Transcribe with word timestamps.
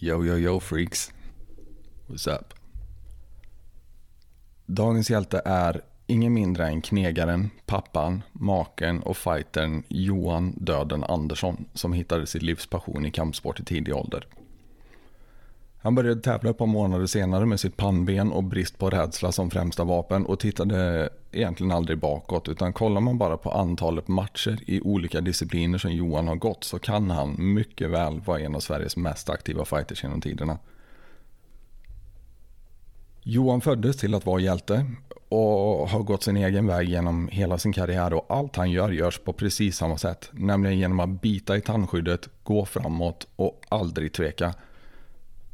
Yo, 0.00 0.24
yo, 0.24 0.36
yo 0.36 0.60
freaks. 0.60 1.12
What's 2.06 2.26
up? 2.38 2.54
Dagens 4.66 5.10
hjälte 5.10 5.42
är 5.44 5.80
ingen 6.06 6.34
mindre 6.34 6.66
än 6.66 6.80
knegaren, 6.80 7.50
pappan, 7.66 8.22
maken 8.32 9.02
och 9.02 9.16
fightern 9.16 9.82
Johan 9.88 10.54
Döden 10.56 11.04
Andersson 11.04 11.64
som 11.74 11.92
hittade 11.92 12.26
sitt 12.26 12.42
livs 12.42 12.66
passion 12.66 13.06
i 13.06 13.10
kampsport 13.10 13.60
i 13.60 13.64
tidig 13.64 13.94
ålder. 13.94 14.26
Han 15.80 15.94
började 15.94 16.20
tävla 16.20 16.50
ett 16.50 16.58
par 16.58 16.66
månader 16.66 17.06
senare 17.06 17.46
med 17.46 17.60
sitt 17.60 17.76
pannben 17.76 18.32
och 18.32 18.44
brist 18.44 18.78
på 18.78 18.90
rädsla 18.90 19.32
som 19.32 19.50
främsta 19.50 19.84
vapen 19.84 20.26
och 20.26 20.40
tittade 20.40 21.08
egentligen 21.32 21.72
aldrig 21.72 21.98
bakåt 21.98 22.48
utan 22.48 22.72
kollar 22.72 23.00
man 23.00 23.18
bara 23.18 23.36
på 23.36 23.50
antalet 23.50 24.08
matcher 24.08 24.58
i 24.66 24.80
olika 24.80 25.20
discipliner 25.20 25.78
som 25.78 25.92
Johan 25.92 26.28
har 26.28 26.36
gått 26.36 26.64
så 26.64 26.78
kan 26.78 27.10
han 27.10 27.34
mycket 27.38 27.90
väl 27.90 28.20
vara 28.20 28.40
en 28.40 28.54
av 28.54 28.60
Sveriges 28.60 28.96
mest 28.96 29.30
aktiva 29.30 29.64
fighters 29.64 30.02
genom 30.02 30.20
tiderna. 30.20 30.58
Johan 33.22 33.60
föddes 33.60 33.96
till 33.96 34.14
att 34.14 34.26
vara 34.26 34.40
hjälte 34.40 34.86
och 35.28 35.88
har 35.88 36.02
gått 36.02 36.22
sin 36.22 36.36
egen 36.36 36.66
väg 36.66 36.88
genom 36.88 37.28
hela 37.28 37.58
sin 37.58 37.72
karriär 37.72 38.14
och 38.14 38.26
allt 38.28 38.56
han 38.56 38.70
gör 38.70 38.90
görs 38.90 39.18
på 39.18 39.32
precis 39.32 39.76
samma 39.76 39.98
sätt. 39.98 40.30
Nämligen 40.32 40.78
genom 40.78 41.00
att 41.00 41.22
bita 41.22 41.56
i 41.56 41.60
tandskyddet, 41.60 42.28
gå 42.42 42.64
framåt 42.64 43.26
och 43.36 43.60
aldrig 43.68 44.12
tveka. 44.12 44.54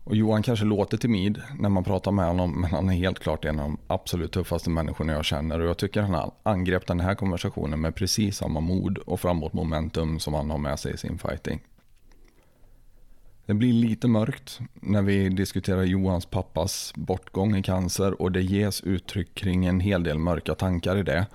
Och 0.05 0.17
Johan 0.17 0.43
kanske 0.43 0.65
låter 0.65 0.97
timid 0.97 1.43
när 1.59 1.69
man 1.69 1.85
pratar 1.85 2.13
med 2.13 2.27
honom 2.27 2.61
men 2.61 2.71
han 2.71 2.89
är 2.89 2.95
helt 2.95 3.19
klart 3.19 3.45
en 3.45 3.59
av 3.59 3.65
de 3.65 3.79
absolut 3.87 4.33
tuffaste 4.33 4.71
människorna 4.71 5.13
jag 5.13 5.25
känner 5.25 5.61
och 5.61 5.69
jag 5.69 5.77
tycker 5.77 6.03
han 6.03 6.31
angrep 6.43 6.87
den 6.87 7.01
här 7.01 7.15
konversationen 7.15 7.81
med 7.81 7.95
precis 7.95 8.37
samma 8.37 8.61
mod 8.61 8.99
och 8.99 9.21
framåt 9.21 9.53
momentum 9.53 10.21
som 10.21 10.35
han 10.35 10.51
har 10.51 10.59
med 10.59 10.79
sig 10.79 10.95
i 10.95 10.97
sin 10.97 11.19
fighting. 11.19 11.61
Det 13.47 13.55
blir 13.55 13.73
lite 13.73 14.09
mörkt 14.09 14.61
när 14.75 15.03
vi 15.03 15.29
diskuterar 15.29 15.83
Johans 15.83 16.27
pappas 16.27 16.93
bortgång 16.97 17.57
i 17.57 17.63
cancer 17.63 18.23
och 18.23 18.33
det 18.33 18.43
ges 18.43 18.81
uttryck 18.81 19.35
kring 19.35 19.67
en 19.67 19.81
hel 19.81 20.03
del 20.03 20.19
mörka 20.19 20.55
tankar 20.55 20.97
i 20.97 21.03
det. 21.03 21.27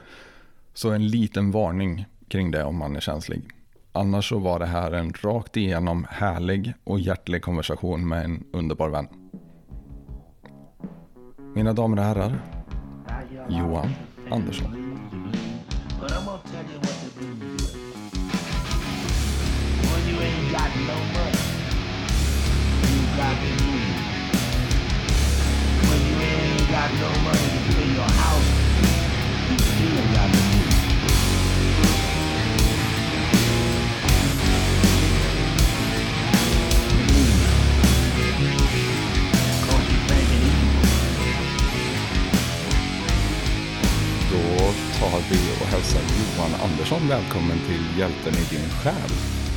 Så 0.73 0.91
en 0.91 1.07
liten 1.07 1.51
varning 1.51 2.05
kring 2.27 2.51
det 2.51 2.63
om 2.63 2.77
man 2.77 2.95
är 2.95 2.99
känslig. 2.99 3.41
Annars 3.91 4.29
så 4.29 4.39
var 4.39 4.59
det 4.59 4.65
här 4.65 4.91
en 4.91 5.13
rakt 5.13 5.57
igenom 5.57 6.07
härlig 6.09 6.73
och 6.83 6.99
hjärtlig 6.99 7.41
konversation 7.41 8.07
med 8.07 8.25
en 8.25 8.43
underbar 8.53 8.89
vän. 8.89 9.07
Mina 11.55 11.73
damer 11.73 11.97
och 11.97 12.03
herrar, 12.03 12.41
Johan 13.49 13.89
Andersson. 14.31 14.71
When 25.89 26.01
you 26.07 26.19
ain't 26.21 26.71
got 26.71 26.91
no 27.01 27.09
money 27.23 27.47
to 27.49 27.73
pay 27.73 27.87
your 27.95 28.03
house, 28.03 28.58
tar 44.99 45.19
vi 45.29 45.61
och 45.61 45.67
hälsar 45.67 46.01
Johan 46.01 46.61
Andersson 46.69 47.07
välkommen 47.07 47.57
till 47.67 47.99
Hjälten 47.99 48.33
i 48.33 48.55
din 48.55 48.69
själ. 48.69 49.11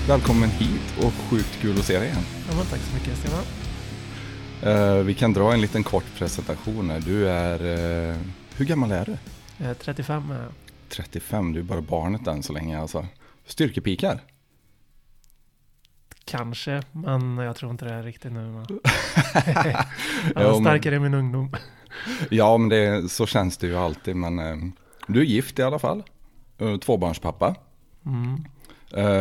Välkommen 0.08 0.50
hit 0.50 1.04
och 1.04 1.12
sjukt 1.12 1.60
kul 1.60 1.78
att 1.78 1.84
se 1.84 1.98
dig 1.98 2.08
igen. 2.08 2.22
Ja, 2.50 2.64
tack 2.70 2.80
så 2.80 2.94
mycket 2.94 3.18
Stefan. 3.18 3.44
Eh, 4.62 4.94
vi 4.94 5.14
kan 5.14 5.32
dra 5.32 5.52
en 5.52 5.60
liten 5.60 5.82
kort 5.82 6.04
presentation 6.18 6.90
här. 6.90 7.00
Du 7.00 7.28
är, 7.28 7.54
eh, 8.10 8.16
hur 8.56 8.64
gammal 8.64 8.92
är 8.92 9.04
du? 9.04 9.16
Jag 9.56 9.70
är 9.70 9.74
35 9.74 10.30
är 10.30 10.42
jag. 10.42 10.52
35, 10.88 11.52
du 11.52 11.60
är 11.60 11.64
bara 11.64 11.80
barnet 11.80 12.26
än 12.26 12.42
så 12.42 12.52
länge 12.52 12.80
alltså. 12.80 13.06
Styrkepikar? 13.46 14.20
Kanske, 16.24 16.82
men 16.92 17.38
jag 17.38 17.56
tror 17.56 17.70
inte 17.70 17.84
det 17.84 17.94
är 17.94 18.02
riktigt 18.02 18.32
nu. 18.32 18.64
jag 20.34 20.44
var 20.44 20.60
starkare 20.60 20.94
i 20.94 20.98
min 20.98 21.14
ungdom. 21.14 21.56
Ja, 22.30 22.58
men 22.58 22.68
det, 22.68 23.10
så 23.10 23.26
känns 23.26 23.56
det 23.56 23.66
ju 23.66 23.76
alltid. 23.76 24.16
Men 24.16 24.38
eh, 24.38 24.56
du 25.06 25.20
är 25.20 25.24
gift 25.24 25.58
i 25.58 25.62
alla 25.62 25.78
fall. 25.78 26.02
Eh, 26.58 26.76
tvåbarnspappa. 26.76 27.54
Mm. 28.06 28.44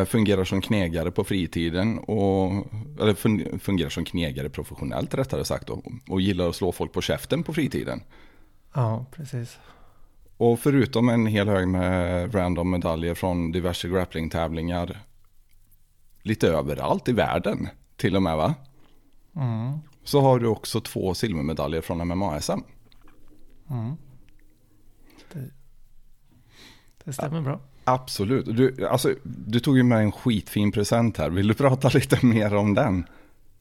Fungerar 0.06 0.44
som 0.44 0.62
knegare 0.62 1.12
på 1.12 1.24
fritiden. 1.24 2.00
Och, 2.00 2.68
eller 3.00 3.14
fun, 3.14 3.59
fungerar 3.59 3.90
som 3.90 4.06
knegare 4.06 4.50
professionellt 4.50 5.14
rättare 5.14 5.46
sagt. 5.46 5.69
Och, 5.69 5.84
och 6.09 6.22
gillar 6.22 6.50
att 6.50 6.56
slå 6.56 6.72
folk 6.72 6.94
på 6.94 7.02
käften 7.02 7.44
på 7.44 7.53
fritiden. 7.53 8.03
Ja, 8.74 9.06
precis. 9.12 9.58
Och 10.38 10.59
förutom 10.59 11.09
en 11.09 11.25
hel 11.25 11.50
hög 11.50 11.68
med 11.68 12.36
random 12.36 12.72
medaljer 12.72 13.16
från 13.16 13.52
diverse 13.52 13.90
grapplingtävlingar. 13.90 15.00
Lite 16.22 16.48
överallt 16.48 17.09
i 17.09 17.13
världen 17.13 17.68
till 17.98 18.16
och 18.16 18.24
med 18.24 18.38
va? 18.38 18.53
Mm. 19.36 19.80
Så 20.03 20.22
har 20.22 20.40
du 20.40 20.48
också 20.48 20.81
två 20.81 21.13
silvermedaljer 21.13 21.81
från 21.81 22.08
MMA-SM. 22.08 22.59
Mm. 23.69 23.98
Det, 27.03 27.13
stämmer 27.13 27.41
bra. 27.41 27.59
Absolut. 27.84 28.57
Du, 28.57 28.88
alltså, 28.88 29.13
du 29.23 29.59
tog 29.59 29.78
ju 29.78 29.84
med 29.84 30.00
en 30.00 30.12
skitfin 30.12 30.72
present 30.72 31.17
här. 31.17 31.29
Vill 31.29 31.47
du 31.47 31.53
prata 31.53 31.89
lite 31.94 32.25
mer 32.25 32.56
om 32.56 32.73
den? 32.73 33.06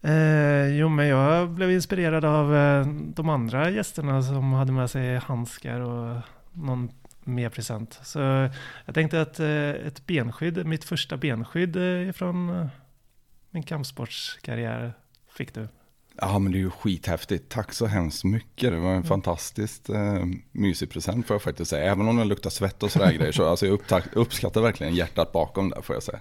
Eh, 0.02 0.66
jo, 0.78 0.88
men 0.88 1.06
jag 1.06 1.50
blev 1.50 1.70
inspirerad 1.70 2.24
av 2.24 2.56
eh, 2.56 2.86
de 2.86 3.28
andra 3.28 3.70
gästerna 3.70 4.22
som 4.22 4.52
hade 4.52 4.72
med 4.72 4.90
sig 4.90 5.18
handskar 5.18 5.80
och 5.80 6.16
någon 6.52 6.90
mer 7.24 7.48
present. 7.48 8.00
Så 8.02 8.18
jag 8.84 8.94
tänkte 8.94 9.20
att 9.20 9.40
eh, 9.40 9.70
ett 9.70 10.06
benskydd, 10.06 10.66
mitt 10.66 10.84
första 10.84 11.16
benskydd 11.16 11.76
eh, 11.76 12.12
från 12.12 12.50
eh, 12.50 12.66
min 13.50 13.62
kampsportskarriär 13.62 14.92
fick 15.28 15.54
du. 15.54 15.68
Ja, 16.16 16.38
men 16.38 16.52
det 16.52 16.58
är 16.58 16.60
ju 16.60 16.70
skithäftigt. 16.70 17.48
Tack 17.48 17.72
så 17.72 17.86
hemskt 17.86 18.24
mycket. 18.24 18.70
Det 18.72 18.78
var 18.78 18.90
en 18.90 19.04
fantastiskt 19.04 19.88
eh, 19.88 20.24
mysig 20.52 20.90
present 20.90 21.26
får 21.26 21.34
jag 21.34 21.42
faktiskt 21.42 21.70
säga. 21.70 21.92
Även 21.92 22.08
om 22.08 22.16
den 22.16 22.28
luktar 22.28 22.50
svett 22.50 22.82
och 22.82 22.92
sådär 22.92 23.12
grejer. 23.12 23.32
Så 23.32 23.46
alltså, 23.46 23.66
jag 23.66 23.80
uppskattar 24.12 24.60
verkligen 24.60 24.94
hjärtat 24.94 25.32
bakom 25.32 25.70
det 25.70 25.82
får 25.82 25.96
jag 25.96 26.02
säga. 26.02 26.20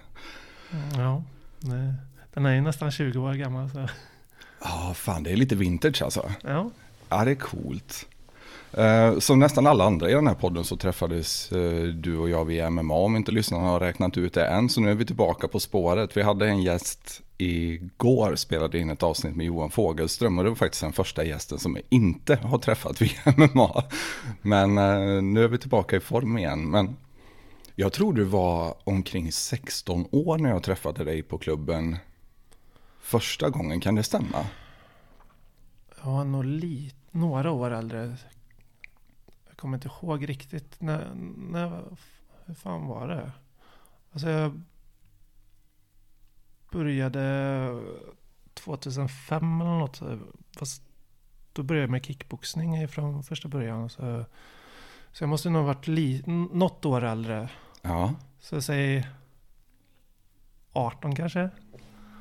Ja, 0.96 1.22
det, 1.60 1.94
den 2.34 2.46
är 2.46 2.54
ju 2.54 2.60
nästan 2.60 2.90
20 2.90 3.18
år 3.18 3.34
gammal. 3.34 3.70
Så. 3.70 3.88
Ja, 4.62 4.94
fan 4.94 5.22
det 5.22 5.32
är 5.32 5.36
lite 5.36 5.54
vintage 5.54 6.02
alltså. 6.02 6.32
Ja, 6.42 6.70
Ja, 7.10 7.24
det 7.24 7.30
är 7.30 7.34
coolt. 7.34 8.06
Eh, 8.72 9.18
Som 9.18 9.38
nästan 9.38 9.66
alla 9.66 9.84
andra 9.84 10.10
i 10.10 10.12
den 10.14 10.26
här 10.26 10.34
podden 10.34 10.64
så 10.64 10.76
träffades 10.76 11.52
eh, 11.52 11.82
du 11.82 12.18
och 12.18 12.28
jag 12.30 12.44
via 12.44 12.70
MMA 12.70 12.94
om 12.94 13.16
inte 13.16 13.32
lyssnarna 13.32 13.68
har 13.68 13.80
räknat 13.80 14.16
ut 14.18 14.34
det 14.34 14.46
än. 14.46 14.68
Så 14.68 14.80
nu 14.80 14.90
är 14.90 14.94
vi 14.94 15.04
tillbaka 15.04 15.48
på 15.48 15.60
spåret. 15.60 16.16
Vi 16.16 16.22
hade 16.22 16.48
en 16.48 16.62
gäst 16.62 17.22
igår, 17.38 18.36
spelade 18.36 18.78
in 18.78 18.90
ett 18.90 19.02
avsnitt 19.02 19.36
med 19.36 19.46
Johan 19.46 19.70
Fogelström 19.70 20.38
och 20.38 20.44
det 20.44 20.50
var 20.50 20.56
faktiskt 20.56 20.82
den 20.82 20.92
första 20.92 21.24
gästen 21.24 21.58
som 21.58 21.76
jag 21.76 21.84
inte 21.88 22.36
har 22.36 22.58
träffat 22.58 23.02
via 23.02 23.10
MMA. 23.36 23.84
Men 24.42 24.78
eh, 24.78 25.22
nu 25.22 25.44
är 25.44 25.48
vi 25.48 25.58
tillbaka 25.58 25.96
i 25.96 26.00
form 26.00 26.38
igen. 26.38 26.70
Men 26.70 26.96
jag 27.74 27.92
tror 27.92 28.12
du 28.12 28.24
var 28.24 28.74
omkring 28.84 29.32
16 29.32 30.06
år 30.12 30.38
när 30.38 30.50
jag 30.50 30.62
träffade 30.62 31.04
dig 31.04 31.22
på 31.22 31.38
klubben 31.38 31.96
första 33.00 33.50
gången, 33.50 33.80
kan 33.80 33.94
det 33.94 34.02
stämma? 34.02 34.46
jag 36.04 36.10
var 36.12 36.24
nog 36.24 36.44
lite 36.44 36.96
några 37.10 37.50
år 37.50 37.70
äldre. 37.70 38.16
Kommer 39.60 39.76
inte 39.76 39.88
ihåg 39.88 40.28
riktigt. 40.28 40.80
När, 40.80 41.14
när, 41.36 41.82
hur 42.44 42.54
fan 42.54 42.86
var 42.86 43.08
det? 43.08 43.32
Alltså 44.12 44.30
jag 44.30 44.60
började 46.72 47.82
2005 48.54 49.60
eller 49.60 49.78
något. 49.78 50.02
Fast 50.58 50.82
då 51.52 51.62
började 51.62 51.82
jag 51.82 51.90
med 51.90 52.04
kickboxning 52.04 52.88
från 52.88 53.22
första 53.22 53.48
början. 53.48 53.88
Så, 53.88 54.24
så 55.12 55.22
jag 55.22 55.28
måste 55.28 55.50
nog 55.50 55.62
ha 55.62 55.66
varit 55.66 55.88
li, 55.88 56.22
något 56.52 56.84
år 56.84 57.04
äldre. 57.04 57.48
Ja. 57.82 58.14
Så 58.40 58.62
säger 58.62 59.08
18 60.72 61.14
kanske? 61.14 61.50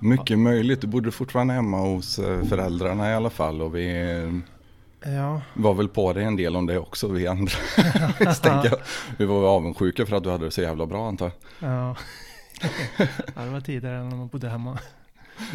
Mycket 0.01 0.39
möjligt. 0.39 0.81
Du 0.81 0.87
bodde 0.87 1.11
fortfarande 1.11 1.53
hemma 1.53 1.77
hos 1.77 2.19
eh, 2.19 2.45
föräldrarna 2.45 3.11
i 3.11 3.13
alla 3.13 3.29
fall. 3.29 3.61
Och 3.61 3.75
vi 3.75 3.91
Ja, 5.01 5.41
var 5.53 5.73
väl 5.73 5.87
på 5.87 6.13
dig 6.13 6.23
en 6.23 6.35
del 6.35 6.55
om 6.55 6.65
det 6.65 6.79
också, 6.79 7.07
vi 7.07 7.27
andra. 7.27 7.51
Jag. 8.43 8.75
vi 9.17 9.25
var 9.25 9.43
avundsjuka 9.43 10.05
för 10.05 10.15
att 10.15 10.23
du 10.23 10.29
hade 10.29 10.45
det 10.45 10.51
så 10.51 10.61
jävla 10.61 10.85
bra 10.85 11.07
antar 11.07 11.31
jag. 11.59 11.69
ja. 11.71 11.95
ja 13.35 13.41
det 13.41 13.49
var 13.49 13.61
tidigare 13.61 14.03
när 14.03 14.15
man 14.15 14.27
bodde 14.27 14.49
hemma. 14.49 14.79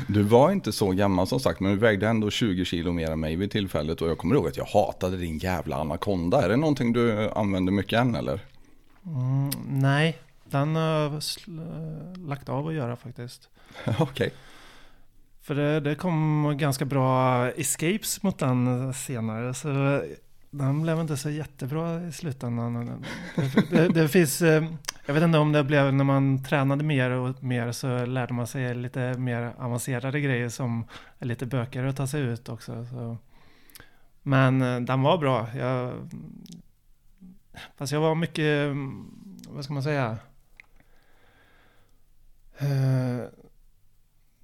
Du 0.09 0.23
var 0.23 0.51
inte 0.51 0.73
så 0.73 0.91
gammal 0.91 1.27
som 1.27 1.41
sagt, 1.41 1.61
men 1.61 1.73
du 1.73 1.79
vägde 1.79 2.09
ändå 2.09 2.31
20 2.31 2.65
kilo 2.65 2.93
mer 2.93 3.11
än 3.11 3.21
mig 3.21 3.37
vid 3.37 3.51
tillfället. 3.51 4.03
Och 4.03 4.09
jag 4.09 4.19
kommer 4.19 4.35
ihåg 4.35 4.49
att 4.49 4.57
jag 4.57 4.65
hatade 4.65 5.17
din 5.17 5.39
jävla 5.39 5.77
anakonda. 5.77 6.43
Är 6.43 6.49
det 6.49 6.57
någonting 6.57 6.93
du 6.93 7.31
använder 7.31 7.73
mycket 7.73 7.99
än 7.99 8.15
eller? 8.15 8.41
Mm, 9.07 9.51
nej, 9.69 10.19
den 10.45 10.77
har 10.77 10.83
jag 10.83 11.23
lagt 12.29 12.49
av 12.49 12.69
att 12.69 12.75
göra 12.75 12.97
faktiskt. 12.97 13.49
Okej. 13.99 14.33
För 15.45 15.55
det, 15.55 15.81
det 15.81 15.95
kom 15.95 16.55
ganska 16.59 16.85
bra 16.85 17.49
escapes 17.51 18.23
mot 18.23 18.39
den 18.39 18.95
senare. 18.95 19.55
Så 19.55 20.03
den 20.51 20.83
blev 20.83 21.01
inte 21.01 21.17
så 21.17 21.31
jättebra 21.31 22.07
i 22.07 22.13
slutändan. 22.13 23.05
Det, 23.37 23.71
det, 23.71 23.89
det 23.89 24.09
finns, 24.09 24.43
eh, 24.43 24.65
jag 25.07 25.15
vet 25.15 25.23
inte 25.23 25.39
om 25.39 25.53
det 25.53 25.65
blev 25.65 25.95
när 25.95 26.05
man 26.05 26.45
tränade 26.45 26.85
mer 26.85 27.11
och 27.11 27.43
mer 27.43 27.73
så 27.73 28.07
lärde 28.07 28.35
man 28.35 28.47
sig 28.47 28.75
lite 28.75 29.15
mer 29.19 29.55
avancerade 29.59 30.21
grejer 30.21 30.49
som 30.49 30.85
är 31.19 31.27
lite 31.27 31.47
bökigare 31.47 31.89
att 31.89 31.97
ta 31.97 32.07
sig 32.07 32.23
ut 32.23 32.49
också. 32.49 32.87
Så. 32.87 33.17
Men 34.23 34.63
eh, 34.63 34.81
den 34.81 35.03
var 35.03 35.19
bra. 35.19 35.49
Jag, 35.57 35.93
fast 37.77 37.93
jag 37.93 38.01
var 38.01 38.15
mycket, 38.15 38.77
vad 39.49 39.65
ska 39.65 39.73
man 39.73 39.83
säga? 39.83 40.19
Eh, 42.59 43.44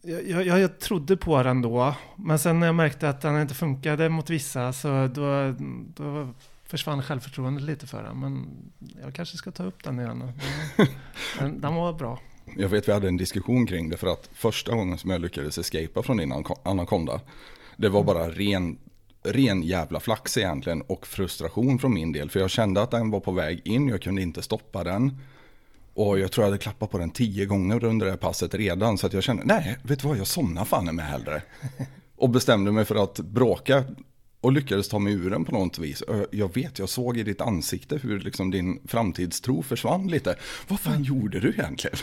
jag, 0.03 0.47
jag, 0.47 0.61
jag 0.61 0.79
trodde 0.79 1.17
på 1.17 1.43
den 1.43 1.63
då, 1.63 1.95
men 2.17 2.39
sen 2.39 2.61
när 2.61 2.67
jag 2.67 2.75
märkte 2.75 3.09
att 3.09 3.21
den 3.21 3.41
inte 3.41 3.55
funkade 3.55 4.09
mot 4.09 4.31
vissa 4.31 4.73
så 4.73 5.07
då, 5.07 5.55
då 5.95 6.29
försvann 6.65 7.03
självförtroendet 7.03 7.63
lite 7.63 7.87
för 7.87 8.03
den. 8.03 8.21
Men 8.21 8.49
jag 9.03 9.15
kanske 9.15 9.37
ska 9.37 9.51
ta 9.51 9.65
upp 9.65 9.85
den 9.85 10.01
igen. 10.01 10.33
Den, 11.39 11.61
den 11.61 11.75
var 11.75 11.93
bra. 11.93 12.21
Jag 12.57 12.69
vet 12.69 12.89
vi 12.89 12.93
hade 12.93 13.09
en 13.09 13.17
diskussion 13.17 13.67
kring 13.67 13.89
det 13.89 13.97
för 13.97 14.07
att 14.07 14.31
första 14.33 14.75
gången 14.75 14.99
som 14.99 15.11
jag 15.11 15.21
lyckades 15.21 15.59
escapa 15.59 16.03
från 16.03 16.17
din 16.17 16.45
anakonda, 16.63 17.21
det 17.77 17.89
var 17.89 18.05
bara 18.05 18.31
ren, 18.31 18.79
ren 19.23 19.63
jävla 19.63 20.01
flax 20.01 20.39
egentligen 20.39 20.83
och 20.83 21.07
frustration 21.07 21.79
från 21.79 21.95
min 21.95 22.13
del. 22.13 22.31
För 22.31 22.41
jag 22.41 22.51
kände 22.51 22.83
att 22.83 22.91
den 22.91 23.11
var 23.11 23.21
på 23.21 23.33
väg 23.33 23.61
in, 23.65 23.89
jag 23.89 24.03
kunde 24.03 24.23
inte 24.23 24.43
stoppa 24.43 24.85
den. 24.85 25.19
Och 26.01 26.19
jag 26.19 26.33
tror 26.33 26.45
jag 26.45 26.51
hade 26.51 26.63
klappat 26.63 26.91
på 26.91 26.99
den 26.99 27.11
tio 27.11 27.47
gånger 27.47 27.85
under 27.85 28.07
det 28.07 28.13
här 28.13 28.19
passet 28.19 28.55
redan. 28.55 28.99
Så 28.99 29.07
att 29.07 29.13
jag 29.13 29.23
kände, 29.23 29.43
nej, 29.45 29.79
vet 29.83 30.01
du 30.01 30.09
vad, 30.09 30.19
jag 30.19 30.27
somnar 30.27 30.65
fan 30.65 30.97
med 30.97 31.05
hellre. 31.05 31.43
Och 32.17 32.31
bestämde 32.31 32.73
mig 32.73 32.85
för 32.85 33.05
att 33.05 33.21
bråka 33.21 33.85
och 34.41 34.53
lyckades 34.53 34.89
ta 34.89 34.99
mig 34.99 35.13
ur 35.13 35.31
den 35.31 35.45
på 35.45 35.53
något 35.53 35.79
vis. 35.79 36.03
Jag 36.31 36.55
vet, 36.55 36.79
jag 36.79 36.89
såg 36.89 37.17
i 37.17 37.23
ditt 37.23 37.41
ansikte 37.41 37.97
hur 37.97 38.21
liksom 38.21 38.51
din 38.51 38.81
framtidstro 38.85 39.63
försvann 39.63 40.09
lite. 40.09 40.37
Vad 40.69 40.81
fan 40.81 41.03
gjorde 41.03 41.41
du 41.41 41.49
egentligen? 41.49 41.97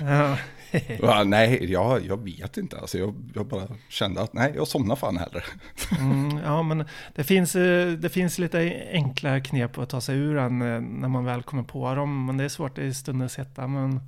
Ja. 0.00 0.36
ja, 1.00 1.24
nej, 1.24 1.72
jag, 1.72 2.06
jag 2.06 2.24
vet 2.24 2.56
inte. 2.56 2.78
Alltså, 2.78 2.98
jag, 2.98 3.14
jag, 3.34 3.46
bara 3.46 3.68
kände 3.88 4.20
att 4.20 4.32
nej, 4.32 4.52
jag 4.56 4.68
somnar 4.68 4.96
fan 4.96 5.16
hellre. 5.16 5.42
Mm, 6.00 6.38
ja, 6.44 6.62
men 6.62 6.84
det 7.14 7.24
finns, 7.24 7.56
eh, 7.56 7.92
det 7.92 8.08
finns 8.08 8.38
lite 8.38 8.86
enkla 8.92 9.40
knep 9.40 9.78
att 9.78 9.88
ta 9.88 10.00
sig 10.00 10.16
ur 10.16 10.34
den 10.34 10.62
eh, 10.62 10.80
när 10.80 11.08
man 11.08 11.24
väl 11.24 11.42
kommer 11.42 11.62
på 11.62 11.94
dem. 11.94 12.26
Men 12.26 12.36
det 12.36 12.44
är 12.44 12.48
svårt 12.48 12.78
i 12.78 12.94
stundens 12.94 13.36
hetta. 13.36 13.66
Men, 13.66 14.00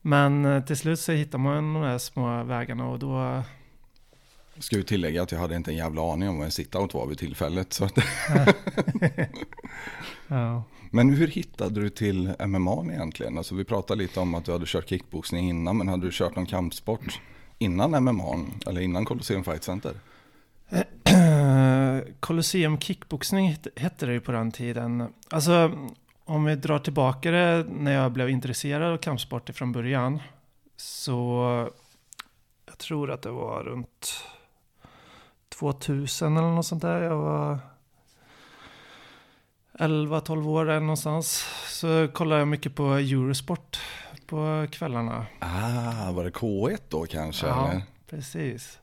men 0.00 0.44
eh, 0.44 0.64
till 0.64 0.76
slut 0.76 1.00
så 1.00 1.12
hittar 1.12 1.38
man 1.38 1.74
de 1.74 1.82
här 1.82 1.98
små 1.98 2.42
vägarna 2.44 2.88
och 2.88 2.98
då 2.98 3.42
Ska 4.58 4.76
ju 4.76 4.82
tillägga 4.82 5.22
att 5.22 5.32
jag 5.32 5.38
hade 5.38 5.56
inte 5.56 5.70
en 5.70 5.76
jävla 5.76 6.12
aning 6.12 6.28
om 6.28 6.36
vad 6.36 6.44
en 6.44 6.50
sit-out 6.50 6.94
var 6.94 7.06
vid 7.06 7.18
tillfället. 7.18 7.72
Så 7.72 7.84
att 7.84 7.98
ja. 10.28 10.62
Men 10.90 11.10
hur 11.10 11.26
hittade 11.26 11.80
du 11.80 11.90
till 11.90 12.32
MMA 12.46 12.92
egentligen? 12.92 13.38
Alltså 13.38 13.54
vi 13.54 13.64
pratade 13.64 14.02
lite 14.02 14.20
om 14.20 14.34
att 14.34 14.44
du 14.44 14.52
hade 14.52 14.66
kört 14.66 14.88
kickboxning 14.88 15.48
innan, 15.48 15.76
men 15.76 15.88
hade 15.88 16.06
du 16.06 16.10
kört 16.12 16.36
någon 16.36 16.46
kampsport 16.46 17.20
innan 17.58 18.04
MMA 18.04 18.46
eller 18.66 18.80
innan 18.80 19.04
Colosseum 19.04 19.44
Fight 19.44 19.64
Center? 19.64 19.94
Colosseum 22.20 22.78
kickboxning 22.78 23.56
hette 23.76 24.06
det 24.06 24.12
ju 24.12 24.20
på 24.20 24.32
den 24.32 24.52
tiden. 24.52 25.08
Alltså 25.30 25.72
om 26.24 26.44
vi 26.44 26.54
drar 26.54 26.78
tillbaka 26.78 27.30
det 27.30 27.66
när 27.70 27.92
jag 27.92 28.12
blev 28.12 28.30
intresserad 28.30 28.92
av 28.92 28.96
kampsport 28.96 29.50
från 29.54 29.72
början. 29.72 30.20
Så 30.76 31.68
jag 32.66 32.78
tror 32.78 33.10
att 33.10 33.22
det 33.22 33.30
var 33.30 33.62
runt 33.62 34.24
2000 35.58 36.36
eller 36.36 36.50
något 36.50 36.66
sånt 36.66 36.82
där. 36.82 37.02
Jag 37.02 37.16
var 37.16 37.58
11-12 39.72 40.48
år 40.48 40.70
eller 40.70 40.80
någonstans. 40.80 41.46
Så 41.66 42.08
kollade 42.08 42.40
jag 42.40 42.48
mycket 42.48 42.74
på 42.74 42.84
Eurosport 42.92 43.80
på 44.26 44.66
kvällarna. 44.70 45.26
Ah, 45.38 46.12
var 46.12 46.24
det 46.24 46.30
K1 46.30 46.78
då 46.88 47.06
kanske? 47.06 47.46
Ja, 47.46 47.68
eller? 47.68 47.82
precis. 48.10 48.78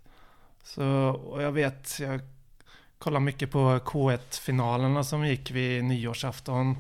Så, 0.64 0.86
och 1.10 1.42
jag 1.42 1.52
vet, 1.52 2.00
jag 2.00 2.22
kollade 2.98 3.26
mycket 3.26 3.52
på 3.52 3.80
K1-finalerna 3.86 5.04
som 5.04 5.26
gick 5.28 5.52
vid 5.52 5.84
nyårsafton. 5.84 6.78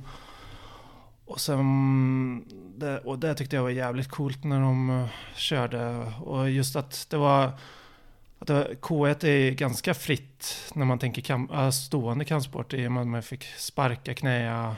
Och, 1.25 1.40
sen, 1.40 2.45
det, 2.78 3.00
och 3.00 3.19
det 3.19 3.36
tyckte 3.36 3.56
jag 3.56 3.63
var 3.63 3.69
jävligt 3.69 4.10
coolt 4.10 4.44
när 4.44 4.62
de 4.62 5.07
körde. 5.36 6.12
Och 6.22 6.50
just 6.50 6.75
att 6.75 7.07
det 7.10 7.18
var 7.18 7.51
att 8.50 8.81
K1 8.81 9.25
är 9.25 9.51
ganska 9.51 9.94
fritt 9.94 10.72
när 10.74 10.86
man 10.86 11.00
tänker 11.00 11.22
kam 11.22 11.72
stående 11.72 12.25
kampsport. 12.25 12.74
I 12.74 12.88
och 12.88 12.92
med 12.92 13.01
att 13.01 13.07
man 13.07 13.24
fick 13.24 13.44
sparka, 13.44 14.13
knäa 14.13 14.75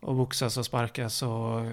och 0.00 0.14
boxas 0.14 0.56
och 0.56 0.66
sparkas 0.66 1.22
och 1.22 1.66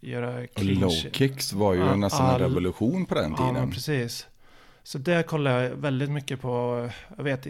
göra 0.00 0.46
clinch. 0.46 0.76
Och 0.76 0.82
low 0.82 1.12
kicks 1.12 1.52
var 1.52 1.74
ju 1.74 1.82
all, 1.82 1.98
nästan 1.98 2.34
en 2.34 2.38
revolution 2.38 3.06
på 3.06 3.14
den 3.14 3.34
tiden. 3.34 3.56
Ja, 3.56 3.66
precis. 3.66 4.26
Så 4.82 4.98
det 4.98 5.26
kollade 5.26 5.62
jag 5.62 5.70
väldigt 5.70 6.10
mycket 6.10 6.40
på. 6.40 6.88
Jag 7.16 7.24
vet, 7.24 7.46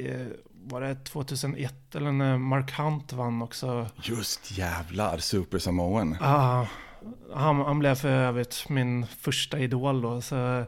var 0.65 0.81
det 0.81 0.95
2001 0.95 1.95
eller 1.95 2.13
när 2.13 2.39
Mark 2.39 2.79
Hunt 2.79 3.13
vann 3.13 3.43
också? 3.43 3.87
Just 4.03 4.59
jävlar, 4.59 5.19
Super 5.19 5.59
Samoan. 5.59 6.17
Ja, 6.21 6.67
han, 7.35 7.61
han 7.61 7.79
blev 7.79 7.95
för 7.95 8.09
övrigt 8.09 8.69
min 8.69 9.07
första 9.07 9.59
idol 9.59 10.03
då. 10.03 10.21
Så 10.21 10.65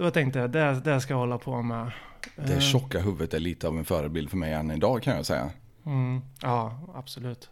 då 0.00 0.10
tänkte 0.10 0.38
jag, 0.38 0.50
det, 0.50 0.80
det 0.84 1.00
ska 1.00 1.12
jag 1.12 1.18
hålla 1.18 1.38
på 1.38 1.62
med. 1.62 1.90
Det 2.36 2.54
eh. 2.54 2.60
tjocka 2.60 3.00
huvudet 3.00 3.34
är 3.34 3.38
lite 3.38 3.68
av 3.68 3.78
en 3.78 3.84
förebild 3.84 4.30
för 4.30 4.36
mig 4.36 4.52
än 4.52 4.70
idag 4.70 5.02
kan 5.02 5.16
jag 5.16 5.26
säga. 5.26 5.50
Mm, 5.86 6.20
ja, 6.42 6.80
absolut. 6.94 7.50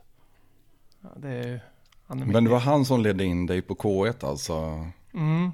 Ja, 1.00 1.08
det 1.16 1.28
är, 1.28 1.60
Men 2.06 2.44
det 2.44 2.50
var 2.50 2.58
han 2.58 2.84
som 2.84 3.00
ledde 3.00 3.24
in 3.24 3.46
dig 3.46 3.62
på 3.62 3.74
K1 3.74 4.26
alltså? 4.26 4.86
Mm. 5.14 5.50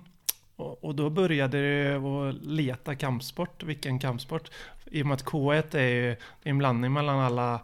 Och, 0.56 0.85
och 0.85 0.94
då 0.94 1.11
började 1.11 1.58
jag 1.58 2.05
att 2.05 2.35
leta 2.35 2.94
kampsport, 2.94 3.62
vilken 3.62 3.99
kampsport. 3.99 4.50
I 4.85 5.02
och 5.02 5.06
med 5.06 5.14
att 5.14 5.25
K1 5.25 5.76
är 5.76 5.88
ju 5.88 6.17
en 6.43 6.58
blandning 6.58 6.93
mellan 6.93 7.20
alla 7.20 7.61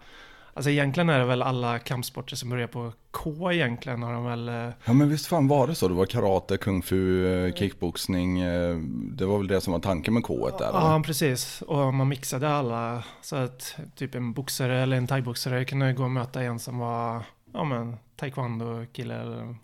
Alltså 0.60 0.70
egentligen 0.70 1.08
är 1.08 1.18
det 1.18 1.24
väl 1.24 1.42
alla 1.42 1.78
kampsporter 1.78 2.36
som 2.36 2.50
börjar 2.50 2.66
på 2.66 2.92
K 3.10 3.52
egentligen 3.52 4.02
har 4.02 4.12
de 4.12 4.24
väl... 4.24 4.48
Eh, 4.48 4.74
ja 4.84 4.92
men 4.92 5.08
visst 5.08 5.26
fan 5.26 5.48
var 5.48 5.66
det 5.66 5.74
så? 5.74 5.88
Det 5.88 5.94
var 5.94 6.06
karate, 6.06 6.56
kung 6.56 6.82
fu, 6.82 7.26
eh, 7.26 7.54
kickboxning. 7.54 8.40
Eh, 8.40 8.76
det 9.12 9.26
var 9.26 9.38
väl 9.38 9.46
det 9.46 9.60
som 9.60 9.72
var 9.72 9.80
tanken 9.80 10.14
med 10.14 10.22
K1 10.22 10.58
där? 10.58 10.66
Ja 10.66 11.02
precis. 11.06 11.62
Och 11.62 11.94
man 11.94 12.08
mixade 12.08 12.48
alla. 12.48 13.04
Så 13.22 13.36
att 13.36 13.76
typ 13.94 14.14
en 14.14 14.32
boxare 14.32 14.82
eller 14.82 14.96
en 14.96 15.06
thaiboxare 15.06 15.64
kunde 15.64 15.92
gå 15.92 16.04
och 16.04 16.10
möta 16.10 16.42
en 16.42 16.58
som 16.58 16.78
var 16.78 17.22
ja 17.52 17.64
men 17.64 17.96
taekwondo-kille 18.16 19.20
eller, 19.20 19.54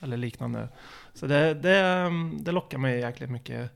eller 0.00 0.16
liknande. 0.16 0.68
Så 1.14 1.26
det, 1.26 1.54
det, 1.54 2.10
det 2.40 2.52
lockar 2.52 2.78
mig 2.78 3.00
jäkligt 3.00 3.30
mycket. 3.30 3.70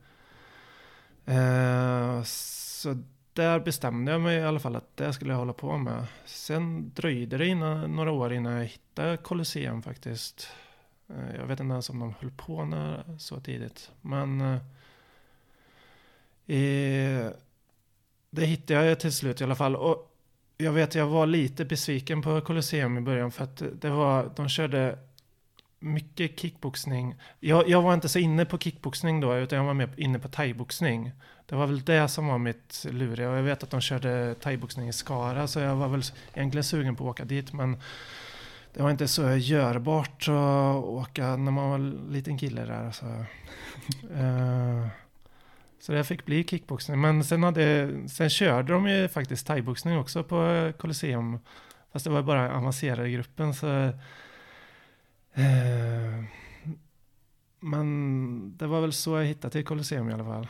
Uh, 1.28 2.22
så 2.22 2.96
där 3.36 3.60
bestämde 3.60 4.12
jag 4.12 4.20
mig 4.20 4.36
i 4.36 4.42
alla 4.42 4.60
fall 4.60 4.76
att 4.76 4.96
det 4.96 5.12
skulle 5.12 5.32
jag 5.32 5.38
hålla 5.38 5.52
på 5.52 5.78
med. 5.78 6.06
Sen 6.24 6.92
dröjde 6.94 7.38
det 7.38 7.46
innan, 7.46 7.96
några 7.96 8.12
år 8.12 8.32
innan 8.32 8.52
jag 8.52 8.64
hittade 8.64 9.16
Colosseum 9.16 9.82
faktiskt. 9.82 10.48
Eh, 11.08 11.36
jag 11.36 11.46
vet 11.46 11.60
inte 11.60 11.72
ens 11.72 11.90
om 11.90 11.98
de 11.98 12.14
höll 12.20 12.30
på 12.30 12.64
när, 12.64 13.18
så 13.18 13.40
tidigt. 13.40 13.90
Men 14.00 14.40
eh, 16.46 17.30
det 18.30 18.46
hittade 18.46 18.84
jag 18.84 19.00
till 19.00 19.12
slut 19.12 19.40
i 19.40 19.44
alla 19.44 19.54
fall. 19.54 19.76
Och 19.76 20.12
jag 20.56 20.72
vet, 20.72 20.94
jag 20.94 21.06
var 21.06 21.26
lite 21.26 21.64
besviken 21.64 22.22
på 22.22 22.40
Colosseum 22.40 22.98
i 22.98 23.00
början 23.00 23.32
för 23.32 23.44
att 23.44 23.62
det 23.80 23.90
var, 23.90 24.32
de 24.36 24.48
körde 24.48 24.98
mycket 25.86 26.40
kickboxning. 26.40 27.14
Jag, 27.40 27.68
jag 27.68 27.82
var 27.82 27.94
inte 27.94 28.08
så 28.08 28.18
inne 28.18 28.44
på 28.44 28.58
kickboxning 28.58 29.20
då, 29.20 29.36
utan 29.36 29.58
jag 29.58 29.64
var 29.66 29.74
mer 29.74 29.90
inne 29.96 30.18
på 30.18 30.28
thaiboxning. 30.28 31.12
Det 31.46 31.54
var 31.54 31.66
väl 31.66 31.84
det 31.84 32.08
som 32.08 32.26
var 32.26 32.38
mitt 32.38 32.86
luriga. 32.90 33.30
Och 33.30 33.36
jag 33.36 33.42
vet 33.42 33.62
att 33.62 33.70
de 33.70 33.80
körde 33.80 34.34
thaiboxning 34.34 34.88
i 34.88 34.92
Skara, 34.92 35.46
så 35.46 35.60
jag 35.60 35.76
var 35.76 35.88
väl 35.88 36.02
egentligen 36.34 36.64
sugen 36.64 36.96
på 36.96 37.04
att 37.04 37.10
åka 37.10 37.24
dit. 37.24 37.52
Men 37.52 37.76
det 38.74 38.82
var 38.82 38.90
inte 38.90 39.08
så 39.08 39.36
görbart 39.36 40.28
att 40.28 40.84
åka 40.84 41.36
när 41.36 41.52
man 41.52 41.68
var 41.68 41.74
en 41.74 42.08
liten 42.10 42.38
kille 42.38 42.64
där. 42.64 42.90
Så, 42.90 43.06
uh, 43.06 44.86
så 45.80 45.92
det 45.92 46.04
fick 46.04 46.24
bli 46.24 46.44
kickboxning. 46.44 47.00
Men 47.00 47.24
sen, 47.24 47.42
hade, 47.42 47.90
sen 48.08 48.30
körde 48.30 48.72
de 48.72 48.88
ju 48.88 49.08
faktiskt 49.08 49.46
thaiboxning 49.46 49.98
också 49.98 50.24
på 50.24 50.72
Colosseum. 50.78 51.38
Fast 51.92 52.04
det 52.04 52.10
var 52.10 52.22
bara 52.22 52.56
avancerade 52.56 53.10
gruppen. 53.10 53.54
Så 53.54 53.92
Eh, 55.36 56.24
men 57.60 58.56
det 58.56 58.66
var 58.66 58.80
väl 58.80 58.92
så 58.92 59.16
jag 59.16 59.24
hittade 59.24 59.52
till 59.52 59.64
Colosseum 59.64 60.10
i 60.10 60.12
alla 60.12 60.24
fall. 60.24 60.48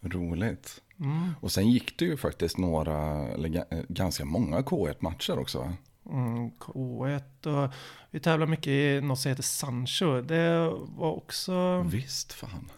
Roligt. 0.00 0.82
Mm. 1.00 1.34
Och 1.40 1.52
sen 1.52 1.70
gick 1.70 1.98
det 1.98 2.04
ju 2.04 2.16
faktiskt 2.16 2.58
några, 2.58 3.28
eller 3.28 3.64
ganska 3.88 4.24
många 4.24 4.60
K1-matcher 4.60 5.38
också. 5.38 5.72
Mm, 6.10 6.50
K1 6.50 7.46
och 7.46 7.72
vi 8.10 8.20
tävlar 8.20 8.46
mycket 8.46 8.66
i 8.66 9.00
något 9.00 9.18
som 9.18 9.28
heter 9.28 9.42
Sancho. 9.42 10.20
Det 10.20 10.68
var 10.96 11.12
också... 11.12 11.82
Visst 11.82 12.32
fan. 12.32 12.70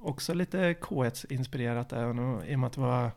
också 0.00 0.34
lite 0.34 0.72
K1-inspirerat 0.72 1.88
där, 1.88 2.06
i 2.50 2.54
och 2.54 2.58
med 2.58 2.66
att 2.66 2.72
det 2.72 2.80
var 2.80 3.10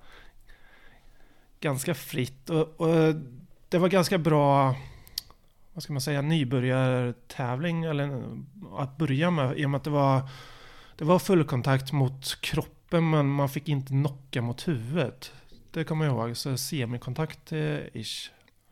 ganska 1.60 1.94
fritt. 1.94 2.50
Och, 2.50 2.82
och 2.82 3.16
det 3.70 3.78
var 3.78 3.90
ganska 3.90 4.18
bra, 4.18 4.76
vad 5.80 5.84
ska 5.84 5.94
man 5.94 6.02
säga, 6.02 6.22
nybörjartävling 6.22 7.84
eller 7.84 8.24
att 8.78 8.98
börja 8.98 9.32
med. 9.32 9.60
I 9.60 9.66
och 9.66 9.70
med 9.70 9.78
att 9.78 9.84
det 9.84 9.90
var, 9.90 10.22
det 10.96 11.06
var 11.06 11.20
fullkontakt 11.20 11.92
mot 11.92 12.42
kroppen 12.42 13.10
men 13.10 13.30
man 13.30 13.50
fick 13.50 13.70
inte 13.70 13.88
knocka 13.88 14.42
mot 14.42 14.68
huvudet. 14.68 15.34
Det 15.72 15.84
kommer 15.84 16.06
jag 16.06 16.14
ihåg, 16.14 16.38
så 16.38 16.58
semikontakt 16.58 17.52
eh, 17.52 17.78
ish. 17.94 18.32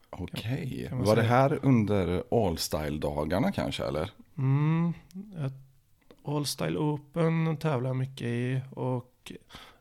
Okej, 0.09 0.89
var 0.91 1.15
det 1.15 1.21
här 1.21 1.59
under 1.61 2.23
All-Style-dagarna 2.31 3.51
kanske 3.51 3.83
eller? 3.83 4.09
Mm, 4.37 4.93
ett 5.45 5.53
All 6.25 6.45
Style 6.45 6.77
Open 6.77 7.57
tävlar 7.57 7.89
jag 7.89 7.97
mycket 7.97 8.27
i 8.27 8.61
och 8.71 9.31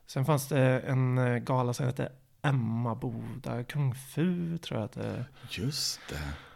sen 0.05 0.25
fanns 0.25 0.47
det 0.47 0.79
en 0.79 1.19
gala 1.45 1.73
som 1.73 1.85
hette 1.85 2.11
Emmaboda 2.41 3.63
Kung 3.63 3.95
Fu 3.95 4.57
tror 4.57 4.79
jag 4.79 4.85
att 4.85 4.93
det 4.93 5.25
Just 5.49 5.99
det. 6.09 6.46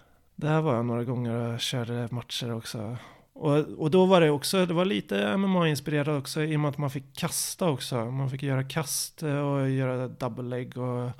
Där 0.41 0.61
var 0.61 0.75
jag 0.75 0.85
några 0.85 1.03
gånger 1.03 1.33
och 1.33 1.59
körde 1.59 2.07
matcher 2.11 2.53
också. 2.53 2.97
Och, 3.33 3.57
och 3.57 3.91
då 3.91 4.05
var 4.05 4.21
det 4.21 4.29
också, 4.29 4.65
det 4.65 4.73
var 4.73 4.85
lite 4.85 5.37
MMA-inspirerat 5.37 6.19
också 6.19 6.43
i 6.43 6.55
och 6.55 6.59
med 6.59 6.69
att 6.69 6.77
man 6.77 6.89
fick 6.89 7.17
kasta 7.17 7.69
också. 7.69 8.05
Man 8.05 8.29
fick 8.29 8.43
göra 8.43 8.63
kast 8.63 9.23
och 9.23 9.69
göra 9.69 10.07
double 10.07 10.43
leg 10.43 10.77
och 10.77 11.11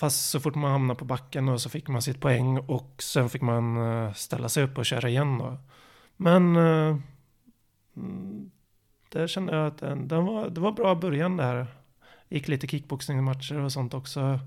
Fast 0.00 0.30
så 0.30 0.40
fort 0.40 0.54
man 0.54 0.70
hamnade 0.70 0.98
på 0.98 1.04
backen 1.04 1.48
och 1.48 1.60
så 1.60 1.68
fick 1.68 1.88
man 1.88 2.02
sitt 2.02 2.20
poäng 2.20 2.58
och 2.58 3.02
sen 3.02 3.28
fick 3.28 3.42
man 3.42 3.76
eh, 3.76 4.12
ställa 4.12 4.48
sig 4.48 4.64
upp 4.64 4.78
och 4.78 4.86
köra 4.86 5.08
igen 5.08 5.38
då. 5.38 5.56
Men 6.16 6.56
eh, 6.56 6.96
mm, 7.96 8.50
där 9.12 9.26
kände 9.26 9.56
jag 9.56 9.66
att 9.66 9.78
den, 9.78 10.08
den 10.08 10.24
var, 10.24 10.50
det 10.50 10.60
var 10.60 10.72
bra 10.72 10.94
början 10.94 11.36
där. 11.36 11.66
Gick 12.28 12.48
lite 12.48 12.66
kickboxningsmatcher 12.66 13.58
och 13.58 13.72
sånt 13.72 13.94
också. 13.94 14.40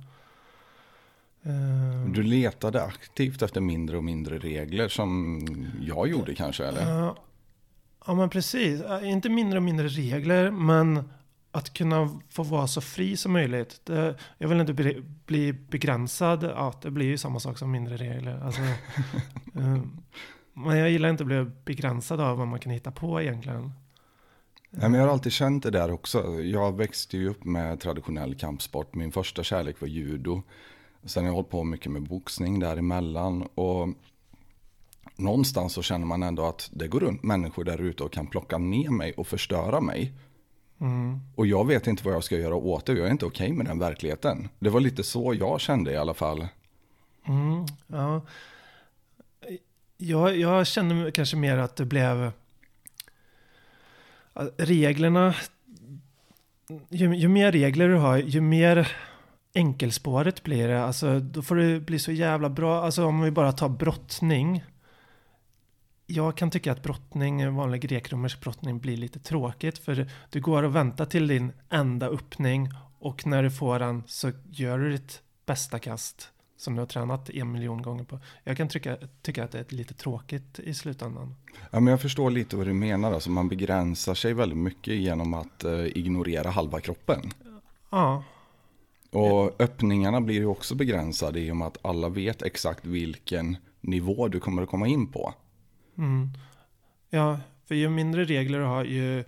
Eh, 1.44 2.12
Du 2.12 2.24
letade 2.24 2.84
aktivt 2.84 3.42
efter 3.42 3.62
mindre 3.62 3.98
och 3.98 4.04
mindre 4.04 4.38
regler 4.38 4.88
som 4.88 5.42
jag 5.82 6.08
gjorde 6.08 6.36
kanske 6.36 6.66
eller? 6.66 7.14
Ja, 8.06 8.14
men 8.14 8.30
precis. 8.30 8.82
Inte 9.04 9.30
mindre 9.30 9.60
och 9.60 9.64
mindre 9.64 9.88
regler, 9.88 10.52
men 10.52 11.10
att 11.52 11.74
kunna 11.74 12.20
få 12.30 12.44
vara 12.44 12.68
så 12.68 12.82
fri 12.82 13.18
som 13.18 13.34
möjligt. 13.34 13.82
Det, 13.84 14.16
jag 14.38 14.48
vill 14.48 14.60
inte 14.60 14.74
bli, 14.74 15.04
bli 15.26 15.54
begränsad. 15.54 16.44
Ja, 16.44 16.74
det 16.82 16.92
blir 16.92 17.06
ju 17.06 17.18
samma 17.18 17.40
sak 17.40 17.58
som 17.58 17.72
mindre 17.72 17.98
regler. 17.98 18.42
Alltså, 18.46 18.62
eh, 19.56 19.82
men 20.54 20.78
jag 20.78 20.90
gillar 20.90 21.10
inte 21.10 21.24
att 21.24 21.28
bli 21.28 21.46
begränsad 21.66 22.22
av 22.22 22.38
vad 22.38 22.48
man 22.48 22.60
kan 22.60 22.72
hitta 22.72 22.92
på 22.92 23.22
egentligen. 23.22 23.72
Nej, 24.72 24.90
men 24.90 25.00
jag 25.00 25.08
har 25.08 25.14
alltid 25.14 25.32
känt 25.32 25.64
det 25.64 25.72
där 25.72 25.92
också. 25.92 26.42
Jag 26.42 26.78
växte 26.78 27.18
ju 27.18 27.30
upp 27.30 27.44
med 27.44 27.80
traditionell 27.80 28.36
kampsport. 28.36 28.96
Min 28.96 29.12
första 29.12 29.44
kärlek 29.44 29.82
var 29.82 29.88
judo. 29.88 30.44
Sen 31.04 31.24
har 31.24 31.30
jag 31.30 31.36
hållit 31.36 31.50
på 31.50 31.64
mycket 31.64 31.92
med 31.92 32.02
boxning 32.02 32.60
däremellan. 32.60 33.42
Och 33.42 33.90
någonstans 35.16 35.74
så 35.74 35.82
känner 35.82 36.06
man 36.06 36.24
ändå 36.24 36.46
att 36.46 36.70
det 36.74 36.88
går 36.88 37.00
runt 37.00 37.24
människor 37.24 37.64
där 37.64 37.82
ute 37.82 38.04
och 38.04 38.14
kan 38.14 38.28
plocka 38.28 38.58
ner 38.58 38.90
mig 38.90 39.14
och 39.14 39.28
förstöra 39.28 39.82
mig. 39.82 40.14
Mm. 40.82 41.20
Och 41.36 41.48
jag 41.48 41.68
vet 41.68 41.88
inte 41.88 42.04
vad 42.04 42.14
jag 42.14 42.24
ska 42.24 42.38
göra 42.38 42.56
åt 42.56 42.86
det. 42.86 42.94
Jag 42.94 43.08
är 43.08 43.12
inte 43.12 43.26
okej 43.26 43.54
med 43.54 43.66
den 43.66 43.80
verkligheten. 43.80 44.50
Det 44.60 44.70
var 44.70 44.80
lite 44.80 45.04
så 45.04 45.34
jag 45.34 45.62
kände 45.62 45.92
i 45.92 45.98
alla 45.98 46.14
fall. 46.14 46.48
Mm, 47.28 47.66
ja. 47.88 48.22
Jag, 49.98 50.38
jag 50.38 50.68
kände 50.68 51.12
kanske 51.12 51.38
mer 51.38 51.58
att 51.58 51.76
det 51.76 51.86
blev 51.86 52.32
reglerna. 54.58 55.36
Ju, 56.90 57.16
ju 57.16 57.28
mer 57.28 57.52
regler 57.52 57.90
du 57.90 57.96
har, 57.96 58.18
ju 58.18 58.42
mer 58.42 58.92
enkelspåret 59.54 60.44
blir 60.44 60.68
det. 60.68 60.84
Alltså, 60.84 61.20
då 61.20 61.42
får 61.42 61.56
det 61.56 61.80
bli 61.80 62.00
så 62.00 62.12
jävla 62.12 62.50
bra. 62.50 62.84
Alltså 62.84 63.06
om 63.06 63.22
vi 63.22 63.32
bara 63.32 63.52
tar 63.52 63.70
brottning. 63.70 64.64
Jag 66.06 66.38
kan 66.38 66.52
tycka 66.52 66.72
att 66.72 66.84
brottning, 66.84 67.56
vanlig 67.56 67.82
grekromersk 67.82 68.42
brottning 68.42 68.80
blir 68.80 68.98
lite 68.98 69.20
tråkigt. 69.20 69.78
För 69.78 70.10
du 70.30 70.42
går 70.42 70.64
och 70.64 70.76
väntar 70.76 71.06
till 71.06 71.28
din 71.28 71.52
enda 71.70 72.08
öppning. 72.08 72.70
Och 73.00 73.28
när 73.28 73.44
du 73.44 73.52
får 73.52 73.80
den 73.80 74.04
så 74.08 74.32
gör 74.50 74.80
du 74.80 74.92
ditt 74.92 75.22
bästa 75.46 75.80
kast. 75.80 76.32
Som 76.58 76.76
du 76.76 76.82
har 76.82 76.88
tränat 76.88 77.30
en 77.30 77.52
miljon 77.52 77.82
gånger 77.82 78.04
på. 78.04 78.20
Jag 78.44 78.58
kan 78.58 78.68
tycka, 78.68 78.98
tycka 79.22 79.44
att 79.44 79.52
det 79.52 79.72
är 79.72 79.76
lite 79.76 79.94
tråkigt 79.94 80.60
i 80.60 80.74
slutändan. 80.74 81.36
Ja, 81.72 81.80
men 81.80 81.92
jag 81.92 82.02
förstår 82.02 82.30
lite 82.30 82.56
vad 82.56 82.68
du 82.68 82.74
menar. 82.74 83.14
Alltså, 83.14 83.30
man 83.30 83.50
begränsar 83.50 84.14
sig 84.14 84.34
väldigt 84.34 84.58
mycket 84.58 84.94
genom 84.94 85.34
att 85.34 85.64
eh, 85.64 85.86
ignorera 85.86 86.50
halva 86.50 86.80
kroppen. 86.80 87.32
Ja, 87.90 88.24
Och 89.12 89.62
öppningarna 89.62 90.22
blir 90.22 90.36
ju 90.36 90.46
också 90.46 90.76
begränsade 90.76 91.40
i 91.40 91.52
och 91.52 91.58
med 91.58 91.68
att 91.68 91.86
alla 91.86 92.10
vet 92.10 92.42
exakt 92.42 92.86
vilken 92.86 93.58
nivå 93.82 94.28
du 94.28 94.40
kommer 94.40 94.62
att 94.62 94.70
komma 94.70 94.88
in 94.88 95.08
på. 95.08 95.34
Mm. 95.98 96.30
Ja, 97.10 97.40
för 97.66 97.76
ju 97.76 97.90
mindre 97.90 98.24
regler 98.26 98.60
du 98.60 98.66
har, 98.66 98.84
ju, 98.84 99.24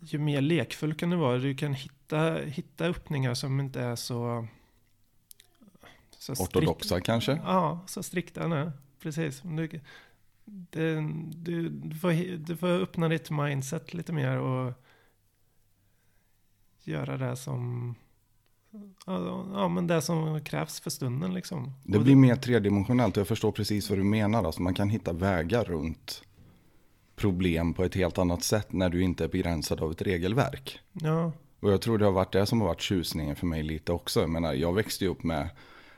ju 0.00 0.18
mer 0.18 0.40
lekfull 0.40 0.94
kan 0.94 1.10
du 1.10 1.16
vara. 1.16 1.38
Du 1.38 1.54
kan 1.54 1.74
hitta, 1.74 2.34
hitta 2.34 2.84
öppningar 2.84 3.34
som 3.34 3.60
inte 3.60 3.80
är 3.80 3.96
så... 3.96 4.46
så 6.10 6.32
strikt- 6.34 6.56
Ortodoxa 6.56 7.00
kanske? 7.00 7.40
Ja, 7.44 7.80
så 7.86 8.02
strikta 8.02 8.46
nu. 8.48 8.72
Precis. 9.02 9.42
Du, 9.42 9.80
det, 10.44 10.94
du, 11.34 11.68
du, 11.68 11.94
får, 11.94 12.36
du 12.36 12.56
får 12.56 12.68
öppna 12.68 13.08
ditt 13.08 13.30
mindset 13.30 13.94
lite 13.94 14.12
mer 14.12 14.38
och 14.38 14.72
göra 16.86 17.16
det 17.16 17.36
som... 17.36 17.94
Ja, 19.06 19.68
men 19.68 19.86
det 19.86 20.02
som 20.02 20.40
krävs 20.40 20.80
för 20.80 20.90
stunden 20.90 21.34
liksom. 21.34 21.72
Det 21.84 21.98
blir 21.98 22.16
mer 22.16 22.36
tredimensionellt 22.36 23.16
jag 23.16 23.28
förstår 23.28 23.52
precis 23.52 23.90
vad 23.90 23.98
du 23.98 24.02
menar. 24.02 24.44
Alltså, 24.44 24.62
man 24.62 24.74
kan 24.74 24.88
hitta 24.88 25.12
vägar 25.12 25.64
runt 25.64 26.22
problem 27.16 27.74
på 27.74 27.84
ett 27.84 27.94
helt 27.94 28.18
annat 28.18 28.42
sätt 28.42 28.72
när 28.72 28.88
du 28.88 29.02
inte 29.02 29.24
är 29.24 29.28
begränsad 29.28 29.80
av 29.80 29.90
ett 29.90 30.02
regelverk. 30.02 30.80
Ja, 30.92 31.32
Och 31.60 31.72
jag 31.72 31.80
tror 31.80 31.98
det 31.98 32.04
har 32.04 32.12
varit 32.12 32.32
det 32.32 32.46
som 32.46 32.60
har 32.60 32.68
varit 32.68 32.80
tjusningen 32.80 33.36
för 33.36 33.46
mig 33.46 33.62
lite 33.62 33.92
också. 33.92 34.20
Jag 34.20 34.30
menar, 34.30 34.54
jag 34.54 34.72
växte 34.72 35.04
ju 35.04 35.10
upp 35.10 35.22
med 35.22 35.48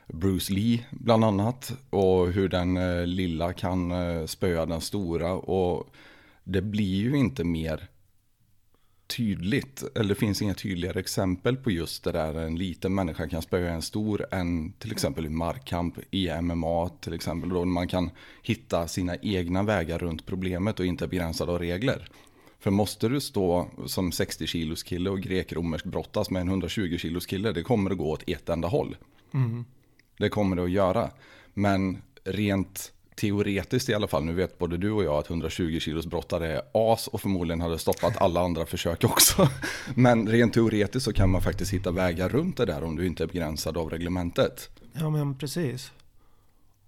Bruce 0.07 0.53
Lee 0.53 0.85
bland 0.91 1.23
annat. 1.23 1.73
Och 1.89 2.31
hur 2.31 2.49
den 2.49 2.77
eh, 2.77 3.05
lilla 3.05 3.53
kan 3.53 3.91
eh, 3.91 4.25
spöa 4.25 4.65
den 4.65 4.81
stora. 4.81 5.33
Och 5.33 5.87
det 6.43 6.61
blir 6.61 7.01
ju 7.01 7.17
inte 7.17 7.43
mer 7.43 7.87
tydligt. 9.17 9.83
Eller 9.95 10.09
det 10.09 10.15
finns 10.15 10.41
inga 10.41 10.53
tydligare 10.53 10.99
exempel 10.99 11.57
på 11.57 11.71
just 11.71 12.03
det 12.03 12.11
där. 12.11 12.35
En 12.35 12.55
liten 12.55 12.95
människa 12.95 13.29
kan 13.29 13.41
spöa 13.41 13.71
en 13.71 13.81
stor 13.81 14.25
än 14.31 14.71
till 14.71 14.91
exempel 14.91 15.25
i 15.25 15.29
markkamp 15.29 15.95
i 16.11 16.41
MMA 16.41 16.89
till 16.89 17.13
exempel. 17.13 17.49
Då 17.49 17.65
man 17.65 17.87
kan 17.87 18.09
hitta 18.43 18.87
sina 18.87 19.15
egna 19.15 19.63
vägar 19.63 19.99
runt 19.99 20.25
problemet 20.25 20.79
och 20.79 20.85
inte 20.85 21.05
är 21.05 21.09
begränsad 21.09 21.49
av 21.49 21.59
regler. 21.59 22.09
För 22.59 22.71
måste 22.71 23.09
du 23.09 23.21
stå 23.21 23.67
som 23.85 24.11
60 24.11 24.47
kilos 24.47 24.83
kille 24.83 25.09
och 25.09 25.21
grek-romersk 25.21 25.85
brottas 25.85 26.29
med 26.29 26.41
en 26.41 26.47
120 26.47 26.97
kilos 26.97 27.25
kille, 27.25 27.51
det 27.51 27.63
kommer 27.63 27.91
att 27.91 27.97
gå 27.97 28.09
åt 28.09 28.29
ett 28.29 28.49
enda 28.49 28.67
håll. 28.67 28.95
mm. 29.33 29.65
Det 30.17 30.29
kommer 30.29 30.55
det 30.55 30.63
att 30.63 30.71
göra. 30.71 31.11
Men 31.53 32.01
rent 32.23 32.91
teoretiskt 33.19 33.89
i 33.89 33.93
alla 33.93 34.07
fall, 34.07 34.23
nu 34.23 34.33
vet 34.33 34.57
både 34.57 34.77
du 34.77 34.91
och 34.91 35.03
jag 35.03 35.13
att 35.13 35.29
120 35.29 35.79
kilos 35.79 36.07
brottare 36.07 36.55
är 36.55 36.61
as 36.73 37.07
och 37.07 37.21
förmodligen 37.21 37.61
hade 37.61 37.79
stoppat 37.79 38.17
alla 38.17 38.41
andra 38.41 38.65
försök 38.65 39.03
också. 39.03 39.47
Men 39.95 40.27
rent 40.27 40.53
teoretiskt 40.53 41.05
så 41.05 41.13
kan 41.13 41.29
man 41.29 41.41
faktiskt 41.41 41.73
hitta 41.73 41.91
vägar 41.91 42.29
runt 42.29 42.57
det 42.57 42.65
där 42.65 42.83
om 42.83 42.95
du 42.95 43.07
inte 43.07 43.23
är 43.23 43.27
begränsad 43.27 43.77
av 43.77 43.89
reglementet. 43.89 44.69
Ja 44.93 45.09
men 45.09 45.37
precis. 45.37 45.91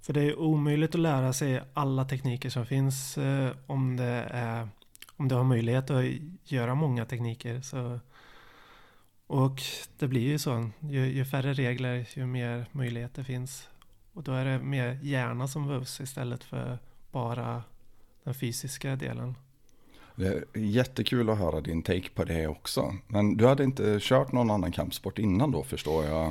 För 0.02 0.14
det 0.14 0.22
är 0.22 0.40
omöjligt 0.40 0.96
att 0.96 1.02
lära 1.02 1.34
sig 1.34 1.62
alla 1.74 2.06
tekniker 2.06 2.50
som 2.50 2.66
finns 2.66 3.18
eh, 3.18 3.52
om, 3.68 3.98
det 3.98 4.28
är, 4.32 4.70
om 5.16 5.28
du 5.28 5.36
har 5.36 5.44
möjlighet 5.44 5.90
att 5.90 6.06
göra 6.44 6.76
många 6.76 7.06
tekniker. 7.06 7.62
Så, 7.62 8.00
och 9.28 9.62
det 10.00 10.08
blir 10.08 10.22
ju 10.22 10.40
så. 10.40 10.70
Ju, 10.80 11.06
ju 11.06 11.26
färre 11.26 11.54
regler, 11.54 12.08
ju 12.14 12.26
mer 12.26 12.66
möjligheter 12.72 13.24
finns. 13.24 13.68
Och 14.14 14.24
då 14.24 14.32
är 14.34 14.46
det 14.46 14.60
mer 14.60 15.00
hjärna 15.02 15.48
som 15.48 15.68
behövs 15.68 16.00
istället 16.02 16.44
för 16.44 16.80
bara 17.12 17.64
den 18.24 18.34
fysiska 18.34 18.96
delen. 18.96 19.36
Det 20.16 20.28
är 20.28 20.44
jättekul 20.54 21.30
att 21.30 21.38
höra 21.38 21.62
din 21.62 21.84
take 21.84 22.10
på 22.10 22.24
det 22.24 22.48
också. 22.48 22.96
Men 23.08 23.38
du 23.38 23.48
hade 23.48 23.64
inte 23.64 23.98
kört 24.02 24.32
någon 24.32 24.52
annan 24.52 24.72
kampsport 24.72 25.20
innan 25.20 25.52
då 25.52 25.64
förstår 25.64 26.06
jag. 26.06 26.28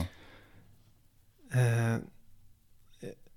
Eh, 1.54 1.96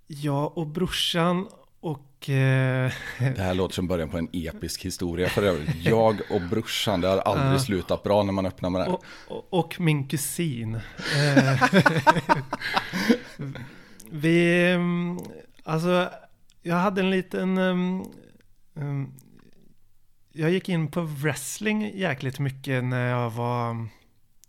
jag 0.08 0.58
och 0.58 0.68
brorsan 0.68 1.48
och 1.80 2.30
eh, 2.30 2.92
Det 3.20 3.38
här 3.42 3.54
låter 3.54 3.76
som 3.76 3.88
början 3.88 4.10
på 4.10 4.18
en 4.18 4.30
episk 4.34 4.86
historia 4.86 5.30
för 5.30 5.44
övrigt. 5.44 5.76
Jag 5.86 6.20
och 6.32 6.42
brorsan, 6.42 7.02
det 7.02 7.08
har 7.08 7.18
aldrig 7.18 7.54
Ja. 7.54 7.60
slutat 7.60 8.04
bra 8.04 8.24
när 8.24 8.32
man 8.34 8.46
öppnar 8.46 8.70
med 8.70 8.82
det. 8.82 8.88
Och, 8.88 9.04
och, 9.28 9.54
och 9.60 9.80
min 9.80 10.08
kusin. 10.08 10.76
Eh, 10.76 11.64
vi, 14.14 14.72
mm, 14.72 15.20
alltså, 15.64 16.10
jag 16.62 16.76
hade 16.76 17.02
en 17.02 17.10
liten, 17.10 17.58
um, 17.58 18.06
um, 18.74 19.14
jag 20.32 20.52
gick 20.52 20.70
in 20.70 20.92
på 20.92 21.02
wrestling 21.02 21.98
jäkligt 21.98 22.40
mycket 22.40 22.84
när 22.84 23.10
jag 23.10 23.30
var 23.30 23.88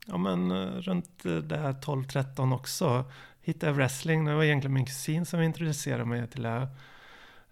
ja, 0.06 0.16
men, 0.16 0.52
runt 0.82 1.22
det 1.22 1.56
här 1.56 1.72
12-13 1.72 2.54
också. 2.54 3.04
Hittade 3.42 3.70
jag 3.70 3.76
wrestling, 3.76 4.24
det 4.24 4.34
var 4.34 4.44
egentligen 4.44 4.74
min 4.74 4.86
kusin 4.86 5.26
som 5.26 5.40
introducerade 5.40 6.04
mig 6.04 6.28
till 6.28 6.42
det. 6.42 6.68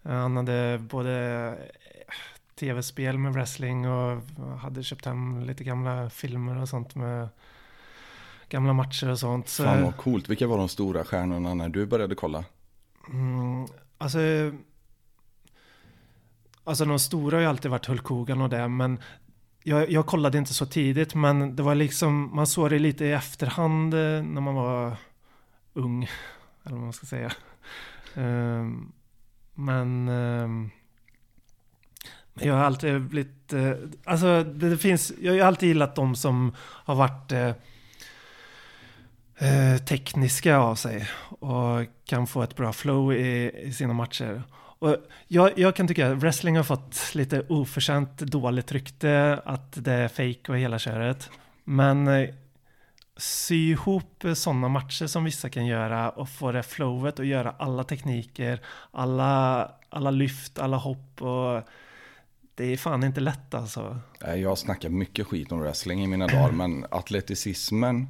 Han 0.03 0.37
hade 0.37 0.79
både 0.79 1.47
eh, 1.49 2.15
tv-spel 2.55 3.19
med 3.19 3.33
wrestling 3.33 3.89
och 3.89 4.23
hade 4.61 4.83
köpt 4.83 5.05
hem 5.05 5.45
lite 5.45 5.65
gamla 5.65 6.11
filmer 6.11 6.63
och 6.63 6.69
sånt 6.69 6.95
med 6.95 7.29
gamla 8.53 8.73
matcher 8.73 9.11
och 9.11 9.19
sånt. 9.19 9.49
Så, 9.49 9.65
Fan 9.65 9.83
vad 9.83 9.97
coolt. 9.97 10.29
Vilka 10.29 10.47
var 10.47 10.59
de 10.59 10.69
stora 10.69 11.05
stjärnorna 11.05 11.55
när 11.55 11.69
du 11.69 11.87
började 11.87 12.15
kolla? 12.15 12.45
mm, 13.11 13.67
alltså, 13.99 14.19
alltså 16.65 16.85
de 16.85 16.99
stora 16.99 17.37
har 17.37 17.43
ju 17.43 17.49
alltid 17.49 17.71
varit 17.71 17.87
Hulk 17.87 18.07
Hogan 18.07 18.41
och 18.41 18.49
det, 18.49 18.69
men 18.69 18.99
jag, 19.63 19.91
jag 19.91 20.07
kollade 20.07 20.39
inte 20.39 20.55
så 20.55 20.67
tidigt, 20.67 21.15
men 21.15 21.57
det 21.57 21.63
var 21.63 21.75
liksom, 21.75 22.31
man 22.37 22.47
såg 22.47 22.71
det 22.71 22.79
lite 22.79 23.05
i 23.05 23.13
efterhand 23.13 23.95
eh, 23.95 24.23
när 24.23 24.41
man 24.41 24.55
var 24.55 24.97
ung, 25.73 26.03
eller 26.65 26.77
vad 26.77 26.85
man 26.85 26.93
ska 26.93 27.07
säga. 27.07 27.33
Ehm, 28.15 28.93
men 29.55 30.09
jag 32.35 32.55
har 32.55 32.65
alltid 32.65 33.03
blivit, 33.03 33.53
eh, 33.53 33.73
alltså 34.05 34.45
det, 34.45 34.71
det 34.71 34.79
finns, 34.79 35.13
jag 35.21 35.33
har 35.33 35.41
alltid 35.41 35.69
gillat 35.69 35.97
de 35.97 36.15
som 36.15 36.53
har 36.59 36.95
varit 36.95 37.33
eh, 37.33 37.53
eh, 39.43 39.77
tekniska 39.85 40.57
av 40.57 40.75
sig 40.75 41.09
och 41.29 41.87
kan 42.05 42.27
få 42.27 42.43
ett 42.43 42.57
bra 42.57 42.73
flow 42.73 43.15
i, 43.15 43.51
i 43.65 43.73
sina 43.73 43.93
matcher. 43.93 44.43
Och 44.79 44.97
jag, 45.29 45.59
jag 45.59 45.77
kan 45.77 45.89
tycka 45.89 46.13
att 46.13 46.19
wrestling 46.19 46.57
har 46.57 46.65
fått 46.65 47.15
lite 47.15 47.47
oförtjänt 47.49 48.19
dåligt 48.19 48.73
rykte, 48.73 49.41
att 49.45 49.85
det 49.85 49.93
är 49.93 50.09
fake 50.09 50.53
och 50.53 50.59
hela 50.59 50.79
köret. 50.79 51.31
Men 51.65 52.09
eh, 52.09 52.29
sy 53.17 53.71
ihop 53.71 54.25
sådana 54.35 54.69
matcher 54.69 55.07
som 55.07 55.25
vissa 55.25 55.49
kan 55.49 55.67
göra 55.67 56.11
och 56.11 56.29
få 56.29 56.53
det 56.53 56.63
flowet 56.63 57.19
och 57.19 57.25
göra 57.25 57.55
alla 57.59 57.85
tekniker, 57.85 58.61
alla, 58.91 59.71
alla 59.89 60.11
lyft, 60.11 60.59
alla 60.59 60.77
hopp 60.77 61.23
och 61.23 61.63
det 62.55 62.65
är 62.65 62.77
fan 62.77 63.05
inte 63.05 63.21
lätt 63.21 63.55
alltså. 63.55 63.99
Jag 64.37 64.59
snackar 64.59 64.89
mycket 64.89 65.27
skit 65.27 65.53
om 65.53 65.61
wrestling 65.61 66.05
i 66.05 66.07
mina 66.07 66.27
dagar, 66.27 66.51
men 66.53 66.87
atleticismen 66.91 68.09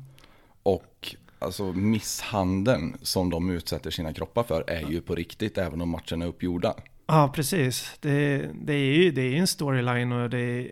och 0.63 1.17
alltså 1.43 1.73
misshandeln 1.73 2.97
som 3.03 3.31
de 3.31 3.51
utsätter 3.51 3.91
sina 3.91 4.13
kroppar 4.13 4.43
för 4.43 4.71
är 4.71 4.91
ju 4.91 5.01
på 5.01 5.15
riktigt, 5.15 5.59
även 5.59 5.81
om 5.81 5.89
matcherna 5.89 6.25
är 6.25 6.29
uppgjorda. 6.29 6.75
Ja, 7.07 7.33
precis. 7.35 7.97
Det, 8.01 8.51
det 8.55 8.73
är 8.73 8.95
ju 8.95 9.11
det 9.11 9.23
är 9.23 9.37
en 9.37 9.47
storyline 9.47 10.13
och 10.13 10.31
det, 10.31 10.69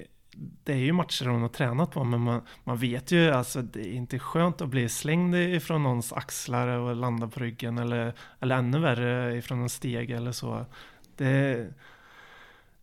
det 0.65 0.73
är 0.73 0.77
ju 0.77 0.93
matcher 0.93 1.25
de 1.25 1.43
har 1.43 1.49
tränat 1.49 1.91
på, 1.91 2.05
men 2.05 2.21
man, 2.21 2.43
man 2.65 2.77
vet 2.77 3.13
ju 3.13 3.31
alltså 3.31 3.63
det 3.63 3.81
är 3.81 3.93
inte 3.93 4.19
skönt 4.19 4.61
att 4.61 4.69
bli 4.69 4.89
slängd 4.89 5.35
ifrån 5.35 5.83
någons 5.83 6.13
axlar 6.13 6.69
och 6.69 6.97
landa 6.97 7.29
på 7.29 7.41
ryggen 7.41 7.79
eller, 7.79 8.15
eller 8.41 8.57
ännu 8.57 8.79
värre 8.79 9.37
ifrån 9.37 9.63
en 9.63 9.69
steg 9.69 10.11
eller 10.11 10.33
så. 10.33 10.67
Det, 11.17 11.67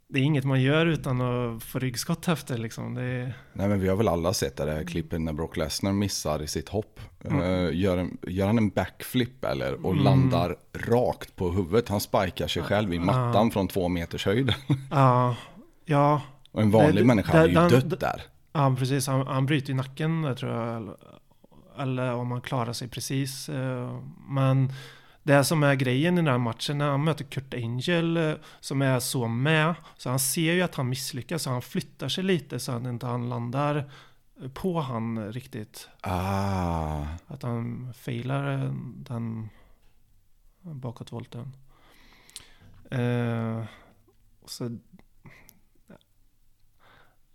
det 0.10 0.20
är 0.20 0.24
inget 0.24 0.46
man 0.46 0.62
gör 0.62 0.86
utan 0.86 1.22
att 1.22 1.64
få 1.64 1.80
ryggskott 1.80 2.28
efter 2.28 2.58
liksom. 2.58 2.98
Är, 2.98 3.34
Nej 3.54 3.68
men 3.68 3.80
vi 3.80 3.88
har 3.88 3.96
väl 3.96 4.08
alla 4.08 4.34
sett 4.34 4.58
det 4.58 4.66
där 4.66 4.84
klippet 4.84 5.22
när 5.22 5.34
Brock 5.34 5.58
Lesnar 5.58 5.94
missar 5.94 6.42
i 6.44 6.48
sitt 6.48 6.70
hopp. 6.70 7.00
Mm. 7.26 7.42
Eh, 7.42 7.76
Gör, 7.80 7.98
en, 7.98 8.18
gör 8.28 8.48
han 8.48 8.58
en 8.58 8.70
backflip 8.70 9.46
eller? 9.46 9.86
Och 9.86 9.92
Mm. 9.92 10.04
landar 10.04 10.56
rakt 10.74 11.36
på 11.36 11.50
huvudet. 11.52 11.90
Han 11.90 12.00
spikar 12.02 12.48
sig 12.48 12.64
själv 12.64 12.94
i 12.94 13.00
mattan 13.00 13.52
från 13.52 13.68
två 13.68 13.88
meters 13.88 14.26
höjd. 14.26 14.54
ja, 14.92 15.36
ja, 15.86 16.22
Och 16.52 16.62
en 16.62 16.72
vanlig 16.72 17.04
Det- 17.04 17.08
människa 17.08 17.32
det- 17.34 17.38
hade 17.40 17.74
ju 17.74 17.80
den- 17.80 17.90
dött 17.90 18.00
där. 18.00 18.22
Ja, 18.54 18.76
precis. 18.80 19.08
Han, 19.08 19.28
han 19.28 19.46
bryter 19.46 19.70
ju 19.70 19.76
nacken 19.76 20.22
där, 20.22 20.36
tror 20.36 20.52
jag. 20.52 20.78
Eller, 20.78 20.96
eller 21.80 22.13
om 22.13 22.32
han 22.32 22.41
klarar 22.41 22.74
sig 22.74 22.88
precis. 22.88 23.50
eh, 23.50 24.00
Men 24.30 24.72
det 25.28 25.44
som 25.44 25.63
är 25.63 25.76
grejen 25.76 26.13
i 26.13 26.18
den 26.18 26.28
här 26.28 26.38
matchen 26.38 26.78
när 26.78 26.90
han 26.90 27.04
möter 27.04 27.24
Kurt 27.24 27.54
Angel 27.54 28.18
eh, 28.18 28.34
som 28.60 28.82
är 28.82 29.00
så 29.00 29.28
med. 29.28 29.76
Så 29.98 30.10
han 30.10 30.20
ser 30.20 30.54
ju 30.54 30.62
att 30.62 30.76
han 30.76 30.90
misslyckas 30.90 31.44
så 31.44 31.50
han 31.50 31.62
flyttar 31.62 32.10
sig 32.10 32.24
lite 32.24 32.60
så 32.60 32.72
att 32.72 32.84
inte 32.84 33.06
han 33.06 33.30
landar 33.30 33.92
på 34.54 34.80
han 34.82 35.32
riktigt. 35.34 35.90
Ah, 36.02 37.04
Att 37.28 37.44
han 37.44 37.94
failar 37.98 38.54
eh, 38.54 38.72
den 38.96 39.50
bakåtvolten. 40.62 41.54
Eh, 42.92 43.63
så, 44.46 44.78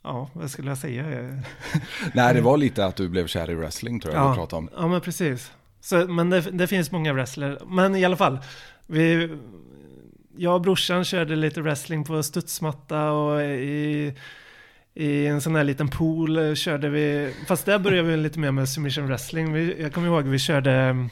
ja, 0.02 0.30
vad 0.32 0.50
skulle 0.50 0.68
jag 0.70 0.78
säga? 0.78 1.04
Nej 2.14 2.34
det 2.34 2.40
var 2.40 2.56
lite 2.56 2.86
att 2.86 2.96
du 2.96 3.08
blev 3.08 3.26
kär 3.26 3.50
i 3.50 3.54
wrestling 3.54 4.00
tror 4.00 4.14
jag 4.14 4.22
Ja. 4.24 4.30
vi 4.30 4.36
pratade 4.36 4.58
om. 4.58 4.68
Ja 4.76 4.88
men 4.88 5.00
precis. 5.00 5.52
Så, 5.82 6.06
men 6.06 6.30
det, 6.30 6.40
det 6.40 6.66
finns 6.66 6.92
många 6.92 7.12
wrestlare. 7.12 7.58
Men 7.66 7.96
i 7.96 8.04
alla 8.04 8.16
fall. 8.16 8.38
Vi, 8.86 9.28
jag 10.36 10.54
och 10.54 10.60
brorsan 10.60 11.04
körde 11.04 11.36
lite 11.36 11.60
wrestling 11.60 12.04
på 12.04 12.22
studsmatta 12.22 13.10
och 13.10 13.42
i, 13.42 14.14
i 14.94 15.26
en 15.26 15.40
sån 15.40 15.54
här 15.54 15.64
liten 15.64 15.88
pool 15.88 16.36
eh, 16.36 16.54
körde 16.54 16.88
vi. 16.88 17.34
Fast 17.48 17.66
där 17.66 17.78
började 17.78 18.08
vi 18.08 18.16
lite 18.16 18.38
mer 18.38 18.50
med 18.50 18.68
submission 18.68 19.06
wrestling. 19.06 19.52
Vi, 19.52 19.82
jag 19.82 19.92
kommer 19.92 20.08
ihåg 20.08 20.24
vi 20.24 20.38
körde 20.38 20.72
mm, 20.72 21.10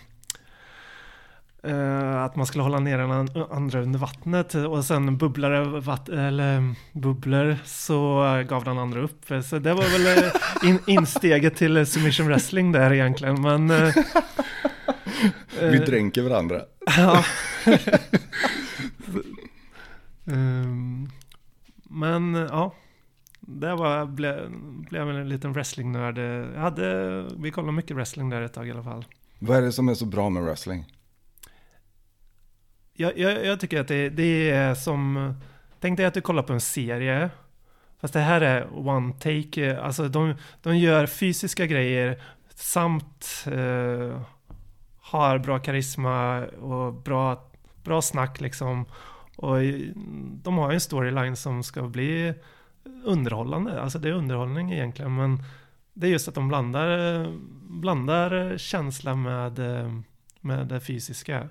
att 2.24 2.36
man 2.36 2.46
skulle 2.46 2.62
hålla 2.62 2.80
ner 2.80 2.98
den 2.98 3.10
an- 3.10 3.46
andra 3.50 3.80
under 3.82 3.98
vattnet 3.98 4.54
och 4.54 4.84
sen 4.84 5.16
bubblare 5.16 5.64
vatt, 5.80 6.08
eller 6.08 6.74
bubblor 6.92 7.56
så 7.64 8.20
gav 8.48 8.64
den 8.64 8.78
andra 8.78 9.00
upp. 9.00 9.24
Så 9.44 9.58
det 9.58 9.74
var 9.74 9.82
väl 9.98 10.24
eh, 10.24 10.68
in, 10.70 10.78
insteget 10.86 11.56
till 11.56 11.76
eh, 11.76 11.84
submission 11.84 12.26
wrestling 12.26 12.72
där 12.72 12.92
egentligen. 12.92 13.42
Men, 13.42 13.70
eh, 13.70 13.94
Vi 15.60 15.76
eh, 15.76 15.82
dränker 15.84 16.22
varandra. 16.22 16.60
Ja. 16.96 17.24
Ehm, 20.26 21.08
men 21.82 22.34
ja, 22.34 22.74
det 23.40 23.74
var, 23.74 24.06
blev, 24.06 24.50
blev 24.90 25.10
en 25.10 25.28
liten 25.28 25.52
wrestlingnörd. 25.52 26.18
Jag 26.54 26.60
hade, 26.60 27.22
vi 27.36 27.50
kollade 27.50 27.72
mycket 27.72 27.96
wrestling 27.96 28.30
där 28.30 28.42
ett 28.42 28.52
tag 28.54 28.68
i 28.68 28.70
alla 28.70 28.82
fall. 28.82 29.04
Vad 29.38 29.56
är 29.56 29.62
det 29.62 29.72
som 29.72 29.88
är 29.88 29.94
så 29.94 30.06
bra 30.06 30.30
med 30.30 30.42
wrestling? 30.42 30.84
Jag, 33.00 33.18
jag, 33.18 33.46
jag 33.46 33.60
tycker 33.60 33.80
att 33.80 33.88
det, 33.88 34.08
det 34.08 34.50
är 34.50 34.74
som, 34.74 35.34
tänk 35.80 35.96
dig 35.96 36.06
att 36.06 36.14
du 36.14 36.20
kollar 36.20 36.42
på 36.42 36.52
en 36.52 36.60
serie. 36.60 37.30
Fast 38.00 38.14
det 38.14 38.20
här 38.20 38.40
är 38.40 38.88
one 38.88 39.12
take, 39.12 39.66
eh, 39.66 39.84
alltså 39.84 40.08
de, 40.08 40.34
de 40.62 40.78
gör 40.78 41.06
fysiska 41.06 41.66
grejer 41.66 42.22
samt 42.54 43.44
eh, 43.46 44.20
har 45.00 45.38
bra 45.38 45.58
karisma 45.58 46.46
och 46.46 46.94
bra, 46.94 47.50
bra 47.84 48.02
snack 48.02 48.40
liksom. 48.40 48.84
Och 49.36 49.56
de 50.42 50.58
har 50.58 50.70
ju 50.70 50.74
en 50.74 50.80
storyline 50.80 51.36
som 51.36 51.62
ska 51.62 51.82
bli 51.82 52.34
underhållande, 53.04 53.80
alltså 53.80 53.98
det 53.98 54.08
är 54.08 54.12
underhållning 54.12 54.72
egentligen 54.72 55.14
men 55.14 55.42
det 55.94 56.06
är 56.06 56.10
just 56.10 56.28
att 56.28 56.34
de 56.34 56.48
blandar, 56.48 57.26
blandar 57.68 58.58
känsla 58.58 59.14
med, 59.14 59.58
eh, 59.58 59.92
med 60.40 60.66
det 60.66 60.80
fysiska. 60.80 61.48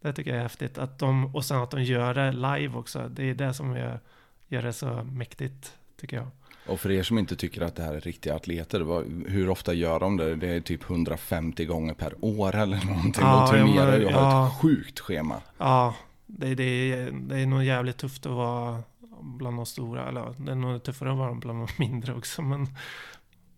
Det 0.00 0.12
tycker 0.12 0.30
jag 0.30 0.38
är 0.38 0.42
häftigt. 0.42 0.78
Att 0.78 0.98
de, 0.98 1.34
och 1.34 1.44
sen 1.44 1.56
att 1.56 1.70
de 1.70 1.82
gör 1.82 2.14
det 2.14 2.32
live 2.32 2.76
också. 2.76 3.08
Det 3.08 3.22
är 3.30 3.34
det 3.34 3.54
som 3.54 3.76
gör, 3.76 4.00
gör 4.48 4.62
det 4.62 4.72
så 4.72 5.04
mäktigt, 5.04 5.72
tycker 6.00 6.16
jag. 6.16 6.28
Och 6.66 6.80
för 6.80 6.90
er 6.90 7.02
som 7.02 7.18
inte 7.18 7.36
tycker 7.36 7.60
att 7.62 7.76
det 7.76 7.82
här 7.82 7.94
är 7.94 8.00
riktiga 8.00 8.34
atleter, 8.34 9.04
hur 9.30 9.48
ofta 9.48 9.72
gör 9.72 10.00
de 10.00 10.16
det? 10.16 10.36
Det 10.36 10.48
är 10.48 10.60
typ 10.60 10.90
150 10.90 11.64
gånger 11.64 11.94
per 11.94 12.24
år 12.24 12.54
eller 12.54 12.84
någonting. 12.84 13.24
Ja, 13.24 13.48
de 13.52 13.58
turnerar 13.58 13.98
ju 13.98 14.06
och 14.06 14.12
har 14.12 14.20
ja. 14.20 14.46
ett 14.46 14.60
sjukt 14.60 15.00
schema. 15.00 15.40
Ja, 15.58 15.94
det, 16.26 16.54
det, 16.54 16.92
är, 16.92 17.10
det 17.12 17.38
är 17.38 17.46
nog 17.46 17.64
jävligt 17.64 17.96
tufft 17.96 18.26
att 18.26 18.32
vara 18.32 18.82
bland 19.22 19.56
de 19.56 19.66
stora. 19.66 20.08
Eller 20.08 20.34
det 20.38 20.50
är 20.50 20.56
nog 20.56 20.82
tuffare 20.82 21.10
att 21.10 21.18
vara 21.18 21.34
bland 21.34 21.58
de 21.58 21.68
mindre 21.78 22.14
också. 22.14 22.42
Men, 22.42 22.66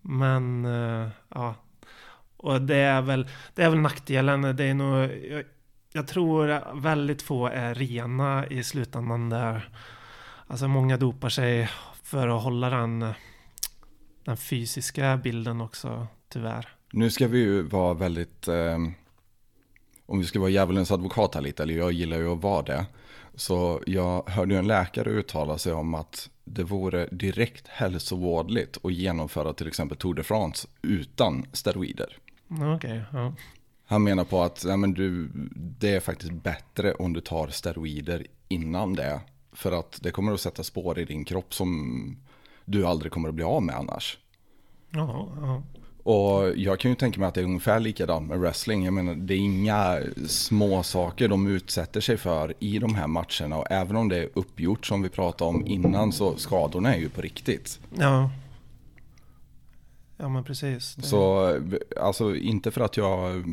men 0.01 0.65
eh, 0.65 1.09
ja. 1.29 1.55
Och 2.37 2.61
det 2.61 2.75
är 2.75 3.01
väl, 3.01 3.27
det 3.55 3.63
är 3.63 3.69
väl 3.69 3.79
nackdelen. 3.79 4.41
Det 4.41 4.63
är 4.63 4.73
nog, 4.73 5.09
jag, 5.93 6.07
tror 6.07 6.81
väldigt 6.81 7.21
få 7.21 7.47
är 7.47 7.75
rena 7.75 8.47
i 8.47 8.63
slutändan 8.63 9.29
där. 9.29 9.69
Alltså 10.47 10.67
många 10.67 10.97
dopar 10.97 11.29
sig 11.29 11.69
för 12.03 12.27
att 12.27 12.43
hålla 12.43 12.69
den, 12.69 13.13
den 14.23 14.37
fysiska 14.37 15.17
bilden 15.17 15.61
också, 15.61 16.07
tyvärr. 16.29 16.75
Nu 16.91 17.09
ska 17.09 17.27
vi 17.27 17.39
ju 17.39 17.61
vara 17.61 17.93
väldigt, 17.93 18.47
eh, 18.47 18.77
om 20.05 20.19
vi 20.19 20.25
ska 20.25 20.39
vara 20.39 20.49
djävulens 20.49 20.91
advokat 20.91 21.35
här 21.35 21.41
lite, 21.41 21.63
eller 21.63 21.73
jag 21.73 21.91
gillar 21.91 22.17
ju 22.17 22.33
att 22.33 22.41
vara 22.41 22.61
det. 22.61 22.85
Så 23.35 23.81
jag 23.85 24.29
hörde 24.29 24.53
ju 24.53 24.59
en 24.59 24.67
läkare 24.67 25.09
uttala 25.09 25.57
sig 25.57 25.73
om 25.73 25.95
att 25.95 26.29
det 26.43 26.63
vore 26.63 27.07
direkt 27.11 27.67
hälsovådligt 27.67 28.85
att 28.85 28.93
genomföra 28.93 29.53
till 29.53 29.67
exempel 29.67 29.97
Tour 29.97 30.13
de 30.13 30.23
France 30.23 30.67
utan 30.81 31.45
steroider. 31.53 32.17
Okej, 32.75 33.03
ja. 33.13 33.33
Han 33.91 34.03
menar 34.03 34.23
på 34.23 34.41
att 34.41 34.63
ja, 34.67 34.77
men 34.77 34.93
du, 34.93 35.29
det 35.55 35.95
är 35.95 35.99
faktiskt 35.99 36.31
bättre 36.31 36.93
om 36.93 37.13
du 37.13 37.21
tar 37.21 37.47
steroider 37.47 38.27
innan 38.47 38.93
det. 38.93 39.19
För 39.53 39.71
att 39.71 39.99
det 40.01 40.11
kommer 40.11 40.33
att 40.33 40.41
sätta 40.41 40.63
spår 40.63 40.99
i 40.99 41.05
din 41.05 41.25
kropp 41.25 41.53
som 41.53 42.17
du 42.65 42.85
aldrig 42.85 43.11
kommer 43.11 43.29
att 43.29 43.35
bli 43.35 43.43
av 43.43 43.63
med 43.63 43.75
annars. 43.75 44.17
Ja, 44.89 45.29
ja. 45.41 45.63
Och 46.03 46.57
jag 46.57 46.79
kan 46.79 46.91
ju 46.91 46.95
tänka 46.95 47.19
mig 47.19 47.27
att 47.27 47.33
det 47.33 47.41
är 47.41 47.45
ungefär 47.45 47.79
likadant 47.79 48.27
med 48.27 48.39
wrestling. 48.39 48.85
Jag 48.85 48.93
menar, 48.93 49.15
det 49.15 49.33
är 49.33 49.37
inga 49.37 49.99
små 50.27 50.83
saker 50.83 51.27
de 51.27 51.47
utsätter 51.47 52.01
sig 52.01 52.17
för 52.17 52.53
i 52.59 52.79
de 52.79 52.95
här 52.95 53.07
matcherna. 53.07 53.57
Och 53.57 53.71
även 53.71 53.95
om 53.95 54.09
det 54.09 54.17
är 54.17 54.29
uppgjort 54.33 54.85
som 54.85 55.01
vi 55.01 55.09
pratade 55.09 55.49
om 55.49 55.67
innan 55.67 56.11
så 56.11 56.37
skadorna 56.37 56.95
är 56.95 56.99
ju 56.99 57.09
på 57.09 57.21
riktigt. 57.21 57.79
Ja, 57.97 58.31
ja 60.17 60.29
men 60.29 60.43
precis. 60.43 60.97
Så 61.01 61.53
alltså 62.01 62.35
inte 62.35 62.71
för 62.71 62.81
att 62.81 62.97
jag 62.97 63.43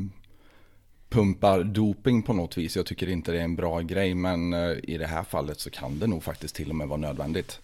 pumpar 1.08 1.62
doping 1.64 2.22
på 2.22 2.32
något 2.32 2.58
vis. 2.58 2.76
Jag 2.76 2.86
tycker 2.86 3.08
inte 3.08 3.32
det 3.32 3.38
är 3.38 3.44
en 3.44 3.56
bra 3.56 3.80
grej. 3.80 4.14
Men 4.14 4.52
eh, 4.52 4.76
i 4.82 4.98
det 4.98 5.06
här 5.06 5.22
fallet 5.22 5.60
så 5.60 5.70
kan 5.70 5.98
det 5.98 6.06
nog 6.06 6.22
faktiskt 6.22 6.54
till 6.54 6.70
och 6.70 6.76
med 6.76 6.88
vara 6.88 7.00
nödvändigt. 7.00 7.60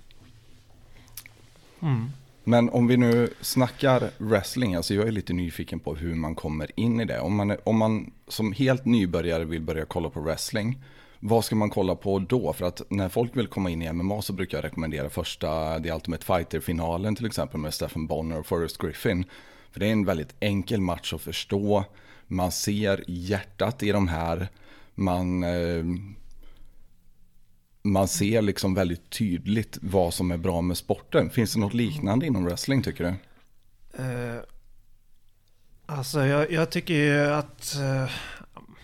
Mm. 1.81 2.11
Men 2.45 2.71
om 2.71 2.87
vi 2.87 2.97
nu 2.97 3.29
snackar 3.41 4.11
wrestling, 4.19 4.75
alltså 4.75 4.95
jag 4.95 5.09
är 5.09 5.13
lite 5.13 5.33
nyfiken 5.33 5.81
på 5.81 5.95
hur 5.95 6.15
man 6.15 6.35
kommer 6.35 6.71
in 6.77 7.01
i 7.01 7.05
det. 7.05 7.21
Om 7.21 7.37
man, 7.37 7.57
om 7.65 7.77
man 7.77 8.11
som 8.29 8.53
helt 8.53 8.85
nybörjare 8.85 9.45
vill 9.45 9.63
börja 9.63 9.85
kolla 9.85 10.11
på 10.11 10.21
wrestling, 10.21 10.79
vad 11.21 11.45
ska 11.45 11.57
man 11.57 11.71
kolla 11.71 11.95
på 11.95 12.19
då? 12.19 12.53
För 12.53 12.67
att 12.67 12.83
när 12.89 13.09
folk 13.09 13.37
vill 13.37 13.47
komma 13.47 13.71
in 13.71 13.83
i 13.83 13.93
MMA 13.93 14.23
så 14.23 14.33
brukar 14.33 14.59
jag 14.59 14.65
rekommendera 14.65 15.11
första 15.11 15.81
The 15.81 15.93
Ultimate 15.93 16.25
Fighter-finalen 16.25 17.17
till 17.17 17.27
exempel 17.27 17.61
med 17.61 17.75
Stephen 17.75 18.07
Bonner 18.07 18.39
och 18.39 18.47
Forrest 18.47 18.79
Griffin. 18.79 19.25
För 19.71 19.81
det 19.81 19.87
är 19.87 19.93
en 19.93 20.05
väldigt 20.05 20.35
enkel 20.41 20.81
match 20.81 21.13
att 21.13 21.21
förstå. 21.21 21.85
Man 22.27 22.53
ser 22.53 23.05
hjärtat 23.07 23.83
i 23.83 23.93
de 23.93 24.09
här. 24.09 24.49
Man, 24.95 25.45
eh, 25.45 25.85
man 27.83 28.09
ser 28.09 28.43
liksom 28.43 28.75
väldigt 28.75 29.11
tydligt 29.11 29.79
vad 29.83 30.15
som 30.15 30.31
är 30.31 30.37
bra 30.37 30.61
med 30.61 30.77
sporten. 30.77 31.31
Finns 31.31 31.55
det 31.55 31.61
något 31.61 31.75
liknande 31.75 32.27
inom 32.27 32.45
wrestling 32.45 32.83
tycker 32.83 33.05
du? 33.05 33.15
Uh, 34.03 34.41
alltså 35.87 36.27
jag, 36.27 36.53
jag 36.53 36.71
tycker 36.71 36.95
ju 36.95 37.19
att 37.19 37.77
uh, 37.81 38.11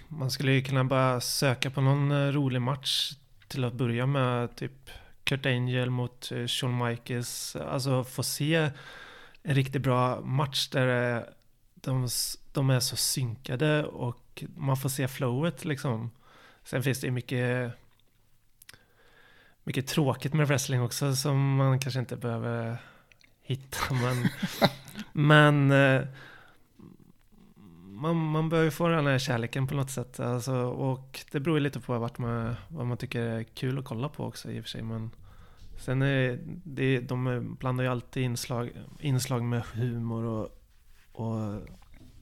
man 0.09 0.31
skulle 0.31 0.53
ju 0.53 0.62
kunna 0.62 0.85
bara 0.85 1.20
söka 1.20 1.70
på 1.70 1.81
någon 1.81 2.33
rolig 2.33 2.61
match 2.61 3.12
till 3.48 3.64
att 3.64 3.74
börja 3.74 4.07
med. 4.07 4.57
Typ 4.57 4.90
Kurt 5.24 5.46
Angel 5.46 5.90
mot 5.90 6.33
Shawn 6.46 6.88
Michaels. 6.88 7.57
Alltså 7.57 8.05
få 8.05 8.22
se 8.22 8.70
en 9.42 9.55
riktigt 9.55 9.83
bra 9.83 10.20
match 10.20 10.68
där 10.68 11.16
eh, 11.16 11.22
de, 11.81 12.09
de 12.53 12.71
är 12.71 12.81
så 12.81 12.97
synkade 12.97 13.85
och 13.85 14.45
man 14.57 14.77
får 14.77 14.88
se 14.88 15.09
flowet 15.09 15.64
liksom. 15.64 16.11
Sen 16.64 16.83
finns 16.83 17.01
det 17.01 17.07
ju 17.07 17.12
mycket 17.12 17.73
mycket 19.64 19.87
tråkigt 19.87 20.35
med 20.35 20.47
wrestling 20.47 20.83
också 20.83 21.16
som 21.16 21.57
man 21.57 21.79
kanske 21.79 22.01
inte 22.01 22.16
behöver 22.16 22.77
hitta. 23.43 23.95
Men, 23.95 24.29
men 25.12 25.71
eh, 25.71 26.09
man, 27.83 28.16
man 28.16 28.51
ju 28.64 28.71
få 28.71 28.88
den 28.88 29.07
här 29.07 29.19
kärleken 29.19 29.66
på 29.66 29.75
något 29.75 29.90
sätt. 29.90 30.21
Alltså, 30.21 30.55
och 30.62 31.21
det 31.33 31.40
beror 31.40 31.57
ju 31.57 31.62
lite 31.62 31.81
på 31.81 31.99
vart 31.99 32.19
man, 32.19 32.55
vad 32.69 32.87
man 32.87 32.97
tycker 32.97 33.21
är 33.21 33.43
kul 33.43 33.79
att 33.79 33.85
kolla 33.85 34.09
på 34.09 34.25
också 34.25 34.51
i 34.51 34.61
och 34.61 34.64
för 34.64 34.71
sig. 34.71 34.83
Men 34.83 35.11
sen 35.79 36.03
är 36.03 36.38
det, 36.64 37.01
de 37.01 37.57
blandar 37.61 37.85
ju 37.85 37.90
alltid 37.90 38.23
inslag, 38.23 38.71
inslag 39.01 39.43
med 39.43 39.62
humor 39.62 40.25
och, 40.25 40.60
och 41.21 41.61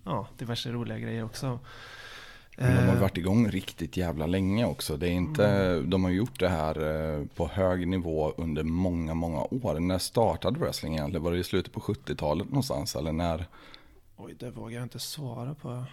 ja, 0.05 0.27
diverse 0.39 0.73
roliga 0.73 0.99
grejer 0.99 1.25
också. 1.25 1.59
Men 2.61 2.77
de 2.77 2.87
har 2.89 2.95
Eh, 2.97 3.01
varit 3.01 3.17
igång 3.19 3.49
riktigt 3.49 3.97
jävla 3.97 4.27
länge 4.27 4.65
också. 4.65 4.97
Det 4.97 5.09
är 5.09 5.13
inte, 5.13 5.81
De 5.81 6.05
har 6.05 6.11
gjort 6.11 6.39
det 6.41 6.49
här 6.49 6.83
eh, 7.19 7.25
på 7.37 7.49
hög 7.49 7.89
nivå 7.89 8.33
under 8.37 8.63
många, 8.63 9.15
många 9.15 9.41
år. 9.41 9.81
När 9.81 9.99
startade 9.99 10.61
wrestling 10.61 10.95
egentligen? 10.95 11.25
Var 11.25 11.33
det 11.33 11.39
i 11.39 11.45
slutet 11.45 11.73
på 11.73 11.81
70-talet 11.81 12.47
någonstans? 12.49 12.97
Eller 12.97 13.13
när? 13.13 13.47
Oj, 14.17 14.35
det 14.39 14.51
vågar 14.51 14.75
jag 14.77 14.83
inte 14.83 14.99
svara 14.99 15.55
på. 15.55 15.85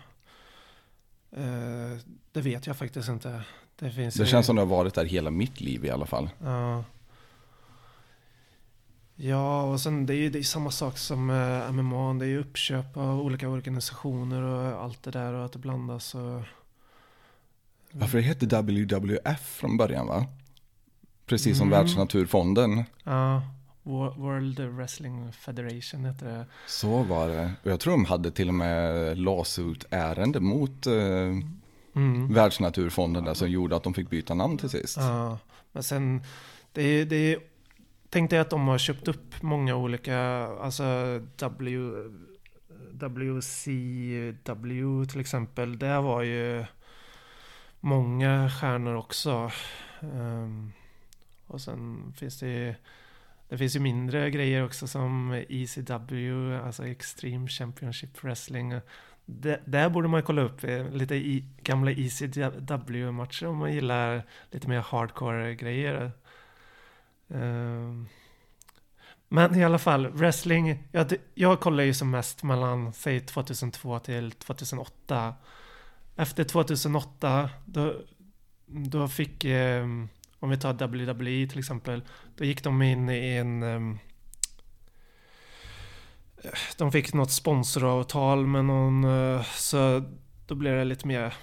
Eh, 1.32 1.98
det 2.32 2.42
vet 2.42 2.68
jag 2.68 2.78
faktiskt 2.78 3.10
inte. 3.10 3.42
Det, 3.80 3.92
finns 3.92 4.16
Det 4.16 4.24
ju- 4.24 4.30
känns 4.30 4.46
som 4.46 4.56
det 4.56 4.62
har 4.62 4.68
varit 4.68 4.94
där 4.94 5.06
hela 5.06 5.32
mitt 5.32 5.62
liv 5.62 5.86
i 5.86 5.90
alla 5.90 6.06
fall. 6.06 6.30
Ja. 6.44 6.84
Ja, 9.16 9.64
och 9.64 9.80
sen 9.82 10.06
det 10.06 10.14
är 10.14 10.18
ju 10.18 10.30
det 10.30 10.40
är 10.40 10.44
samma 10.44 10.72
sak 10.72 10.98
som 10.98 11.30
eh, 11.30 11.72
MMA. 11.72 12.14
Det 12.14 12.26
är 12.26 12.30
ju 12.30 12.40
uppköp 12.40 12.98
av 12.98 13.20
olika 13.22 13.50
organisationer 13.50 14.42
och 14.42 14.84
allt 14.84 15.04
det 15.04 15.12
där 15.12 15.34
och 15.34 15.46
att 15.46 15.52
det 15.54 15.60
blandas. 15.60 16.16
Och... 16.16 16.42
Varför 17.92 18.18
det 18.18 18.24
hette 18.24 18.46
WWF 18.46 19.40
från 19.42 19.78
början 19.78 20.08
va? 20.08 20.26
Precis 21.26 21.58
som 21.58 21.68
Mm. 21.68 21.80
Världsnaturfonden. 21.80 22.84
Ja, 23.04 23.42
Wo- 23.84 24.18
World 24.20 24.60
Wrestling 24.60 25.32
Federation 25.34 26.06
heter 26.06 26.26
det. 26.26 26.46
Så 26.68 27.04
var 27.04 27.28
det. 27.28 27.52
Och 27.64 27.72
jag 27.72 27.80
tror 27.80 27.94
de 27.94 28.06
hade 28.06 28.32
till 28.32 28.48
och 28.48 28.54
med 28.54 29.18
lawsuit-ärende 29.18 30.40
mot 30.40 30.88
eh, 30.88 30.94
Mm. 31.96 32.34
Världsnaturfonden 32.34 33.24
där 33.24 33.34
som 33.34 33.50
gjorde 33.50 33.76
att 33.76 33.84
de 33.84 33.94
fick 33.94 34.10
byta 34.10 34.34
namn 34.34 34.58
till 34.58 34.70
sist. 34.70 34.98
Ja, 34.98 35.38
men 35.72 35.84
sen 35.84 36.24
det 36.74 36.82
är, 36.84 37.06
det 37.06 37.16
är, 37.16 37.40
tänk 38.16 38.30
dig 38.30 38.40
att 38.40 38.50
de 38.50 38.68
har 38.68 38.78
köpt 38.78 39.08
upp 39.08 39.42
många 39.42 39.76
olika, 39.76 40.18
alltså 40.62 40.84
W, 41.38 41.94
WCW 42.92 43.46
till 45.06 45.20
exempel. 45.20 45.80
Där 45.80 46.02
var 46.02 46.22
ju 46.22 46.66
många 47.80 48.50
stjärnor 48.50 48.96
också. 48.96 49.52
Um, 50.00 50.74
och 51.48 51.62
sen 51.62 52.14
finns 52.18 52.40
det 52.40 52.48
ju, 52.48 52.76
det 53.50 53.58
finns 53.58 53.76
ju 53.76 53.80
mindre 53.80 54.32
grejer 54.32 54.66
också 54.66 54.88
som 54.88 55.44
ECW, 55.50 56.58
alltså 56.64 56.88
Extreme 56.88 57.48
Championship 57.48 58.24
Wrestling. 58.24 58.74
Det, 59.26 59.62
där 59.66 59.90
borde 59.90 60.08
man 60.08 60.24
kolla 60.24 60.42
upp 60.42 60.64
eh, 60.64 60.90
lite 60.90 61.16
i, 61.16 61.46
gamla 61.62 61.92
ECW-matcher 61.92 63.46
om 63.46 63.58
man 63.58 63.74
gillar 63.74 64.24
lite 64.52 64.68
mer 64.68 64.80
hardcore-grejer. 64.80 66.12
Ehm, 67.36 68.08
men 69.30 69.56
i 69.56 69.64
alla 69.64 69.80
fall, 69.80 70.08
wrestling. 70.08 70.84
Jag, 70.92 71.14
jag 71.34 71.60
kollar 71.60 71.84
ju 71.84 71.94
som 71.94 72.12
mest 72.12 72.44
mellan, 72.44 72.94
säg 72.94 73.20
2002 73.20 74.00
till 74.00 74.32
2008. 74.32 75.34
Efter 76.16 76.44
2008, 76.44 77.50
då, 77.66 77.94
då 78.66 79.08
fick, 79.08 79.46
ehm, 79.46 80.10
om 80.40 80.50
vi 80.50 80.58
tar 80.58 80.74
WWE 80.74 81.48
till 81.48 81.60
exempel, 81.60 82.02
då 82.38 82.46
gick 82.46 82.64
de 82.64 82.82
in 82.82 83.10
i 83.10 83.36
en 83.36 83.64
ehm, 83.64 84.00
de 86.78 86.92
fick 86.92 87.14
något 87.14 87.32
sponsoravtal 87.32 88.48
med 88.48 88.66
någon, 88.66 89.04
eh, 89.04 89.44
så 89.44 90.04
då 90.48 90.56
blev 90.56 90.78
det 90.78 90.84
lite 90.84 91.08
mer, 91.08 91.34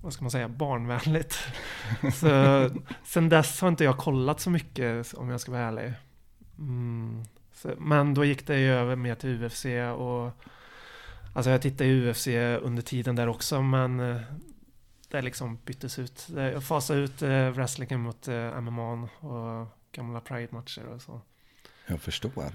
vad 0.00 0.12
ska 0.12 0.24
man 0.24 0.30
säga, 0.30 0.48
barnvänligt. 0.48 1.38
så 2.14 2.70
sen 3.04 3.28
dess 3.28 3.60
har 3.60 3.68
inte 3.68 3.84
jag 3.84 3.98
kollat 3.98 4.40
så 4.40 4.50
mycket 4.50 5.14
om 5.14 5.28
jag 5.28 5.40
ska 5.40 5.52
vara 5.52 5.62
ärlig. 5.62 5.92
Mm. 6.58 7.24
Så, 7.52 7.74
men 7.78 8.14
då 8.14 8.24
gick 8.24 8.46
det 8.46 8.58
ju 8.58 8.72
över 8.72 8.96
mer 8.96 9.14
till 9.14 9.44
UFC 9.44 9.66
och 9.96 10.32
Alltså 11.32 11.50
jag 11.50 11.62
tittade 11.62 11.90
i 11.90 12.10
UFC 12.10 12.26
under 12.62 12.82
tiden 12.82 13.16
där 13.16 13.28
också 13.28 13.62
men 13.62 14.00
eh, 14.00 14.16
Det 15.08 15.22
liksom 15.22 15.58
byttes 15.64 15.98
ut. 15.98 16.28
Jag 16.36 16.64
fasade 16.64 17.00
ut 17.00 17.22
eh, 17.22 17.48
wrestlingen 17.48 18.00
mot 18.00 18.28
eh, 18.28 18.60
MMA 18.60 18.92
och 19.20 19.66
gamla 19.92 20.20
Pride-matcher 20.20 20.86
och 20.94 21.02
så. 21.02 21.20
Jag 21.86 22.00
förstår. 22.00 22.52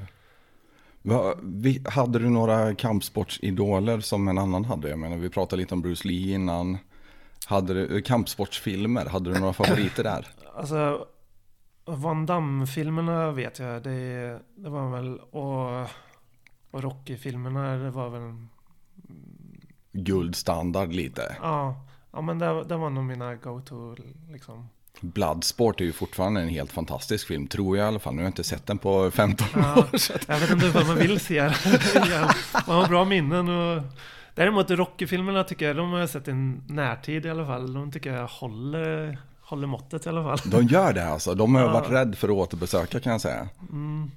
Va, 1.01 1.35
vi, 1.43 1.83
hade 1.85 2.19
du 2.19 2.29
några 2.29 2.75
kampsportsidoler 2.75 3.99
som 3.99 4.27
en 4.27 4.37
annan 4.37 4.65
hade? 4.65 4.89
Jag 4.89 4.99
menar, 4.99 5.17
vi 5.17 5.29
pratade 5.29 5.61
lite 5.61 5.73
om 5.73 5.81
Bruce 5.81 6.07
Lee 6.07 6.35
innan. 6.35 6.77
Hade 7.45 7.73
du 7.73 8.01
kampsportsfilmer? 8.01 9.05
Hade 9.05 9.33
du 9.33 9.39
några 9.39 9.53
favoriter 9.53 10.03
där? 10.03 10.27
Alltså 10.55 11.07
Van 11.85 12.25
Damme-filmerna 12.25 13.31
vet 13.31 13.59
jag. 13.59 13.83
Det, 13.83 14.39
det 14.55 14.69
var 14.69 14.89
väl 14.89 15.19
och, 15.19 15.81
och 16.71 16.83
Rocky-filmerna 16.83 17.77
det 17.77 17.91
var 17.91 18.09
väl 18.09 18.33
Guldstandard 19.91 20.93
lite. 20.93 21.35
Ja, 21.41 21.85
ja 22.11 22.21
men 22.21 22.39
det, 22.39 22.63
det 22.63 22.77
var 22.77 22.89
nog 22.89 23.03
mina 23.03 23.35
go-to 23.35 23.95
liksom. 24.31 24.69
Bloodsport 25.01 25.81
är 25.81 25.85
ju 25.85 25.93
fortfarande 25.93 26.41
en 26.41 26.49
helt 26.49 26.71
fantastisk 26.71 27.27
film, 27.27 27.47
tror 27.47 27.77
jag 27.77 27.85
i 27.85 27.87
alla 27.87 27.99
fall. 27.99 28.13
Nu 28.13 28.19
har 28.21 28.23
jag 28.23 28.29
inte 28.29 28.43
sett 28.43 28.65
den 28.65 28.77
på 28.77 29.11
15 29.11 29.47
Ja, 29.53 29.75
år. 29.79 29.97
Så 29.97 30.13
jag 30.27 30.39
vet 30.39 30.51
inte 30.51 30.69
vad 30.69 30.87
man 30.87 30.95
vill 30.95 31.19
se. 31.19 31.41
Man 32.67 32.75
har 32.81 32.87
bra 32.87 33.05
minnen 33.05 33.49
och 33.49 33.83
Däremot 34.35 34.71
Rocky-filmerna 34.71 35.43
tycker 35.43 35.65
jag, 35.67 35.75
de 35.75 35.91
har 35.91 35.99
jag 35.99 36.09
sett 36.09 36.27
i 36.27 36.33
närtid 36.67 37.25
i 37.25 37.29
alla 37.29 37.45
fall. 37.45 37.73
De 37.73 37.91
tycker 37.91 38.13
jag 38.13 38.27
håller, 38.27 39.17
håller 39.41 39.67
måttet 39.67 40.05
i 40.05 40.09
alla 40.09 40.23
fall. 40.23 40.51
de 40.51 40.63
gör 40.65 40.93
det 40.93 41.07
alltså. 41.07 41.33
De 41.35 41.55
har 41.55 41.61
Ja. 41.61 41.73
varit 41.73 41.89
rädd 41.91 42.17
för 42.17 42.27
att 42.27 42.33
återbesöka 42.33 42.99
kan 42.99 43.11
jag 43.11 43.21
säga. 43.21 43.49
Mm. 43.71 44.11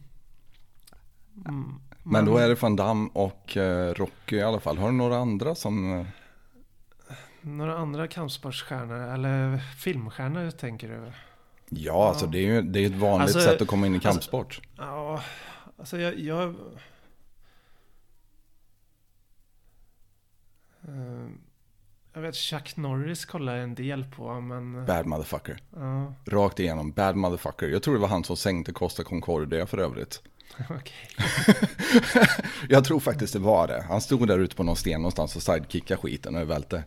Mm. 1.48 1.74
Men 2.02 2.24
då 2.24 2.36
är 2.36 2.48
det 2.48 2.62
Van 2.62 2.76
Damme 2.76 3.10
och 3.12 3.56
eh, 3.56 3.94
Rocky 3.94 4.36
i 4.36 4.42
alla 4.42 4.60
fall. 4.60 4.78
Har 4.78 4.86
du 4.86 4.94
några 4.94 5.16
andra 5.16 5.54
som... 5.54 6.00
eh, 6.00 6.06
Några 7.40 7.76
andra 7.78 8.06
kampsportsstjärnor, 8.08 9.14
eller 9.14 9.58
filmstjärnor 9.58 10.50
tänker 10.50 10.88
du? 10.88 11.12
Ja, 11.68 12.08
alltså 12.08 12.26
det 12.26 12.38
är 12.38 12.42
ju 12.42 12.62
det 12.62 12.80
är 12.80 12.86
ett 12.86 12.94
vanligt 12.96 13.22
Alltså, 13.36 13.40
sätt 13.50 13.62
att 13.62 13.68
komma 13.68 13.86
in 13.86 13.94
i 13.94 14.00
kampsport. 14.00 14.60
Ja, 14.78 15.20
Alltså 15.78 15.98
jag... 15.98 16.18
jag 16.18 16.54
jag 22.12 22.20
vet 22.22 22.36
Chuck 22.36 22.76
Norris 22.76 23.24
kollar 23.24 23.54
jag 23.54 23.64
en 23.64 23.74
del 23.74 24.04
på 24.04 24.40
men... 24.40 24.86
Bad 24.86 25.06
motherfucker. 25.06 25.58
Ja, 25.76 26.14
Rakt 26.26 26.60
igenom, 26.60 26.92
bad 26.92 27.16
motherfucker. 27.16 27.68
Jag 27.68 27.82
tror 27.82 27.94
det 27.94 28.00
var 28.00 28.08
han 28.08 28.24
som 28.24 28.36
sänkte 28.36 28.72
Costa 28.72 29.04
Concordia 29.04 29.66
för 29.66 29.78
övrigt. 29.78 30.22
Jag 32.68 32.84
tror 32.84 33.00
faktiskt 33.00 33.32
det 33.32 33.38
var 33.38 33.68
det. 33.68 33.84
Han 33.88 34.00
stod 34.00 34.28
där 34.28 34.38
ute 34.38 34.56
på 34.56 34.62
någon 34.62 34.76
sten 34.76 35.00
någonstans 35.00 35.36
och 35.36 35.42
sidekickade 35.42 36.00
skiten 36.00 36.36
och 36.36 36.50
välte. 36.50 36.84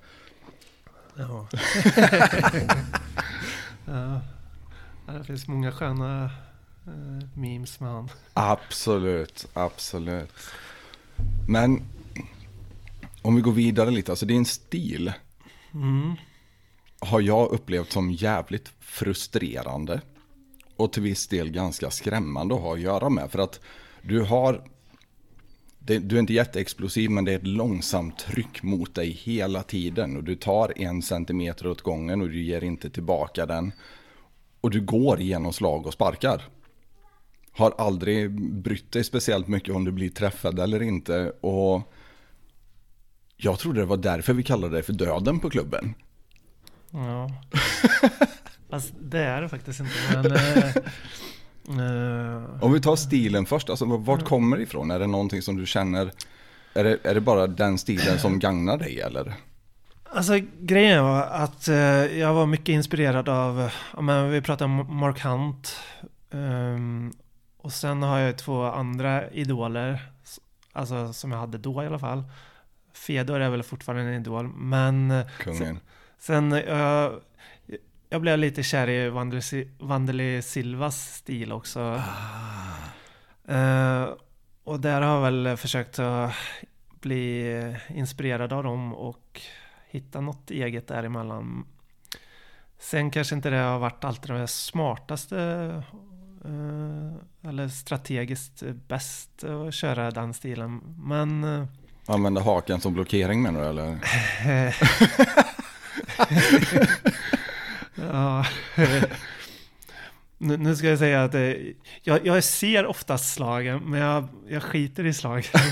Ja. 1.15 1.47
ja. 3.85 4.21
Ja, 5.07 5.13
Det 5.13 5.23
finns 5.23 5.47
många 5.47 5.71
sköna 5.71 6.23
eh, 6.87 7.27
memes 7.33 7.79
med 7.79 7.91
han. 7.91 8.09
Absolut, 8.33 9.47
absolut. 9.53 10.33
Men 11.47 11.83
om 13.21 13.35
vi 13.35 13.41
går 13.41 13.51
vidare 13.51 13.91
lite, 13.91 14.11
alltså 14.11 14.25
din 14.25 14.45
stil 14.45 15.13
Mm. 15.73 16.15
har 16.99 17.21
jag 17.21 17.51
upplevt 17.51 17.91
som 17.91 18.11
jävligt 18.11 18.71
frustrerande. 18.79 20.01
Och 20.75 20.93
till 20.93 21.03
viss 21.03 21.27
del 21.27 21.49
ganska 21.49 21.91
skrämmande 21.91 22.55
att 22.55 22.61
ha 22.61 22.73
att 22.73 22.81
göra 22.81 23.09
med. 23.09 23.31
För 23.31 23.39
att 23.39 23.59
du 24.01 24.21
har, 24.21 24.63
det, 25.79 25.99
du 25.99 26.15
är 26.15 26.19
inte 26.19 26.33
jätteexplosiv 26.33 27.09
men 27.09 27.25
det 27.25 27.31
är 27.31 27.35
ett 27.35 27.47
långsamt 27.47 28.19
tryck 28.19 28.63
mot 28.63 28.95
dig 28.95 29.09
hela 29.11 29.63
tiden. 29.63 30.17
Och 30.17 30.23
du 30.23 30.35
tar 30.35 30.73
en 30.75 31.01
centimeter 31.01 31.67
åt 31.67 31.81
gången 31.81 32.21
och 32.21 32.29
du 32.29 32.43
ger 32.43 32.63
inte 32.63 32.89
tillbaka 32.89 33.45
den. 33.45 33.71
Och 34.61 34.71
du 34.71 34.81
går 34.81 35.19
igenom 35.19 35.53
slag 35.53 35.87
och 35.87 35.93
sparkar. 35.93 36.41
Har 37.51 37.73
aldrig 37.77 38.31
brytt 38.53 38.91
dig 38.91 39.03
speciellt 39.03 39.47
mycket 39.47 39.75
om 39.75 39.85
du 39.85 39.91
blir 39.91 40.09
träffad 40.09 40.59
eller 40.59 40.81
inte. 40.81 41.29
Och 41.29 41.93
jag 43.43 43.59
trodde 43.59 43.79
det 43.79 43.85
var 43.85 43.97
därför 43.97 44.33
vi 44.33 44.43
kallade 44.43 44.77
det 44.77 44.83
för 44.83 44.93
döden 44.93 45.39
på 45.39 45.49
klubben. 45.49 45.93
Ja. 46.91 47.31
Fast 48.69 48.93
det 49.01 49.19
är 49.19 49.41
det 49.41 49.49
faktiskt 49.49 49.79
inte. 49.79 49.93
Men, 50.13 50.31
eh, 51.79 51.85
eh, 51.85 52.63
Om 52.63 52.73
vi 52.73 52.81
tar 52.81 52.95
stilen 52.95 53.45
först, 53.45 53.69
alltså 53.69 53.85
vart 53.85 54.25
kommer 54.25 54.57
det 54.57 54.63
ifrån? 54.63 54.91
Är 54.91 54.99
det 54.99 55.07
någonting 55.07 55.41
som 55.41 55.57
du 55.57 55.65
känner, 55.65 56.11
är 56.73 56.83
det, 56.83 56.97
är 57.03 57.13
det 57.13 57.21
bara 57.21 57.47
den 57.47 57.77
stilen 57.77 58.19
som 58.19 58.39
gagnar 58.39 58.77
dig 58.77 59.01
eller? 59.01 59.33
Alltså 60.13 60.39
grejen 60.59 61.03
var 61.03 61.21
att 61.21 61.67
eh, 61.67 61.75
jag 62.19 62.33
var 62.33 62.45
mycket 62.45 62.69
inspirerad 62.69 63.29
av, 63.29 63.69
ja, 63.93 64.01
men 64.01 64.29
vi 64.29 64.41
pratade 64.41 64.65
om 64.65 64.97
Mark 64.97 65.23
Hunt. 65.23 65.75
ehm, 66.31 67.13
och 67.57 67.73
sen 67.73 68.03
har 68.03 68.19
jag 68.19 68.37
två 68.37 68.63
andra 68.63 69.29
idoler. 69.31 70.11
Alltså 70.73 71.13
som 71.13 71.31
jag 71.31 71.39
hade 71.39 71.57
då 71.57 71.83
i 71.83 71.85
alla 71.85 71.99
fall. 71.99 72.23
Fedor 73.01 73.39
är 73.39 73.49
väl 73.49 73.63
fortfarande 73.63 74.03
en 74.03 74.21
idol. 74.21 74.47
Men 74.47 75.11
eh, 75.11 75.27
Kungen. 75.39 75.79
sen 76.17 76.51
jag, 76.51 77.21
jag 78.09 78.21
blev 78.21 78.39
lite 78.39 78.63
kär 78.63 78.89
i 78.89 79.09
Vandeli 79.79 80.41
Silvas 80.41 81.15
stil 81.15 81.51
också. 81.51 82.01
Eh, 83.47 84.09
och 84.63 84.79
där 84.79 85.01
har 85.01 85.15
jag 85.15 85.21
väl 85.21 85.57
försökt 85.57 85.99
att 85.99 86.33
bli 87.01 87.75
inspirerad 87.87 88.53
av 88.53 88.63
dem 88.63 88.93
och 88.93 89.41
hitta 89.87 90.21
något 90.21 90.51
eget 90.51 90.87
däremellan. 90.87 91.65
Sen 92.79 93.11
kanske 93.11 93.35
inte 93.35 93.49
det 93.49 93.57
har 93.57 93.79
varit 93.79 94.03
alltid 94.03 94.31
det 94.35 94.47
smartaste 94.47 95.37
eh, 96.45 97.49
eller 97.49 97.67
strategiskt 97.67 98.63
bäst 98.87 99.43
att 99.43 99.73
köra 99.73 100.11
den 100.11 100.33
stilen. 100.33 100.81
Men 100.97 101.43
eh, 101.43 101.65
Använda 102.11 102.41
haken 102.41 102.81
som 102.81 102.93
blockering 102.93 103.41
menar 103.41 103.61
du 103.61 103.67
eller? 103.67 103.97
ja. 108.11 108.45
nu, 110.37 110.75
ska 110.75 110.87
jag 110.87 110.99
säga 110.99 111.23
att 111.23 111.33
eh, 111.33 111.53
jag, 112.01 112.25
jag 112.25 112.43
ser 112.43 112.85
oftast 112.85 113.33
slagen, 113.33 113.81
men 113.85 113.99
jag, 113.99 114.27
jag 114.49 114.63
skiter 114.63 115.05
i 115.05 115.13
slagen. 115.13 115.43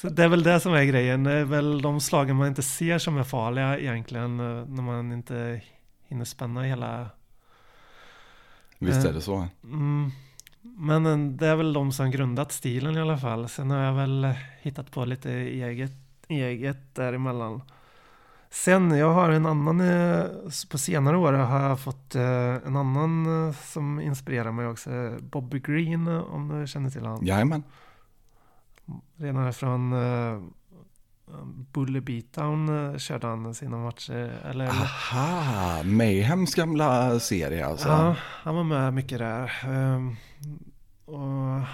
Så 0.00 0.08
det 0.08 0.24
är 0.24 0.28
väl 0.28 0.42
det 0.42 0.60
som 0.60 0.74
är 0.74 0.84
grejen. 0.84 1.24
Det 1.24 1.32
är 1.32 1.44
väl 1.44 1.82
de 1.82 2.00
slagen 2.00 2.36
man 2.36 2.48
inte 2.48 2.62
ser 2.62 2.98
som 2.98 3.18
är 3.18 3.24
farliga 3.24 3.78
egentligen, 3.78 4.40
eh, 4.40 4.66
när 4.66 4.82
man 4.82 5.12
inte 5.12 5.60
hinner 6.08 6.24
spänna 6.24 6.62
hela... 6.62 7.10
Visst 8.78 9.04
Eh. 9.04 9.10
är 9.10 9.12
det 9.12 9.20
så? 9.20 9.48
Mm. 9.64 10.10
Men 10.62 11.06
eh, 11.06 11.18
det 11.18 11.46
är 11.46 11.56
väl 11.56 11.72
de 11.72 11.92
som 11.92 12.10
grundat 12.10 12.52
stilen 12.52 12.96
i 12.96 13.00
alla 13.00 13.18
fall. 13.18 13.48
Sen 13.48 13.70
har 13.70 13.78
jag 13.78 13.94
väl 13.94 14.24
eh, 14.24 14.36
hittat 14.60 14.90
på 14.90 15.04
lite 15.04 15.30
eget, 15.32 15.92
eget 16.28 16.94
däremellan. 16.94 17.62
Sen, 18.50 18.90
jag 18.90 19.12
har 19.12 19.30
en 19.30 19.46
annan, 19.46 19.80
eh, 19.80 20.24
på 20.70 20.78
senare 20.78 21.16
år 21.16 21.32
har 21.32 21.60
jag 21.60 21.80
fått 21.80 22.14
en 22.14 22.76
annan 22.76 23.26
som 23.54 24.00
inspirerar 24.00 24.52
mig 24.52 24.66
också. 24.66 24.90
Bobby 25.20 25.58
Green, 25.60 26.08
om 26.08 26.60
du 26.60 26.66
känner 26.66 26.90
till 26.90 27.00
honom. 27.00 27.26
Jajamän. 27.26 27.62
Redan 29.16 29.52
från 29.52 29.94
Bully 31.72 32.00
Beatdown 32.00 32.98
körde 32.98 33.26
han 33.26 33.54
sina 33.54 33.76
matcher. 33.76 34.40
Eller, 34.44 34.68
Aha, 34.68 35.82
Mayhems 35.82 36.54
gamla 36.54 37.20
serie 37.20 37.66
alltså. 37.66 37.88
Ja, 37.88 38.16
han 38.20 38.54
var 38.54 38.64
med 38.64 38.94
mycket 38.94 39.18
där. 39.18 39.52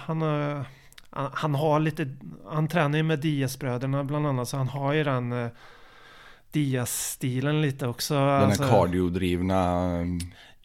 Han, 0.05 0.21
har, 0.21 0.65
han, 1.33 1.55
har 1.55 1.79
lite, 1.79 2.09
han 2.47 2.67
tränar 2.67 2.97
ju 2.97 3.03
med 3.03 3.19
Diaz-bröderna 3.19 4.03
bland 4.03 4.27
annat, 4.27 4.47
så 4.49 4.57
han 4.57 4.67
har 4.67 4.93
ju 4.93 5.03
den 5.03 5.33
uh, 5.33 5.49
Diaz-stilen 6.51 7.61
lite 7.61 7.87
också. 7.87 8.13
Den 8.13 8.23
alltså- 8.23 8.63
här 8.63 8.69
cardiodrivna, 8.69 9.89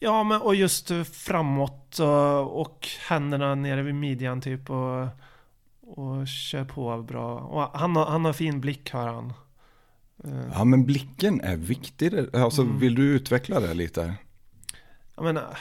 Ja, 0.02 0.24
men 0.24 0.40
och 0.40 0.54
just 0.54 0.90
eh, 0.90 1.02
framåt 1.02 1.98
och, 1.98 2.60
och 2.60 2.88
händerna 3.08 3.54
nere 3.54 3.82
vid 3.82 3.94
midjan 3.94 4.40
typ 4.40 4.70
och, 4.70 5.06
och 5.80 6.28
kör 6.28 6.64
på 6.64 7.02
bra. 7.02 7.38
Och 7.38 7.78
han, 7.80 7.96
har, 7.96 8.06
han 8.06 8.24
har 8.24 8.32
fin 8.32 8.60
blick 8.60 8.90
har 8.92 9.06
han. 9.06 9.32
Eh, 10.24 10.50
ja 10.52 10.64
men 10.64 10.86
blicken 10.86 11.40
är 11.40 11.56
viktig. 11.56 12.12
Alltså 12.34 12.62
Mm. 12.62 12.78
vill 12.78 12.94
du 12.94 13.02
utveckla 13.02 13.60
det 13.60 13.74
lite? 13.74 14.14
Jag 15.16 15.24
menar, 15.24 15.58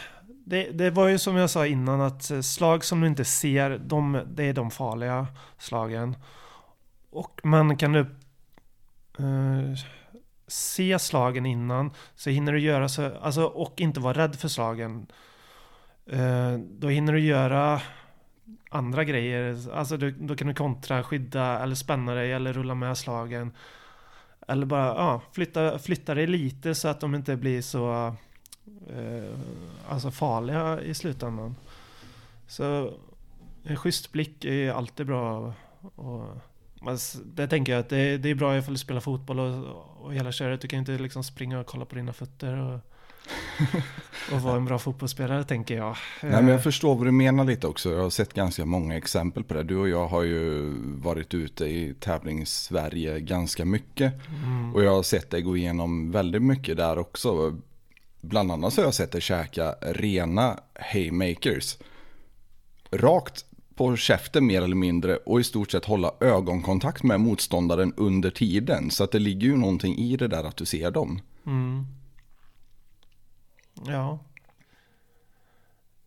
det, 0.50 0.72
det 0.72 0.90
var 0.90 1.08
ju 1.08 1.18
som 1.18 1.36
jag 1.36 1.50
sa 1.50 1.66
innan 1.66 2.02
att 2.02 2.32
eh, 2.32 2.42
slag 2.42 2.84
som 2.84 3.02
du 3.02 3.08
inte 3.08 3.26
ser, 3.26 3.78
de, 3.78 4.22
det 4.28 4.44
är 4.44 4.54
de 4.54 4.72
farliga 4.72 5.28
slagen. 5.58 6.16
Och 7.10 7.40
man 7.44 7.78
kan 7.78 7.94
du 7.94 8.00
eh, 9.20 9.78
se 10.48 11.00
slagen 11.00 11.46
innan 11.46 11.92
så 12.16 12.30
hinner 12.30 12.54
du 12.54 12.60
göra 12.60 12.90
så, 12.90 13.18
alltså, 13.18 13.44
och 13.44 13.82
inte 13.82 14.00
vara 14.00 14.18
rädd 14.18 14.36
för 14.36 14.48
slagen. 14.48 15.08
Eh, 16.06 16.54
då 16.58 16.88
hinner 16.88 17.14
du 17.14 17.20
göra 17.20 17.82
andra 18.70 19.04
grejer. 19.04 19.58
Alltså 19.74 19.98
du, 19.98 20.12
då 20.12 20.36
kan 20.36 20.48
du 20.48 20.54
kontra, 20.54 21.04
skydda 21.04 21.60
eller 21.60 21.76
spänna 21.76 22.14
dig 22.14 22.34
eller 22.34 22.54
rulla 22.54 22.76
med 22.76 22.98
slagen. 22.98 23.52
Eller 24.48 24.66
bara 24.66 24.86
ja, 24.86 25.22
flytta, 25.32 25.80
flytta 25.80 26.14
dig 26.16 26.28
lite 26.28 26.76
så 26.76 26.88
att 26.88 27.00
de 27.00 27.16
inte 27.16 27.36
blir 27.36 27.62
så 27.62 28.16
alltså 29.88 30.12
farliga 30.12 30.82
i 30.82 30.94
slutändan. 30.94 31.56
Så 32.48 32.94
en 33.64 33.76
schysst 33.76 34.12
blick 34.12 34.46
är 34.46 34.72
alltid 34.72 35.06
bra. 35.06 35.54
Och, 35.96 36.24
det 37.26 37.48
tänker 37.48 37.72
jag 37.72 37.80
att 37.80 37.90
det, 37.90 38.18
det 38.18 38.30
är 38.30 38.36
bra 38.36 38.58
ifall 38.58 38.74
du 38.74 38.78
spelar 38.80 39.02
fotboll 39.02 39.40
och, 39.40 39.66
och 40.06 40.14
hela 40.14 40.32
köret. 40.32 40.62
Du 40.62 40.68
kan 40.68 40.80
inte 40.80 40.92
liksom 40.98 41.24
springa 41.24 41.60
och 41.60 41.66
kolla 41.66 41.86
på 41.86 41.96
dina 41.96 42.14
fötter 42.14 42.58
och, 42.58 42.80
och 44.34 44.42
vara 44.42 44.56
en 44.58 44.66
bra 44.66 44.80
fotbollsspelare 44.80 45.44
tänker 45.44 45.78
jag. 45.78 45.96
Nej 46.22 46.32
men 46.32 46.48
jag 46.48 46.56
Eh, 46.56 46.62
förstår 46.62 46.96
vad 46.96 47.08
du 47.08 47.12
menar 47.12 47.44
lite 47.46 47.68
också. 47.68 47.92
Jag 47.92 48.02
har 48.02 48.10
sett 48.10 48.34
ganska 48.34 48.66
många 48.66 48.98
exempel 48.98 49.44
på 49.44 49.54
det. 49.54 49.64
Du 49.64 49.78
och 49.78 49.90
jag 49.90 50.08
har 50.08 50.24
ju 50.24 50.74
varit 50.84 51.34
ute 51.34 51.66
i 51.66 51.94
tävlings-Sverige 52.00 53.20
ganska 53.20 53.66
mycket. 53.66 54.14
mm, 54.44 54.76
Och 54.76 54.84
jag 54.84 54.92
har 54.92 55.04
sett 55.04 55.30
dig 55.30 55.42
gå 55.42 55.58
igenom 55.58 56.12
väldigt 56.12 56.42
mycket 56.42 56.78
där 56.78 56.98
också. 56.98 57.58
Bland 58.22 58.52
annat 58.52 58.74
så 58.74 58.82
har 58.82 58.88
jag 58.88 58.94
sett 58.94 59.12
dig 59.12 59.22
käka 59.22 59.76
rena 59.82 60.60
haymakers. 60.74 61.78
Rakt 62.92 63.46
på 63.76 63.96
käften 63.96 64.46
mer 64.46 64.62
eller 64.62 64.76
mindre 64.76 65.18
och 65.18 65.40
i 65.40 65.44
stort 65.44 65.72
sett 65.72 65.86
hålla 65.86 66.12
ögonkontakt 66.20 67.04
med 67.04 67.20
motståndaren 67.20 67.94
under 67.98 68.30
tiden. 68.30 68.92
Så 68.92 69.04
att 69.04 69.12
det 69.12 69.20
ligger 69.20 69.48
ju 69.48 69.58
någonting 69.58 69.98
i 69.98 70.18
det 70.18 70.28
där 70.28 70.44
att 70.44 70.58
du 70.58 70.66
ser 70.66 70.92
dem. 70.92 71.22
Mm. 71.46 71.86
Ja. 73.86 74.20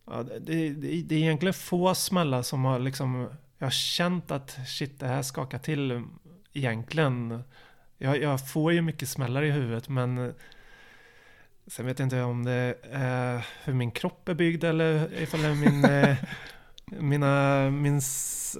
ja 0.05 0.23
det, 0.23 0.39
det, 0.39 0.69
det 0.69 1.01
det 1.01 1.15
är 1.15 1.19
egentligen 1.19 1.53
få 1.53 1.95
smällar 1.95 2.41
som 2.41 2.65
har 2.65 2.79
liksom... 2.79 3.29
Jag 3.57 3.65
har 3.65 3.71
känt 3.71 4.31
att 4.31 4.57
shit, 4.67 4.99
det 4.99 5.07
här 5.07 5.21
skakar 5.21 5.59
till 5.59 6.03
egentligen. 6.53 7.43
Jag, 7.97 8.21
jag 8.21 8.51
får 8.51 8.73
ju 8.73 8.81
mycket 8.81 9.09
smällar 9.09 9.43
i 9.43 9.51
huvudet 9.51 9.89
men... 9.89 10.33
Sen 11.67 11.85
vet 11.85 11.99
jag 11.99 12.05
inte 12.05 12.21
om 12.21 12.43
det 12.45 12.75
är 12.91 13.45
hur 13.63 13.73
min 13.73 13.91
kropp 13.91 14.29
är 14.29 14.33
byggd 14.33 14.63
eller 14.63 15.21
ifall 15.21 15.41
det 15.41 15.47
är 15.47 15.55
min... 15.55 15.85
eh, 15.85 16.15
Mina, 16.99 17.69
min, 17.69 18.01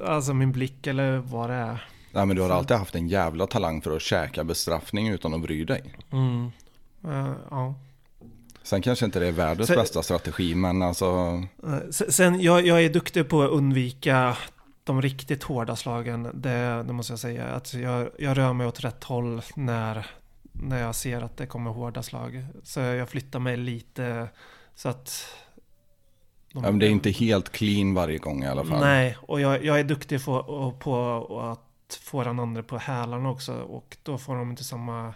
alltså 0.06 0.34
min 0.34 0.52
blick 0.52 0.88
eller 0.88 1.18
vad 1.18 1.50
det 1.50 1.56
är. 1.56 1.88
Nej 2.12 2.26
men 2.26 2.36
du 2.36 2.42
har 2.42 2.50
alltid 2.50 2.78
haft 2.78 2.96
en 2.96 3.08
jävla 3.08 3.48
talang 3.48 3.82
för 3.82 3.96
att 3.96 4.02
käka 4.02 4.44
bestraffning 4.44 5.08
utan 5.08 5.34
att 5.34 5.42
bry 5.42 5.64
dig. 5.66 5.96
Mm. 6.12 6.52
Eh, 7.06 7.32
ja. 7.50 7.76
Sen 8.64 8.82
kanske 8.82 9.06
inte 9.06 9.20
det 9.20 9.28
är 9.28 9.32
världens 9.32 9.68
Sen- 9.68 9.76
bästa 9.78 10.04
strategi 10.04 10.56
men 10.56 10.82
alltså 10.82 11.06
Eh, 11.64 11.78
se- 11.92 12.12
Sen, 12.12 12.42
jag, 12.42 12.68
jag 12.68 12.84
är 12.84 12.90
duktig 12.90 13.30
på 13.30 13.42
att 13.44 13.50
undvika 13.50 14.38
de 14.84 15.02
riktigt 15.02 15.44
hårda 15.44 15.76
slagen. 15.76 16.30
Det, 16.34 16.84
det 16.88 16.94
måste 16.94 17.14
jag 17.14 17.20
säga. 17.20 17.46
Att 17.46 17.74
jag, 17.74 18.10
jag 18.20 18.38
rör 18.38 18.54
mig 18.54 18.68
åt 18.68 18.84
rätt 18.84 19.04
håll 19.04 19.42
när, 19.56 20.06
när 20.54 20.82
jag 20.82 20.96
ser 20.96 21.22
att 21.22 21.38
det 21.38 21.46
kommer 21.46 21.72
hårda 21.72 22.04
slag. 22.04 22.46
Så 22.64 22.80
jag 22.80 23.10
flyttar 23.10 23.40
mig 23.40 23.58
lite 23.58 24.28
så 24.76 24.90
att... 24.90 25.26
de- 26.54 26.64
ja, 26.64 26.72
men 26.72 26.80
det 26.80 26.86
är 26.88 26.90
inte 26.90 27.12
helt 27.12 27.50
clean 27.52 27.94
varje 27.94 28.18
gång 28.18 28.44
i 28.44 28.48
alla 28.48 28.66
fall. 28.66 28.80
Nej, 28.80 29.18
och 29.22 29.42
jag, 29.42 29.66
jag 29.66 29.80
är 29.80 29.84
duktig 29.84 30.26
på, 30.26 30.74
på 30.80 31.40
att 31.40 32.00
få 32.02 32.24
den 32.24 32.40
andra 32.40 32.64
på 32.64 32.78
hälarna 32.78 33.30
också. 33.30 33.54
Och 33.54 33.98
då 34.04 34.18
får 34.18 34.36
de 34.36 34.50
inte 34.50 34.64
samma 34.64 35.14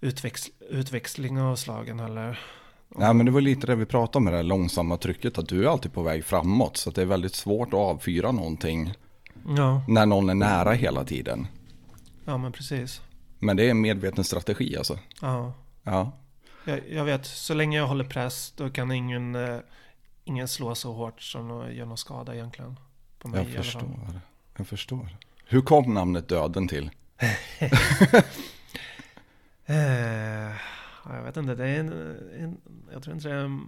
utväx, 0.00 0.50
utväxling 0.70 1.40
av 1.40 1.56
slagen 1.56 2.00
heller. 2.00 2.40
Nej 2.88 3.14
men 3.14 3.26
det 3.26 3.32
var 3.32 3.40
lite 3.40 3.66
det 3.66 3.74
vi 3.74 3.86
pratade 3.86 4.18
om 4.18 4.24
med 4.24 4.32
det 4.32 4.36
här 4.36 4.42
långsamma 4.44 4.96
trycket. 4.96 5.38
Att 5.38 5.48
du 5.48 5.64
är 5.64 5.68
alltid 5.68 5.92
på 5.92 6.02
väg 6.02 6.24
framåt. 6.24 6.76
Så 6.76 6.90
det 6.90 7.02
är 7.02 7.06
väldigt 7.06 7.34
svårt 7.34 7.68
att 7.68 7.74
avfyra 7.74 8.32
någonting 8.32 8.94
Ja, 9.56 9.82
när 9.88 10.06
någon 10.06 10.30
är 10.30 10.34
nära 10.34 10.72
hela 10.72 11.04
tiden. 11.04 11.46
ja 12.24 12.38
men 12.38 12.52
precis. 12.52 13.00
Men 13.42 13.56
det 13.56 13.66
är 13.66 13.70
en 13.70 13.80
medveten 13.80 14.24
strategi 14.24 14.76
alltså. 14.76 14.98
Ja. 15.20 15.52
Ja. 15.82 16.12
Jag, 16.64 16.80
jag 16.90 17.04
vet, 17.04 17.26
så 17.26 17.54
länge 17.54 17.78
jag 17.78 17.86
håller 17.86 18.04
press 18.04 18.52
då 18.56 18.70
kan 18.70 18.92
ingen, 18.92 19.34
eh, 19.34 19.58
ingen 20.24 20.48
slå 20.48 20.74
så 20.74 20.92
hårt 20.92 21.22
som 21.22 21.50
att 21.50 21.72
göra 21.72 21.88
någon 21.88 21.98
skada 21.98 22.34
egentligen. 22.34 22.78
På 23.18 23.28
mig 23.28 23.40
Jag 23.54 23.64
förstår. 23.64 24.20
Jag 24.56 24.66
förstår. 24.66 25.16
Hur 25.46 25.60
kom 25.60 25.94
namnet 25.94 26.28
Döden 26.28 26.68
till? 26.68 26.90
Eh, 29.66 30.50
ja, 31.04 31.16
jag 31.16 31.22
vet 31.22 31.36
inte, 31.36 31.54
det 31.54 31.68
är 31.68 31.80
en, 31.80 31.92
en, 32.38 32.60
jag 32.92 33.02
tror 33.02 33.16
inte 33.16 33.28
det 33.28 33.34
är 33.34 33.60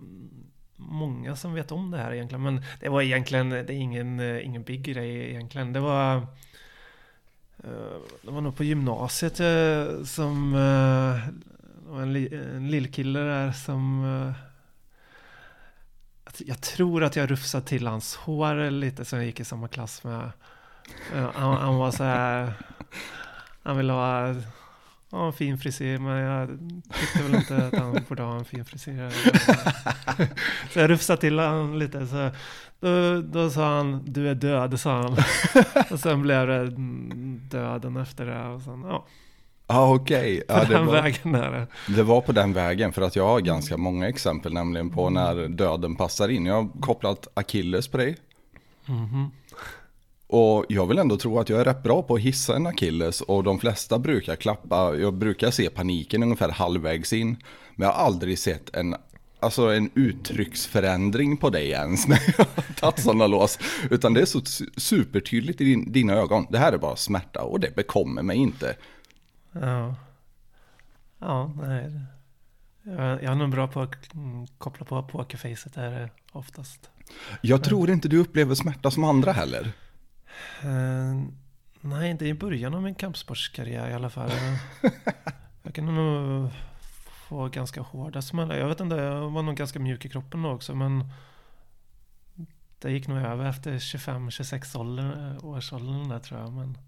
många 0.76 1.37
som 1.37 1.54
vet 1.54 1.72
om 1.72 1.90
det 1.90 1.98
här 1.98 2.12
egentligen. 2.12 2.42
Men 2.42 2.62
det 2.80 2.88
var 2.88 3.02
egentligen, 3.02 3.50
det 3.50 3.58
är 3.58 3.70
ingen, 3.70 4.20
eh, 4.20 4.46
ingen 4.46 4.62
big 4.62 4.82
grej 4.82 5.30
egentligen. 5.30 5.72
Det 5.72 5.80
var, 5.80 6.26
Eh, 7.64 8.00
det 8.22 8.31
var 8.31 8.40
nog 8.40 8.57
på 8.57 8.64
gymnasiet 8.64 9.40
eh, 9.40 10.05
som, 10.05 10.55
eh, 10.55 11.29
en, 12.03 12.12
li, 12.12 12.35
en 12.57 12.70
lillkille 12.70 13.18
där 13.18 13.53
som 13.53 14.05
jag 16.38 16.61
tror 16.61 17.05
att 17.05 17.16
jag 17.16 17.31
rufsade 17.31 17.66
till 17.66 17.87
hans 17.87 18.16
hår 18.16 18.70
lite 18.70 19.05
som 19.05 19.18
jag 19.18 19.27
gick 19.27 19.40
i 19.40 19.44
samma 19.44 19.68
klass 19.68 20.05
med. 20.05 20.31
Han, 21.35 21.57
han 21.57 21.77
var 21.77 21.90
så 21.90 22.05
här, 22.05 22.53
han 23.62 23.77
ville 23.77 23.92
ha 23.92 24.35
ha 25.14 25.27
en 25.27 25.33
fin 25.33 25.59
frisyr 25.59 25.98
men 25.98 26.16
jag 26.16 26.48
tyckte 27.00 27.22
väl 27.22 27.35
inte 27.35 27.57
att 27.66 27.74
han 27.74 27.98
borde 28.09 28.22
ha 28.22 28.38
en 28.38 28.44
fin 28.44 28.64
frisyr. 28.64 29.11
Så 30.72 30.79
jag 30.79 30.90
rufsade 30.90 31.20
till 31.20 31.38
honom 31.38 31.79
lite. 31.79 32.07
Så 32.07 32.31
då, 32.81 33.20
då 33.22 33.50
sa 33.50 33.77
han 33.77 34.03
du 34.05 34.29
är 34.29 34.35
död, 34.35 34.81
sa 34.81 34.92
han. 35.03 35.12
Och 35.90 36.00
sen 36.00 36.22
blev 36.22 36.46
det 36.46 36.55
mm, 36.61 37.40
döden 37.50 37.96
efter 37.96 38.27
det. 38.27 38.48
Och 38.48 38.62
sen, 38.62 38.83
ja, 38.83 39.07
Ah, 39.66 39.94
okej. 39.94 40.42
på 40.48 40.55
Ja, 40.55 40.64
det, 40.64 40.74
den 40.74 40.87
var, 40.87 40.92
vägen 40.92 41.35
är 41.35 41.50
det. 41.50 41.66
det 41.94 42.03
var 42.03 42.20
på 42.20 42.33
den 42.33 42.53
vägen. 42.53 42.92
För 42.92 43.03
att 43.03 43.16
jag 43.16 43.27
har 43.27 43.40
ganska 43.40 43.77
många 43.77 44.09
exempel 44.09 44.53
nämligen 44.53 44.90
på 44.90 45.11
när 45.11 45.48
döden 45.48 45.96
passar 45.96 46.29
in. 46.29 46.46
Jag 46.46 46.55
har 46.55 46.68
kopplat 46.81 47.29
Achilles 47.35 47.88
på 47.88 47.96
dig. 47.96 48.16
Mhm. 48.87 49.31
Och 50.36 50.64
jag 50.68 50.86
vill 50.86 50.98
ändå 50.98 51.16
tro 51.16 51.38
att 51.38 51.48
jag 51.48 51.60
är 51.60 51.64
rätt 51.64 51.82
bra 51.82 52.02
på 52.02 52.14
att 52.14 52.20
hissa 52.20 52.56
en 52.56 52.66
Achilles 52.66 53.20
och 53.20 53.44
de 53.44 53.58
flesta 53.58 53.98
brukar 53.98 54.36
klappa, 54.36 54.94
jag 54.96 55.14
brukar 55.14 55.50
se 55.50 55.70
paniken 55.70 56.22
ungefär 56.22 56.48
halvvägs 56.48 57.12
in. 57.12 57.36
Men 57.74 57.86
jag 57.86 57.94
har 57.94 58.04
aldrig 58.06 58.38
sett 58.38 58.76
en, 58.76 58.96
alltså 59.40 59.74
en 59.74 59.90
uttrycksförändring 59.94 61.36
på 61.36 61.50
dig 61.50 61.70
ens 61.70 62.08
när 62.08 62.22
jag 62.38 62.44
har 62.54 62.74
tagit 62.74 62.98
sådana 63.00 63.26
lås. 63.26 63.58
Utan 63.90 64.14
det 64.14 64.20
är 64.20 64.24
så 64.24 64.38
su- 64.40 64.80
supertydligt 64.80 65.60
i 65.60 65.64
din, 65.64 65.92
dina 65.92 66.12
ögon, 66.12 66.46
det 66.50 66.58
här 66.58 66.72
är 66.72 66.78
bara 66.78 66.96
smärta 66.96 67.42
och 67.42 67.60
det 67.60 67.76
bekommer 67.76 68.22
mig 68.22 68.36
inte. 68.36 68.76
Ja. 69.52 69.94
Ja, 71.18 71.52
nej. 71.62 71.92
Jag, 72.82 73.22
jag 73.22 73.32
är 73.32 73.34
nog 73.34 73.50
bra 73.50 73.68
på 73.68 73.80
att 73.80 74.10
koppla 74.58 74.86
på 74.86 75.02
pokerfacet 75.02 75.74
där 75.74 76.10
oftast. 76.32 76.90
Jag 77.40 77.64
tror 77.64 77.90
inte 77.90 78.08
du 78.08 78.18
upplever 78.18 78.54
smärta 78.54 78.90
som 78.90 79.04
andra 79.04 79.32
heller. 79.32 79.72
Eh, 80.62 81.22
nej, 81.80 82.10
inte 82.10 82.26
i 82.26 82.34
början 82.34 82.74
av 82.74 82.82
min 82.82 82.94
kampsportskarriär 82.94 83.90
i 83.90 83.94
alla 83.94 84.10
fall. 84.10 84.30
jag 85.62 85.74
kan 85.74 85.94
nog 85.94 86.50
få 87.28 87.48
ganska 87.48 87.80
hårda 87.80 88.22
smällar. 88.22 88.56
Jag 88.56 88.68
vet 88.68 88.80
inte, 88.80 88.96
jag 88.96 89.30
var 89.30 89.42
nog 89.42 89.56
ganska 89.56 89.78
mjuk 89.78 90.04
i 90.04 90.08
kroppen 90.08 90.42
då 90.42 90.50
också. 90.50 90.74
Men 90.74 91.04
det 92.78 92.90
gick 92.90 93.08
nog 93.08 93.18
över 93.18 93.44
efter 93.44 93.72
25-26 93.78 94.76
ålder- 94.76 95.38
årsåldern 95.44 96.08
där 96.08 96.18
tror 96.18 96.40
jag. 96.40 96.52
Men, 96.52 96.78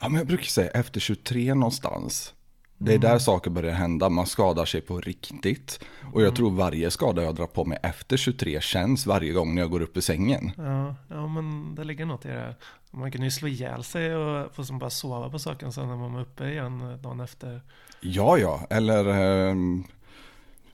Ja, 0.00 0.08
men 0.08 0.18
jag 0.18 0.26
brukar 0.26 0.44
säga 0.44 0.70
efter 0.70 1.00
23 1.00 1.54
någonstans. 1.54 2.34
Det 2.82 2.94
är 2.94 2.98
där 2.98 3.18
saker 3.18 3.50
börjar 3.50 3.72
hända, 3.72 4.08
man 4.08 4.26
skadar 4.26 4.64
sig 4.64 4.80
på 4.80 5.00
riktigt. 5.00 5.80
Och 6.12 6.22
jag 6.22 6.36
tror 6.36 6.50
varje 6.50 6.90
skada 6.90 7.22
jag 7.22 7.34
drar 7.34 7.46
på 7.46 7.64
mig 7.64 7.78
efter 7.82 8.16
23 8.16 8.60
känns 8.60 9.06
varje 9.06 9.32
gång 9.32 9.54
när 9.54 9.62
jag 9.62 9.70
går 9.70 9.82
upp 9.82 9.96
ur 9.96 10.00
sängen. 10.00 10.52
ja, 10.56 10.94
ja, 11.08 11.26
men 11.26 11.74
det 11.74 11.84
ligger 11.84 12.06
något 12.06 12.24
i 12.24 12.28
det. 12.28 12.56
Man 12.90 13.12
kan 13.12 13.22
ju 13.22 13.30
slå 13.30 13.48
ihjäl 13.48 13.84
sig 13.84 14.16
och 14.16 14.54
få 14.54 14.64
som 14.64 14.78
bara 14.78 14.90
sova 14.90 15.30
på 15.30 15.38
saken 15.38 15.72
sen 15.72 15.88
när 15.88 15.96
man 15.96 16.14
är 16.14 16.20
uppe 16.20 16.44
igen 16.44 16.98
dagen 17.02 17.20
efter. 17.20 17.62
Ja, 18.00 18.38
ja, 18.38 18.66
eller 18.70 19.04
ehm, 19.04 19.84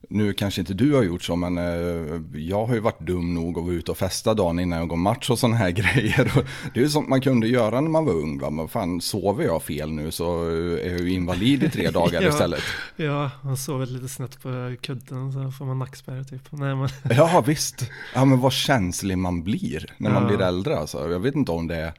nu 0.08 0.32
kanske 0.32 0.60
inte 0.60 0.74
du 0.74 0.94
har 0.94 1.02
gjort 1.02 1.22
så, 1.22 1.36
men 1.36 1.58
eh, 1.58 2.20
jag 2.40 2.66
har 2.66 2.74
ju 2.74 2.80
varit 2.80 3.00
dum 3.00 3.34
nog 3.34 3.58
att 3.58 3.64
vara 3.64 3.74
ute 3.74 3.90
och 3.90 3.98
festa 3.98 4.34
dagen 4.34 4.58
innan 4.58 4.78
jag 4.78 4.88
går 4.88 4.96
match 4.96 5.30
och 5.30 5.38
sådana 5.38 5.56
här 5.56 5.70
grejer. 5.82 6.32
Det 6.74 6.80
är 6.80 6.84
ju 6.84 6.88
sånt 6.90 7.08
man 7.08 7.20
kunde 7.20 7.48
göra 7.48 7.80
när 7.80 7.90
man 7.90 8.04
var 8.04 8.12
ung, 8.12 8.38
va? 8.38 8.50
men 8.50 8.68
fan 8.68 9.00
sover 9.00 9.44
jag 9.44 9.62
fel 9.62 9.92
nu 9.92 10.10
så 10.10 10.48
är 10.48 10.90
jag 10.90 11.00
ju 11.00 11.12
invalid 11.12 11.62
i 11.62 11.70
tre 11.70 11.90
dagar 11.90 12.22
Ja. 12.22 12.28
istället. 12.28 12.62
Ja, 12.96 13.30
man 13.42 13.56
sover 13.56 13.86
lite 13.86 14.08
snett 14.08 14.42
på 14.42 14.74
kudden 14.80 15.32
så 15.32 15.50
får 15.50 15.64
man 15.64 15.78
nackspärr 15.78 16.24
typ. 16.24 16.42
Nej, 16.50 16.74
men, 16.76 16.88
Ja, 17.16 17.44
visst. 17.46 17.90
Ja, 18.14 18.24
men 18.24 18.40
vad 18.40 18.52
känslig 18.52 19.18
man 19.18 19.42
blir 19.42 19.94
när 19.98 20.10
man 20.10 20.22
Ja. 20.22 20.28
blir 20.28 20.40
äldre. 20.46 20.78
Alltså. 20.78 21.10
Jag 21.10 21.20
vet 21.20 21.34
inte 21.34 21.52
om 21.52 21.66
det 21.66 21.76
är 21.76 21.92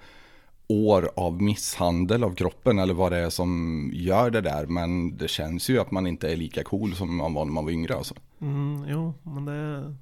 år 0.67 1.11
av 1.15 1.41
misshandel 1.41 2.23
av 2.23 2.35
kroppen 2.35 2.79
eller 2.79 2.93
vad 2.93 3.11
det 3.11 3.17
är 3.17 3.29
som 3.29 3.89
gör 3.93 4.29
det 4.29 4.41
där. 4.41 4.65
Men 4.65 5.17
det 5.17 5.27
känns 5.27 5.69
ju 5.69 5.79
att 5.79 5.91
man 5.91 6.07
inte 6.07 6.31
är 6.31 6.35
lika 6.35 6.63
cool 6.63 6.95
som 6.95 7.15
man 7.15 7.33
var 7.33 7.45
när 7.45 7.51
man 7.51 7.65
var 7.65 7.71
yngre. 7.71 7.95
Alltså. 7.95 8.15
mm, 8.41 8.85
jo, 8.87 9.13
men 9.23 9.45
det... 9.45 9.95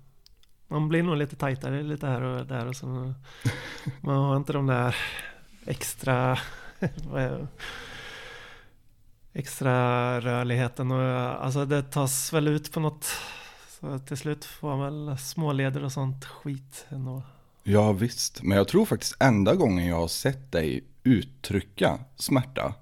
Man 0.68 0.90
blir 0.90 1.04
nog 1.04 1.18
lite 1.18 1.36
tajtare 1.36 1.84
lite 1.84 2.08
här 2.08 2.22
och 2.22 2.46
där 2.46 2.68
och 2.68 2.76
så. 2.76 2.86
Man 4.02 4.18
har 4.18 4.38
inte 4.38 4.54
de 4.54 4.68
där 4.68 4.96
extra... 5.66 6.40
extra 9.34 10.20
rörligheten 10.22 10.92
och 10.92 11.02
alltså 11.46 11.66
det 11.66 11.84
tas 11.84 12.34
väl 12.34 12.48
ut 12.48 12.72
på 12.72 12.80
något. 12.80 13.08
Så 13.80 14.00
till 14.00 14.18
slut 14.18 14.46
får 14.46 14.76
man 14.76 15.08
väl 15.08 15.18
småleder 15.18 15.84
och 15.84 15.92
sånt 15.92 16.26
skit 16.26 16.86
ändå. 16.90 17.24
Ja, 17.68 17.92
visst. 17.92 18.44
Men 18.44 18.58
jag 18.58 18.68
tror 18.68 18.86
faktiskt 18.86 19.16
enda 19.20 19.56
gången 19.56 19.86
jag 19.88 19.96
har 19.96 20.08
sett 20.08 20.52
dig 20.52 20.84
uttrycka 21.04 22.00
smärta. 22.16 22.74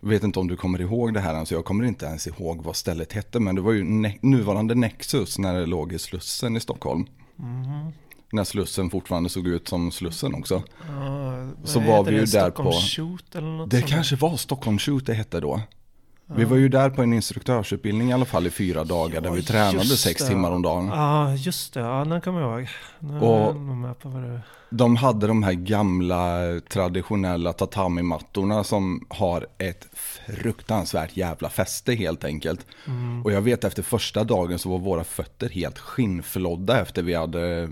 Vet 0.00 0.22
inte 0.24 0.38
om 0.38 0.48
du 0.48 0.56
kommer 0.56 0.80
ihåg 0.80 1.14
det 1.14 1.20
här, 1.20 1.34
alltså 1.34 1.54
jag 1.54 1.64
kommer 1.64 1.84
inte 1.84 2.06
ens 2.06 2.26
ihåg 2.26 2.62
vad 2.64 2.76
stället 2.76 3.12
hette, 3.12 3.40
men 3.40 3.54
det 3.54 3.60
var 3.60 3.72
ju 3.72 3.82
ne- 3.84 4.18
nuvarande 4.22 4.74
Nexus 4.74 5.38
när 5.38 5.54
det 5.54 5.66
låg 5.66 5.92
i 5.92 5.98
Slussen 5.98 6.56
i 6.56 6.60
Stockholm. 6.60 7.06
Mhm. 7.36 7.92
När 8.32 8.44
Slussen 8.44 8.90
fortfarande 8.90 9.28
såg 9.28 9.46
ut 9.46 9.68
som 9.68 9.90
Slussen 9.92 10.34
också. 10.34 10.62
Ja, 10.88 11.48
Så 11.64 11.80
var 11.80 12.04
vi 12.04 12.12
ju 12.12 12.18
där 12.20 12.26
Stockholm 12.26 12.70
på- 12.70 12.76
Shoot 12.76 13.34
eller 13.34 13.48
något 13.48 13.70
Det 13.70 13.78
sånt 13.80 13.90
kanske 13.90 14.16
var 14.16 14.36
Stockholm 14.36 14.78
Shoot 14.78 15.06
det 15.06 15.14
hette 15.14 15.40
då. 15.40 15.60
Vi 16.36 16.44
var 16.44 16.56
ju 16.56 16.68
där 16.68 16.90
på 16.90 17.02
en 17.02 17.12
instruktörsutbildning 17.12 18.10
i 18.10 18.12
alla 18.12 18.24
fall 18.24 18.46
i 18.46 18.50
fyra 18.50 18.84
dagar 18.84 19.20
där 19.20 19.30
vi 19.30 19.42
tränade 19.42 19.84
sex 19.84 20.22
det. 20.22 20.28
timmar 20.28 20.50
om 20.50 20.62
dagen. 20.62 20.86
Ja, 20.86 21.34
just 21.34 21.74
det. 21.74 21.80
Ja, 21.80 22.04
den 22.04 22.20
kommer 22.20 22.40
jag 22.40 22.60
ihåg. 22.60 22.68
Är 23.00 23.22
Och- 23.24 23.54
du... 24.02 24.40
De 24.70 24.96
hade 24.96 25.26
de 25.26 25.42
här 25.42 25.52
gamla 25.52 26.38
traditionella 26.68 27.52
tatami-mattorna 27.52 28.64
som 28.64 29.06
har 29.08 29.46
ett 29.58 29.86
fruktansvärt 30.26 31.16
jävla 31.16 31.48
fäste 31.48 31.94
helt 31.94 32.24
enkelt. 32.24 32.66
Mm. 32.86 33.22
Och 33.24 33.32
jag 33.32 33.40
vet 33.40 33.64
efter 33.64 33.82
första 33.82 34.24
dagen 34.24 34.58
så 34.58 34.68
var 34.70 34.78
våra 34.78 35.04
fötter 35.04 35.48
helt 35.48 35.78
skinnflodda 35.78 36.80
efter 36.80 37.02
vi 37.02 37.14
hade 37.14 37.62
eh, 37.62 37.68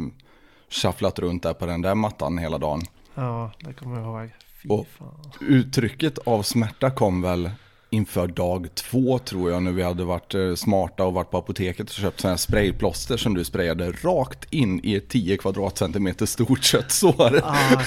shufflat 0.71 1.19
runt 1.19 1.43
där 1.43 1.55
på 1.55 1.67
den 1.67 1.83
där 1.83 1.95
mattan 1.95 2.39
hela 2.39 2.59
dagen. 2.59 2.83
Ja, 3.15 3.53
det 3.61 3.73
kommer 3.73 4.01
jag 4.01 4.05
ihåg. 4.23 4.31
Fy 4.63 4.69
Och- 4.69 4.87
fan. 4.99 5.33
Uttrycket 5.41 6.19
av 6.19 6.43
smärta 6.43 6.91
kom 6.91 7.23
väl 7.23 7.51
inför 7.91 8.27
dag 8.27 8.69
två 8.75 9.19
tror 9.19 9.51
jag, 9.51 9.63
när 9.63 9.73
vi 9.73 9.83
hade 9.83 10.05
varit 10.05 10.35
eh, 10.35 10.55
smarta 10.55 11.05
och 11.05 11.13
varit 11.13 11.31
på 11.31 11.39
apoteket 11.39 11.87
och 11.91 11.95
köpt 11.97 12.21
sådana 12.21 12.33
här 12.33 12.37
sprayplåster 12.39 13.17
som 13.17 13.35
du 13.35 13.45
sprayade 13.45 13.93
rakt 13.93 14.47
in 14.51 14.81
i 14.85 14.95
ett 14.95 15.09
10 15.09 15.37
kvadratcentimeter 15.37 16.27
stort 16.27 16.63
köttsår. 16.65 17.41
Ah, 17.45 17.83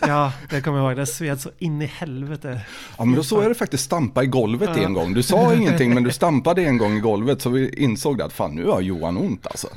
ja, 0.00 0.32
det 0.50 0.60
kommer 0.60 0.78
jag 0.78 0.86
ihåg. 0.90 0.96
Det 0.96 1.06
sved 1.06 1.40
så 1.40 1.50
in 1.58 1.82
i 1.82 1.86
helvete. 1.86 2.60
Ja, 2.98 3.04
men 3.04 3.14
då 3.16 3.22
såg 3.22 3.42
jag 3.42 3.50
det 3.50 3.54
faktiskt 3.54 3.84
stampa 3.84 4.22
i 4.22 4.26
golvet 4.26 4.70
Ja. 4.76 4.82
en 4.82 4.94
gång. 4.94 5.14
Du 5.14 5.22
sa 5.22 5.54
ingenting, 5.54 5.94
men 5.94 6.02
du 6.02 6.10
stampade 6.10 6.62
en 6.62 6.78
gång 6.78 6.96
i 6.96 7.00
golvet, 7.00 7.42
så 7.42 7.50
vi 7.50 7.68
insåg 7.82 8.18
det 8.18 8.24
att 8.24 8.32
fan, 8.32 8.54
nu 8.54 8.66
har 8.66 8.80
Johan 8.80 9.16
ont 9.16 9.46
alltså. 9.46 9.68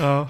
Ja, 0.00 0.28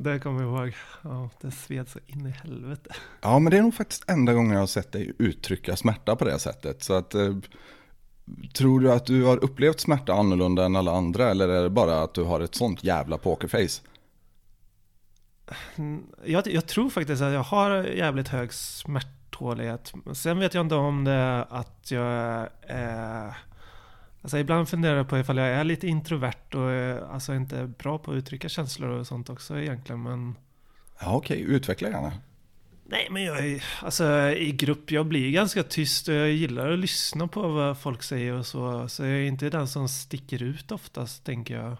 det 0.00 0.18
kommer 0.18 0.42
jag 0.42 0.50
ihåg. 0.66 0.74
Ja, 1.02 1.30
det 1.40 1.50
sved 1.50 1.88
så 1.88 1.98
in 2.06 2.26
i 2.26 2.30
helvete. 2.30 2.90
Ja, 3.22 3.38
men 3.38 3.50
det 3.50 3.58
är 3.58 3.62
nog 3.62 3.74
faktiskt 3.74 4.10
enda 4.10 4.32
gången 4.32 4.52
jag 4.52 4.60
har 4.60 4.66
sett 4.66 4.92
dig 4.92 5.12
uttrycka 5.18 5.76
smärta 5.76 6.16
på 6.16 6.24
det 6.24 6.38
sättet. 6.38 6.82
Så 6.82 6.92
att, 6.94 7.14
eh, 7.14 7.36
tror 8.54 8.80
du 8.80 8.92
att 8.92 9.06
du 9.06 9.24
har 9.24 9.44
upplevt 9.44 9.80
smärta 9.80 10.12
annorlunda 10.12 10.64
än 10.64 10.76
alla 10.76 10.92
andra, 10.92 11.30
eller 11.30 11.48
är 11.48 11.62
det 11.62 11.70
bara 11.70 12.02
att 12.02 12.14
du 12.14 12.22
har 12.22 12.40
ett 12.40 12.54
sånt 12.54 12.84
jävla 12.84 13.18
pokerface? 13.18 13.82
Mm, 15.76 16.06
Jag, 16.24 16.46
jag 16.46 16.66
tror 16.66 16.90
faktiskt 16.90 17.22
att 17.22 17.32
jag 17.32 17.42
har 17.42 17.84
jävligt 17.84 18.28
hög 18.28 18.52
smärttålighet. 18.52 19.92
Sen 20.14 20.38
vet 20.38 20.54
jag 20.54 20.64
inte 20.66 20.74
om 20.74 21.04
det 21.04 21.12
är 21.12 21.46
att 21.50 21.90
jag 21.90 22.48
är... 22.62 23.34
Alltså 24.26 24.38
ibland 24.38 24.68
funderar 24.68 24.96
jag 24.96 25.08
på 25.08 25.18
ifall 25.18 25.36
jag 25.36 25.48
är 25.48 25.64
lite 25.64 25.86
introvert 25.86 26.54
och 26.54 26.70
är, 26.70 27.12
alltså 27.12 27.34
inte 27.34 27.66
bra 27.66 27.98
på 27.98 28.10
att 28.10 28.16
uttrycka 28.16 28.48
känslor 28.48 28.88
och 28.88 29.06
sånt 29.06 29.30
också 29.30 29.58
egentligen. 29.58 30.02
Men 30.02 30.34
Ja, 31.00 31.14
okej, 31.16 31.40
utveckla 31.40 31.88
gärna. 31.88 32.12
nej, 32.84 33.08
men 33.10 33.22
jag 33.22 33.38
är, 33.46 33.64
alltså 33.82 34.30
i 34.30 34.52
grupp, 34.52 34.90
jag 34.90 35.06
blir 35.06 35.30
ganska 35.32 35.62
tyst 35.62 36.08
och 36.08 36.14
jag 36.14 36.30
gillar 36.30 36.72
att 36.72 36.78
lyssna 36.78 37.28
på 37.28 37.48
vad 37.48 37.78
folk 37.78 38.02
säger 38.02 38.32
och 38.32 38.46
så. 38.46 38.88
Så 38.88 39.02
jag 39.04 39.12
är 39.12 39.22
inte 39.24 39.50
den 39.50 39.68
som 39.68 39.88
sticker 39.88 40.42
ut 40.42 40.72
oftast, 40.72 41.24
tänker 41.24 41.54
jag. 41.56 41.76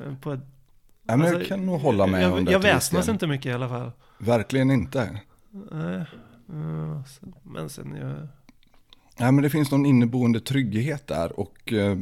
Eh, 0.00 0.14
På, 0.20 0.30
Ja, 0.30 1.16
men 1.16 1.26
jag 1.26 1.34
alltså, 1.34 1.48
kan 1.48 1.66
nog 1.66 1.80
hålla 1.80 2.06
med 2.06 2.22
jag, 2.22 2.32
om 2.32 2.44
det. 2.44 2.52
Jag 2.52 2.60
väsnas 2.60 3.08
inte 3.08 3.26
mycket 3.26 3.46
i 3.46 3.52
alla 3.52 3.68
fall. 3.68 3.92
Verkligen 4.18 4.70
inte. 4.70 5.20
Nej, 5.50 6.04
men 7.42 7.68
sen 7.70 7.96
jag... 8.00 8.28
Nej, 9.20 9.32
men 9.32 9.42
det 9.42 9.50
finns 9.50 9.70
någon 9.70 9.86
inneboende 9.86 10.40
trygghet 10.40 11.06
där 11.06 11.40
och 11.40 11.72
eh, 11.72 11.98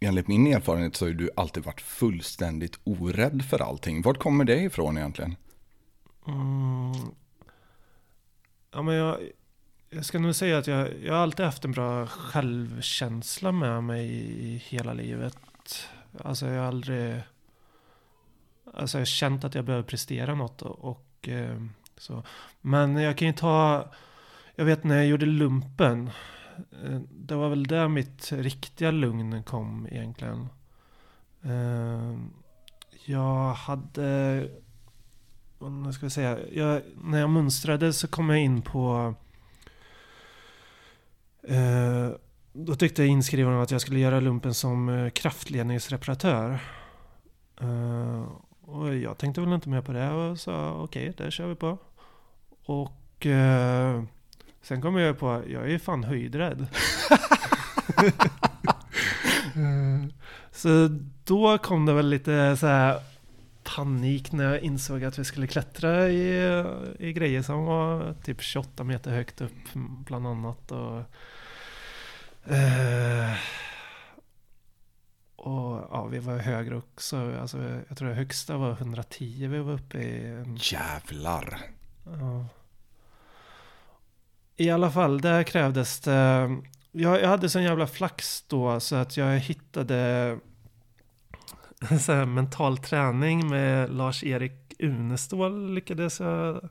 enligt 0.00 0.28
min 0.28 0.46
erfarenhet 0.46 0.96
så 0.96 1.06
har 1.06 1.12
du 1.12 1.30
alltid 1.36 1.64
varit 1.64 1.80
fullständigt 1.80 2.78
orädd 2.84 3.42
för 3.44 3.62
allting. 3.62 4.02
Vart 4.02 4.18
kommer 4.18 4.44
det 4.44 4.60
ifrån 4.60 4.98
egentligen? 4.98 5.36
Mm, 6.26 6.92
ja, 8.72 8.82
men 8.82 8.94
jag, 8.94 9.18
jag 9.90 10.04
ska 10.04 10.18
nog 10.18 10.34
säga 10.34 10.58
att 10.58 10.66
jag, 10.66 10.88
jag 11.02 11.14
har 11.14 11.20
alltid 11.20 11.46
haft 11.46 11.64
en 11.64 11.72
bra 11.72 12.06
självkänsla 12.06 13.52
med 13.52 13.84
mig 13.84 14.08
i 14.40 14.56
hela 14.56 14.92
livet. 14.92 15.36
Alltså 16.18 16.46
jag 16.46 16.60
har 16.60 16.68
aldrig... 16.68 17.20
Alltså 18.74 18.98
jag 18.98 19.00
har 19.00 19.06
känt 19.06 19.44
att 19.44 19.54
jag 19.54 19.64
behöver 19.64 19.84
prestera 19.84 20.34
något 20.34 20.62
och, 20.62 20.84
och 20.84 21.28
eh, 21.28 21.62
så. 21.96 22.22
Men 22.60 22.96
jag 22.96 23.18
kan 23.18 23.28
ju 23.28 23.34
ta... 23.34 23.88
Jag 24.54 24.64
vet 24.64 24.84
när 24.84 24.96
jag 24.96 25.06
gjorde 25.06 25.26
lumpen. 25.26 26.10
Eh, 26.84 27.00
det 27.10 27.34
var 27.34 27.48
väl 27.48 27.66
där 27.66 27.88
mitt 27.88 28.32
riktiga 28.32 28.90
lugn 28.90 29.42
kom 29.42 29.88
egentligen. 29.90 30.48
Eh, 31.42 32.18
jag 33.04 33.52
hade... 33.52 34.48
Vad 35.58 35.94
ska 35.94 36.04
jag 36.04 36.12
säga? 36.12 36.38
Jag, 36.52 36.82
när 37.04 37.20
jag 37.20 37.30
mönstrade 37.30 37.92
så 37.92 38.08
kom 38.08 38.30
jag 38.30 38.38
in 38.40 38.62
på... 38.62 39.14
Eh, 41.42 42.08
då 42.52 42.74
tyckte 42.74 43.04
inskrivaren 43.04 43.60
att 43.60 43.70
jag 43.70 43.80
skulle 43.80 43.98
göra 43.98 44.20
lumpen 44.20 44.54
som 44.54 45.10
kraftledningsreparatör. 45.14 46.58
Och 48.60 48.96
jag 48.96 49.18
tänkte 49.18 49.40
väl 49.40 49.52
inte 49.52 49.68
mer 49.68 49.82
på 49.82 49.92
det 49.92 50.10
och 50.10 50.40
sa 50.40 50.72
okej, 50.72 51.14
det 51.16 51.30
kör 51.30 51.46
vi 51.46 51.54
på. 51.54 51.78
Och 52.64 53.26
sen 54.62 54.82
kom 54.82 54.96
jag 54.96 55.18
på 55.18 55.42
jag 55.48 55.70
är 55.70 55.78
fan 55.78 56.04
höjdrädd. 56.04 56.66
Så 60.52 60.88
då 61.24 61.58
kom 61.58 61.86
det 61.86 61.92
väl 61.92 62.08
lite 62.08 62.56
så 62.56 62.66
här 62.66 63.00
panik 63.76 64.32
när 64.32 64.44
jag 64.44 64.60
insåg 64.60 65.04
att 65.04 65.18
vi 65.18 65.24
skulle 65.24 65.46
klättra 65.46 66.08
i, 66.08 66.64
i 66.98 67.12
grejer 67.12 67.42
som 67.42 67.64
var 67.64 68.14
typ 68.22 68.42
28 68.42 68.84
meter 68.84 69.10
högt 69.10 69.40
upp 69.40 69.72
bland 69.74 70.26
annat. 70.26 70.72
Och, 70.72 70.98
eh, 72.54 73.32
och 75.36 75.88
ja, 75.90 76.06
vi 76.10 76.18
var 76.18 76.38
högre 76.38 76.76
också. 76.76 77.38
Alltså, 77.40 77.80
jag 77.88 77.98
tror 77.98 78.08
det 78.08 78.14
högsta 78.14 78.56
var 78.56 78.72
110 78.72 79.46
vi 79.46 79.58
var 79.58 79.72
uppe 79.72 79.98
i. 79.98 80.44
Jävlar. 80.56 81.60
Ja. 82.04 82.46
I 84.60 84.70
alla 84.70 84.90
fall, 84.90 85.20
där 85.20 85.42
krävdes 85.42 86.00
det... 86.00 86.50
Jag, 86.92 87.22
jag 87.22 87.28
hade 87.28 87.48
sån 87.48 87.62
jävla 87.62 87.86
flax 87.86 88.44
då 88.48 88.80
så 88.80 88.96
att 88.96 89.16
jag 89.16 89.38
hittade 89.38 90.38
sån 92.00 92.14
här 92.14 92.24
mental 92.24 92.78
träning 92.78 93.48
med 93.48 93.90
Lars-Erik 93.90 94.74
Unestål 94.78 95.74
lyckades 95.74 96.20
jag 96.20 96.68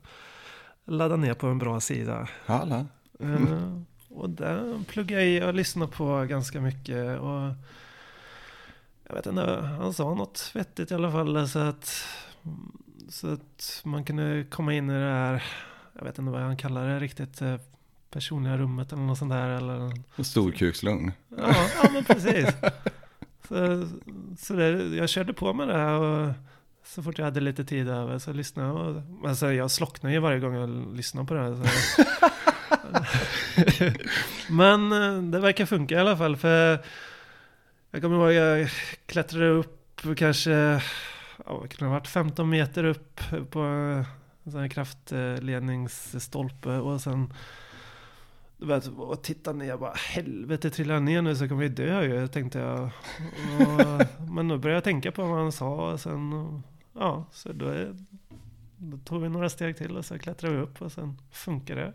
ladda 0.86 1.16
ner 1.16 1.34
på 1.34 1.46
en 1.46 1.58
bra 1.58 1.80
sida. 1.80 2.28
Hallå. 2.46 2.86
Eh, 3.20 3.78
och 4.08 4.30
där 4.30 4.84
pluggade 4.84 5.24
jag 5.24 5.30
i 5.30 5.48
och 5.50 5.54
lyssnade 5.54 5.92
på 5.92 6.24
ganska 6.24 6.60
mycket. 6.60 7.20
Och 7.20 7.52
jag 9.08 9.14
vet 9.14 9.26
inte, 9.26 9.76
han 9.78 9.92
sa 9.94 10.14
något 10.14 10.50
vettigt 10.54 10.90
i 10.90 10.94
alla 10.94 11.12
fall. 11.12 11.48
Så 11.48 11.58
att, 11.58 12.04
så 13.08 13.32
att 13.32 13.80
man 13.84 14.04
kunde 14.04 14.44
komma 14.50 14.74
in 14.74 14.90
i 14.90 14.92
det 14.92 15.12
här, 15.12 15.42
jag 15.98 16.04
vet 16.04 16.18
inte 16.18 16.30
vad 16.30 16.40
han 16.40 16.56
kallar 16.56 16.88
det 16.88 17.00
riktigt, 17.00 17.42
eh, 17.42 17.56
personliga 18.10 18.56
rummet 18.56 18.92
eller 18.92 19.02
något 19.02 19.18
sånt 19.18 19.32
där. 19.32 19.48
Eller, 19.48 19.92
Storkukslugn. 20.22 21.12
ja, 21.36 21.54
ja, 21.82 21.90
men 21.92 22.04
precis. 22.04 22.48
Så, 23.48 23.88
så 24.38 24.54
det, 24.54 24.96
jag 24.96 25.08
körde 25.08 25.32
på 25.32 25.52
med 25.52 25.68
det 25.68 25.76
här 25.76 25.94
och 25.94 26.32
så 26.84 27.02
fort 27.02 27.18
jag 27.18 27.24
hade 27.24 27.40
lite 27.40 27.64
tid 27.64 27.88
över 27.88 28.18
så 28.18 28.32
lyssnade 28.32 28.68
jag. 28.68 28.76
Och, 28.76 29.02
alltså 29.28 29.52
jag 29.52 29.70
slocknar 29.70 30.10
ju 30.10 30.18
varje 30.18 30.40
gång 30.40 30.54
jag 30.54 30.96
lyssnar 30.96 31.24
på 31.24 31.34
det 31.34 31.40
här. 31.40 31.54
Så. 31.54 31.64
Men 34.52 34.92
eh, 34.92 35.22
det 35.22 35.40
verkar 35.40 35.66
funka 35.66 35.94
i 35.94 35.98
alla 35.98 36.16
fall. 36.16 36.36
För 36.36 36.78
jag 37.90 38.02
kommer 38.02 38.16
ihåg 38.16 38.32
jag 38.32 38.68
klättrade 39.06 39.48
upp 39.48 39.76
kanske, 40.16 40.50
ja, 41.46 41.64
det 41.78 41.84
ha 41.84 41.90
varit, 41.90 42.08
15 42.08 42.48
meter 42.48 42.84
upp 42.84 43.20
på 43.50 43.60
en 44.44 44.52
sån 44.52 44.60
här 44.60 44.68
kraftledningsstolpe. 44.68 46.70
Och 46.70 47.00
sen 47.00 47.32
vet, 48.60 48.86
och 48.86 49.22
titta 49.22 49.52
ner 49.52 49.76
bara 49.76 49.94
helvete 49.94 50.70
trillar 50.70 50.94
jag 50.94 51.02
ner 51.02 51.22
nu 51.22 51.36
så 51.36 51.48
kommer 51.48 51.62
jag 51.62 51.72
dö 51.72 52.02
ju 52.02 52.28
tänkte 52.28 52.58
jag. 52.58 52.82
Och, 52.82 54.30
men 54.30 54.48
då 54.48 54.58
började 54.58 54.76
jag 54.76 54.84
tänka 54.84 55.12
på 55.12 55.22
vad 55.22 55.38
han 55.38 55.52
sa 55.52 55.92
och 55.92 56.00
sen 56.00 56.62
ja, 56.92 57.26
så 57.32 57.52
då, 57.52 57.66
är, 57.66 57.96
då 58.76 58.96
tog 58.96 59.22
vi 59.22 59.28
några 59.28 59.48
steg 59.48 59.76
till 59.76 59.96
och 59.96 60.04
så 60.04 60.18
klättrade 60.18 60.56
vi 60.56 60.62
upp 60.62 60.82
och 60.82 60.92
sen 60.92 61.16
funkar 61.32 61.76
det. 61.76 61.92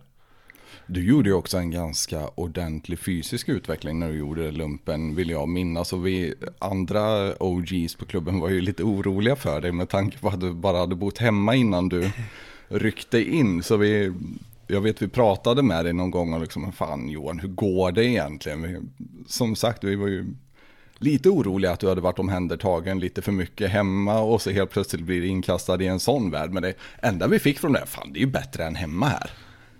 Du 0.87 1.07
gjorde 1.07 1.29
ju 1.29 1.35
också 1.35 1.57
en 1.57 1.71
ganska 1.71 2.27
ordentlig 2.35 2.99
fysisk 2.99 3.49
utveckling 3.49 3.99
när 3.99 4.09
du 4.09 4.17
gjorde 4.17 4.51
lumpen, 4.51 5.15
vill 5.15 5.29
jag 5.29 5.49
minnas. 5.49 5.93
Och 5.93 6.07
vi 6.07 6.33
andra 6.59 7.35
OGs 7.43 7.95
på 7.95 8.05
klubben 8.05 8.39
var 8.39 8.49
ju 8.49 8.61
lite 8.61 8.83
oroliga 8.83 9.35
för 9.35 9.61
dig 9.61 9.71
med 9.71 9.89
tanke 9.89 10.17
på 10.17 10.27
att 10.27 10.39
du 10.39 10.53
bara 10.53 10.77
hade 10.77 10.95
bott 10.95 11.17
hemma 11.17 11.55
innan 11.55 11.89
du 11.89 12.11
ryckte 12.67 13.23
in. 13.23 13.63
Så 13.63 13.77
vi, 13.77 14.13
jag 14.67 14.81
vet 14.81 15.01
vi 15.01 15.07
pratade 15.07 15.63
med 15.63 15.85
dig 15.85 15.93
någon 15.93 16.11
gång 16.11 16.33
och 16.33 16.41
liksom, 16.41 16.71
fan 16.71 17.09
Johan, 17.09 17.39
hur 17.39 17.49
går 17.49 17.91
det 17.91 18.05
egentligen? 18.05 18.89
Som 19.27 19.55
sagt, 19.55 19.83
vi 19.83 19.95
var 19.95 20.07
ju 20.07 20.25
lite 20.97 21.29
oroliga 21.29 21.71
att 21.71 21.79
du 21.79 21.89
hade 21.89 22.01
varit 22.01 22.19
omhändertagen 22.19 22.99
lite 22.99 23.21
för 23.21 23.31
mycket 23.31 23.71
hemma 23.71 24.19
och 24.19 24.41
så 24.41 24.51
helt 24.51 24.71
plötsligt 24.71 25.01
blir 25.01 25.21
du 25.21 25.27
inkastad 25.27 25.81
i 25.83 25.87
en 25.87 25.99
sån 25.99 26.31
värld. 26.31 26.51
Men 26.51 26.63
det 26.63 26.73
enda 26.99 27.27
vi 27.27 27.39
fick 27.39 27.59
från 27.59 27.73
det, 27.73 27.85
fan 27.85 28.13
det 28.13 28.19
är 28.19 28.21
ju 28.21 28.27
bättre 28.31 28.65
än 28.65 28.75
hemma 28.75 29.05
här. 29.07 29.29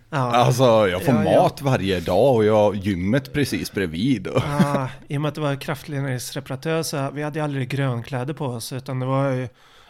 Ja, 0.09 0.17
Alltså 0.17 0.63
jag 0.63 1.03
får 1.05 1.13
Ja, 1.15 1.23
ja. 1.31 1.41
mat 1.41 1.61
varje 1.61 1.99
dag 1.99 2.35
och 2.35 2.45
jag 2.45 2.55
har 2.55 2.73
gymmet 2.73 3.33
precis 3.33 3.71
bredvid. 3.71 4.27
Ja, 4.33 4.89
I 5.07 5.17
och 5.17 5.21
med 5.21 5.29
att 5.29 5.35
det 5.35 5.41
var 5.41 5.55
kraftledningsreparatör 5.61 6.83
så 6.83 7.09
vi 7.13 7.23
hade 7.23 7.43
aldrig 7.43 7.69
grönkläder 7.69 8.33
på 8.33 8.45
oss 8.45 8.73
utan 8.73 8.99
det 8.99 9.05
var 9.05 9.29
ju, 9.31 9.47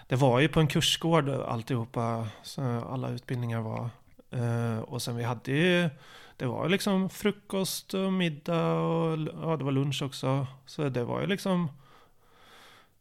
det 0.07 0.15
var 0.15 0.39
ju 0.39 0.47
på 0.47 0.59
en 0.59 0.67
kursgård 0.67 1.29
alltihopa, 1.29 2.27
så 2.43 2.61
alla 2.91 3.09
utbildningar 3.09 3.61
var. 3.61 3.89
Eh, 4.36 4.79
och 4.79 5.01
sen 5.01 5.15
vi 5.15 5.23
hade 5.23 5.51
ju, 5.51 5.89
det 6.38 6.45
var 6.45 6.63
ju 6.63 6.69
liksom 6.69 7.09
frukost 7.09 7.93
och 7.93 8.13
middag 8.13 8.73
och 8.73 9.19
ja, 9.41 9.57
det 9.57 9.63
var 9.63 9.71
lunch 9.71 10.01
också. 10.01 10.47
Så 10.65 10.89
det 10.89 11.03
var 11.03 11.21
ju 11.21 11.27
liksom, 11.27 11.71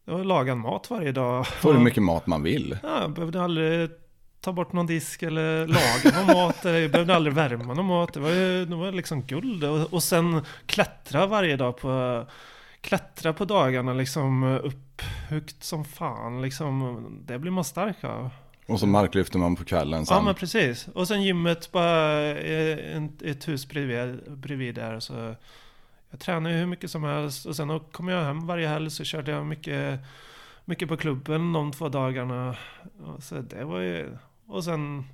det 0.05 0.11
var 0.11 0.23
lagad 0.23 0.57
mat 0.57 0.89
varje 0.89 1.11
dag. 1.11 1.47
Får 1.47 1.73
hur 1.73 1.79
mycket 1.79 2.03
mat 2.03 2.27
man 2.27 2.43
vill. 2.43 2.77
Ja, 2.83 3.01
jag 3.01 3.11
behövde 3.11 3.43
aldrig 3.43 3.89
ta 4.41 4.53
bort 4.53 4.73
någon 4.73 4.87
disk 4.87 5.23
eller 5.23 5.67
laga 5.67 6.17
någon 6.19 6.37
mat. 6.37 6.57
Jag 6.63 6.91
behövde 6.91 7.15
aldrig 7.15 7.35
värma 7.35 7.73
någon 7.73 7.85
mat. 7.85 8.13
Det 8.13 8.19
var 8.19 8.29
ju 8.29 8.65
det 8.65 8.75
var 8.75 8.91
liksom 8.91 9.21
guld. 9.21 9.63
Och, 9.63 9.93
och 9.93 10.03
sen 10.03 10.41
klättra 10.65 11.25
varje 11.25 11.57
dag 11.57 11.77
på 11.77 12.25
klättra 12.81 13.33
på 13.33 13.45
dagarna 13.45 13.93
liksom 13.93 14.43
upp 14.43 15.01
högt 15.29 15.63
som 15.63 15.85
fan. 15.85 16.41
Liksom, 16.41 17.05
det 17.25 17.39
blir 17.39 17.51
man 17.51 17.63
stark 17.63 18.03
av. 18.03 18.29
Och 18.67 18.79
så 18.79 18.87
marklyfter 18.87 19.39
man 19.39 19.55
på 19.55 19.63
kvällen 19.63 20.05
sen. 20.05 20.17
Ja 20.17 20.23
men 20.23 20.35
precis. 20.35 20.87
Och 20.93 21.07
sen 21.07 21.23
gymmet 21.23 21.71
bara 21.71 22.31
eh, 22.31 23.03
ett, 23.23 23.47
hus 23.47 23.67
bredvid, 23.67 24.31
bredvid 24.31 24.75
där. 24.75 24.99
Så 24.99 25.35
jag 26.09 26.19
tränade 26.19 26.55
ju 26.55 26.59
hur 26.59 26.67
mycket 26.67 26.91
som 26.91 27.03
helst. 27.03 27.45
Och 27.45 27.55
sen 27.55 27.79
kom 27.79 28.07
jag 28.07 28.23
hem 28.23 28.47
varje 28.47 28.67
helg 28.67 28.89
så 28.91 29.03
körde 29.03 29.31
jag 29.31 29.45
mycket, 29.45 29.99
mycket 30.65 30.87
på 30.87 30.97
klubben 30.97 31.53
de 31.53 31.71
två 31.71 31.89
dagarna. 31.89 32.55
Och 33.03 33.23
så 33.23 33.35
det 33.35 33.63
var 33.63 33.79
ju... 33.79 34.17
Och 34.47 34.63
sen... 34.63 35.05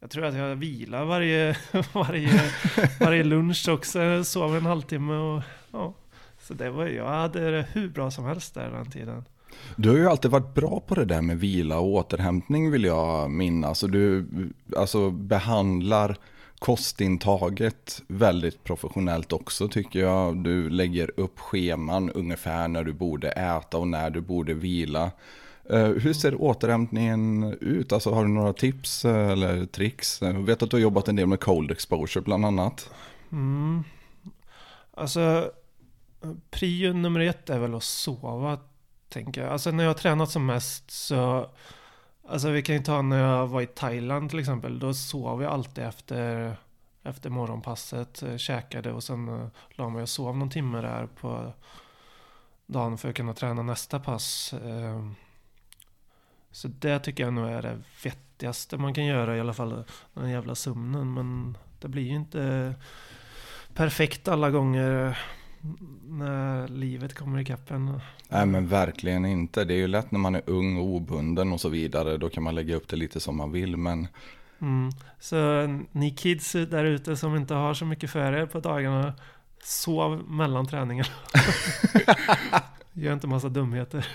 Jag 0.00 0.10
tror 0.10 0.24
att 0.24 0.34
jag 0.34 0.56
vilar 0.56 1.04
varje, 1.04 1.56
varje, 1.92 2.52
varje 3.00 3.24
lunch 3.24 3.68
också. 3.68 4.24
Sov 4.24 4.56
en 4.56 4.66
halvtimme 4.66 5.14
och... 5.14 5.42
Ja. 5.72 5.94
Så 6.38 6.54
det 6.54 6.70
var, 6.70 6.86
jag 6.86 7.08
hade 7.08 7.50
det 7.50 7.66
hur 7.72 7.88
bra 7.88 8.10
som 8.10 8.24
helst 8.24 8.54
där 8.54 8.70
den 8.70 8.90
tiden. 8.90 9.24
Du 9.76 9.88
har 9.88 9.96
ju 9.96 10.08
alltid 10.08 10.30
varit 10.30 10.54
bra 10.54 10.80
på 10.86 10.94
det 10.94 11.04
där 11.04 11.22
med 11.22 11.40
vila 11.40 11.78
och 11.78 11.86
återhämtning 11.86 12.70
vill 12.70 12.84
jag 12.84 13.30
minnas. 13.30 13.82
Och 13.82 13.90
du 13.90 14.26
alltså, 14.76 15.10
behandlar 15.10 16.16
kostintaget 16.58 18.02
väldigt 18.08 18.64
professionellt 18.64 19.32
också 19.32 19.68
tycker 19.68 20.00
jag. 20.00 20.44
Du 20.44 20.70
lägger 20.70 21.10
upp 21.20 21.38
scheman 21.38 22.10
ungefär 22.10 22.68
när 22.68 22.84
du 22.84 22.92
borde 22.92 23.30
äta 23.30 23.78
och 23.78 23.88
när 23.88 24.10
du 24.10 24.20
borde 24.20 24.54
vila. 24.54 25.10
Eh, 25.70 25.86
hur 25.86 26.12
ser 26.12 26.42
återhämtningen 26.42 27.56
ut? 27.60 27.92
Alltså, 27.92 28.10
har 28.10 28.24
du 28.24 28.30
några 28.30 28.52
tips 28.52 29.04
eh, 29.04 29.28
eller 29.28 29.66
tricks? 29.66 30.22
Jag 30.22 30.32
vet 30.32 30.62
att 30.62 30.70
du 30.70 30.76
har 30.76 30.82
jobbat 30.82 31.08
en 31.08 31.16
del 31.16 31.26
med 31.26 31.40
cold 31.40 31.70
exposure 31.70 32.24
bland 32.24 32.46
annat. 32.46 32.90
Mm. 33.32 33.84
Alltså, 34.94 35.50
prio 36.50 36.92
nummer 36.92 37.20
ett 37.20 37.50
är 37.50 37.58
väl 37.58 37.74
att 37.74 37.82
sova, 37.82 38.58
tänker 39.08 39.42
jag. 39.42 39.52
Alltså 39.52 39.70
när 39.70 39.84
jag 39.84 39.90
har 39.90 39.94
tränat 39.94 40.30
som 40.30 40.46
mest 40.46 40.90
så... 40.90 41.50
Alltså 42.28 42.50
vi 42.50 42.62
kan 42.62 42.74
ju 42.74 42.82
ta 42.82 43.02
när 43.02 43.18
jag 43.18 43.46
var 43.46 43.62
i 43.62 43.66
Thailand 43.66 44.30
till 44.30 44.38
exempel. 44.38 44.78
Då 44.78 44.94
sov 44.94 45.42
jag 45.42 45.52
alltid 45.52 45.84
efter, 45.84 46.56
efter 47.02 47.30
morgonpasset. 47.30 48.22
Eh, 48.22 48.36
käkade 48.36 48.92
och 48.92 49.02
sen 49.04 49.28
eh, 49.28 49.48
la 49.70 49.88
mig 49.88 50.02
och 50.02 50.08
sov 50.08 50.36
någon 50.36 50.50
timme 50.50 50.80
där 50.80 51.06
på 51.06 51.52
dagen 52.66 52.98
för 52.98 53.08
att 53.08 53.14
kunna 53.14 53.34
träna 53.34 53.62
nästa 53.62 54.00
pass. 54.00 54.52
Eh, 54.52 55.10
så 56.50 56.68
det 56.68 56.98
tycker 56.98 57.24
jag 57.24 57.32
nog 57.32 57.48
är 57.48 57.62
det 57.62 57.82
vettigaste 58.04 58.76
man 58.76 58.94
kan 58.94 59.04
göra 59.04 59.36
i 59.36 59.40
alla 59.40 59.54
fall. 59.54 59.84
Den 60.14 60.30
jävla 60.30 60.54
sömnen. 60.54 61.14
Men 61.14 61.58
det 61.80 61.88
blir 61.88 62.02
ju 62.02 62.14
inte 62.14 62.74
perfekt 63.74 64.28
alla 64.28 64.50
gånger 64.50 65.18
när 66.08 66.68
livet 66.68 67.14
kommer 67.14 67.40
ikapp 67.40 67.70
en. 67.70 68.00
Nej 68.28 68.46
men 68.46 68.66
verkligen 68.66 69.24
inte. 69.24 69.64
Det 69.64 69.74
är 69.74 69.78
ju 69.78 69.86
lätt 69.86 70.10
när 70.10 70.18
man 70.18 70.34
är 70.34 70.42
ung 70.46 70.76
och 70.76 70.84
obunden 70.84 71.52
och 71.52 71.60
så 71.60 71.68
vidare. 71.68 72.16
Då 72.16 72.28
kan 72.28 72.42
man 72.42 72.54
lägga 72.54 72.76
upp 72.76 72.88
det 72.88 72.96
lite 72.96 73.20
som 73.20 73.36
man 73.36 73.52
vill. 73.52 73.76
Men... 73.76 74.08
Mm. 74.60 74.90
Så 75.20 75.36
ni 75.92 76.10
kids 76.10 76.52
där 76.52 76.84
ute 76.84 77.16
som 77.16 77.36
inte 77.36 77.54
har 77.54 77.74
så 77.74 77.84
mycket 77.84 78.10
för 78.10 78.32
er 78.32 78.46
på 78.46 78.60
dagarna. 78.60 79.14
Sov 79.62 80.30
mellan 80.30 80.66
träningarna. 80.66 81.08
Gör 82.92 83.12
inte 83.12 83.26
massa 83.26 83.48
dumheter. 83.48 84.06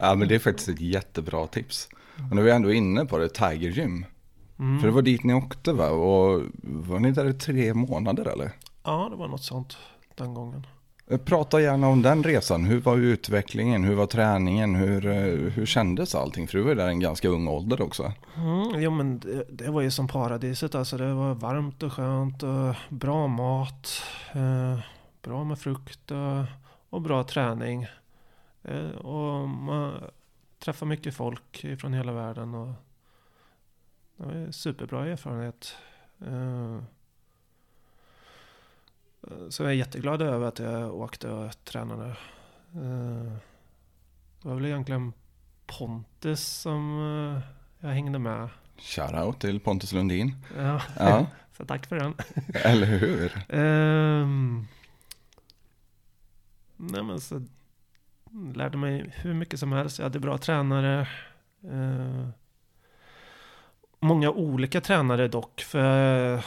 Ja 0.00 0.14
men 0.14 0.28
det 0.28 0.34
är 0.34 0.38
faktiskt 0.38 0.68
ett 0.68 0.80
jättebra 0.80 1.46
tips. 1.46 1.88
Och 2.30 2.36
nu 2.36 2.40
är 2.40 2.44
vi 2.44 2.50
ändå 2.50 2.72
inne 2.72 3.04
på 3.04 3.18
det, 3.18 3.28
Tiger 3.28 3.70
Gym. 3.70 4.04
Mm. 4.58 4.80
För 4.80 4.86
det 4.86 4.94
var 4.94 5.02
dit 5.02 5.24
ni 5.24 5.34
åkte 5.34 5.72
va? 5.72 5.88
Och 5.88 6.42
var 6.62 6.98
ni 6.98 7.10
där 7.10 7.28
i 7.28 7.32
tre 7.32 7.74
månader 7.74 8.28
eller? 8.28 8.50
Ja 8.84 9.08
det 9.10 9.16
var 9.16 9.28
något 9.28 9.42
sånt 9.42 9.76
den 10.16 10.34
gången. 10.34 10.66
Eh, 11.06 11.18
prata 11.18 11.60
gärna 11.60 11.88
om 11.88 12.02
den 12.02 12.22
resan. 12.22 12.64
Hur 12.64 12.80
var 12.80 12.96
utvecklingen? 12.96 13.84
Hur 13.84 13.94
var 13.94 14.06
träningen? 14.06 14.74
Hur, 14.74 15.06
eh, 15.06 15.52
hur 15.52 15.66
kändes 15.66 16.14
allting? 16.14 16.48
För 16.48 16.58
du 16.58 16.64
var 16.64 16.74
där 16.74 16.88
en 16.88 17.00
ganska 17.00 17.28
ung 17.28 17.48
ålder 17.48 17.82
också. 17.82 18.12
Mm, 18.36 18.82
jo 18.82 18.90
men 18.90 19.18
det, 19.18 19.44
det, 19.50 19.70
var 19.70 19.80
ju 19.80 19.90
som 19.90 20.08
paradiset. 20.08 20.74
Alltså 20.74 20.96
det 20.96 21.14
var 21.14 21.34
varmt 21.34 21.82
och 21.82 21.92
skönt 21.92 22.42
och 22.42 22.74
bra 22.88 23.26
mat. 23.26 24.02
Eh, 24.32 24.78
bra 25.22 25.44
med 25.44 25.58
frukt 25.58 26.10
och, 26.10 26.44
och 26.90 27.02
bra 27.02 27.24
träning. 27.24 27.86
Eh, 28.62 28.90
och 28.90 29.48
man 29.48 29.92
träffade 30.58 30.88
mycket 30.88 31.14
folk 31.14 31.66
från 31.80 31.92
hela 31.92 32.12
världen. 32.12 32.54
Och 32.54 32.72
det 34.16 34.24
var 34.24 34.32
en 34.32 34.52
superbra 34.52 35.06
erfarenhet. 35.06 35.74
Eh, 36.26 36.82
så 39.48 39.62
jag 39.62 39.70
är 39.70 39.76
jätteglad 39.76 40.22
över 40.22 40.48
att 40.48 40.58
jag 40.58 40.94
åkte 40.94 41.28
och 41.30 41.64
tränade. 41.64 42.16
Eh, 42.74 43.32
det 44.42 44.48
var 44.48 44.54
väl 44.54 44.64
egentligen 44.66 45.12
Pontus 45.66 46.46
som 46.46 46.98
eh, 46.98 47.42
jag 47.86 47.94
hängde 47.94 48.18
med. 48.18 48.48
Shoutout 48.78 49.40
till 49.40 49.60
Pontus 49.60 49.92
Lundin. 49.92 50.36
Ja, 50.56 50.82
ja. 50.98 51.26
så 51.56 51.64
tack 51.64 51.86
för 51.86 51.96
den. 51.96 52.14
Eller 52.54 52.86
hur? 52.86 53.56
um, 53.58 54.68
nej 56.76 57.02
men 57.02 57.20
så 57.20 57.42
lärde 58.54 58.76
mig 58.76 59.14
hur 59.16 59.34
mycket 59.34 59.60
som 59.60 59.72
helst. 59.72 59.98
Jag 59.98 60.06
hade 60.06 60.20
bra 60.20 60.38
tränare. 60.38 61.08
Uh, 61.64 62.28
många 64.00 64.30
olika 64.30 64.80
tränare 64.80 65.28
dock. 65.28 65.60
För 65.60 66.44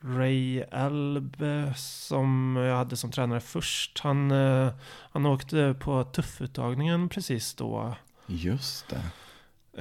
Ray 0.00 0.62
Albe 0.62 1.74
som 1.76 2.56
jag 2.56 2.76
hade 2.76 2.96
som 2.96 3.10
tränare 3.10 3.40
först. 3.40 4.00
Han, 4.00 4.30
eh, 4.30 4.72
han 5.12 5.26
åkte 5.26 5.74
på 5.80 6.04
tuffuttagningen 6.04 7.08
precis 7.08 7.54
då. 7.54 7.94
Just 8.26 8.88
det. 8.88 9.02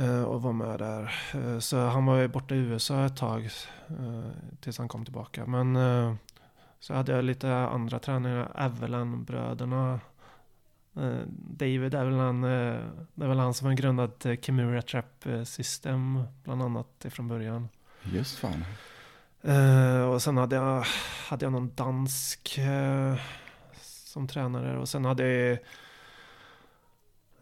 Eh, 0.06 0.24
och 0.24 0.42
var 0.42 0.54
med 0.54 0.80
där. 0.80 1.16
Eh, 1.34 1.60
så 1.60 1.78
han 1.78 2.06
var 2.06 2.18
ju 2.18 2.28
borta 2.28 2.56
i 2.56 2.58
USA 2.58 3.06
ett 3.06 3.18
tag. 3.18 3.50
Tills 4.60 4.78
han 4.78 4.88
kom 4.88 5.06
tillbaka. 5.06 5.46
Men 5.46 5.78
så 6.80 6.94
hade 6.94 7.12
jag 7.12 7.26
lite 7.26 7.56
andra 7.56 8.00
tränare. 8.00 8.48
Evelan-bröderna. 8.56 10.00
David 11.50 11.94
Evelan. 11.94 12.42
Det 12.42 13.24
är 13.24 13.28
väl 13.28 13.40
han 13.40 13.54
som 13.54 13.68
har 13.68 13.74
grundat 13.74 14.26
Kimura 14.42 14.82
Trap 14.82 15.26
System. 15.46 16.24
Bland 16.44 16.62
annat 16.64 17.06
ifrån 17.06 17.28
början. 17.28 17.70
Just 18.04 18.38
fan. 18.38 18.66
Uh, 19.46 20.02
och 20.02 20.22
sen 20.22 20.38
hade 20.38 20.56
jag, 20.56 20.86
hade 21.28 21.46
jag 21.46 21.52
någon 21.52 21.76
dansk 21.76 22.60
uh, 22.60 23.20
som 23.82 24.28
tränare. 24.28 24.78
Och 24.78 24.90
sen 24.90 25.06
hade 25.06 25.28
jag... 25.28 25.58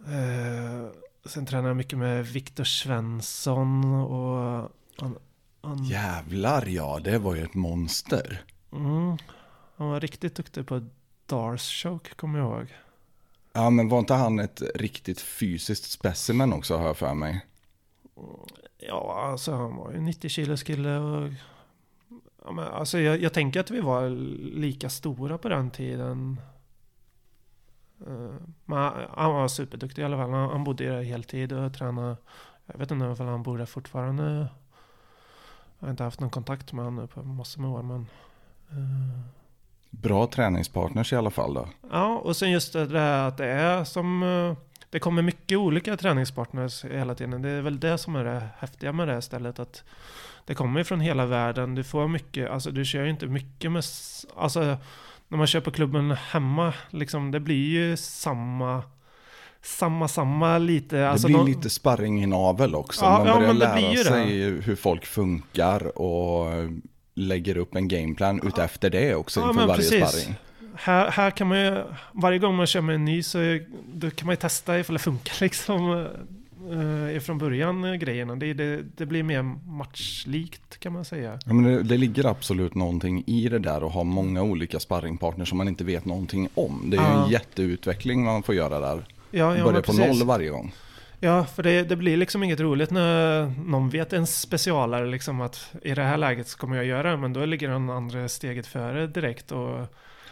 Uh, 0.07 0.91
sen 1.25 1.45
tränade 1.45 1.69
jag 1.69 1.77
mycket 1.77 1.99
med 1.99 2.25
Viktor 2.25 2.63
Svensson 2.63 3.85
och... 3.85 4.71
Han, 4.97 5.17
han, 5.61 5.83
Jävlar 5.83 6.65
ja, 6.65 6.99
det 7.03 7.17
var 7.17 7.35
ju 7.35 7.43
ett 7.43 7.53
monster. 7.53 8.43
Mm, 8.71 9.17
han 9.75 9.89
var 9.89 9.99
riktigt 9.99 10.35
duktig 10.35 10.67
på 10.67 10.87
Dars 11.25 11.83
choke, 11.83 12.15
kommer 12.15 12.39
jag 12.39 12.47
ihåg. 12.47 12.73
Ja, 13.53 13.69
men 13.69 13.89
var 13.89 13.99
inte 13.99 14.13
han 14.13 14.39
ett 14.39 14.61
riktigt 14.75 15.21
fysiskt 15.21 15.91
specimen 15.91 16.53
också, 16.53 16.77
har 16.77 16.85
jag 16.85 16.97
för 16.97 17.13
mig? 17.13 17.45
Ja, 18.77 19.29
alltså 19.31 19.51
han 19.51 19.75
var 19.75 19.91
ju 19.91 20.01
90 20.01 20.29
kilos 20.29 20.63
kille 20.63 20.97
och 20.97 21.29
Ja, 22.45 22.51
men 22.51 22.67
alltså 22.67 22.99
jag, 22.99 23.21
jag, 23.21 23.33
tänker 23.33 23.59
att 23.59 23.71
vi 23.71 23.81
var 23.81 24.09
lika 24.55 24.89
stora 24.89 25.37
på 25.37 25.49
den 25.49 25.71
tiden. 25.71 26.41
Uh, 28.07 28.35
men 28.65 28.91
han 29.13 29.33
var 29.33 29.47
superduktig 29.47 30.01
i 30.01 30.05
alla 30.05 30.17
fall. 30.17 30.29
Han, 30.29 30.49
han 30.49 30.63
bodde 30.63 30.89
där 30.89 31.03
heltid 31.03 31.53
och 31.53 31.73
tränade. 31.73 32.17
Jag 32.65 32.77
vet 32.77 32.91
inte 32.91 33.05
om 33.05 33.27
han 33.27 33.43
bor 33.43 33.57
där 33.57 33.65
fortfarande. 33.65 34.47
Jag 35.79 35.87
har 35.87 35.91
inte 35.91 36.03
haft 36.03 36.19
någon 36.19 36.29
kontakt 36.29 36.73
med 36.73 36.85
honom 36.85 37.07
på 37.07 37.23
massor 37.23 37.61
med 37.61 37.71
år. 37.71 37.83
Men, 37.83 38.07
uh. 38.71 39.19
Bra 39.89 40.27
träningspartners 40.27 41.13
i 41.13 41.15
alla 41.15 41.31
fall 41.31 41.53
då. 41.53 41.67
Ja, 41.91 42.17
och 42.17 42.35
sen 42.35 42.51
just 42.51 42.73
det 42.73 42.85
där 42.85 43.27
att 43.27 43.37
det 43.37 43.45
är 43.45 43.83
som... 43.83 44.23
Uh, 44.23 44.57
det 44.89 44.99
kommer 44.99 45.21
mycket 45.21 45.57
olika 45.57 45.97
träningspartners 45.97 46.85
hela 46.85 47.15
tiden. 47.15 47.41
Det 47.41 47.49
är 47.49 47.61
väl 47.61 47.79
det 47.79 47.97
som 47.97 48.15
är 48.15 48.23
det 48.23 48.47
häftiga 48.57 48.91
med 48.91 49.07
det 49.07 49.13
här 49.13 49.21
stället. 49.21 49.59
Att 49.59 49.83
det 50.45 50.55
kommer 50.55 50.79
ju 50.79 50.83
från 50.83 50.99
hela 50.99 51.25
världen. 51.25 51.75
Du 51.75 51.83
får 51.83 52.07
mycket, 52.07 52.49
alltså 52.49 52.71
du 52.71 52.85
kör 52.85 53.03
ju 53.03 53.09
inte 53.09 53.27
mycket 53.27 53.71
med, 53.71 53.83
alltså 54.37 54.77
när 55.27 55.37
man 55.37 55.47
kör 55.47 55.61
på 55.61 55.71
klubben 55.71 56.11
hemma, 56.11 56.73
liksom 56.89 57.31
det 57.31 57.39
blir 57.39 57.69
ju 57.69 57.97
samma 57.97 58.83
samma, 59.61 60.07
samma 60.07 60.57
lite. 60.57 60.95
Det 60.95 61.09
alltså 61.09 61.27
blir 61.27 61.37
någon... 61.37 61.45
lite 61.45 62.27
navel 62.27 62.75
också. 62.75 63.05
Ja, 63.05 63.11
man 63.11 63.25
börjar 63.25 63.41
ja, 63.41 63.53
lära 63.53 64.03
sig 64.03 64.39
det. 64.39 64.61
hur 64.65 64.75
folk 64.75 65.05
funkar 65.05 66.01
och 66.01 66.47
lägger 67.15 67.57
upp 67.57 67.75
en 67.75 67.87
gameplan 67.87 68.39
ja. 68.43 68.49
utefter 68.49 68.89
det 68.89 69.15
också 69.15 69.39
ja, 69.39 69.49
inför 69.49 69.67
varje 69.67 69.75
precis. 69.75 70.09
sparring. 70.09 70.35
Här, 70.75 71.11
här 71.11 71.31
kan 71.31 71.47
man 71.47 71.59
ju, 71.59 71.83
varje 72.11 72.39
gång 72.39 72.55
man 72.55 72.67
kör 72.67 72.81
med 72.81 72.95
en 72.95 73.05
ny 73.05 73.23
så 73.23 73.59
kan 74.15 74.25
man 74.25 74.33
ju 74.33 74.35
testa 74.35 74.79
ifall 74.79 74.93
det 74.93 74.99
funkar 74.99 75.35
liksom. 75.41 76.07
Eh, 76.71 77.15
ifrån 77.15 77.37
början 77.37 77.83
eh, 77.83 77.93
grejerna. 77.93 78.35
Det, 78.35 78.53
det, 78.53 78.81
det 78.97 79.05
blir 79.05 79.23
mer 79.23 79.41
matchlikt 79.67 80.79
kan 80.79 80.93
man 80.93 81.05
säga. 81.05 81.39
Ja, 81.45 81.53
men 81.53 81.63
det, 81.63 81.83
det 81.83 81.97
ligger 81.97 82.25
absolut 82.25 82.75
någonting 82.75 83.23
i 83.27 83.49
det 83.49 83.59
där 83.59 83.87
att 83.87 83.93
ha 83.93 84.03
många 84.03 84.41
olika 84.43 84.79
sparringpartners 84.79 85.49
som 85.49 85.57
man 85.57 85.67
inte 85.67 85.83
vet 85.83 86.05
någonting 86.05 86.49
om. 86.55 86.83
Det 86.89 86.97
är 86.97 87.01
Ja. 87.01 87.25
en 87.25 87.31
jätteutveckling 87.31 88.23
man 88.23 88.43
får 88.43 88.55
göra 88.55 88.79
där. 88.79 89.05
Ja, 89.31 89.57
ja, 89.57 89.63
Börja 89.63 89.81
på 89.81 89.91
precis. 89.91 90.19
noll 90.19 90.27
varje 90.27 90.49
gång. 90.49 90.73
Ja, 91.19 91.45
för 91.45 91.63
det, 91.63 91.83
det 91.83 91.95
blir 91.95 92.17
liksom 92.17 92.43
inget 92.43 92.59
roligt 92.59 92.91
när 92.91 93.45
någon 93.65 93.89
vet 93.89 94.13
en 94.13 94.27
specialare 94.27 95.05
liksom 95.07 95.41
att 95.41 95.73
i 95.81 95.93
det 95.93 96.03
här 96.03 96.17
läget 96.17 96.47
så 96.47 96.57
kommer 96.57 96.75
jag 96.75 96.85
göra 96.85 97.17
men 97.17 97.33
då 97.33 97.45
ligger 97.45 97.69
den 97.69 97.89
andra 97.89 98.29
steget 98.29 98.67
före 98.67 99.07
direkt 99.07 99.51
och 99.51 99.79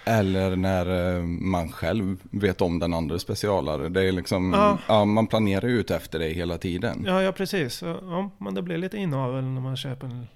Eller 0.05 0.55
när 0.55 1.15
eh, 1.17 1.23
man 1.25 1.71
själv 1.71 2.17
vet 2.31 2.61
om 2.61 2.79
den 2.79 2.93
andra 2.93 3.19
specialare. 3.19 3.89
Det 3.89 4.01
är 4.07 4.11
liksom, 4.11 4.53
Ja. 4.53 4.77
ja. 4.87 5.05
man 5.05 5.27
planerar 5.27 5.67
ut 5.67 5.91
efter 5.91 6.19
det 6.19 6.27
hela 6.29 6.57
tiden. 6.57 7.03
ja, 7.07 7.21
ja 7.21 7.31
precis. 7.31 7.81
Ja, 7.81 8.29
men 8.37 8.53
det 8.53 8.61
blir 8.61 8.77
lite 8.77 8.97
inavel 8.97 9.43
när 9.43 9.61
man 9.61 9.75
köper 9.77 10.07
en... 10.07 10.27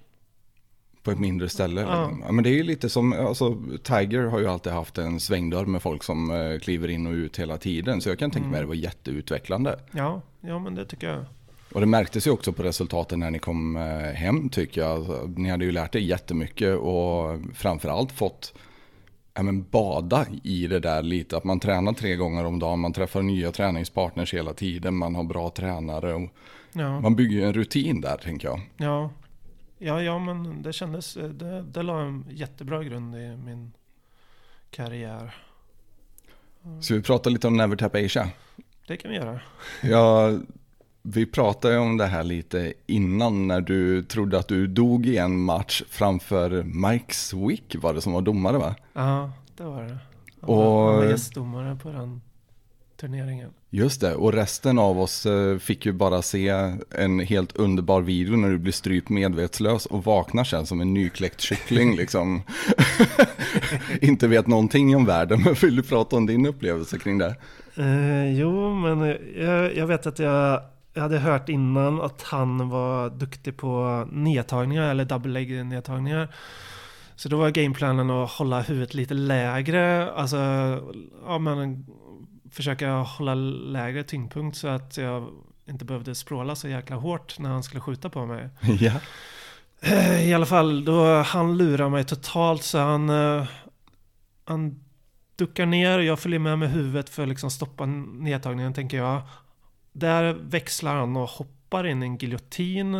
På 1.02 1.10
ett 1.10 1.18
mindre 1.18 1.48
ställe. 1.48 1.80
Ja. 1.80 2.00
liksom. 2.02 2.22
Ja, 2.26 2.32
men 2.32 2.44
det 2.44 2.50
är 2.50 2.54
ju 2.54 2.62
lite 2.62 2.88
som, 2.88 3.12
alltså 3.12 3.56
Tiger 3.82 4.22
har 4.24 4.38
ju 4.38 4.46
alltid 4.48 4.72
haft 4.72 4.98
en 4.98 5.20
svängdörr 5.20 5.64
med 5.66 5.82
folk 5.82 6.02
som 6.04 6.30
eh, 6.30 6.58
kliver 6.58 6.88
in 6.88 7.06
och 7.06 7.12
ut 7.12 7.38
hela 7.38 7.58
tiden. 7.58 8.00
Så 8.00 8.08
jag 8.08 8.18
kan 8.18 8.30
tänka 8.30 8.46
Mm. 8.46 8.50
mig 8.50 8.58
att 8.58 8.62
det 8.62 8.68
var 8.68 8.74
jätteutvecklande. 8.74 9.78
Ja, 9.92 10.20
ja, 10.40 10.58
men 10.58 10.74
det 10.74 10.84
tycker 10.84 11.08
jag. 11.08 11.24
Och 11.72 11.80
det 11.80 11.86
märktes 11.86 12.26
ju 12.26 12.30
också 12.30 12.52
på 12.52 12.62
resultaten 12.62 13.20
när 13.20 13.30
ni 13.30 13.38
kom 13.38 13.76
eh, 13.76 13.82
hem 14.14 14.48
tycker 14.48 14.80
jag. 14.80 14.90
Alltså, 14.90 15.30
Ni 15.36 15.50
hade 15.50 15.64
ju 15.64 15.72
lärt 15.72 15.94
er 15.94 15.98
jättemycket 16.00 16.76
och 16.78 17.38
framförallt 17.54 18.12
fått 18.12 18.54
ja, 19.38 19.42
men 19.42 19.62
bada 19.62 20.26
i 20.42 20.66
det 20.66 20.80
där 20.80 21.02
lite. 21.02 21.36
Att 21.36 21.44
man 21.44 21.60
tränar 21.60 21.92
tre 21.92 22.16
gånger 22.16 22.44
om 22.44 22.58
dagen, 22.58 22.78
man 22.80 22.92
träffar 22.92 23.22
nya 23.22 23.52
träningspartners 23.52 24.34
hela 24.34 24.54
tiden, 24.54 24.94
man 24.94 25.14
har 25.14 25.24
bra 25.24 25.50
tränare. 25.50 26.14
Och 26.14 26.28
Ja, 26.72 27.00
man 27.00 27.16
bygger 27.16 27.36
ju 27.36 27.44
en 27.44 27.52
rutin 27.52 28.00
där 28.00 28.16
tänker 28.16 28.48
jag. 28.48 28.60
ja, 28.76 29.10
ja, 29.78 30.02
ja, 30.02 30.18
men 30.18 30.62
det 30.62 30.72
kändes, 30.72 31.14
det, 31.14 31.62
det 31.62 31.82
la 31.82 32.00
en 32.00 32.24
jättebra 32.30 32.84
grund 32.84 33.16
i 33.16 33.36
min 33.44 33.72
karriär. 34.70 35.34
Så 36.80 36.94
vi 36.94 37.02
pratar 37.02 37.30
lite 37.30 37.46
om 37.46 37.56
Never 37.56 37.76
Tap 37.76 37.94
Asia. 37.94 38.28
Det 38.86 38.96
kan 38.96 39.10
vi 39.10 39.16
göra. 39.16 39.40
Ja, 39.82 40.38
vi 41.14 41.26
pratade 41.26 41.74
ju 41.74 41.80
om 41.80 41.96
det 41.96 42.06
här 42.06 42.22
lite 42.24 42.72
innan 42.86 43.48
när 43.48 43.60
du 43.60 44.02
trodde 44.02 44.38
att 44.38 44.48
du 44.48 44.66
dog 44.66 45.06
i 45.06 45.16
en 45.16 45.40
match 45.40 45.82
framför 45.90 46.62
Mike 46.62 47.14
Swick 47.14 47.76
var 47.78 47.94
det 47.94 48.00
som 48.00 48.12
var 48.12 48.22
domare 48.22 48.58
va? 48.58 48.74
Ja, 48.92 49.32
det 49.56 49.64
var 49.64 49.82
det. 49.82 49.98
Han 50.40 50.50
Och- 50.50 50.56
var, 50.56 51.04
gästdomare 51.04 51.76
på 51.82 51.90
den 51.92 52.20
turneringen. 53.00 53.50
Just 53.70 54.00
det, 54.00 54.14
och 54.14 54.32
resten 54.32 54.78
av 54.78 55.00
oss 55.00 55.26
eh, 55.26 55.58
fick 55.58 55.86
ju 55.86 55.92
bara 55.92 56.22
se 56.22 56.48
en 56.90 57.20
helt 57.20 57.56
underbar 57.56 58.00
video 58.00 58.36
när 58.36 58.48
du 58.50 58.58
blir 58.58 58.72
strypt 58.72 59.08
medvetslös 59.08 59.86
och 59.86 60.04
vaknar 60.04 60.44
sen 60.44 60.66
som 60.66 60.80
en 60.80 60.94
nykläckt 60.94 61.40
kyckling 61.40 61.96
liksom. 61.96 62.42
Inte 64.00 64.28
vet 64.28 64.46
någonting 64.46 64.96
om 64.96 65.04
världen, 65.06 65.42
men 65.44 65.54
vill 65.54 65.76
du 65.76 65.82
prata 65.82 66.16
om 66.16 66.26
din 66.26 66.46
upplevelse 66.46 66.98
kring 66.98 67.18
det? 67.18 67.36
Eh, 67.76 68.38
jo, 68.40 68.74
men 68.74 69.02
eh, 69.02 69.16
jag, 69.44 69.76
jag 69.76 69.86
vet 69.86 70.06
att 70.06 70.18
jag, 70.18 70.60
jag 70.94 71.02
hade 71.02 71.18
hört 71.18 71.48
innan 71.48 72.00
att 72.00 72.22
han 72.22 72.68
var 72.68 73.10
duktig 73.10 73.56
på 73.56 74.04
nedtagningar 74.12 74.90
eller 74.90 75.04
double 75.04 75.32
leg 75.32 75.66
nedtagningar. 75.66 76.34
Så 77.16 77.28
då 77.28 77.36
var 77.36 77.50
gameplanen 77.50 78.10
att 78.10 78.30
hålla 78.30 78.60
huvudet 78.60 78.94
lite 78.94 79.14
lägre, 79.14 80.12
alltså 80.12 80.36
ja, 81.26 81.38
men, 81.38 81.86
försöka 82.50 82.90
hålla 82.92 83.34
lägre 83.34 84.02
tyngdpunkt 84.04 84.56
så 84.56 84.68
att 84.68 84.96
jag 84.96 85.28
inte 85.68 85.84
behövde 85.84 86.14
språla 86.14 86.56
så 86.56 86.68
jäkla 86.68 86.96
hårt 86.96 87.38
när 87.38 87.50
han 87.50 87.62
skulle 87.62 87.80
skjuta 87.80 88.08
på 88.08 88.26
mig. 88.26 88.48
Ja, 88.80 88.92
I 90.20 90.34
alla 90.34 90.46
fall, 90.46 90.84
då 90.84 91.22
han 91.22 91.58
lurar 91.58 91.88
mig 91.88 92.04
totalt 92.04 92.62
så 92.62 92.78
han, 92.78 93.10
eh, 93.10 93.46
han 94.44 94.84
duckar 95.36 95.66
ner 95.66 95.98
och 95.98 96.04
jag 96.04 96.18
följer 96.18 96.38
med 96.38 96.58
med 96.58 96.70
huvudet 96.70 97.08
för 97.08 97.22
att 97.22 97.28
liksom 97.28 97.50
stoppa 97.50 97.86
nedtagningen 97.86 98.74
tänker 98.74 98.96
jag. 98.96 99.22
Där 99.98 100.32
växlar 100.32 100.94
han 100.94 101.16
och 101.16 101.28
hoppar 101.28 101.86
in 101.86 102.02
i 102.02 102.06
en 102.06 102.16
giljotin. 102.16 102.94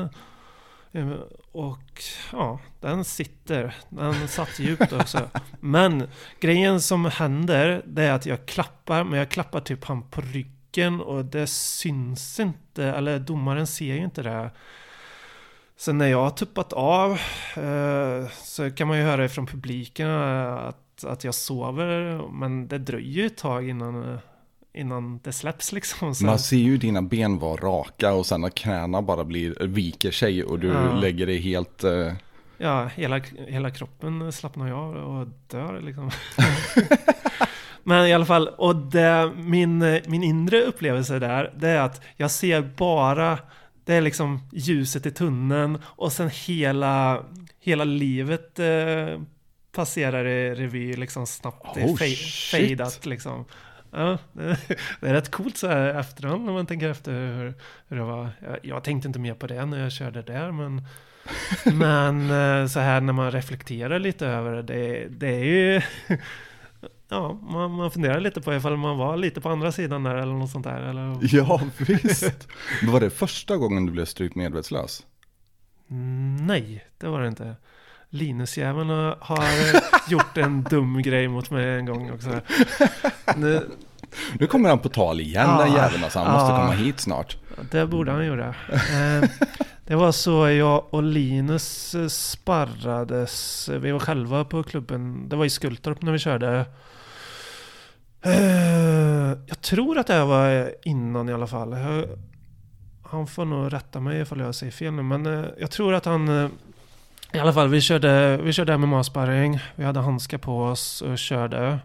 Eh, 0.93 1.11
och 1.53 2.03
ja, 2.33 2.61
den 2.81 3.05
sitter. 3.05 3.75
Den 3.89 4.29
satt 4.29 4.59
djupt 4.59 4.93
också. 4.93 5.31
Men 5.61 6.09
grejen 6.41 6.81
som 6.81 7.05
händer 7.05 7.83
det 7.87 8.03
är 8.03 8.13
att 8.13 8.27
jag 8.27 8.47
klappar, 8.47 9.05
men 9.05 9.19
jag 9.19 9.29
klappar 9.29 9.61
typ 9.61 9.85
han 9.85 10.03
på 10.03 10.21
ryggen 10.21 11.01
och 11.01 11.25
det 11.25 11.47
syns 11.47 12.41
inte, 12.41 12.85
eller 12.85 13.19
domaren 13.19 13.67
ser 13.67 13.95
ju 13.95 14.05
inte 14.05 14.23
det. 14.23 14.51
Sen 15.77 15.99
när 15.99 16.07
jag 16.07 16.23
har 16.23 16.31
tuppat 16.31 16.73
av 16.73 17.11
eh, 17.57 18.29
så 18.31 18.71
kan 18.71 18.89
man 18.89 18.99
ju 18.99 19.05
höra 19.05 19.25
ifrån 19.25 19.47
publiken 19.47 20.11
att, 20.11 21.05
att 21.05 21.25
jag 21.25 21.35
sover. 21.35 22.23
Men 22.33 22.69
det 22.69 22.79
dröjer 22.79 23.23
ju 23.23 23.27
ett 23.27 23.37
tag 23.37 23.69
innan, 23.69 24.13
eh, 24.13 24.19
innan 24.75 25.19
det 25.25 25.33
släpps 25.33 25.73
liksom. 25.73 26.15
Så, 26.15 26.25
man 26.27 26.39
ser 26.39 26.57
ju 26.57 26.77
dina 26.77 27.03
ben 27.03 27.39
vara 27.39 27.57
raka 27.57 28.13
och 28.13 28.27
sen 28.27 28.45
att 28.45 28.55
knäna 28.55 29.03
bara 29.03 29.25
blir, 29.25 29.67
viker 29.67 30.11
sig 30.11 30.45
och 30.45 30.59
du 30.59 30.67
Ja. 30.69 30.95
lägger 30.95 31.27
dig 31.27 31.39
helt... 31.41 31.85
eh, 31.85 32.13
ja, 32.59 32.85
hela, 32.95 33.21
hela 33.49 33.71
kroppen 33.71 34.33
slappnar 34.33 34.67
ju 34.67 34.73
av 34.73 34.95
och 34.97 35.29
dör 35.47 35.81
liksom. 35.81 36.11
Men 37.83 38.07
i 38.07 38.13
alla 38.13 38.27
fall, 38.27 38.49
och 38.49 38.77
det, 38.77 39.33
min, 39.37 39.79
min 40.07 40.23
inre 40.23 40.63
upplevelse 40.63 41.19
där, 41.19 41.53
det 41.57 41.69
är 41.69 41.81
att 41.81 42.01
jag 42.17 42.31
ser 42.31 42.63
bara, 42.77 43.39
det 43.85 43.95
är 43.95 44.01
liksom 44.01 44.49
ljuset 44.53 45.07
i 45.07 45.11
tunneln 45.11 45.79
och 45.85 46.13
sen 46.13 46.31
hela, 46.47 47.23
hela 47.61 47.85
livet 47.85 48.59
eh, 48.59 49.21
passerar 49.73 50.25
i 50.27 50.55
revy 50.55 50.97
liksom 50.97 51.27
snabbt. 51.27 51.77
Oh, 51.77 51.97
fadat 52.53 53.07
liksom. 53.07 53.45
Ja, 53.91 54.19
det, 54.33 55.09
är 55.09 55.13
rätt 55.13 55.31
coolt 55.31 55.57
så 55.57 55.67
här 55.69 55.95
efterhand 55.95 56.45
när 56.45 56.53
man 56.53 56.67
tänker 56.67 56.91
efter 56.91 57.13
hur, 57.13 57.55
hur 57.89 57.97
det 57.97 58.03
var. 58.05 58.31
Jag, 58.43 58.59
jag 58.63 58.85
tänkte 58.85 59.09
inte 59.09 59.19
mer 59.19 59.35
på 59.35 59.47
det 59.47 59.67
när 59.67 59.83
jag 59.83 59.93
körde 59.93 60.23
där 60.23 60.53
men 60.53 60.87
men 61.79 62.31
eh, 62.31 62.67
så 62.67 62.81
här 62.81 63.01
när 63.01 63.13
man 63.13 63.31
reflekterar 63.31 63.99
lite 63.99 64.27
över 64.27 64.53
det, 64.53 64.63
det, 64.63 65.09
det 65.09 65.29
är 65.29 65.45
ju 65.45 65.83
Ja, 67.09 67.33
man, 67.33 67.71
man 67.71 67.91
funderar 67.91 68.21
lite 68.21 68.41
på 68.41 68.55
ifall 68.55 68.77
man 68.77 68.99
var 68.99 69.17
lite 69.17 69.41
på 69.41 69.49
andra 69.49 69.73
sidan 69.73 70.03
där 70.03 70.15
eller 70.15 70.33
något 70.33 70.51
sånt 70.51 70.65
där 70.65 70.81
eller 70.83 71.19
Ja, 71.23 71.61
visst. 71.79 72.49
var 72.83 73.01
det 73.01 73.11
första 73.11 73.57
gången 73.57 73.87
du 73.87 73.93
blev 73.93 74.05
strypt 74.05 74.35
medvetslös? 74.37 75.07
Nej, 76.41 76.85
det 76.99 77.07
var 77.09 77.21
det 77.21 77.29
inte. 77.29 77.57
Linusjäveln 78.11 78.91
har- 79.21 80.11
gjort 80.11 80.37
en 80.37 80.63
dum 80.63 81.03
grej 81.03 81.29
mot 81.29 81.51
mig 81.51 81.75
en 81.79 81.87
gång 81.87 82.11
också. 82.13 82.41
Nu, 83.37 83.71
Nu 84.39 84.47
kommer 84.47 84.69
han 84.69 84.79
på 84.79 84.89
tal 84.89 85.21
igen 85.21 85.47
Ja, 85.49 85.65
den 85.65 85.73
jäveln, 85.73 86.05
alltså 86.05 86.19
han 86.19 86.33
måste 86.33 86.53
ja. 86.53 86.59
komma 86.59 86.73
hit 86.73 87.01
snart. 87.01 87.37
det 87.71 87.87
borde 87.87 88.13
han 88.13 88.27
göra. 88.27 88.49
Eh, 88.73 89.29
Det 89.85 89.95
var 89.97 90.13
så 90.13 90.49
jag 90.51 90.85
och 90.95 91.03
Linus 91.03 91.95
eh, 91.95 92.07
sparrades. 92.07 93.69
Vi 93.69 93.91
var 93.91 93.99
själva 93.99 94.45
på 94.45 94.63
klubben. 94.63 95.29
Det 95.29 95.37
var 95.37 95.45
i 95.45 95.51
Skultorp 95.51 96.03
när 96.03 96.13
vi 96.13 96.19
körde. 96.19 96.67
Eh, 98.23 99.39
Jag 99.47 99.61
tror 99.61 99.99
att 99.99 100.07
det 100.07 100.25
var 100.25 100.73
innan 100.83 101.29
i 101.29 101.33
alla 101.33 101.47
fall. 101.47 101.77
Han 103.03 103.27
får 103.27 103.45
nog 103.45 103.73
rätta 103.73 104.01
mig 104.01 104.21
ifall 104.21 104.41
jag 104.41 104.55
säger 104.55 104.73
fel 104.73 104.93
nu. 104.93 105.03
Men 105.03 105.27
eh, 105.27 105.45
jag 105.59 105.71
tror 105.71 105.95
att 105.95 106.05
han... 106.05 106.51
I 107.33 107.39
alla 107.39 107.53
fall, 107.53 107.69
vi 107.69 107.81
körde, 107.81 108.37
vi 108.37 108.53
körde 108.53 108.77
MMA-sparring. 108.77 109.61
Vi 109.77 109.85
hade 109.85 110.01
handskar 110.01 110.39
på 110.39 110.63
oss 110.63 111.03
och 111.03 111.19
körde. 111.19 111.79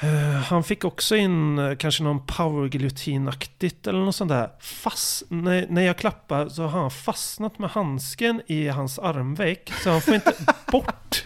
Eh, 0.00 0.34
Han 0.34 0.64
fick 0.64 0.84
också 0.84 1.16
in 1.16 1.58
eh, 1.58 1.76
kanske 1.76 2.02
någon 2.02 2.26
power-giljotinaktigt 2.26 3.86
eller 3.86 3.98
något 3.98 4.16
sånt 4.16 4.28
där. 4.28 4.50
Fast, 4.60 5.22
när, 5.28 5.66
när 5.68 5.82
jag 5.82 5.96
klappar 5.96 6.48
så 6.48 6.62
har 6.62 6.80
han 6.80 6.90
fastnat 6.90 7.58
med 7.58 7.70
handsken 7.70 8.42
i 8.46 8.68
hans 8.68 8.98
armveck. 8.98 9.72
Så 9.84 9.90
han 9.90 10.00
får 10.00 10.14
inte 10.14 10.34
bort, 10.72 11.24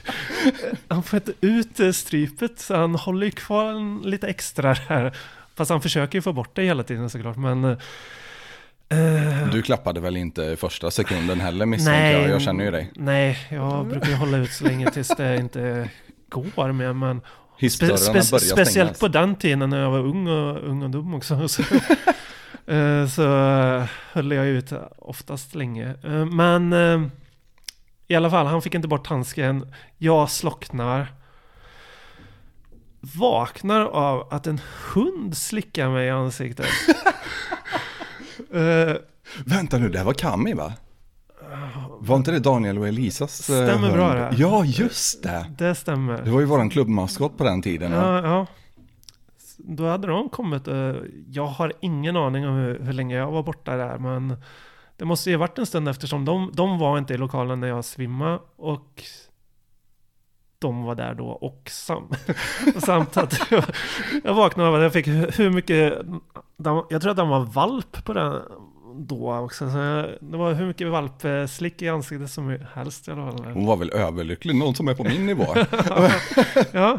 han 0.88 1.02
får 1.02 1.16
inte 1.16 1.32
ut 1.40 1.80
eh, 1.80 1.90
strypet. 1.90 2.60
Så 2.60 2.76
han 2.76 2.94
håller 2.94 3.26
ju 3.26 3.32
kvar 3.32 4.04
lite 4.06 4.28
extra 4.28 4.76
där. 4.88 5.16
Fast 5.54 5.70
han 5.70 5.82
försöker 5.82 6.18
ju 6.18 6.22
få 6.22 6.32
bort 6.32 6.54
det 6.56 6.62
hela 6.62 6.82
tiden 6.82 7.10
såklart. 7.10 7.36
Men... 7.36 7.76
eh, 8.88 9.48
Du 9.52 9.62
klappade 9.62 10.00
väl 10.00 10.16
inte 10.16 10.56
första 10.56 10.90
sekunden 10.90 11.40
heller 11.40 11.66
misstänker 11.66 12.20
jag, 12.20 12.30
jag 12.30 12.42
känner 12.42 12.64
ju 12.64 12.70
dig. 12.70 12.90
Nej, 12.94 13.38
jag 13.50 13.86
brukar 13.86 14.08
ju 14.08 14.14
hålla 14.14 14.36
ut 14.36 14.52
så 14.52 14.64
länge 14.64 14.90
tills 14.90 15.08
det 15.08 15.36
inte 15.36 15.90
går 16.28 16.72
mer. 16.72 16.92
Men 16.92 17.20
spe, 17.56 17.68
spe, 17.68 18.22
speciellt 18.22 18.68
stängas. 18.70 18.98
på 18.98 19.08
den 19.08 19.36
tiden 19.36 19.70
när 19.70 19.80
jag 19.80 19.90
var 19.90 19.98
ung 19.98 20.26
och, 20.26 20.68
ung 20.70 20.82
och 20.82 20.90
dum 20.90 21.14
också. 21.14 21.48
Så, 21.48 21.62
eh, 22.72 23.06
så 23.06 23.22
eh, 23.22 23.84
höll 24.12 24.32
jag 24.32 24.46
ut 24.46 24.72
oftast 24.98 25.54
länge. 25.54 25.94
Men 26.32 26.72
i 28.08 28.14
alla 28.14 28.30
fall, 28.30 28.46
han 28.46 28.62
fick 28.62 28.74
inte 28.74 28.88
bort 28.88 29.06
handsken. 29.06 29.72
Jag 29.98 30.30
slocknar. 30.30 31.12
Vaknar 33.00 33.80
av 33.80 34.28
att 34.30 34.46
en 34.46 34.60
hund 34.94 35.36
slickar 35.36 35.88
mig 35.88 36.06
i 36.06 36.10
ansiktet. 36.10 36.66
Eh, 38.56 38.96
Vänta 39.44 39.78
nu, 39.78 39.88
det 39.88 39.98
här 39.98 40.04
var 40.04 40.12
Kami 40.12 40.54
va? 40.54 40.72
Var 41.98 42.16
inte 42.16 42.30
det 42.30 42.38
Daniel 42.38 42.78
och 42.78 42.88
Elisas? 42.88 43.50
eh, 43.50 43.66
Stämmer 43.66 43.92
bra 43.92 44.08
hund? 44.08 44.20
det. 44.20 44.36
Ja, 44.36 44.64
just 44.64 45.22
det. 45.22 45.46
det 45.58 45.74
stämmer. 45.74 46.22
Det 46.22 46.30
var 46.30 46.40
ju 46.40 46.46
våran 46.46 46.70
klubbmaskot 46.70 47.38
på 47.38 47.44
den 47.44 47.62
tiden. 47.62 47.92
Ja. 47.92 48.22
Ja. 48.22 48.46
Då 49.58 49.88
hade 49.88 50.06
de 50.08 50.28
kommit. 50.28 50.68
eh, 50.68 50.94
Jag 51.28 51.46
har 51.46 51.72
ingen 51.80 52.16
aning 52.16 52.48
om 52.48 52.54
hur, 52.54 52.78
hur 52.80 52.92
länge 52.92 53.16
jag 53.16 53.30
var 53.30 53.42
borta 53.42 53.76
där. 53.76 53.98
Men 53.98 54.36
det 54.96 55.04
måste 55.04 55.30
ju 55.30 55.36
ha 55.36 55.40
varit 55.40 55.58
en 55.58 55.66
stund 55.66 55.88
eftersom 55.88 56.24
de, 56.24 56.50
de 56.54 56.78
var 56.78 56.98
inte 56.98 57.14
i 57.14 57.18
lokalen 57.18 57.60
när 57.60 57.68
jag 57.68 57.84
svimmade. 57.84 58.38
Och 58.56 59.02
de 60.58 60.84
var 60.84 60.94
där 60.94 61.14
då 61.14 61.26
och 61.26 61.62
sam, 61.70 62.08
samt 62.78 63.16
att 63.16 63.50
jag, 63.50 63.64
jag 64.24 64.34
vaknade 64.34 64.68
av 64.68 64.74
att 64.74 64.82
jag 64.82 64.92
fick 64.92 65.06
hur 65.08 65.50
mycket, 65.50 65.94
jag 66.90 67.02
tror 67.02 67.10
att 67.10 67.16
de 67.16 67.28
var 67.28 67.44
valp 67.44 68.04
på 68.04 68.12
den 68.12 68.42
då 68.98 69.36
också. 69.36 69.70
Så 69.70 69.76
det 70.20 70.36
var 70.36 70.52
hur 70.52 70.66
mycket 70.66 70.88
valpslick 70.88 71.82
i 71.82 71.88
ansiktet 71.88 72.30
som 72.30 72.58
helst 72.74 73.08
i 73.08 73.10
alla 73.10 73.32
fall. 73.32 73.44
Hon 73.44 73.66
var 73.66 73.76
väl 73.76 73.90
överlycklig, 73.90 74.54
någon 74.54 74.74
som 74.74 74.88
är 74.88 74.94
på 74.94 75.04
min 75.04 75.26
nivå. 75.26 75.46
Ja. 76.72 76.98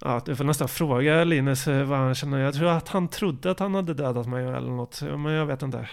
Ja, 0.00 0.22
du 0.24 0.36
får 0.36 0.44
nästan 0.44 0.68
fråga 0.68 1.24
Linus 1.24 1.66
vad 1.66 1.98
han 1.98 2.14
känner. 2.14 2.38
Jag 2.38 2.54
tror 2.54 2.68
att 2.68 2.88
han 2.88 3.08
trodde 3.08 3.50
att 3.50 3.58
han 3.58 3.74
hade 3.74 3.94
dödat 3.94 4.26
mig 4.26 4.44
eller 4.46 4.70
något. 4.70 5.02
Men 5.02 5.32
jag 5.32 5.46
vet 5.46 5.62
inte. 5.62 5.88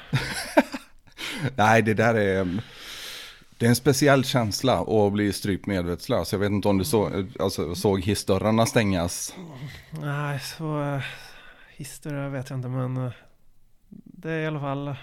Nej, 1.55 1.82
det 1.82 1.93
där 1.93 2.15
är... 2.15 2.47
Det 3.57 3.65
är 3.65 3.69
en 3.69 3.75
speciell 3.75 4.23
känsla 4.23 4.79
att 4.81 5.13
bli 5.13 5.33
strypt 5.33 5.65
medvetslös. 5.65 6.31
Jag 6.31 6.39
vet 6.39 6.51
inte 6.51 6.67
om 6.67 6.77
du 6.77 6.83
så, 6.83 7.25
alltså, 7.39 7.75
såg 7.75 8.01
hissdörrarna 8.01 8.65
stängas. 8.65 9.35
Nej, 9.89 10.39
så... 10.39 10.79
Uh, 10.79 11.01
historia 11.77 12.29
vet 12.29 12.49
jag 12.49 12.59
inte 12.59 12.67
men... 12.67 12.97
eh, 12.97 13.11
det 13.89 14.31
är 14.31 14.39
i 14.39 14.47
alla 14.47 14.59
fall... 14.59 14.95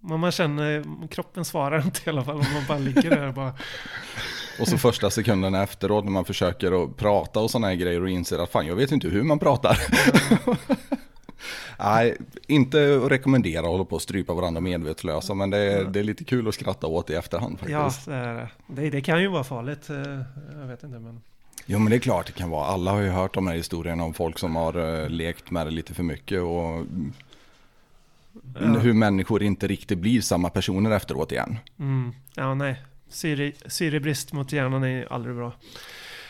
Men 0.00 0.20
man 0.20 0.32
känner, 0.32 0.84
kroppen 1.08 1.44
svarar 1.44 1.84
inte 1.84 2.00
i 2.06 2.08
alla 2.08 2.24
fall 2.24 2.34
om 2.34 2.52
man 2.54 2.64
bara 2.68 2.78
ligger 2.78 3.10
där 3.10 3.26
och 3.26 3.34
bara... 3.34 3.54
Och 4.60 4.68
så 4.68 4.78
första 4.78 5.10
sekunderna 5.10 5.62
efteråt 5.62 6.04
när 6.04 6.12
man 6.12 6.24
försöker 6.24 6.84
att 6.84 6.96
prata 6.96 7.40
och 7.40 7.50
sådana 7.50 7.66
här 7.66 7.74
grejer 7.74 8.02
och 8.02 8.10
inser 8.10 8.38
att 8.38 8.50
fan 8.52 8.66
jag 8.66 8.76
vet 8.76 8.92
inte 8.92 9.08
hur 9.08 9.22
man 9.22 9.38
pratar. 9.38 9.78
Nej, 11.78 12.16
inte 12.46 13.00
att 13.04 13.10
rekommendera 13.10 13.60
att 13.60 13.66
hålla 13.66 13.84
på 13.84 13.96
och 13.96 14.02
strypa 14.02 14.34
varandra 14.34 14.60
medvetslösa 14.60 15.34
men 15.34 15.50
det 15.50 15.58
är, 15.58 15.84
det 15.84 15.98
är 16.00 16.04
lite 16.04 16.24
kul 16.24 16.48
att 16.48 16.54
skratta 16.54 16.86
åt 16.86 17.10
i 17.10 17.14
efterhand 17.14 17.58
Ja, 17.68 17.84
faktiskt. 17.84 18.06
det, 18.06 18.14
är 18.14 18.50
det. 18.66 18.90
det, 18.90 19.00
kan 19.00 19.20
ju 19.22 19.28
vara 19.28 19.44
farligt. 19.44 19.90
eh, 19.90 19.96
Jag 20.60 20.66
vet 20.66 20.82
inte 20.82 20.98
men... 20.98 21.20
Jo 21.66 21.78
men 21.78 21.90
det 21.90 21.96
är 21.96 22.00
klart 22.00 22.26
det 22.26 22.32
kan 22.32 22.50
vara. 22.50 22.66
Alla 22.66 22.90
har 22.90 23.00
ju 23.00 23.08
hört 23.08 23.34
de 23.34 23.46
här 23.46 23.54
historierna 23.54 24.04
om 24.04 24.14
folk 24.14 24.38
som 24.38 24.56
har 24.56 25.02
eh, 25.02 25.08
lekt 25.08 25.50
med 25.50 25.66
det 25.66 25.70
lite 25.70 25.94
för 25.94 26.02
mycket 26.02 26.40
och 26.42 26.84
Ja. 28.60 28.66
hur 28.66 28.92
människor 28.92 29.42
inte 29.42 29.66
riktigt 29.66 29.98
blir 29.98 30.20
samma 30.20 30.50
personer 30.50 30.90
efteråt 30.90 31.32
igen. 31.32 31.56
Mm, 31.78 32.12
ja, 32.34 32.54
nej. 32.54 32.82
Syre, 33.08 33.52
syrebrist 33.66 34.32
mot 34.32 34.52
hjärnan 34.52 34.84
är 34.84 35.12
aldrig 35.12 35.34
bra. 35.36 35.52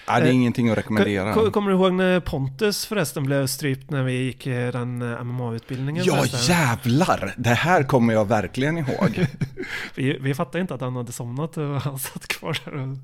Nej, 0.08 0.20
det 0.20 0.26
är 0.26 0.30
Eh, 0.30 0.34
ingenting 0.36 0.68
att 0.70 0.78
rekommendera. 0.78 1.34
Ko- 1.34 1.50
Kommer 1.50 1.70
du 1.70 1.76
ihåg 1.76 1.92
när 1.92 2.20
Pontus 2.20 2.86
förresten 2.86 3.24
blev 3.24 3.46
strypt 3.46 3.90
när 3.90 4.02
vi 4.02 4.12
gick 4.22 4.46
eh, 4.46 4.72
den 4.72 5.02
eh, 5.02 5.24
MMA-utbildningen? 5.24 6.04
Ja 6.06 6.16
förresten? 6.16 6.56
jävlar, 6.56 7.34
det 7.36 7.48
här 7.54 7.82
kommer 7.82 8.12
jag 8.14 8.24
verkligen 8.28 8.78
ihåg. 8.78 9.26
Vi, 9.94 10.18
vi 10.20 10.34
fattade 10.34 10.60
inte 10.60 10.74
att 10.74 10.80
han 10.80 10.96
hade 10.96 11.12
somnat 11.12 11.56
och 11.56 11.80
han 11.80 11.98
satt 11.98 12.28
kvar 12.28 12.58
där 12.64 12.76
och 12.76 12.96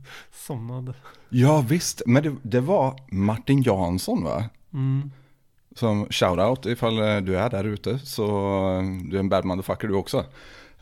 somnade. 0.46 0.94
Ja 1.28 1.64
visst, 1.68 2.02
men 2.06 2.22
det, 2.22 2.34
det 2.42 2.60
var 2.60 2.96
Martin 3.10 3.62
Jansson 3.62 4.24
va? 4.24 4.44
Mm. 4.72 5.10
Som 5.76 6.06
shoutout 6.10 6.66
ifall 6.66 6.96
du 6.96 7.36
är 7.38 7.50
där 7.50 7.64
ute 7.64 7.98
så 7.98 8.22
du 9.10 9.16
är 9.16 9.20
en 9.20 9.28
bad 9.28 9.44
motherfucker 9.44 9.88
du 9.88 9.94
också. 9.94 10.24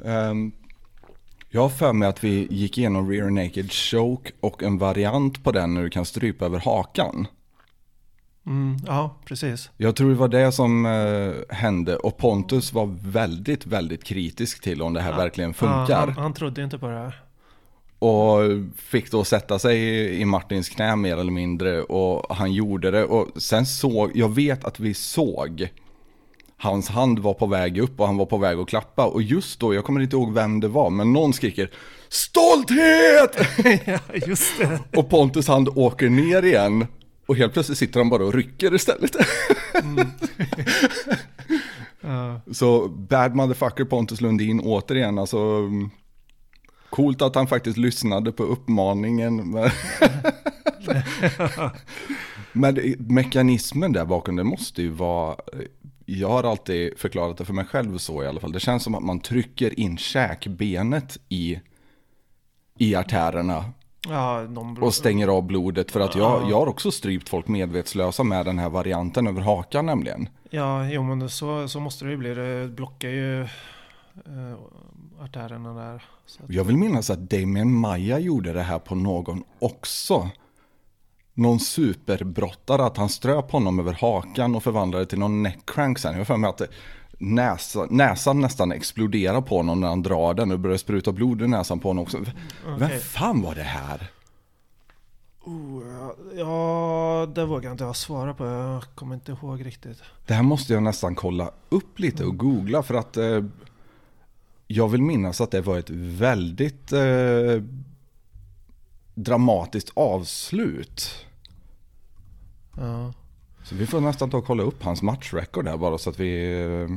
Ehm, 0.04 0.52
jag 1.54 1.62
har 1.62 1.68
för 1.68 1.92
mig 1.92 2.08
att 2.08 2.24
vi 2.24 2.46
gick 2.50 2.78
igenom 2.78 3.10
rear 3.10 3.30
naked 3.30 3.72
choke 3.72 4.32
och 4.40 4.62
en 4.62 4.78
variant 4.78 5.44
på 5.44 5.52
den 5.52 5.74
när 5.74 5.82
du 5.82 5.90
kan 5.90 6.04
strypa 6.04 6.44
över 6.44 6.58
hakan. 6.58 7.26
Mm, 8.46 8.76
ja, 8.86 9.16
precis. 9.24 9.70
Jag 9.76 9.96
tror 9.96 10.08
det 10.10 10.16
var 10.16 10.28
det 10.28 10.52
som 10.52 10.86
eh, 10.86 11.56
hände 11.56 11.96
och 11.96 12.16
Pontus 12.16 12.72
var 12.72 12.86
väldigt, 13.00 13.66
väldigt 13.66 14.04
kritisk 14.04 14.62
till 14.62 14.82
om 14.82 14.92
det 14.92 15.00
här 15.00 15.16
verkligen 15.16 15.54
funkar. 15.54 15.86
Ja, 15.88 15.96
han, 15.96 16.12
han 16.12 16.34
trodde 16.34 16.62
inte 16.62 16.78
på 16.78 16.86
det 16.86 16.98
här. 16.98 17.22
Och 17.98 18.40
fick 18.76 19.10
då 19.10 19.24
sätta 19.24 19.58
sig 19.58 19.78
i 20.20 20.24
Martins 20.24 20.68
knä 20.68 20.96
mer 20.96 21.16
eller 21.16 21.32
mindre 21.32 21.82
och 21.82 22.36
han 22.36 22.52
gjorde 22.52 22.90
det 22.90 23.04
och 23.04 23.42
sen 23.42 23.66
såg, 23.66 24.10
jag 24.14 24.34
vet 24.34 24.64
att 24.64 24.80
vi 24.80 24.94
såg 24.94 25.68
Hans 26.62 26.88
hand 26.88 27.18
var 27.18 27.34
på 27.34 27.46
väg 27.46 27.78
upp 27.78 28.00
och 28.00 28.06
han 28.06 28.16
var 28.16 28.26
på 28.26 28.38
väg 28.38 28.58
att 28.58 28.68
klappa 28.68 29.06
och 29.06 29.22
just 29.22 29.60
då, 29.60 29.74
jag 29.74 29.84
kommer 29.84 30.00
inte 30.00 30.16
ihåg 30.16 30.34
vem 30.34 30.60
det 30.60 30.68
var, 30.68 30.90
men 30.90 31.12
någon 31.12 31.32
skriker 31.32 31.70
Stolthet! 32.08 33.36
ja, 33.86 33.98
just 34.26 34.58
det. 34.58 34.80
Och 34.96 35.10
Pontus 35.10 35.48
hand 35.48 35.68
åker 35.68 36.08
ner 36.08 36.42
igen 36.42 36.86
och 37.26 37.36
helt 37.36 37.52
plötsligt 37.52 37.78
sitter 37.78 38.00
han 38.00 38.08
bara 38.08 38.24
och 38.24 38.34
rycker 38.34 38.74
istället. 38.74 39.16
Ja, 42.00 42.40
Så 42.52 42.88
bad 42.88 43.34
motherfucker 43.34 43.84
Pontus 43.84 44.20
Lundin 44.20 44.60
återigen, 44.60 45.18
alltså 45.18 45.38
mm, 45.38 45.90
Coolt 46.90 47.22
att 47.22 47.34
han 47.34 47.46
faktiskt 47.46 47.78
lyssnade 47.78 48.32
på 48.32 48.42
uppmaningen. 48.42 49.54
Men, 52.52 52.96
mekanismen 52.98 53.92
där 53.92 54.04
bakom 54.04 54.36
det 54.36 54.44
måste 54.44 54.82
ju 54.82 54.90
vara, 54.90 55.36
jag 56.18 56.28
har 56.28 56.44
alltid 56.44 56.98
förklarat 56.98 57.36
det 57.36 57.44
för 57.44 57.52
mig 57.52 57.64
själv 57.64 57.98
så 57.98 58.22
i 58.22 58.26
alla 58.26 58.40
fall. 58.40 58.52
Det 58.52 58.60
känns 58.60 58.82
som 58.82 58.94
att 58.94 59.02
man 59.02 59.20
trycker 59.20 59.80
in 59.80 59.96
käkbenet 59.96 61.18
i, 61.28 61.60
i 62.78 62.94
artärerna 62.94 63.64
ja 64.08 64.46
och 64.80 64.94
stänger 64.94 65.28
av 65.28 65.42
blodet. 65.42 65.90
För 65.90 66.00
att 66.00 66.14
jag, 66.14 66.50
jag 66.50 66.56
har 66.56 66.66
också 66.66 66.90
strypt 66.90 67.28
folk 67.28 67.48
medvetslösa 67.48 68.24
med 68.24 68.46
den 68.46 68.58
här 68.58 68.70
varianten 68.70 69.26
över 69.26 69.40
hakan 69.40 69.86
nämligen. 69.86 70.28
Ja, 70.50 70.88
jo 70.88 71.02
men 71.02 71.30
så, 71.30 71.68
så 71.68 71.80
måste 71.80 72.04
det 72.04 72.10
ju 72.10 72.16
bli. 72.16 72.34
Det 72.34 72.68
blockar 72.68 73.08
ju 73.08 73.42
eh, 73.42 73.48
artärerna 75.20 75.74
där. 75.74 75.94
Att, 75.94 76.50
Jag 76.50 76.64
vill 76.64 76.76
minnas 76.76 77.10
att 77.10 77.30
Damien 77.30 77.72
Maya 77.72 78.18
gjorde 78.18 78.52
det 78.52 78.62
här 78.62 78.78
på 78.78 78.94
någon 78.94 79.44
också. 79.58 80.30
Någon 81.34 81.60
superbrottare, 81.60 82.84
att 82.84 82.96
han 82.96 83.08
ströp 83.08 83.50
honom 83.50 83.78
över 83.78 83.92
hakan 83.92 84.54
och 84.54 84.62
förvandlade 84.62 85.06
till 85.06 85.18
någon 85.18 85.42
neckcrank 85.42 85.98
sen. 85.98 86.18
Jag 86.18 86.26
för 86.26 86.36
mig 86.36 86.50
att 86.50 86.58
det- 86.58 86.68
näsa, 87.18 87.86
näsan 87.90 88.40
nästan 88.40 88.72
exploderar 88.72 89.40
på 89.40 89.56
honom 89.56 89.80
när 89.80 89.88
han 89.88 90.02
drar 90.02 90.34
den 90.34 90.50
och 90.52 90.58
börjar 90.58 90.76
spruta 90.76 91.12
blod 91.12 91.42
i 91.42 91.48
näsan 91.48 91.78
på 91.80 91.88
honom 91.88 92.02
också. 92.02 92.18
Vem 92.18 92.74
Okej. 92.74 92.98
fan 93.00 93.42
var 93.42 93.54
det 93.54 93.62
här? 93.62 94.10
oh, 95.44 95.82
ja, 95.98 96.14
ja, 96.36 97.26
det 97.34 97.44
vågar 97.46 97.64
jag 97.68 97.74
inte 97.74 97.84
jag 97.84 97.96
svara 97.96 98.34
på. 98.34 98.44
Jag 98.46 98.82
kommer 98.94 99.14
inte 99.14 99.32
ihåg 99.32 99.66
riktigt. 99.66 100.02
Det 100.26 100.34
här 100.34 100.42
måste 100.42 100.72
jag 100.72 100.82
nästan 100.82 101.14
kolla 101.14 101.50
upp 101.68 101.98
lite 101.98 102.24
och 102.24 102.36
googla 102.36 102.82
för 102.82 102.94
att 102.94 103.16
eh, 103.16 103.44
jag 104.66 104.88
vill 104.88 105.02
minnas 105.02 105.40
att 105.40 105.50
det 105.50 105.60
var 105.60 105.78
ett 105.78 105.90
väldigt 105.90 106.92
eh, 106.92 107.00
dramatiskt 109.14 109.90
avslut. 109.94 111.26
Ja. 112.76 113.12
Så 113.64 113.74
vi 113.74 113.86
får 113.86 114.00
nästan 114.00 114.30
ta 114.30 114.36
och 114.36 114.46
kolla 114.46 114.62
upp 114.62 114.82
hans 114.82 115.02
matchrecord 115.02 115.64
där 115.64 115.76
bara 115.76 115.98
så 115.98 116.10
att 116.10 116.20
vi... 116.20 116.52
eh, 116.60 116.88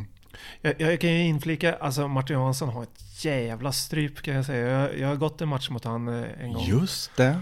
Jag, 0.61 0.81
jag 0.81 1.01
kan 1.01 1.09
ju 1.09 1.23
inflika, 1.23 1.75
alltså 1.75 2.07
Martin 2.07 2.39
Jansson 2.39 2.69
har 2.69 2.83
ett 2.83 3.25
jävla 3.25 3.71
stryp 3.71 4.21
kan 4.21 4.33
jag 4.33 4.45
säga. 4.45 4.67
Jag, 4.67 4.99
jag 4.99 5.07
har 5.07 5.15
gått 5.15 5.41
en 5.41 5.49
match 5.49 5.69
mot 5.69 5.83
han 5.83 6.07
eh, 6.07 6.25
en 6.39 6.53
gång. 6.53 6.63
Just 6.63 7.15
det. 7.15 7.41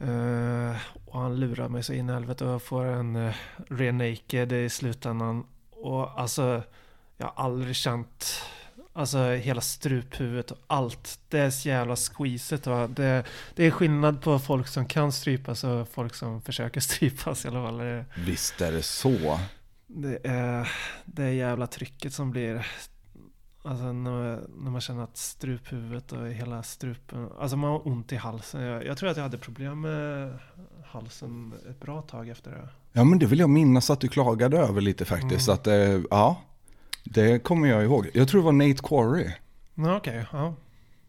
Eh, 0.00 0.76
och 1.06 1.20
han 1.20 1.40
lurar 1.40 1.68
mig 1.68 1.82
så 1.82 1.92
in 1.92 2.10
i 2.10 2.12
helvete 2.12 2.44
och 2.44 2.52
jag 2.52 2.62
får 2.62 2.84
en 2.84 3.16
uh, 3.16 3.34
rear 3.68 3.92
naked 3.92 4.52
i 4.52 4.70
slutändan. 4.70 5.46
Och 5.70 6.20
alltså, 6.20 6.62
jag 7.16 7.26
har 7.26 7.44
aldrig 7.44 7.76
känt 7.76 8.42
Alltså 8.92 9.18
hela 9.30 9.60
struphuvudet 9.60 10.50
och 10.50 10.58
allt. 10.66 11.18
Det 11.28 11.38
är 11.38 11.50
så 11.50 11.68
jävla 11.68 11.96
squeezet. 11.96 12.66
Va? 12.66 12.86
Det, 12.88 13.24
det 13.54 13.66
är 13.66 13.70
skillnad 13.70 14.22
på 14.22 14.38
folk 14.38 14.68
som 14.68 14.86
kan 14.86 15.12
strypas 15.12 15.64
och 15.64 15.88
folk 15.88 16.14
som 16.14 16.42
försöker 16.42 16.80
strypas 16.90 17.44
i 17.44 17.48
alla 17.48 17.62
fall. 17.62 17.78
Det, 17.78 18.04
Visst 18.16 18.60
är 18.60 18.72
det 18.72 18.82
så. 18.82 19.40
det 19.86 20.18
är 20.24 20.72
det 21.04 21.32
jävla 21.32 21.66
trycket 21.66 22.12
som 22.12 22.30
blir. 22.30 22.66
Alltså 23.62 23.92
när, 23.92 24.40
när 24.56 24.70
man 24.70 24.80
känner 24.80 25.04
att 25.04 25.16
struphuvudet 25.16 26.12
och 26.12 26.28
hela 26.28 26.62
strupen. 26.62 27.28
Alltså 27.38 27.56
man 27.56 27.70
har 27.70 27.88
ont 27.88 28.12
i 28.12 28.16
halsen. 28.16 28.62
Jag, 28.62 28.86
jag 28.86 28.98
tror 28.98 29.10
att 29.10 29.16
jag 29.16 29.24
hade 29.24 29.38
problem 29.38 29.80
med 29.80 30.38
halsen 30.84 31.54
ett 31.70 31.80
bra 31.80 32.02
tag 32.02 32.28
efter 32.28 32.50
det. 32.50 32.68
Ja 32.92 33.04
men 33.04 33.18
det 33.18 33.26
vill 33.26 33.38
jag 33.38 33.50
minnas 33.50 33.90
att 33.90 34.00
du 34.00 34.08
klagade 34.08 34.58
över 34.58 34.80
lite 34.80 35.04
faktiskt. 35.04 35.48
Mm. 35.48 35.54
Att, 35.54 35.66
eh, 35.66 36.00
ja, 36.10 36.42
det 37.04 37.42
kommer 37.42 37.68
jag 37.68 37.84
ihåg. 37.84 38.10
Jag 38.14 38.28
tror 38.28 38.40
det 38.40 38.44
var 38.44 38.52
Nate 38.52 38.82
Quarry. 38.82 39.30
Okej, 39.96 40.26
ja. 40.32 40.54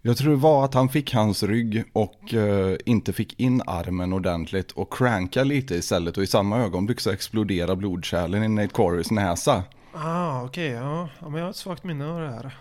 Jag 0.02 0.18
tror 0.18 0.32
det 0.32 0.38
var 0.38 0.66
att 0.66 0.74
han 0.74 0.90
fick 0.90 1.14
hans 1.14 1.44
rygg 1.44 1.84
och 1.94 2.34
eh, 2.34 2.78
inte 2.86 3.14
fick 3.14 3.40
in 3.40 3.62
armen 3.68 4.14
ordentligt 4.14 4.72
och 4.72 4.94
cranka 4.94 5.44
lite 5.44 5.76
istället 5.76 6.18
och 6.18 6.24
i 6.24 6.28
samma 6.28 6.58
ögonblick 6.60 7.00
så 7.00 7.12
exploderar 7.12 7.76
blodkärlen 7.76 8.44
i 8.44 8.48
Nate 8.48 8.74
Quarrys 8.74 9.12
näsa. 9.12 9.64
Ah, 9.94 10.44
okej. 10.44 10.68
ja. 10.68 11.10
ja, 11.20 11.30
men 11.30 11.38
jag 11.38 11.46
har 11.46 11.50
ett 11.50 11.56
svagt 11.56 11.84
minne 11.84 12.06
av 12.06 12.20
det 12.20 12.30
här. 12.30 12.58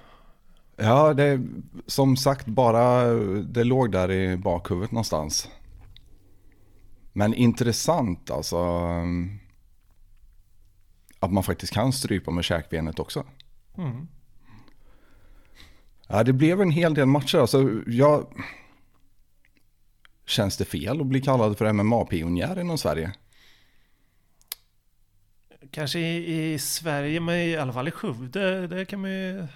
Ja, 0.77 1.15
det 1.15 1.25
är 1.25 1.41
som 1.87 2.17
sagt 2.17 2.47
bara, 2.47 3.05
det 3.43 3.65
låg 3.65 3.93
där 3.93 4.11
i 4.11 4.37
bakhuvudet 4.37 4.93
någonstans. 4.93 5.49
Men 7.13 7.35
intressant 7.35 8.31
alltså. 8.31 8.57
Att 11.21 11.33
man 11.33 11.43
faktiskt 11.43 11.73
kan 11.73 11.93
strypa 11.93 12.31
med 12.31 12.45
käkbenet 12.45 12.99
också. 12.99 13.25
Mm. 13.79 14.09
Ja, 16.09 16.23
det 16.25 16.33
blev 16.33 16.61
en 16.61 16.71
hel 16.71 16.95
del 16.95 17.07
matcher. 17.07 17.39
Alltså, 17.39 17.71
jag... 17.87 18.27
Känns 20.27 20.57
det 20.57 20.65
fel 20.65 21.01
att 21.01 21.07
bli 21.07 21.21
kallad 21.21 21.59
för 21.59 21.73
MMA-pionjär 21.73 22.61
inom 22.61 22.79
Sverige? 22.79 23.13
Kanske 25.71 25.99
i, 25.99 26.53
i 26.53 26.59
Sverige, 26.59 27.21
men 27.21 27.35
i 27.35 27.57
alla 27.57 27.73
fall 27.73 27.89
i 27.89 27.91
Skövde. 27.91 28.67
Det 28.67 28.85
kan 28.85 29.01
man 29.01 29.11
ju... 29.11 29.47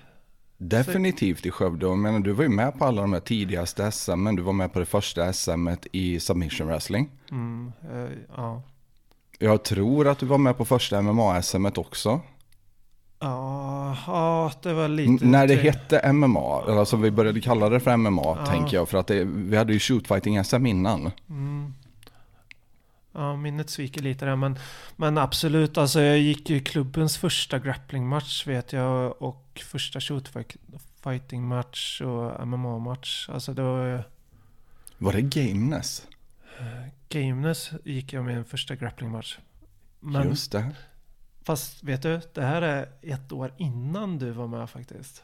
Definitivt 0.56 1.46
i 1.46 1.50
Skövde. 1.50 1.86
Jag 1.86 1.98
menar, 1.98 2.20
du 2.20 2.32
var 2.32 2.42
ju 2.42 2.48
med 2.48 2.78
på 2.78 2.84
alla 2.84 3.02
de 3.02 3.12
här 3.12 3.20
tidigaste 3.20 3.92
SM, 3.92 4.22
men 4.22 4.36
du 4.36 4.42
var 4.42 4.52
med 4.52 4.72
på 4.72 4.78
det 4.78 4.86
första 4.86 5.32
SM 5.32 5.68
i 5.92 6.20
submission 6.20 6.66
wrestling. 6.66 7.10
Mm, 7.30 7.72
eh, 7.92 8.18
ja. 8.36 8.62
Jag 9.38 9.62
tror 9.62 10.08
att 10.08 10.18
du 10.18 10.26
var 10.26 10.38
med 10.38 10.58
på 10.58 10.64
första 10.64 11.02
MMA-SM 11.02 11.66
också. 11.78 12.20
Ja, 13.20 13.96
ja, 14.06 14.52
det 14.62 14.72
var 14.72 14.84
N- 14.84 14.96
lite... 14.96 15.24
när 15.26 15.46
det 15.46 15.54
hette 15.54 16.12
MMA, 16.12 16.62
eller 16.62 16.76
alltså 16.78 16.96
vi 16.96 17.10
började 17.10 17.40
kalla 17.40 17.68
det 17.68 17.80
för 17.80 17.96
MMA, 17.96 18.22
Ja. 18.24 18.46
tänker 18.46 18.76
jag. 18.76 18.88
För 18.88 18.98
att 18.98 19.06
det, 19.06 19.24
vi 19.24 19.56
hade 19.56 19.72
ju 19.72 19.78
shootfighting-SM 19.78 20.66
innan. 20.66 21.10
Mm. 21.28 21.74
Ja, 23.12 23.36
minnet 23.36 23.70
sviker 23.70 24.02
lite 24.02 24.24
där, 24.24 24.36
men, 24.36 24.58
men 24.96 25.18
absolut. 25.18 25.78
Alltså 25.78 26.00
jag 26.00 26.18
gick 26.18 26.50
ju 26.50 26.60
klubbens 26.60 27.18
första 27.18 27.58
grapplingmatch 27.58 28.46
vet 28.46 28.72
jag 28.72 29.22
och 29.22 29.62
första 29.66 30.00
shootfighting-match 30.00 32.00
och 32.00 32.46
MMA-match. 32.48 33.28
Alltså 33.32 33.54
då... 33.54 33.98
Var 34.98 35.12
det 35.12 35.22
Gameness? 35.22 36.06
Gameness 37.18 37.70
gick 37.84 38.12
jag 38.12 38.24
med 38.24 38.36
en 38.36 38.44
första 38.44 38.74
grapplingmatch. 38.76 39.38
Men 40.00 40.28
Just 40.28 40.52
det. 40.52 40.70
fast 41.42 41.82
vet 41.84 42.02
du, 42.02 42.20
det 42.34 42.42
här 42.42 42.62
är 42.62 42.88
ett 43.02 43.32
år 43.32 43.52
innan 43.56 44.18
du 44.18 44.30
var 44.30 44.46
med 44.46 44.70
faktiskt. 44.70 45.22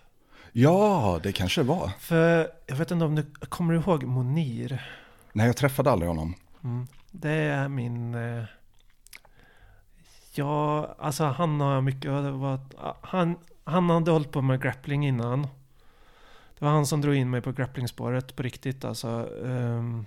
Ja, 0.52 1.20
det 1.22 1.32
kanske 1.32 1.62
var. 1.62 1.88
För 1.98 2.50
jag 2.66 2.76
vet 2.76 2.90
inte 2.90 3.04
om 3.04 3.14
du 3.14 3.22
kommer 3.48 3.74
du 3.74 3.80
ihåg 3.80 4.04
Monir? 4.04 4.90
Nej, 5.32 5.46
jag 5.46 5.56
träffade 5.56 5.90
aldrig 5.90 6.08
honom. 6.08 6.34
Mm. 6.64 6.86
Det 7.10 7.30
är 7.30 7.68
min... 7.68 8.14
Eh, 8.14 8.44
ja, 10.34 10.86
alltså 10.98 11.24
han 11.24 11.60
har 11.60 11.80
mycket... 11.80 12.10
var- 12.10 12.60
Han, 13.02 13.36
han 13.64 13.90
hade 13.90 14.10
hållit 14.10 14.30
på 14.32 14.42
med 14.42 14.62
grappling 14.62 15.06
innan. 15.06 15.42
Det 16.58 16.64
var 16.64 16.70
han 16.70 16.86
som 16.86 17.00
drog 17.00 17.14
in 17.14 17.30
mig 17.30 17.40
på 17.40 17.52
grapplingspåret 17.52 18.36
på 18.36 18.42
riktigt 18.42 18.84
alltså. 18.84 19.28
Ehm, 19.46 20.06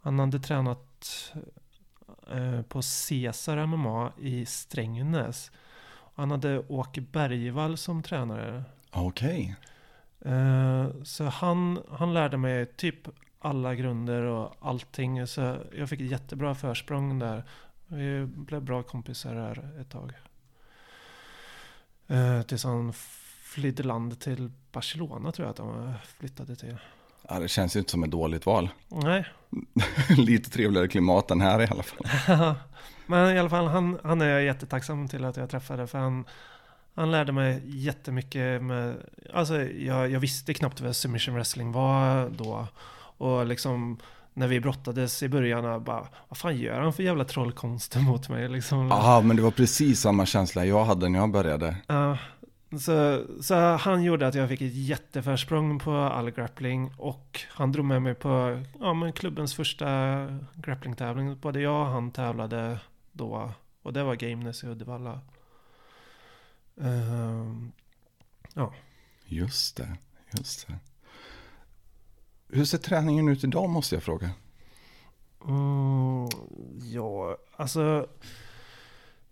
han 0.00 0.18
hade 0.18 0.38
tränat 0.40 0.85
eh, 2.30 2.62
på 2.62 2.82
Cesar 2.82 3.66
MMA 3.66 4.12
i 4.20 4.46
Strängnäs. 4.46 5.50
Han 6.14 6.30
hade 6.30 6.58
Åke 6.58 7.00
Bergvall 7.00 7.76
som 7.76 8.02
tränare. 8.02 8.64
Okej. 8.90 9.56
Eh, 10.20 10.86
Så 11.04 11.24
han, 11.24 11.78
han 11.90 12.14
lärde 12.14 12.36
mig 12.36 12.66
typ 12.66 13.08
alla 13.38 13.74
grunder 13.74 14.22
och 14.22 14.56
allting. 14.60 15.26
Så 15.26 15.56
jag 15.76 15.88
fick 15.88 16.00
ett 16.00 16.10
jättebra 16.10 16.54
försprång 16.54 17.18
där. 17.18 17.44
Vi 17.86 18.26
blev 18.26 18.62
bra 18.62 18.82
kompisar 18.82 19.34
där 19.34 19.80
ett 19.80 19.90
tag. 19.90 20.12
Eh, 22.06 22.42
Tills 22.42 22.64
han 22.64 22.92
flydde 23.42 23.82
land 23.82 24.20
till 24.20 24.50
Barcelona 24.72 25.32
tror 25.32 25.46
jag 25.46 25.50
att 25.52 25.58
han 25.58 25.94
flyttade 26.18 26.56
till. 26.56 26.76
Ja, 27.28 27.38
det 27.38 27.48
känns 27.48 27.76
ju 27.76 27.78
inte 27.78 27.90
som 27.90 28.04
ett 28.04 28.10
dåligt 28.10 28.46
val. 28.46 28.68
Nej, 28.88 29.24
Lite 30.16 30.50
trevligare 30.50 30.88
klimat 30.88 31.30
än 31.30 31.40
här 31.40 31.62
i 31.62 31.68
alla 31.70 31.82
fall. 31.82 32.06
men 33.06 33.36
i 33.36 33.38
alla 33.38 33.50
fall 33.50 33.66
han, 33.66 33.98
han 34.04 34.20
är 34.20 34.28
jag 34.28 34.42
jättetacksam 34.42 35.08
till 35.08 35.24
att 35.24 35.36
jag 35.36 35.50
träffade. 35.50 35.86
För 35.86 35.98
han, 35.98 36.24
han 36.94 37.10
lärde 37.10 37.32
mig 37.32 37.62
jättemycket 37.64 38.62
med, 38.62 38.96
alltså 39.34 39.62
jag, 39.62 40.10
jag 40.10 40.20
visste 40.20 40.54
knappt 40.54 40.80
vad 40.80 40.96
submission 40.96 41.34
wrestling 41.34 41.72
var 41.72 42.28
då. 42.30 42.66
Och 43.18 43.46
liksom 43.46 43.98
när 44.34 44.48
vi 44.48 44.60
brottades 44.60 45.22
i 45.22 45.28
början, 45.28 45.84
bara, 45.84 46.06
vad 46.28 46.38
fan 46.38 46.56
gör 46.56 46.80
han 46.80 46.92
för 46.92 47.02
jävla 47.02 47.24
trollkonster 47.24 48.00
mot 48.00 48.28
mig 48.28 48.48
liksom? 48.48 48.88
Ja, 48.88 49.20
men 49.24 49.36
det 49.36 49.42
var 49.42 49.50
precis 49.50 50.00
samma 50.00 50.26
känsla 50.26 50.64
jag 50.64 50.84
hade 50.84 51.08
när 51.08 51.18
jag 51.18 51.30
började. 51.30 51.76
Ja, 51.86 52.18
så, 52.80 53.26
så 53.42 53.54
han 53.54 54.02
gjorde 54.02 54.26
att 54.26 54.34
jag 54.34 54.48
fick 54.48 54.60
ett 54.60 54.74
jätteförsprång 54.74 55.78
på 55.78 55.92
all 55.92 56.30
grappling 56.30 56.92
och 56.98 57.40
han 57.48 57.72
drog 57.72 57.84
med 57.84 58.02
mig 58.02 58.14
på 58.14 58.62
ja, 58.80 58.94
men 58.94 59.12
klubbens 59.12 59.54
första 59.54 59.86
grapplingtävling. 60.54 61.38
Både 61.40 61.60
jag 61.60 61.80
och 61.80 61.92
han 61.92 62.10
tävlade 62.10 62.80
då 63.12 63.52
och 63.82 63.92
det 63.92 64.02
var 64.04 64.14
Gameness 64.14 64.64
i 64.64 64.66
Uddevalla. 64.66 65.20
Ehm, 66.80 67.72
Just 69.28 69.76
det, 69.76 69.96
just 70.38 70.66
det. 70.66 70.78
Hur 72.48 72.64
ser 72.64 72.78
träningen 72.78 73.28
ut 73.28 73.44
idag 73.44 73.68
måste 73.68 73.94
jag 73.94 74.02
fråga? 74.02 74.30
mm, 75.48 76.28
ja, 76.82 77.36
alltså 77.56 78.08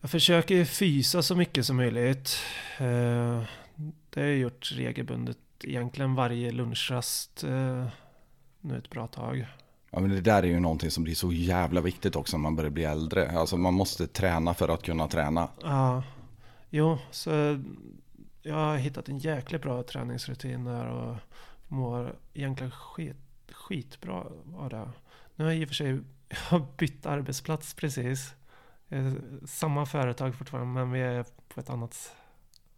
jag 0.04 0.10
försöker 0.10 0.64
fysa 0.64 1.22
så 1.22 1.36
mycket 1.36 1.66
som 1.66 1.76
möjligt. 1.76 2.36
Eh, 2.78 3.42
det 4.10 4.20
har 4.20 4.26
jag 4.26 4.36
gjort 4.36 4.72
regelbundet 4.72 5.38
egentligen 5.62 6.14
varje 6.14 6.52
lunchrast 6.52 7.44
eh, 7.44 7.86
nu 8.60 8.78
ett 8.78 8.90
bra 8.90 9.06
tag. 9.06 9.46
Ja, 9.90 10.00
men 10.00 10.10
det 10.10 10.20
där 10.20 10.42
är 10.42 10.46
ju 10.46 10.60
någonting 10.60 10.90
som 10.90 11.04
blir 11.04 11.14
så 11.14 11.32
jävla 11.32 11.80
viktigt 11.80 12.16
också 12.16 12.36
när 12.36 12.42
man 12.42 12.56
börjar 12.56 12.70
bli 12.70 12.84
äldre. 12.84 13.38
Alltså 13.38 13.56
man 13.56 13.74
måste 13.74 14.06
träna 14.06 14.54
för 14.54 14.68
att 14.68 14.82
kunna 14.82 15.08
träna. 15.08 15.48
Ja, 15.62 16.02
jo, 16.70 16.98
så 17.10 17.60
jag 18.42 18.54
har 18.54 18.76
hittat 18.76 19.08
en 19.08 19.18
jäkligt 19.18 19.62
bra 19.62 19.82
träningsrutin 19.82 20.64
där 20.64 20.86
och 20.86 21.16
mår 21.68 22.16
egentligen 22.34 22.70
skit, 22.70 23.16
skitbra 23.52 24.24
av 24.56 24.68
det. 24.70 24.88
Nu 25.36 25.44
har 25.44 25.52
jag 25.52 25.60
i 25.60 25.64
och 25.64 25.68
för 25.68 25.74
sig 25.74 26.00
jag 26.50 26.66
bytt 26.76 27.06
arbetsplats 27.06 27.74
precis. 27.74 28.34
Eh, 28.88 29.12
Samma 29.46 29.86
företag 29.86 30.34
fortfarande, 30.34 30.72
men 30.74 30.90
vi 30.92 31.00
är 31.00 31.24
på 31.54 31.60
ett 31.60 31.70
annat 31.70 32.16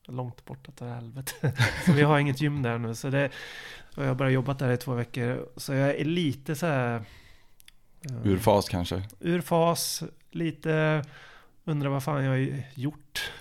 långt 0.05 0.45
borta 0.45 0.73
till 0.73 0.87
helvete. 0.87 1.53
Så 1.87 1.93
vi 1.93 2.03
har 2.03 2.19
inget 2.19 2.41
gym 2.41 2.63
där 2.63 2.79
nu. 2.79 2.95
Så 2.95 3.11
det, 3.11 3.31
och 3.97 4.03
jag 4.03 4.09
har 4.09 4.15
bara 4.15 4.31
jobbat 4.31 4.59
där 4.59 4.73
i 4.73 4.77
två 4.77 4.95
veckor. 4.95 5.49
Så 5.57 5.73
jag 5.75 5.91
är 5.91 6.05
lite 6.05 6.55
så 6.57 6.67
här... 6.67 6.95
eh, 8.11 8.17
Ur 8.27 8.39
fas 8.39 8.69
kanske. 8.69 9.03
ur 9.21 9.41
fas, 9.41 10.03
lite 10.31 11.05
undrar 11.65 11.91
vad 11.91 12.03
fan 12.05 12.25
jag 12.25 12.31
har 12.31 12.63
gjort. 12.75 13.33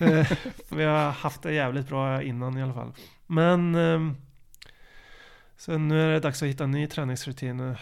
Eh, 0.00 0.32
Vi 0.70 0.84
har 0.84 1.10
haft 1.10 1.42
det 1.42 1.52
jävligt 1.52 1.88
bra 1.88 2.22
innan 2.22 2.58
i 2.58 2.62
alla 2.62 2.74
fall. 2.74 2.92
Men 3.26 3.74
ehm, 3.74 4.16
så 5.56 5.78
nu 5.78 6.00
är 6.02 6.12
det 6.12 6.20
dags 6.20 6.42
att 6.42 6.48
hitta 6.48 6.64
en 6.64 6.70
ny 6.70 6.86
träningsrutin. 6.86 7.76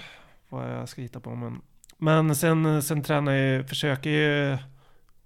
Vad 0.49 0.71
jag 0.73 0.89
ska 0.89 1.03
hitta 1.03 1.21
på. 1.21 1.35
Men, 1.35 1.61
men 1.99 2.37
sen, 2.37 2.83
sen 2.83 3.03
tränar 3.03 3.33
jag, 3.33 3.69
försöker 3.69 4.11
jag 4.11 4.59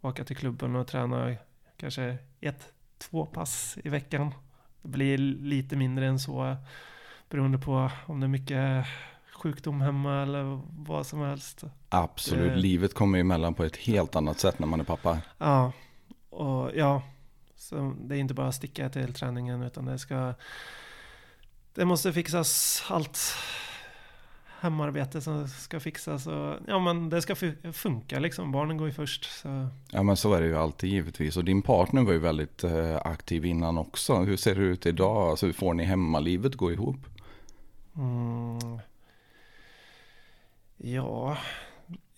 åka 0.01 0.25
till 0.25 0.37
klubben 0.37 0.77
och 0.77 0.87
träna 0.87 1.35
kanske 1.77 2.17
ett, 2.41 2.73
två 2.99 3.27
pass 3.27 3.79
i 3.85 3.89
veckan. 3.89 4.35
Det 4.83 4.89
blir 4.89 5.19
lite 5.19 5.77
mindre 5.77 6.07
än 6.07 6.19
så 6.19 6.57
beroende 7.31 7.59
på 7.59 7.91
om 8.07 8.21
det 8.21 8.27
är 8.27 8.29
mycket 8.29 8.87
sjukdom 9.43 9.81
hemma 9.81 10.23
eller 10.23 10.61
vad 10.79 11.07
som 11.07 11.21
helst. 11.21 11.65
Absolut, 11.89 12.53
Eh. 12.53 12.57
livet 12.57 12.95
kommer 12.95 13.19
emellan 13.19 13.55
på 13.55 13.65
ett 13.65 13.77
helt 13.77 14.17
annat 14.17 14.39
sätt 14.39 14.59
när 14.59 14.67
man 14.67 14.81
är 14.81 14.85
pappa. 14.85 15.19
Ja, 15.39 15.73
och 16.31 16.71
ja. 16.75 17.03
Så 17.57 17.95
det 18.01 18.17
är 18.17 18.19
inte 18.19 18.35
bara 18.35 18.49
att 18.49 18.55
sticka 18.55 18.89
till 18.89 19.15
träningen 19.15 19.63
utan 19.63 19.85
det 19.85 19.99
ska... 19.99 20.35
Det 21.75 21.85
måste 21.85 22.13
fixas 22.13 22.83
allt 22.89 23.19
hemarbete 24.61 25.21
som 25.21 25.49
ska 25.49 25.81
fixas 25.81 26.27
och 26.27 26.55
ja 26.67 26.79
men 26.79 27.11
det 27.11 27.23
ska 27.23 27.35
fu- 27.35 27.73
funka 27.73 28.19
liksom. 28.19 28.53
Barnen 28.53 28.77
går 28.77 28.87
ju 28.89 28.93
först. 28.95 29.25
Så. 29.25 29.69
Ja 29.91 30.03
men 30.03 30.17
så 30.17 30.35
är 30.35 30.41
det 30.41 30.47
ju 30.47 30.57
alltid 30.57 30.91
givetvis. 30.91 31.37
Och 31.37 31.45
din 31.45 31.63
partner 31.63 32.03
var 32.03 32.13
ju 32.13 32.19
väldigt 32.19 32.65
eh, 32.65 32.97
aktiv 32.97 33.45
innan 33.45 33.79
också. 33.79 34.15
Hur 34.17 34.37
ser 34.37 34.55
det 34.55 34.61
ut 34.61 34.87
idag? 34.87 35.17
Alltså 35.31 35.47
hur 35.47 35.53
får 35.53 35.75
ni 35.75 35.85
hemmalivet 35.85 36.55
gå 36.55 36.73
ihop? 36.73 36.97
Mm. 37.97 38.79
Ja, 40.77 41.37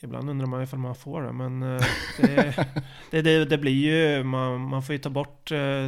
ibland 0.00 0.30
undrar 0.30 0.46
man 0.46 0.62
ifall 0.62 0.78
man 0.78 0.94
får 0.94 1.22
det 1.22 1.32
men 1.32 1.62
eh, 1.62 1.82
det, 2.20 2.66
det, 3.10 3.22
det, 3.22 3.44
det 3.44 3.58
blir 3.58 3.72
ju, 4.16 4.24
man, 4.24 4.60
man 4.60 4.82
får 4.82 4.92
ju 4.92 4.98
ta 4.98 5.10
bort 5.10 5.50
eh, 5.52 5.86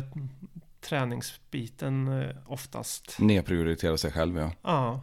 träningsbiten 0.80 2.24
oftast. 2.46 3.16
Nedprioritera 3.18 3.96
sig 3.96 4.12
själv 4.12 4.36
ja. 4.38 4.50
Ja. 4.62 5.02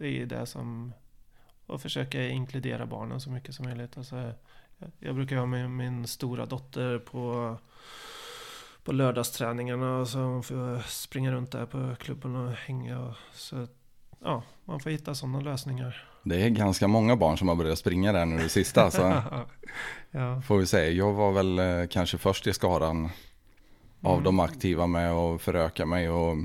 Det 0.00 0.22
är 0.22 0.26
det 0.26 0.46
som... 0.46 0.92
Och 1.66 1.82
försöka 1.82 2.28
inkludera 2.28 2.86
barnen 2.86 3.20
så 3.20 3.30
mycket 3.30 3.54
som 3.54 3.64
möjligt. 3.66 3.98
Alltså, 3.98 4.32
Jag 4.98 5.14
brukar 5.14 5.36
ha 5.36 5.46
med 5.46 5.70
min 5.70 6.06
stora 6.06 6.46
dotter 6.46 6.98
på, 6.98 7.56
på 8.84 8.92
lördagsträningarna 8.92 9.96
och 9.96 10.08
så 10.08 10.42
får 10.42 10.56
jag 10.56 10.84
springa 10.84 11.32
runt 11.32 11.52
där 11.52 11.66
på 11.66 11.94
klubben 11.98 12.36
och 12.36 12.52
hänga. 12.52 13.00
Och, 13.00 13.14
så 13.32 13.66
ja, 14.24 14.42
man 14.64 14.80
får 14.80 14.90
hitta 14.90 15.14
sådana 15.14 15.40
lösningar. 15.40 16.08
Det 16.24 16.42
är 16.42 16.48
ganska 16.48 16.88
många 16.88 17.16
barn 17.16 17.38
som 17.38 17.48
har 17.48 17.54
börjat 17.56 17.78
springa 17.78 18.12
där 18.12 18.26
nu 18.26 18.38
det 18.38 18.48
sista. 18.48 18.90
Så 18.90 19.00
ja. 20.10 20.42
får 20.42 20.58
vi 20.58 20.66
säga. 20.66 20.90
Jag 20.90 21.12
var 21.12 21.32
väl 21.32 21.58
eh, 21.58 21.86
kanske 21.90 22.18
först 22.18 22.46
i 22.46 22.52
skaran 22.52 23.08
av 24.02 24.12
Mm. 24.12 24.24
de 24.24 24.40
aktiva 24.40 24.86
med 24.86 25.12
att 25.12 25.42
föröka 25.42 25.86
mig. 25.86 26.10
Och, 26.10 26.36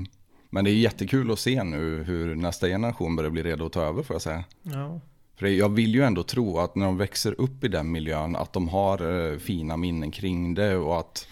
men 0.56 0.64
det 0.64 0.70
är 0.70 0.74
jättekul 0.74 1.30
att 1.30 1.38
se 1.38 1.64
nu 1.64 2.02
hur 2.02 2.34
nästa 2.34 2.66
generation 2.66 3.16
börjar 3.16 3.30
bli 3.30 3.42
redo 3.42 3.66
att 3.66 3.72
ta 3.72 3.82
över 3.82 4.02
får 4.02 4.14
jag 4.14 4.22
säga. 4.22 4.44
ja. 4.62 5.00
För 5.38 5.46
jag 5.46 5.68
vill 5.68 5.94
ju 5.94 6.02
ändå 6.02 6.22
tro 6.22 6.58
att 6.58 6.74
när 6.74 6.86
de 6.86 6.96
växer 6.96 7.40
upp 7.40 7.64
i 7.64 7.68
den 7.68 7.92
miljön 7.92 8.36
att 8.36 8.52
de 8.52 8.68
har 8.68 9.30
eh, 9.32 9.38
fina 9.38 9.76
minnen 9.76 10.10
kring 10.10 10.54
det 10.54 10.76
och 10.76 11.00
att 11.00 11.28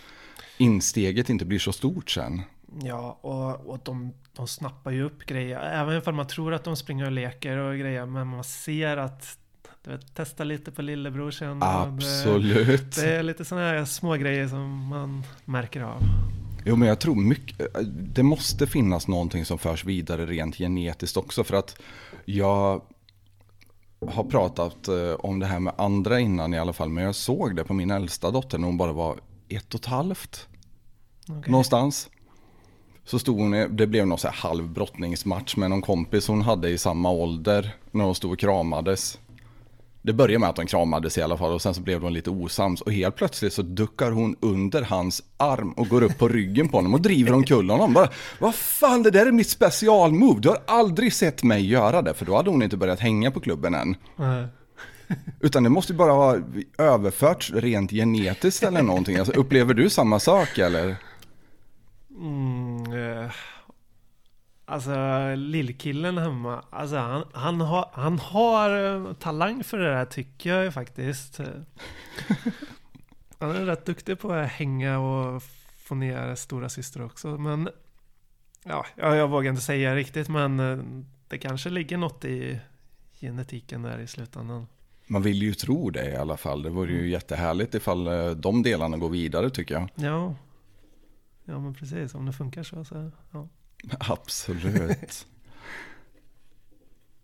insteget 0.58 1.30
inte 1.30 1.44
blir 1.44 1.58
så 1.58 1.72
stort 1.72 2.10
sen. 2.10 2.42
Ja, 2.82 3.18
och, 3.20 3.66
och 3.70 3.78
de, 3.84 4.12
de 4.32 4.48
snappar 4.48 4.90
ju 4.90 5.02
upp 5.02 5.26
grejer. 5.26 5.60
Även 5.60 6.02
om 6.06 6.16
man 6.16 6.26
tror 6.26 6.54
att 6.54 6.64
de 6.64 6.76
springer 6.76 7.06
och 7.06 7.12
leker 7.12 7.56
och 7.56 7.78
grejer. 7.78 8.06
Men 8.06 8.26
man 8.26 8.44
ser 8.44 8.96
att, 8.96 9.38
du 9.84 9.90
vet, 9.90 10.14
testa 10.14 10.44
lite 10.44 10.72
på 10.72 10.82
lillebror 10.82 11.30
sen. 11.30 11.62
Absolut. 11.62 12.94
Det, 12.94 13.02
det 13.02 13.16
är 13.16 13.22
lite 13.22 13.44
sådana 13.44 13.66
här 13.66 13.84
små 13.84 14.14
grejer 14.14 14.48
som 14.48 14.86
man 14.88 15.22
märker 15.44 15.80
av. 15.80 16.02
Jo 16.64 16.76
men 16.76 16.88
jag 16.88 16.98
tror 16.98 17.14
mycket, 17.14 17.66
det 18.14 18.22
måste 18.22 18.66
finnas 18.66 19.08
någonting 19.08 19.44
som 19.44 19.58
förs 19.58 19.84
vidare 19.84 20.26
rent 20.26 20.56
genetiskt 20.56 21.16
också 21.16 21.44
för 21.44 21.56
att 21.56 21.76
jag 22.24 22.82
har 24.08 24.24
pratat 24.24 24.88
eh, 24.88 25.12
om 25.18 25.38
det 25.38 25.46
här 25.46 25.60
med 25.60 25.74
andra 25.78 26.20
innan 26.20 26.54
i 26.54 26.58
alla 26.58 26.72
fall 26.72 26.88
men 26.88 27.04
jag 27.04 27.14
såg 27.14 27.56
det 27.56 27.64
på 27.64 27.74
min 27.74 27.90
äldsta 27.90 28.30
dotter 28.30 28.58
när 28.58 28.66
hon 28.66 28.76
bara 28.76 28.92
var 28.92 29.20
ett 29.48 29.74
och 29.74 29.80
ett 29.80 29.86
halvt 29.86 30.48
Okej. 31.28 31.50
någonstans. 31.50 32.10
Så 33.04 33.18
stod 33.18 33.38
hon, 33.38 33.76
det 33.76 33.86
blev 33.86 34.06
någon 34.06 34.18
så 34.18 34.28
här 34.28 34.34
halv 34.34 34.68
brottningsmatch 34.68 35.56
med 35.56 35.70
någon 35.70 35.82
kompis 35.82 36.28
hon 36.28 36.42
hade 36.42 36.68
i 36.68 36.78
samma 36.78 37.10
ålder 37.10 37.76
när 37.90 38.04
de 38.04 38.14
stod 38.14 38.32
och 38.32 38.38
kramades. 38.38 39.18
Det 40.06 40.12
började 40.12 40.38
med 40.38 40.48
att 40.48 40.56
de 40.56 40.66
kramades 40.66 41.18
i 41.18 41.22
alla 41.22 41.36
fall 41.36 41.52
och 41.52 41.62
sen 41.62 41.74
så 41.74 41.80
blev 41.80 42.00
de 42.00 42.12
lite 42.12 42.30
osams 42.30 42.80
och 42.80 42.92
helt 42.92 43.16
plötsligt 43.16 43.52
så 43.52 43.62
duckar 43.62 44.10
hon 44.10 44.36
under 44.40 44.82
hans 44.82 45.22
arm 45.36 45.72
och 45.72 45.88
går 45.88 46.02
upp 46.02 46.18
på 46.18 46.28
ryggen 46.28 46.68
på 46.68 46.76
honom 46.76 46.94
och 46.94 47.00
driver 47.00 47.32
omkull 47.32 47.70
honom. 47.70 47.92
Bara, 47.92 48.08
vad 48.38 48.54
fan 48.54 49.02
det 49.02 49.10
där 49.10 49.26
är 49.26 49.32
mitt 49.32 49.48
specialmove, 49.48 50.40
du 50.40 50.48
har 50.48 50.58
aldrig 50.66 51.12
sett 51.12 51.42
mig 51.42 51.66
göra 51.66 52.02
det 52.02 52.14
för 52.14 52.26
då 52.26 52.36
hade 52.36 52.50
hon 52.50 52.62
inte 52.62 52.76
börjat 52.76 53.00
hänga 53.00 53.30
på 53.30 53.40
klubben 53.40 53.74
än. 53.74 53.96
Nej. 54.16 54.46
Utan 55.40 55.62
det 55.62 55.68
måste 55.68 55.92
ju 55.92 55.96
bara 55.96 56.12
ha 56.12 56.38
överförts 56.78 57.52
rent 57.52 57.90
genetiskt 57.90 58.62
eller 58.62 58.82
någonting. 58.82 59.16
Alltså, 59.16 59.32
upplever 59.32 59.74
du 59.74 59.90
samma 59.90 60.20
sak 60.20 60.58
eller? 60.58 60.96
Mm, 62.20 63.22
eh, 63.22 63.30
alltså 64.64 64.94
lillkillen 65.36 66.18
hemma, 66.18 66.64
alltså 66.70 66.96
han, 66.96 67.24
han, 67.32 67.60
har, 67.60 67.90
han 67.92 68.18
har 68.18 68.84
eh, 68.84 69.12
talang 69.12 69.64
för 69.64 69.78
det 69.78 69.90
där 69.90 70.04
tycker 70.04 70.54
jag 70.54 70.64
ju 70.64 70.70
faktiskt. 70.70 71.40
Han 73.38 73.50
är 73.50 73.66
rätt 73.66 73.86
duktig 73.86 74.18
på 74.18 74.32
att 74.32 74.48
hänga 74.48 74.98
och 74.98 75.42
få 75.78 75.94
ner 75.94 76.34
stora 76.34 76.68
syster 76.68 77.02
också. 77.04 77.28
Men 77.28 77.68
ja, 78.64 78.86
jag, 78.96 79.28
vågar 79.28 79.50
inte 79.50 79.62
säga 79.62 79.94
riktigt 79.94 80.28
men 80.28 80.60
eh, 80.60 80.78
det 81.28 81.38
kanske 81.38 81.70
ligger 81.70 81.96
något 81.96 82.24
i 82.24 82.60
genetiken 83.20 83.82
där 83.82 83.98
i 83.98 84.06
slutändan. 84.06 84.66
Man 85.06 85.22
vill 85.22 85.42
ju 85.42 85.54
tro 85.54 85.90
det 85.90 86.10
i 86.10 86.16
alla 86.16 86.36
fall. 86.36 86.62
Det 86.62 86.70
vore 86.70 86.92
ju 86.92 87.10
jättehärligt 87.10 87.74
ifall 87.74 88.06
eh, 88.06 88.30
de 88.30 88.62
delarna 88.62 88.96
går 88.96 89.08
vidare 89.08 89.50
tycker 89.50 89.74
jag. 89.74 89.88
Ja, 89.94 90.34
ja 91.44 91.58
men 91.58 91.74
precis 91.74 92.14
om 92.14 92.26
det 92.26 92.32
funkar 92.32 92.62
så. 92.62 92.84
så 92.84 93.10
ja. 93.32 93.48
Absolut. 94.00 95.26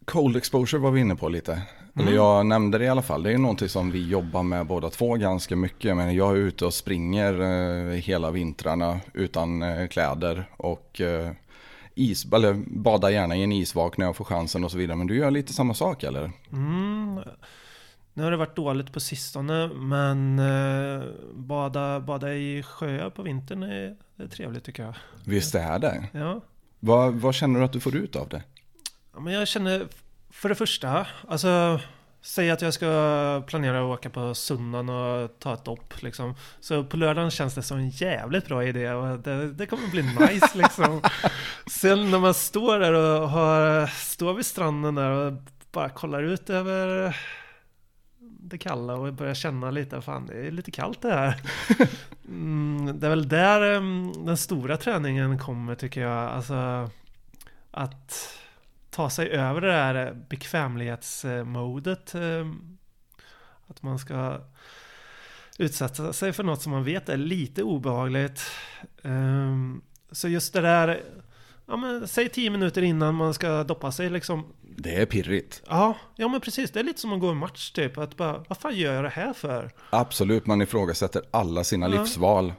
Cold 0.04 0.36
exposure 0.36 0.80
var 0.80 0.90
vi 0.90 1.00
inne 1.00 1.16
på 1.16 1.28
lite. 1.28 1.52
Eller 1.94 2.02
Mm. 2.06 2.14
jag 2.14 2.46
nämnde 2.46 2.78
det 2.78 2.84
i 2.84 2.88
alla 2.88 3.02
fall. 3.02 3.22
Det 3.22 3.32
är 3.32 3.38
någonting 3.38 3.68
som 3.68 3.90
vi 3.90 4.08
jobbar 4.08 4.42
med 4.42 4.66
båda 4.66 4.90
två 4.90 5.14
ganska 5.16 5.56
mycket. 5.56 5.96
Men 5.96 6.14
jag 6.14 6.30
är 6.30 6.36
ute 6.36 6.64
och 6.64 6.74
springer 6.74 7.40
eh, 7.40 7.92
hela 7.94 8.30
vintrarna 8.30 9.00
utan 9.14 9.62
eh, 9.62 9.86
kläder. 9.88 10.44
Och 10.56 11.00
eh, 11.00 11.30
is, 11.94 12.32
eller 12.32 12.62
badar 12.66 13.10
gärna 13.10 13.36
i 13.36 13.42
en 13.42 13.52
isvak 13.52 13.96
när 13.96 14.06
jag 14.06 14.16
får 14.16 14.24
chansen 14.24 14.64
och 14.64 14.70
så 14.70 14.78
vidare. 14.78 14.96
Men 14.96 15.06
du 15.06 15.16
gör 15.16 15.30
lite 15.30 15.52
samma 15.52 15.74
sak 15.74 16.02
eller? 16.02 16.30
Mm. 16.52 17.20
Nu 18.14 18.22
har 18.22 18.30
det 18.30 18.36
varit 18.36 18.56
dåligt 18.56 18.92
på 18.92 19.00
sistone 19.00 19.68
men 19.68 20.38
eh, 20.38 21.04
bada, 21.34 22.00
bada 22.00 22.34
i 22.34 22.62
sjöar 22.62 23.10
på 23.10 23.22
vintern 23.22 23.62
är, 23.62 23.96
är 24.16 24.26
trevligt 24.26 24.64
tycker 24.64 24.82
jag. 24.82 24.94
Visst 25.24 25.54
är 25.54 25.78
det. 25.78 26.08
Ja. 26.12 26.40
Vad, 26.80 27.14
vad 27.14 27.34
känner 27.34 27.58
du 27.58 27.64
att 27.64 27.72
du 27.72 27.80
får 27.80 27.96
ut 27.96 28.16
av 28.16 28.28
det? 28.28 28.42
ja, 29.12 29.20
men 29.20 29.32
jag 29.32 29.48
känner 29.48 29.88
för 30.30 30.48
det 30.48 30.54
första, 30.54 31.06
alltså 31.28 31.80
Säg 32.22 32.50
att 32.50 32.62
jag 32.62 32.74
ska 32.74 33.42
planera 33.46 33.80
att 33.80 33.98
åka 33.98 34.10
på 34.10 34.34
Sunnan 34.34 34.88
och 34.88 35.38
ta 35.38 35.54
ett 35.54 35.64
dopp 35.64 36.02
liksom. 36.02 36.34
Så 36.60 36.84
på 36.84 36.96
lördagen 36.96 37.30
känns 37.30 37.54
det 37.54 37.62
som 37.62 37.78
en 37.78 37.88
jävligt 37.88 38.46
bra 38.46 38.64
idé 38.64 38.90
och 38.90 39.18
det, 39.18 39.52
det 39.52 39.66
kommer 39.66 39.88
bli 39.88 40.02
nice 40.02 40.58
liksom. 40.58 41.02
Sen 41.70 42.10
när 42.10 42.18
man 42.18 42.34
står 42.34 42.78
där 42.78 42.92
och 42.92 43.28
har, 43.28 43.86
står 43.86 44.34
vid 44.34 44.46
stranden 44.46 44.94
där 44.94 45.10
och 45.10 45.32
bara 45.72 45.88
kollar 45.88 46.22
ut 46.22 46.50
över 46.50 47.16
det 48.18 48.58
kalla 48.58 48.94
och 48.94 49.12
börjar 49.12 49.34
känna 49.34 49.70
lite, 49.70 50.00
fan 50.00 50.26
det 50.26 50.46
är 50.46 50.50
lite 50.50 50.70
kallt 50.70 51.02
det 51.02 51.12
här. 51.12 51.40
Mm, 52.30 53.00
det 53.00 53.06
är 53.06 53.10
väl 53.10 53.28
där 53.28 53.76
ehm, 53.76 54.12
den 54.24 54.36
stora 54.36 54.76
träningen 54.76 55.38
kommer 55.38 55.74
tycker 55.74 56.00
jag. 56.00 56.30
Alltså 56.30 56.90
att 57.70 58.38
ta 58.90 59.10
sig 59.10 59.30
över 59.30 59.60
det 59.60 59.72
där 59.72 60.14
bekvämlighetsmodet. 60.28 62.14
Ehm, 62.14 62.78
att 63.66 63.82
man 63.82 63.98
ska 63.98 64.40
utsätta 65.58 66.12
sig 66.12 66.32
för 66.32 66.44
något 66.44 66.62
som 66.62 66.72
man 66.72 66.84
vet 66.84 67.08
är 67.08 67.16
lite 67.16 67.62
obehagligt. 67.62 68.42
Ehm, 69.02 69.82
så 70.10 70.28
just 70.28 70.52
det 70.52 70.60
där, 70.60 71.02
ja 71.66 71.76
men 71.76 72.08
säg 72.08 72.28
tio 72.28 72.50
minuter 72.50 72.82
innan 72.82 73.14
man 73.14 73.34
ska 73.34 73.64
doppa 73.64 73.92
sig 73.92 74.10
liksom. 74.10 74.52
Det 74.82 74.94
är 74.94 75.06
pirrigt. 75.06 75.62
Ja, 75.68 75.96
ja 76.16 76.28
men 76.28 76.40
precis. 76.40 76.70
Det 76.70 76.80
är 76.80 76.84
lite 76.84 77.00
som 77.00 77.12
att 77.12 77.20
gå 77.20 77.28
en 77.28 77.36
match 77.36 77.70
typ. 77.70 77.98
Att 77.98 78.16
bara, 78.16 78.44
vad 78.48 78.58
fan 78.58 78.76
gör 78.76 78.94
jag 78.94 79.04
det 79.04 79.08
här 79.08 79.32
för? 79.32 79.70
Absolut, 79.90 80.46
man 80.46 80.62
ifrågasätter 80.62 81.22
alla 81.30 81.64
sina 81.64 81.88
Ja. 81.88 82.00
livsval. 82.00 82.52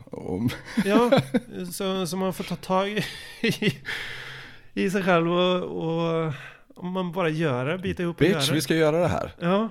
Ja, 0.85 1.11
så, 1.73 2.07
så 2.07 2.17
man 2.17 2.33
får 2.33 2.43
ta 2.43 2.55
tag 2.55 2.89
i, 3.41 3.73
i 4.73 4.89
sig 4.89 5.03
själv 5.03 5.31
och, 5.31 5.63
och 5.63 6.33
om 6.75 6.91
man 6.91 7.11
bara 7.11 7.29
gör 7.29 7.65
det, 7.65 7.77
bita 7.77 8.03
ihop 8.03 8.15
och 8.15 8.19
Bitch, 8.19 8.33
göra 8.47 8.53
vi 8.53 8.61
ska 8.61 8.75
göra 8.75 8.99
det 8.99 9.07
här. 9.07 9.31
Ja, 9.39 9.69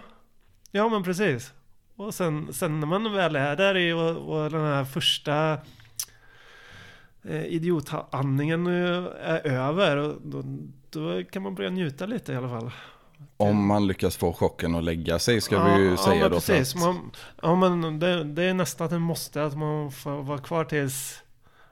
ja 0.71 0.89
men 0.89 1.03
precis. 1.03 1.53
Och 1.97 2.15
sen, 2.15 2.53
sen 2.53 2.81
när 2.81 2.87
man 2.87 3.13
väl 3.13 3.37
är 3.37 3.57
där 3.57 3.77
i 3.77 3.93
och, 3.93 4.17
och 4.17 4.51
den 4.51 4.65
här 4.65 4.85
första 4.85 5.53
eh, 7.25 7.45
idiotandningen 7.45 8.67
eh, 8.67 9.05
är 9.23 9.47
över, 9.47 9.97
och 9.97 10.15
då, 10.25 10.43
då 10.91 11.25
kan 11.31 11.43
man 11.43 11.55
börja 11.55 11.71
njuta 11.71 12.07
lite 12.07 12.33
i 12.33 12.37
alla 12.37 12.49
fall. 12.49 12.71
Om 13.37 13.67
man 13.67 13.87
lyckas 13.87 14.17
få 14.17 14.33
chocken 14.33 14.75
att 14.75 14.85
lägga 14.85 15.19
sig 15.19 15.41
ska 15.41 15.65
vi 15.65 15.83
ju 15.83 15.97
säga 15.97 16.15
ja, 16.15 16.21
men 16.21 16.31
då. 16.31 16.37
precis. 16.37 16.75
att- 16.75 16.81
Man, 16.81 17.11
ja, 17.43 17.55
men 17.55 17.99
det, 17.99 18.25
det 18.25 18.45
är 18.45 18.55
nästan 18.55 18.87
ett 18.95 19.01
måste 19.01 19.45
att 19.45 19.57
man 19.59 19.93
får 19.93 20.23
vara 20.23 20.39
kvar 20.39 20.65
tills 20.65 21.23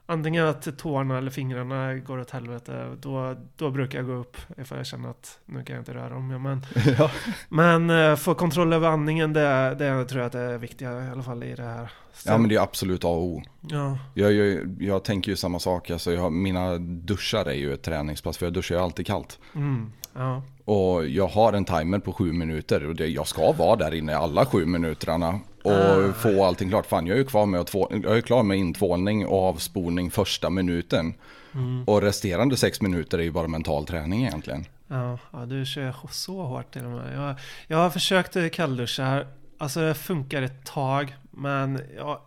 antingen 0.09 0.47
att 0.47 0.79
tårna 0.79 1.19
eller 1.19 1.31
fingrarna 1.31 1.95
går 1.95 2.19
åt 2.19 2.31
helvete. 2.31 2.97
Då, 3.01 3.37
då 3.57 3.71
brukar 3.71 3.99
jag 3.99 4.07
gå 4.07 4.13
upp 4.13 4.37
ifall 4.59 4.79
jag 4.79 4.87
känner 4.87 5.09
att 5.11 5.39
nu 5.47 5.65
kan 5.65 5.77
jag 5.77 5.81
inte 5.81 5.95
röra 5.95 6.17
om 6.17 6.29
mig. 6.29 6.39
Men, 6.39 6.63
ja. 6.99 7.11
men 7.49 7.91
eh, 7.91 8.17
få 8.17 8.35
kontroll 8.35 8.73
över 8.73 8.89
andningen, 8.89 9.33
det, 9.33 9.75
det 9.79 10.05
tror 10.05 10.21
jag 10.21 10.27
att 10.27 10.33
det 10.33 10.41
är 10.41 10.59
viktiga 10.59 11.05
i 11.07 11.11
alla 11.11 11.23
fall 11.23 11.43
i 11.45 11.55
det 11.55 11.63
här. 11.63 11.91
Sen- 12.13 12.33
ja, 12.33 12.39
men 12.39 12.49
det 12.49 12.55
är 12.57 12.61
absolut 12.61 13.05
A 13.05 13.09
och 13.09 13.23
O. 13.23 13.43
ja, 13.61 13.99
Jag, 14.15 14.33
jag, 14.33 14.77
jag 14.81 15.05
tänker 15.05 15.31
ju 15.31 15.37
samma 15.37 15.59
sak. 15.59 15.91
Alltså 15.91 16.13
jag, 16.13 16.33
mina 16.33 16.79
duschar 16.79 17.45
är 17.45 17.53
ju 17.55 17.75
ett 17.75 17.83
träningspass 17.83 18.39
för 18.39 18.47
jag 18.47 18.53
duschar 18.53 18.75
ju 18.75 18.81
alltid 18.83 19.07
kallt. 19.07 19.39
mm, 19.55 19.93
ja, 20.15 20.43
Och 20.69 21.07
jag 21.09 21.29
har 21.29 21.53
en 21.53 21.65
timer 21.65 21.99
på 21.99 22.13
sju 22.13 22.33
minuter 22.33 22.87
och 22.87 22.95
det, 22.97 23.07
jag 23.07 23.27
ska 23.27 23.53
vara 23.53 23.77
där 23.77 23.95
inne 23.95 24.17
alla 24.17 24.47
sju 24.47 24.67
minuterna 24.67 25.41
och 25.65 25.73
Ah. 25.73 26.13
få 26.13 26.45
allting 26.45 26.69
klart. 26.69 26.87
Fan, 26.87 27.07
jag 27.07 27.15
är 27.15 27.19
ju 27.19 27.25
kvar 27.27 27.47
med 27.47 27.67
två, 27.67 27.89
jag 27.91 28.17
är 28.17 28.21
klar 28.21 28.43
med 28.43 28.59
intvålning 28.59 29.27
och 29.27 29.43
avspolning 29.49 30.11
första 30.11 30.51
minuten. 30.51 31.15
mm, 31.55 31.85
Och 31.87 32.03
resterande 32.03 32.57
sex 32.57 32.81
minuter 32.81 33.19
är 33.19 33.23
ju 33.23 33.31
bara 33.31 33.49
mental 33.49 33.87
träning 33.87 34.25
egentligen. 34.27 34.65
ja, 34.89 35.19
ja, 35.33 35.39
du 35.47 35.67
kör 35.67 35.95
så 36.11 36.43
hårt 36.43 36.73
till 36.73 36.85
och 36.85 36.91
med. 36.91 37.17
Jag, 37.17 37.35
jag 37.67 37.79
har 37.79 37.91
försökt 37.91 38.53
kallduscha. 38.53 39.25
Alltså 39.59 39.81
det 39.81 39.95
funkar 39.95 40.43
ett 40.43 40.65
tag, 40.67 41.17
men 41.31 41.81
jag, 41.97 42.19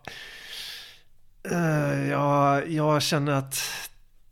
eh, 1.52 2.08
jag, 2.10 2.68
jag 2.70 3.02
känner 3.02 3.32
att 3.32 3.58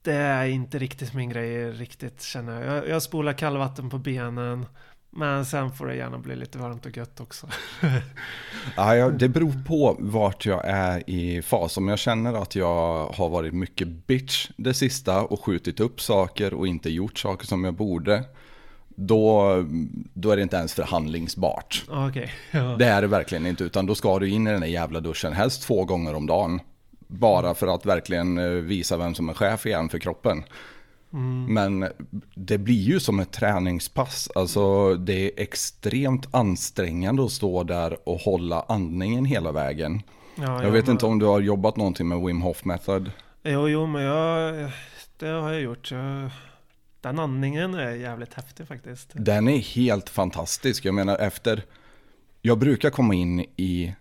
det 0.03 0.13
är 0.13 0.47
inte 0.47 0.79
riktigt 0.79 1.15
min 1.15 1.29
grej 1.29 1.71
riktigt 1.71 2.23
känner 2.23 2.63
jag. 2.63 2.77
Jag, 2.77 2.89
jag 2.89 3.03
spolar 3.03 3.33
kallvatten 3.33 3.91
på 3.91 3.99
benen. 3.99 4.67
Men 5.13 5.47
sen 5.47 5.73
får 5.73 5.87
det 5.87 5.95
gärna 5.95 6.19
bli 6.19 6.37
lite 6.37 6.59
varmt 6.59 6.87
och 6.87 6.97
gött 6.97 7.21
också. 7.21 7.49
Ja, 8.77 9.11
det 9.11 9.29
beror 9.29 9.65
på 9.67 9.97
vart 9.99 10.47
jag 10.47 10.63
är 10.65 11.11
i 11.11 11.43
fas. 11.43 11.77
Om 11.77 11.89
jag 11.89 11.99
känner 11.99 12.43
att 12.43 12.55
jag 12.55 13.07
har 13.07 13.29
varit 13.29 13.55
mycket 13.55 13.89
bitch 13.89 14.51
det 14.57 14.75
sista 14.75 15.23
och 15.23 15.45
skjutit 15.45 15.81
upp 15.81 16.01
saker 16.01 16.55
och 16.55 16.67
inte 16.67 16.91
gjort 16.91 17.19
saker 17.19 17.47
som 17.47 17.65
jag 17.65 17.75
borde. 17.75 18.25
Då, 18.89 19.55
då 20.15 20.31
är 20.31 20.37
det 20.37 20.43
inte 20.43 20.57
ens 20.57 20.75
förhandlingsbart. 20.75 21.85
Ja. 21.89 22.13
Det 22.79 22.87
är 22.87 23.01
det 23.03 23.07
verkligen 23.07 23.47
inte, 23.47 23.65
utan 23.65 23.87
då 23.87 23.95
ska 23.95 24.19
du 24.19 24.29
in 24.29 24.47
i 24.47 24.51
den 24.51 24.61
där 24.61 24.69
jävla 24.69 25.01
duschen, 25.01 25.33
helst 25.33 25.63
två 25.63 25.85
gånger 25.85 26.15
om 26.15 26.27
dagen. 26.27 26.61
Bara 27.11 27.55
för 27.55 27.75
att 27.75 27.87
verkligen 27.87 28.39
eh, 28.39 28.45
visa 28.49 28.97
vem 28.97 29.15
som 29.15 29.29
är 29.29 29.35
chef 29.35 29.67
igen 29.67 29.89
för 29.89 29.99
kroppen. 29.99 30.45
Men 31.49 31.89
det 32.35 32.59
blir 32.59 32.75
ju 32.83 33.01
som 33.01 33.21
ett 33.21 33.33
träningspass. 33.33 34.29
Alltså 34.35 34.95
det 34.95 35.13
är 35.27 35.31
extremt 35.43 36.35
ansträngande 36.35 37.25
att 37.25 37.31
stå 37.31 37.63
där 37.65 38.09
och 38.09 38.19
hålla 38.19 38.65
andningen 38.69 39.25
hela 39.25 39.53
vägen. 39.53 40.03
Ja, 40.35 40.63
Jag 40.65 40.71
vet 40.71 40.87
men- 40.87 40.93
inte 40.95 41.07
om 41.07 41.19
du 41.19 41.27
har 41.27 41.41
jobbat 41.41 41.77
någonting 41.77 42.09
med 42.09 42.21
Wim 42.21 42.41
Hof 42.43 42.65
Method. 42.65 43.11
Jo, 43.43 43.69
jo, 43.69 43.87
men 43.87 44.03
jag, 44.03 44.71
det 45.19 45.27
har 45.29 45.53
jag 45.53 45.61
gjort. 45.61 45.91
Jag, 45.91 46.31
den 47.01 47.19
andningen 47.19 47.75
är 47.75 47.91
jävligt 47.91 48.35
häftig 48.35 48.69
faktiskt. 48.69 49.11
Den 49.15 49.49
är 49.49 49.59
helt 49.59 50.09
fantastisk. 50.09 50.85
Jag 50.85 50.95
menar 50.95 51.17
efter, 51.19 51.65
jag 52.43 52.59
brukar 52.59 52.91
komma 52.91 53.15
in 53.15 53.41
i 53.57 53.95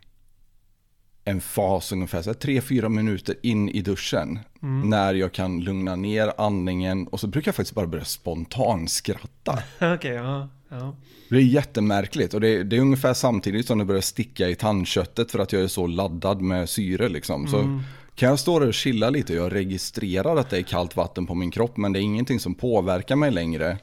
en 1.29 1.41
fas 1.41 1.91
ungefär 1.91 2.21
så 2.21 2.29
här, 2.29 2.35
tre, 2.35 2.61
fyra 2.61 2.89
minuter 2.89 3.35
in 3.41 3.69
i 3.69 3.81
duschen. 3.81 4.39
När 4.61 5.13
jag 5.13 5.31
kan 5.31 5.59
lugna 5.59 5.95
ner 5.95 6.33
andningen 6.37 7.07
och 7.07 7.19
så 7.19 7.27
brukar 7.27 7.49
jag 7.49 7.55
faktiskt 7.55 7.75
bara 7.75 7.87
börja 7.87 8.05
spontant 8.05 8.91
skratta. 8.91 9.59
Okej, 9.95 10.13
ja. 10.13 10.49
ja. 10.69 10.95
Det 11.29 11.35
är 11.35 11.41
jättemärkligt 11.41 12.33
och 12.33 12.41
det, 12.41 12.63
det 12.63 12.77
är 12.77 12.81
ungefär 12.81 13.13
samtidigt 13.13 13.67
som 13.67 13.77
det 13.77 13.85
börjar 13.85 14.01
sticka 14.01 14.49
i 14.49 14.55
tandköttet 14.55 15.31
för 15.31 15.39
att 15.39 15.53
jag 15.53 15.61
är 15.61 15.67
så 15.67 15.87
laddad 15.87 16.41
med 16.41 16.69
syre 16.69 17.09
liksom. 17.09 17.47
Så 17.47 17.81
kan 18.15 18.29
jag 18.29 18.39
stå 18.39 18.59
där 18.59 18.67
och 18.67 18.73
chilla 18.73 19.09
lite 19.09 19.39
och 19.39 19.45
jag 19.45 19.55
registrerar 19.55 20.35
att 20.35 20.49
det 20.49 20.57
är 20.57 20.61
kallt 20.61 20.95
vatten 20.95 21.25
på 21.25 21.35
min 21.35 21.51
kropp 21.51 21.77
men 21.77 21.93
det 21.93 21.99
är 21.99 22.01
ingenting 22.01 22.39
som 22.39 22.55
påverkar 22.55 23.15
mig 23.15 23.31
längre. 23.31 23.77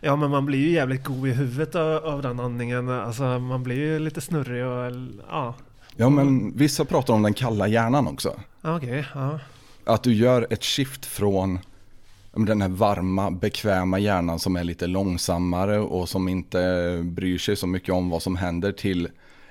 Ja, 0.00 0.16
men 0.16 0.30
man 0.30 0.46
blir 0.46 0.58
ju 0.58 0.70
jävligt 0.70 1.04
god 1.04 1.28
i 1.28 1.32
huvudet 1.32 1.74
av, 1.74 2.04
av 2.04 2.22
den 2.22 2.40
andningen. 2.40 2.88
Alltså, 2.88 3.22
man 3.22 3.62
blir 3.62 3.76
ju 3.76 3.98
lite 3.98 4.20
snurrig 4.20 4.66
och 4.66 4.92
ja. 5.30 5.54
Ja 5.96 6.10
men 6.10 6.56
vissa 6.56 6.84
pratar 6.84 7.14
om 7.14 7.22
den 7.22 7.34
kalla 7.34 7.68
hjärnan 7.68 8.08
också. 8.08 8.40
Okej, 8.62 9.06
ja. 9.14 9.40
Att 9.84 10.02
du 10.02 10.14
gör 10.14 10.46
ett 10.50 10.64
shift 10.64 11.06
från 11.06 11.58
den 12.32 12.62
här 12.62 12.68
varma, 12.68 13.30
bekväma 13.30 13.98
hjärnan 13.98 14.38
som 14.38 14.56
är 14.56 14.64
lite 14.64 14.86
långsammare 14.86 15.78
och 15.78 16.08
som 16.08 16.28
inte 16.28 17.00
bryr 17.04 17.38
sig 17.38 17.56
så 17.56 17.66
mycket 17.66 17.94
om 17.94 18.10
vad 18.10 18.22
som 18.22 18.36
händer 18.36 18.72
till 18.72 19.08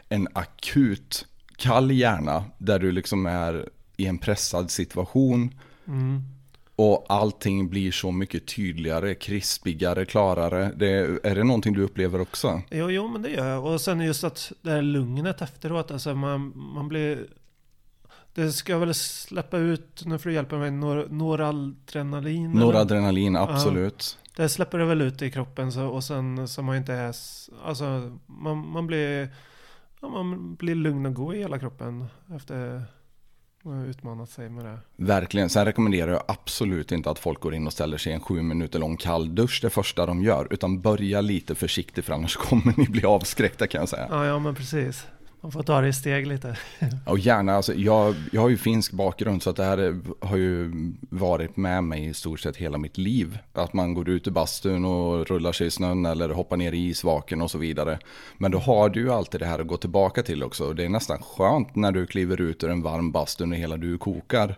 en 0.10 0.28
akut 0.34 1.26
kall 1.56 1.92
hjärna 1.92 2.44
där 2.58 2.80
du 2.80 2.92
liksom 2.92 3.26
är 3.26 3.70
i 3.98 4.06
en 4.06 4.18
pressad 4.18 4.72
situation 4.72 5.52
Mm. 5.88 6.24
Och 6.82 7.06
allting 7.10 7.70
blir 7.70 7.92
så 7.92 8.12
mycket 8.12 8.48
tydligare, 8.48 9.16
krispigare, 9.16 10.06
klarare. 10.06 10.72
Det, 10.76 10.90
är 11.24 11.36
det 11.36 11.44
någonting 11.44 11.74
du 11.74 11.84
upplever 11.84 12.22
också? 12.22 12.62
Jo, 12.72 12.90
jo, 12.90 13.08
men 13.08 13.22
det 13.22 13.30
gör 13.30 13.48
jag. 13.48 13.66
Och 13.66 13.82
sen 13.82 14.02
just 14.02 14.24
att 14.24 14.52
det 14.62 14.72
här 14.72 14.82
lugnet 14.82 15.42
efteråt. 15.42 15.92
Alltså 15.92 16.16
man, 16.16 16.54
man 16.56 16.88
blir... 16.88 17.28
Det 18.34 18.52
ska 18.52 18.78
väl 18.78 18.94
släppa 18.94 19.58
ut, 19.58 20.02
nu 20.06 20.20
får 20.20 20.30
du 20.30 20.36
hjälpa 20.36 20.58
mig, 20.58 20.72
nor, 20.72 21.08
noradrenalin? 21.10 22.52
eller? 22.52 22.66
Noradrenalin, 22.66 23.36
absolut. 23.36 24.18
Det 24.36 24.50
släpper 24.50 24.78
det 24.78 24.86
väl 24.86 25.02
ut 25.02 25.22
i 25.22 25.32
kroppen 25.32 25.72
så, 25.72 25.86
och 25.86 26.04
sen 26.04 26.48
så 26.48 26.62
man 26.62 26.78
inte 26.78 26.94
är... 26.94 27.16
Alltså 27.64 28.18
man, 28.26 28.72
man 28.72 28.88
blir... 28.88 29.30
Ja, 30.02 30.10
man 30.10 30.56
blir 30.56 30.76
lugn 30.76 31.06
och 31.06 31.14
god 31.14 31.36
i 31.36 31.38
hela 31.38 31.60
kroppen 31.60 32.06
efter 32.36 32.84
utmanat 33.66 34.30
sig 34.30 34.50
med 34.50 34.66
det. 34.66 34.78
Verkligen. 34.96 35.50
Sen 35.50 35.66
rekommenderar 35.66 36.12
jag 36.12 36.24
absolut 36.28 36.92
inte 36.92 37.10
att 37.10 37.20
folk 37.20 37.40
går 37.40 37.56
in 37.56 37.68
och 37.68 37.74
ställer 37.74 37.98
sig 37.98 38.12
i 38.12 38.16
en 38.16 38.22
sju 38.22 38.42
minuter 38.42 38.80
lång 38.80 38.98
kall 38.98 39.36
dusch 39.36 39.60
det 39.62 39.70
första 39.70 40.06
de 40.06 40.24
gör. 40.24 40.48
Utan 40.52 40.82
börja 40.82 41.22
lite 41.22 41.56
försiktigt 41.56 42.06
för 42.06 42.14
annars 42.14 42.36
kommer 42.50 42.74
ni 42.78 42.86
bli 42.86 43.06
avskräckta 43.06 43.68
kan 43.68 43.80
jag 43.80 43.90
säga. 43.90 44.08
Ja, 44.10 44.26
ja 44.26 44.40
men 44.40 44.56
precis. 44.56 45.08
Man 45.44 45.52
får 45.52 45.64
ta 45.64 45.82
det 45.82 45.88
i 45.88 45.94
steg 45.94 46.28
lite. 46.28 46.58
Och 47.06 47.20
gärna, 47.20 47.54
alltså, 47.54 47.74
jag, 47.74 48.16
jag 48.32 48.42
har 48.42 48.50
ju 48.50 48.58
finsk 48.58 48.92
bakgrund 48.92 49.44
så 49.44 49.50
att 49.50 49.56
det 49.56 49.64
här 49.64 49.78
är- 49.78 50.26
har 50.26 50.38
ju 50.38 50.72
varit 51.10 51.58
med 51.58 51.84
mig 51.84 52.06
i 52.06 52.14
stort 52.14 52.40
sett 52.40 52.58
hela 52.58 52.78
mitt 52.78 52.98
liv. 52.98 53.38
Att 53.54 53.74
man 53.74 53.94
går 53.94 54.10
ut 54.10 54.28
ur 54.28 54.32
bastun 54.32 54.86
och 54.86 55.28
rullar 55.28 55.52
sig 55.52 55.68
i 55.68 55.72
snön 55.72 56.06
eller 56.06 56.30
hoppar 56.30 56.58
ner 56.58 56.72
i 56.72 56.78
isvaken 56.88 57.42
och 57.42 57.52
så 57.52 57.58
vidare. 57.58 58.00
Men 58.38 58.52
då 58.52 58.58
har 58.58 58.90
du 58.90 59.00
ju 59.00 59.12
alltid 59.12 59.40
det 59.42 59.46
här 59.46 59.60
att 59.60 59.68
gå 59.68 59.78
tillbaka 59.78 60.24
till 60.24 60.44
också. 60.44 60.64
Och 60.68 60.76
Det 60.76 60.86
är 60.86 60.90
nästan 60.90 61.18
skönt 61.22 61.76
när 61.76 61.92
du 61.92 62.06
kliver 62.06 62.42
ut 62.42 62.64
ur 62.64 62.70
en 62.70 62.82
varm 62.82 63.12
bastu 63.12 63.46
när 63.46 63.58
hela 63.58 63.78
du 63.78 63.98
kokar 63.98 64.56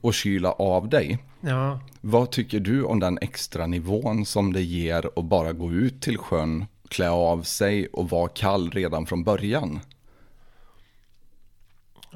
och 0.00 0.14
kyla 0.14 0.52
av 0.52 0.88
dig. 0.88 1.18
Ja, 1.40 1.80
Vad 2.00 2.30
tycker 2.30 2.60
du 2.60 2.82
om 2.82 3.00
den 3.00 3.18
extra 3.22 3.66
nivån 3.66 4.24
som 4.26 4.52
det 4.52 4.62
ger 4.62 5.10
att 5.16 5.24
bara 5.24 5.52
gå 5.52 5.72
ut 5.72 6.00
till 6.02 6.18
sjön, 6.18 6.64
klä 6.88 7.10
av 7.10 7.42
sig 7.42 7.86
och 7.86 8.10
vara 8.10 8.28
kall 8.28 8.70
redan 8.70 9.06
från 9.06 9.24
början? 9.24 9.80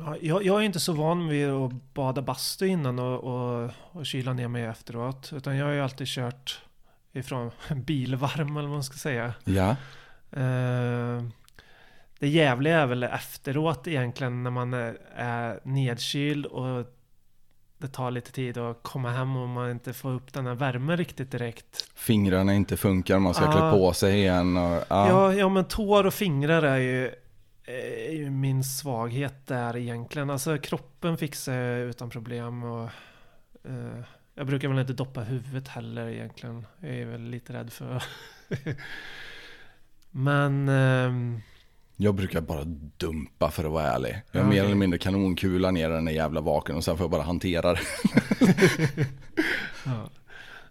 Ja, 0.04 0.16
jag, 0.20 0.44
jag 0.44 0.60
är 0.60 0.64
inte 0.64 0.80
så 0.80 0.92
van 0.92 1.28
vid 1.28 1.48
att 1.50 1.72
bada 1.94 2.22
bastu 2.22 2.66
innan 2.66 2.98
och, 2.98 3.24
och, 3.24 3.70
och 3.92 4.06
kyla 4.06 4.32
ner 4.32 4.48
mig 4.48 4.64
efteråt. 4.64 5.30
Utan 5.32 5.56
jag 5.56 5.66
har 5.66 5.72
ju 5.72 5.80
alltid 5.80 6.06
kört 6.06 6.60
ifrån 7.12 7.50
bilvarm 7.76 8.56
eller 8.56 8.68
vad 8.68 8.76
man 8.76 8.84
ska 8.84 8.96
säga. 8.96 9.34
Ja, 9.44 9.76
Eh, 10.36 11.22
det 12.18 12.28
jävliga 12.28 12.80
är 12.80 12.86
väl 12.86 13.02
efteråt 13.02 13.86
egentligen 13.88 14.42
när 14.42 14.50
man 14.50 14.74
är, 14.74 14.98
är 15.16 15.60
nedkyld 15.64 16.46
och 16.46 16.86
det 17.78 17.88
tar 17.88 18.10
lite 18.10 18.32
tid 18.32 18.58
att 18.58 18.78
komma 18.82 19.10
hem 19.10 19.36
och 19.36 19.48
man 19.48 19.70
inte 19.70 19.92
får 19.92 20.10
upp 20.10 20.32
den 20.32 20.46
här 20.46 20.54
värmen 20.54 20.96
riktigt 20.96 21.30
direkt. 21.30 21.88
fingrarna 21.94 22.54
inte 22.54 22.76
funkar, 22.76 23.18
man 23.18 23.34
ska 23.34 23.52
klä 23.52 23.60
Ah. 23.62 23.72
på 23.72 23.92
sig 23.92 24.18
igen. 24.18 24.56
Och, 24.56 24.84
ja. 24.88 25.08
Ja, 25.08 25.34
ja 25.34 25.48
men 25.48 25.64
tår 25.64 26.06
och 26.06 26.14
fingrar 26.14 26.62
är 26.62 26.76
ju, 26.78 27.10
är 27.64 28.12
ju 28.12 28.30
min 28.30 28.64
svaghet 28.64 29.46
där 29.46 29.76
egentligen. 29.76 30.30
Alltså 30.30 30.58
kroppen 30.58 31.16
fixar 31.16 31.54
jag 31.54 31.80
utan 31.80 32.10
problem 32.10 32.62
och 32.62 32.88
eh, 33.64 34.02
jag 34.34 34.46
brukar 34.46 34.68
väl 34.68 34.78
inte 34.78 34.92
doppa 34.92 35.20
huvudet 35.22 35.68
heller 35.68 36.08
egentligen. 36.08 36.66
Jag 36.80 36.90
är 36.90 37.06
väl 37.06 37.22
lite 37.22 37.52
rädd 37.52 37.72
för 37.72 38.02
Men 40.10 40.68
ehm, 40.68 41.40
Jag 41.96 42.14
brukar 42.14 42.40
bara 42.40 42.64
dumpa 42.96 43.50
för 43.50 43.64
att 43.64 43.70
vara 43.70 43.86
ärlig. 43.86 44.22
Jag 44.32 44.40
Ja, 44.40 44.44
mer 44.44 44.50
okej. 44.50 44.58
eller 44.58 44.74
mindre 44.74 44.98
kanonkula 44.98 45.70
ner 45.70 45.90
den 45.90 46.04
där 46.04 46.12
jävla 46.12 46.40
vaken 46.40 46.76
och 46.76 46.84
sen 46.84 46.96
får 46.96 47.04
jag 47.04 47.10
bara 47.10 47.22
hantera 47.22 47.72
det. 47.72 47.80
ja. 49.86 50.10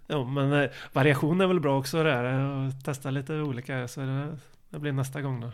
Jo, 0.08 0.26
men 0.26 0.54
eh, 0.54 0.70
variation 0.94 1.42
är 1.42 1.48
väl 1.48 1.60
bra 1.60 1.80
också 1.80 2.04
där. 2.04 2.24
Och 2.50 2.84
testa 2.84 3.12
lite 3.12 3.34
olika 3.34 3.88
så 3.88 4.02
det, 4.02 4.38
det 4.70 4.80
blir 4.80 4.92
nästa 4.92 5.22
gång 5.22 5.40
då. 5.42 5.52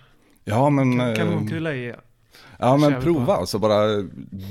Ja 0.50 0.70
men, 0.70 1.00
Kan, 1.00 1.10
eh, 1.10 1.16
kanonkula 1.16 1.74
i. 1.74 1.94
ja, 2.60 2.78
men 2.78 3.02
prova 3.02 3.34
alltså 3.36 3.60
bara 3.60 4.02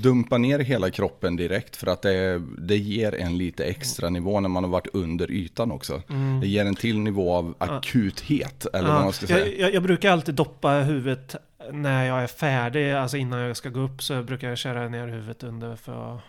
dumpa 0.02 0.38
ner 0.38 0.58
hela 0.58 0.90
kroppen 0.90 1.36
direkt 1.36 1.76
för 1.76 1.86
att 1.86 2.02
det, 2.02 2.42
det 2.58 2.76
ger 2.76 3.14
en 3.14 3.38
lite 3.38 3.64
extra 3.64 4.10
nivå 4.10 4.40
när 4.40 4.48
man 4.48 4.64
har 4.64 4.70
varit 4.70 4.86
under 4.92 5.30
ytan 5.30 5.70
också. 5.72 6.02
Mm. 6.08 6.40
Det 6.40 6.46
ger 6.46 6.64
en 6.64 6.74
till 6.74 6.98
nivå 7.00 7.34
av 7.34 7.54
akuthet 7.58 8.66
eller 8.72 8.88
vad 8.92 9.02
man 9.02 9.12
ska 9.12 9.26
säga. 9.26 9.46
jag, 9.46 9.58
jag, 9.58 9.74
jag 9.74 9.82
brukar 9.82 10.10
alltid 10.12 10.34
doppa 10.34 10.70
huvudet 10.70 11.36
när 11.72 12.04
jag 12.06 12.22
är 12.22 12.26
färdig, 12.26 12.92
alltså 12.92 13.16
innan 13.16 13.40
jag 13.40 13.56
ska 13.56 13.68
gå 13.68 13.80
upp 13.80 14.02
så 14.02 14.22
brukar 14.22 14.48
jag 14.48 14.58
köra 14.58 14.88
ner 14.88 15.06
huvudet 15.06 15.42
under 15.42 15.76
för 15.76 16.14
att 16.14 16.20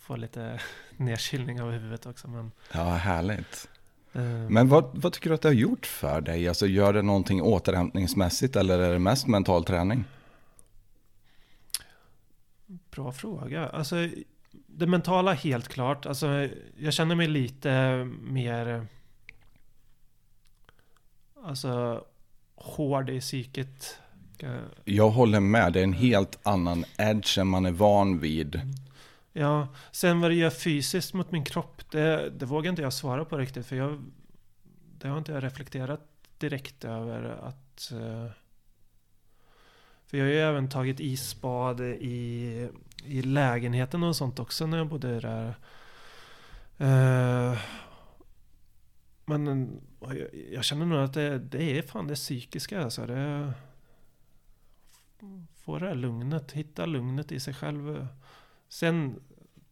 få 0.00 0.16
lite 0.16 0.60
nedkylning 0.96 1.62
av 1.62 1.70
huvudet 1.70 2.06
också. 2.06 2.28
Men, 2.28 2.52
Ja, 2.72 2.84
härligt. 2.84 3.68
Eh, 4.12 4.22
Men 4.48 4.68
vad, 4.68 4.90
vad 4.92 5.12
tycker 5.12 5.30
du 5.30 5.34
att 5.34 5.42
det 5.42 5.48
har 5.48 5.54
gjort 5.54 5.86
för 5.86 6.20
dig? 6.20 6.48
Alltså 6.48 6.66
gör 6.66 6.92
det 6.92 7.02
någonting 7.02 7.42
återhämtningsmässigt 7.42 8.56
eller 8.56 8.78
är 8.78 8.92
det 8.92 8.98
mest 8.98 9.26
mental 9.26 9.64
träning? 9.64 10.04
Bra 12.90 13.12
fråga. 13.12 13.68
Alltså, 13.68 13.96
det 14.66 14.86
mentala 14.86 15.32
helt 15.32 15.68
klart. 15.68 16.06
Alltså, 16.06 16.48
jag 16.76 16.92
känner 16.92 17.14
mig 17.14 17.28
lite 17.28 18.04
mer 18.22 18.86
alltså, 21.44 22.04
hård 22.54 23.10
i 23.10 23.20
psyket. 23.20 23.98
Jag 24.84 25.10
håller 25.10 25.40
med, 25.40 25.72
det 25.72 25.80
är 25.80 25.84
en 25.84 25.92
helt 25.92 26.38
annan 26.42 26.84
edge 26.98 27.38
än 27.38 27.46
man 27.46 27.66
är 27.66 27.72
van 27.72 28.18
vid. 28.18 28.60
Ja, 29.32 29.68
sen 29.92 30.20
vad 30.20 30.30
det 30.30 30.34
gör 30.34 30.50
fysiskt 30.50 31.14
mot 31.14 31.30
min 31.32 31.44
kropp, 31.44 31.90
det, 31.90 32.30
det 32.30 32.46
vågar 32.46 32.70
inte 32.70 32.82
jag 32.82 32.92
svara 32.92 33.24
på 33.24 33.38
riktigt. 33.38 33.66
För 33.66 33.76
jag, 33.76 34.04
det 34.98 35.08
har 35.08 35.18
inte 35.18 35.32
jag 35.32 35.44
reflekterat 35.44 36.00
direkt 36.38 36.84
över 36.84 37.22
att... 37.22 37.92
Eh, 37.92 38.30
för 40.06 40.16
jag 40.16 40.24
har 40.24 40.30
ju 40.30 40.38
även 40.38 40.68
tagit 40.68 41.00
isbad 41.00 41.80
i, 41.80 42.68
i 43.04 43.22
lägenheten 43.22 44.02
och 44.02 44.16
sånt 44.16 44.38
också 44.38 44.66
när 44.66 44.78
jag 44.78 44.88
bodde 44.88 45.20
där. 45.20 45.54
Eh, 46.78 47.58
men 49.24 49.80
jag, 50.00 50.16
jag 50.52 50.64
känner 50.64 50.86
nog 50.86 50.98
att 50.98 51.14
det, 51.14 51.38
det 51.38 51.78
är 51.78 51.82
fan 51.82 52.06
det 52.06 52.14
psykiska 52.14 52.82
alltså. 52.82 53.06
Det, 53.06 53.52
få 55.56 55.78
det 55.78 55.86
här 55.86 55.94
lugnet, 55.94 56.52
hitta 56.52 56.86
lugnet 56.86 57.32
i 57.32 57.40
sig 57.40 57.54
själv. 57.54 58.06
Sen, 58.70 59.16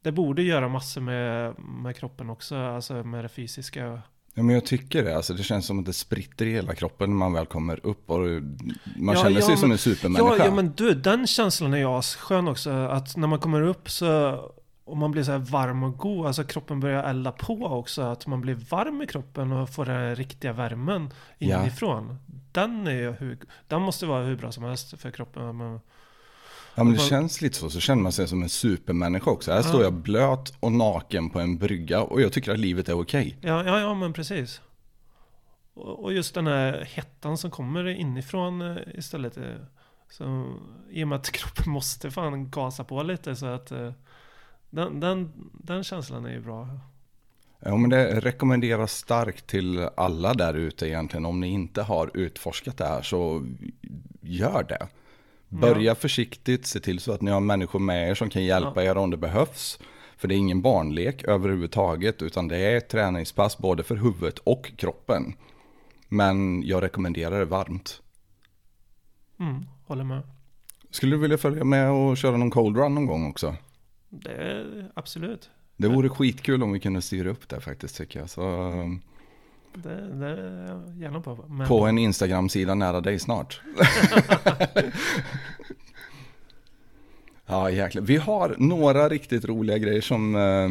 det 0.03 0.12
borde 0.12 0.43
göra 0.43 0.69
massor 0.69 1.01
med, 1.01 1.55
med 1.59 1.97
kroppen 1.97 2.31
också, 2.31 2.57
alltså 2.57 2.95
med 3.05 3.25
det 3.25 3.29
fysiska. 3.29 4.03
Ja, 4.35 4.43
men 4.43 4.55
jag 4.55 4.66
tycker 4.66 5.05
det. 5.05 5.16
Alltså, 5.16 5.35
det 5.35 5.43
känns 5.43 5.66
som 5.66 5.79
att 5.79 5.85
det 5.87 5.93
spritter 5.93 6.47
i 6.47 6.53
hela 6.53 6.75
kroppen 6.75 7.11
när 7.11 7.16
man 7.16 7.33
väl 7.33 7.47
kommer 7.47 7.87
upp. 7.87 8.11
Och 8.11 8.19
man 8.19 9.15
Ja, 9.15 9.23
känner 9.23 9.41
ja, 9.41 9.47
sig 9.47 9.57
som 9.57 9.69
men- 9.69 9.73
en 9.73 9.79
supermänniska. 9.79 10.37
Ja, 10.39 10.45
ja, 10.45 10.55
men 10.55 10.73
du, 10.77 10.95
den 10.95 11.27
känslan 11.27 11.75
är 11.75 11.79
ju 11.79 11.85
asskön 11.85 12.49
också. 12.49 12.70
Att 12.70 13.16
när 13.16 13.29
man 13.29 13.39
kommer 13.39 13.62
upp 13.62 13.91
så, 13.91 14.35
och 14.85 14.97
man 14.97 15.11
blir 15.11 15.23
så 15.23 15.39
varm 15.39 15.83
och 15.83 15.97
god, 15.99 16.27
alltså 16.27 16.45
kroppen 16.45 16.81
börjar 16.81 17.05
elda 17.05 17.33
på 17.33 17.65
också. 17.66 18.03
Att 18.03 18.27
man 18.27 18.41
blir 18.41 18.55
varm 18.55 19.03
i 19.03 19.07
kroppen 19.07 19.53
och 19.53 19.70
får 19.70 19.85
den 19.85 20.16
riktiga 20.16 20.53
värmen 20.53 21.11
Ja. 21.39 21.61
inifrån. 21.62 22.16
Den, 22.53 22.87
är 22.87 22.93
ju 22.93 23.12
hur, 23.12 23.39
den 23.69 23.83
måste 23.83 24.07
vara 24.07 24.25
hur 24.25 24.37
bra 24.37 24.53
som 24.53 24.65
helst 24.65 25.01
för 25.01 25.11
kroppen. 25.11 25.81
Ja, 26.79 26.85
men 26.85 26.93
det 26.93 26.99
känns 27.01 27.41
lite 27.41 27.57
så. 27.57 27.71
Så 27.71 27.81
känner 27.81 28.03
man 28.03 28.13
sig 28.13 28.29
som 28.29 28.43
en 28.43 28.49
supermänniska 28.49 29.31
också. 29.31 29.51
Här 29.51 29.59
Ja. 29.59 29.63
står 29.63 29.83
jag 29.83 29.93
blöt 29.93 30.53
och 30.61 30.73
naken 30.73 31.31
på 31.31 31.41
en 31.41 31.59
brygga 31.59 32.03
och 32.03 32.21
jag 32.21 32.33
tycker 32.33 32.53
att 32.53 32.59
livet 32.59 32.89
är 32.89 33.01
okej. 33.01 33.37
ja, 33.41 33.65
ja, 33.65 33.81
ja, 33.81 33.95
men 33.95 34.13
precis. 34.13 34.61
Och, 35.75 36.03
och 36.05 36.13
just 36.13 36.35
den 36.35 36.47
här 36.47 36.85
hettan 36.95 37.39
som 37.39 37.51
kommer 37.51 37.87
inifrån 37.89 38.61
eh, 38.63 38.77
istället. 38.95 39.37
eh, 39.37 39.43
Så, 40.11 40.55
I 40.91 41.05
och 41.05 41.09
med 41.09 41.17
att 41.17 41.31
kroppen 41.39 41.73
måste 41.73 42.11
fan 42.11 42.51
gasa 42.51 42.85
på 42.85 43.03
lite 43.03 43.37
så 43.37 43.47
att 43.47 43.71
eh, 43.71 43.93
den, 44.71 45.01
den, 45.01 45.33
den 45.53 45.85
känslan 45.85 46.27
är 46.27 46.31
ju 46.33 46.41
bra. 46.41 46.69
Ja, 47.61 47.77
men 47.77 47.91
det 47.91 48.21
rekommenderas 48.21 48.93
starkt 48.93 49.47
till 49.47 49.89
alla 49.97 50.35
där 50.35 50.55
ute 50.55 50.89
egentligen. 50.89 51.27
Om 51.27 51.41
ni 51.41 51.49
inte 51.49 51.83
har 51.83 52.11
utforskat 52.15 52.77
det 52.79 52.85
här 52.87 53.03
så 53.03 53.47
gör 54.21 54.63
det. 54.69 54.89
Börja 55.49 55.95
försiktigt, 55.95 56.66
se 56.66 56.81
till 56.81 57.01
så 57.01 57.12
att 57.12 57.23
ni 57.23 57.31
har 57.31 57.41
människor 57.41 57.79
med 57.79 58.11
er 58.11 58.15
som 58.15 58.31
kan 58.31 58.45
hjälpa 58.45 58.85
er 58.85 58.97
om 58.97 59.11
det 59.11 59.16
behövs. 59.16 59.79
För 60.16 60.29
det 60.29 60.35
är 60.35 60.37
ingen 60.37 60.62
barnlek 60.62 61.25
överhuvudtaget, 61.25 62.23
utan 62.23 62.49
det 62.49 62.57
är 62.57 62.81
träningspass 62.81 63.59
både 63.59 63.83
för 63.83 63.97
huvudet 63.97 64.39
och 64.39 64.73
kroppen. 64.77 65.35
Men 66.09 66.62
jag 66.62 66.83
rekommenderar 66.83 67.39
det 67.39 67.45
varmt. 67.45 68.03
Mm, 69.41 69.65
håller 69.87 70.05
med. 70.05 70.23
Skulle 70.91 71.16
du 71.16 71.20
vilja 71.20 71.39
följa 71.39 71.65
med 71.65 71.91
och 71.91 72.16
köra 72.16 72.37
någon 72.37 72.51
cold 72.51 72.77
run 72.77 72.95
någon 72.95 73.07
gång 73.07 73.31
också? 73.31 73.57
Det 74.09 74.91
absolut. 74.95 75.51
Det 75.77 75.89
vore 75.89 76.09
skitkul 76.09 76.62
om 76.62 76.73
vi 76.73 76.81
kunde 76.81 77.03
styra 77.03 77.31
upp 77.31 77.49
det 77.49 77.61
faktiskt 77.61 77.97
tycker 77.97 78.20
jag. 78.20 78.31
Så, 78.31 78.73
Det, 79.74 80.19
det 80.19 80.27
är 80.27 81.01
gärna 81.01 81.20
på. 81.20 81.45
Men, 81.49 81.69
på 81.69 81.86
en 81.86 81.99
Instagram-sida 81.99 82.74
nära 82.74 83.01
dig 83.01 83.19
snart. 83.19 83.61
ja, 87.47 87.70
jäklar. 87.70 88.03
Vi 88.03 88.16
har 88.16 88.55
några 88.59 89.09
riktigt 89.09 89.45
roliga 89.45 89.78
grejer 89.78 90.01
som, 90.01 90.36
eh, 90.36 90.69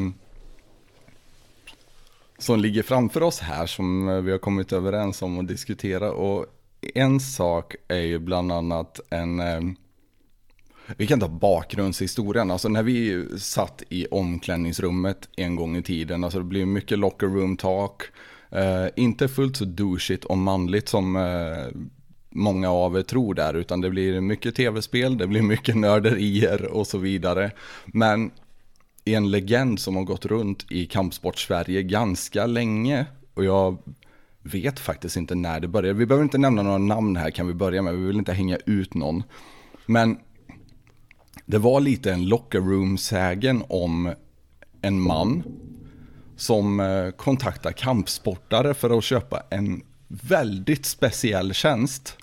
som 2.37 2.59
ligger 2.59 2.83
framför 2.83 3.23
oss 3.23 3.39
här 3.39 3.65
som 3.65 4.09
eh, 4.09 4.15
vi 4.15 4.31
har 4.31 4.37
kommit 4.37 4.73
överens 4.73 5.21
om 5.21 5.39
att 5.39 5.47
diskutera. 5.47 6.11
Och 6.11 6.45
en 6.95 7.19
sak 7.19 7.75
är 7.87 8.01
ju 8.01 8.19
bland 8.19 8.51
annat 8.51 8.99
en... 9.09 9.39
Eh, 9.39 9.61
vi 10.97 11.07
kan 11.07 11.19
ta 11.19 11.27
bakgrundshistorien. 11.27 12.51
Alltså 12.51 12.69
när 12.69 12.83
vi 12.83 13.25
satt 13.39 13.83
i 13.89 14.05
omklädningsrummet 14.05 15.29
en 15.37 15.55
gång 15.55 15.77
i 15.77 15.83
tiden. 15.83 16.23
Alltså 16.23 16.39
det 16.39 16.45
blir 16.45 16.65
mycket 16.65 16.99
locker 16.99 17.27
room 17.27 17.57
talk. 17.57 18.01
Eh, 18.49 18.85
inte 18.95 19.27
fullt 19.27 19.57
så 19.57 19.65
douchigt 19.65 20.25
och 20.25 20.37
manligt 20.37 20.89
som 20.89 21.15
eh, 21.15 21.81
många 22.29 22.69
av 22.69 22.97
er 22.97 23.01
tror 23.01 23.33
där. 23.33 23.53
Utan 23.53 23.81
det 23.81 23.89
blir 23.89 24.21
mycket 24.21 24.55
tv-spel, 24.55 25.17
det 25.17 25.27
blir 25.27 25.41
mycket 25.41 25.75
nörderier 25.75 26.65
och 26.65 26.87
så 26.87 26.97
vidare. 26.97 27.51
Men 27.85 28.31
en 29.05 29.31
legend 29.31 29.79
som 29.79 29.95
har 29.95 30.03
gått 30.03 30.25
runt 30.25 30.71
i 30.71 30.85
kampsport-Sverige 30.85 31.83
ganska 31.83 32.45
länge. 32.45 33.05
Och 33.33 33.45
jag 33.45 33.77
vet 34.41 34.79
faktiskt 34.79 35.17
inte 35.17 35.35
när 35.35 35.59
det 35.59 35.67
började. 35.67 35.99
Vi 35.99 36.05
behöver 36.05 36.23
inte 36.23 36.37
nämna 36.37 36.61
några 36.61 36.77
namn 36.77 37.15
här 37.15 37.31
kan 37.31 37.47
vi 37.47 37.53
börja 37.53 37.81
med. 37.81 37.95
Vi 37.95 38.05
vill 38.07 38.17
inte 38.17 38.33
hänga 38.33 38.57
ut 38.65 38.93
någon. 38.93 39.23
Men 39.85 40.17
det 41.45 41.57
var 41.57 41.79
lite 41.79 42.13
en 42.13 42.25
locker 42.25 42.59
room-sägen 42.59 43.63
om 43.69 44.13
en 44.81 45.01
man 45.01 45.43
som 46.37 46.79
eh, 46.79 47.09
kontaktar 47.09 47.71
kampsportare 47.71 48.73
för 48.73 48.97
att 48.97 49.03
köpa 49.03 49.43
en 49.49 49.83
väldigt 50.07 50.85
speciell 50.85 51.53
tjänst. 51.53 52.17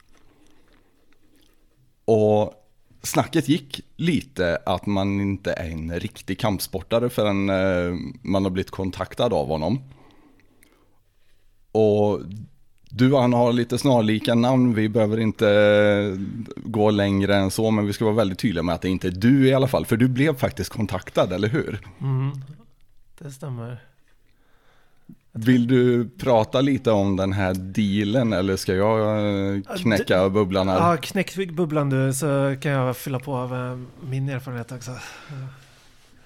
Och 2.05 2.53
snacket 3.03 3.49
gick 3.49 3.81
lite 3.97 4.59
att 4.67 4.87
man 4.87 5.21
inte 5.21 5.53
är 5.53 5.71
en 5.71 6.01
riktig 6.01 6.39
kampsportare 6.39 7.11
förrän 7.11 7.51
eh, 7.51 7.95
man 8.23 8.45
har 8.45 8.51
blivit 8.51 8.71
kontaktad 8.71 9.33
av 9.33 9.49
honom. 9.49 9.79
Och 11.73 12.21
du 12.91 13.13
och 13.13 13.21
han 13.21 13.33
har 13.33 13.53
lite 13.53 13.79
snarlika 13.79 14.35
namn, 14.35 14.75
vi 14.75 14.89
behöver 14.89 15.21
inte 15.21 15.51
eh, 15.51 16.21
gå 16.57 16.91
längre 16.91 17.37
än 17.37 17.51
så, 17.51 17.71
men 17.71 17.87
vi 17.87 17.93
ska 17.93 18.05
vara 18.05 18.15
väldigt 18.15 18.39
tydliga 18.39 18.63
med 18.63 18.75
att 18.75 18.83
det 18.83 18.89
inte 18.89 19.09
är 19.09 19.13
du 19.13 19.49
i 19.49 19.55
alla 19.55 19.69
fall, 19.69 19.87
för 19.87 19.97
du 19.97 20.09
blev 20.09 20.37
faktiskt 20.37 20.71
kontaktad, 20.71 21.33
eller 21.33 21.49
hur? 21.49 21.81
Mm, 22.01 22.33
det 23.19 23.31
stämmer. 23.31 23.94
Vill 25.37 25.67
du 25.67 26.09
prata 26.09 26.61
lite 26.61 26.91
om 26.91 27.17
den 27.17 27.33
här 27.33 27.55
dealen, 27.55 28.33
eller 28.33 28.57
ska 28.57 28.75
jag 28.75 29.01
eh, 29.57 29.61
knäcka 29.77 30.29
bubblan 30.29 30.69
här? 30.69 30.91
Ja, 30.91 30.97
knäck 30.97 31.37
bubblan 31.53 31.91
du 31.91 32.13
så 32.13 32.57
kan 32.61 32.73
jag 32.73 32.97
fylla 32.97 33.19
på 33.19 33.37
av 33.37 33.55
eh, 33.55 33.79
min 34.09 34.29
erfarenhet 34.29 34.73
också. 34.73 34.91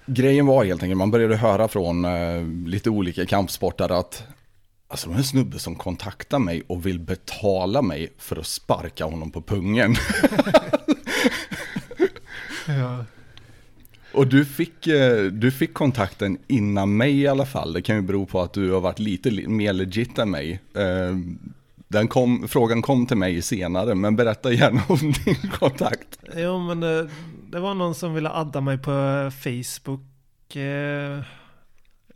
Grejen 0.05 0.45
var 0.45 0.65
helt 0.65 0.83
enkelt, 0.83 0.97
man 0.97 1.11
började 1.11 1.35
höra 1.35 1.67
från 1.67 2.05
eh, 2.05 2.43
lite 2.65 2.89
olika 2.89 3.25
kampsportare 3.25 3.97
att 3.97 4.23
Alltså 4.91 5.09
det 5.09 5.15
är 5.15 5.17
en 5.17 5.23
snubbe 5.23 5.59
som 5.59 5.75
kontaktar 5.75 6.39
mig 6.39 6.63
och 6.67 6.85
vill 6.85 6.99
betala 6.99 7.81
mig 7.81 8.13
för 8.17 8.35
att 8.35 8.47
sparka 8.47 9.05
honom 9.05 9.31
på 9.31 9.41
pungen. 9.41 9.95
Ja. 12.67 13.05
Och 14.13 14.27
du 14.27 14.45
fick, 14.45 14.87
eh, 14.87 15.23
du 15.25 15.51
fick 15.51 15.73
kontakten 15.73 16.37
innan 16.47 16.97
mig 16.97 17.19
i 17.21 17.27
alla 17.27 17.45
fall. 17.45 17.73
Det 17.73 17.81
kan 17.81 17.95
ju 17.95 18.01
bero 18.01 18.25
på 18.25 18.41
att 18.41 18.53
du 18.53 18.71
har 18.71 18.81
varit 18.81 18.99
lite 18.99 19.29
li- 19.29 19.47
mer 19.47 19.73
legit 19.73 20.17
än 20.17 20.29
mig. 20.31 20.59
Eh, 20.75 21.17
Den 21.91 22.07
kom, 22.07 22.47
frågan 22.47 22.81
kom 22.81 23.05
till 23.05 23.17
mig 23.17 23.41
senare, 23.41 23.95
men 23.95 24.15
berätta 24.15 24.51
gärna 24.53 24.81
om 24.87 24.97
din 25.25 25.51
kontakt. 25.51 26.19
Jo 26.35 26.59
men 26.59 26.79
det, 26.79 27.09
det 27.51 27.59
var 27.59 27.73
någon 27.73 27.95
som 27.95 28.13
ville 28.13 28.29
adda 28.29 28.61
mig 28.61 28.77
på 28.77 28.91
Facebook. 29.43 30.55
Eh, 30.55 31.17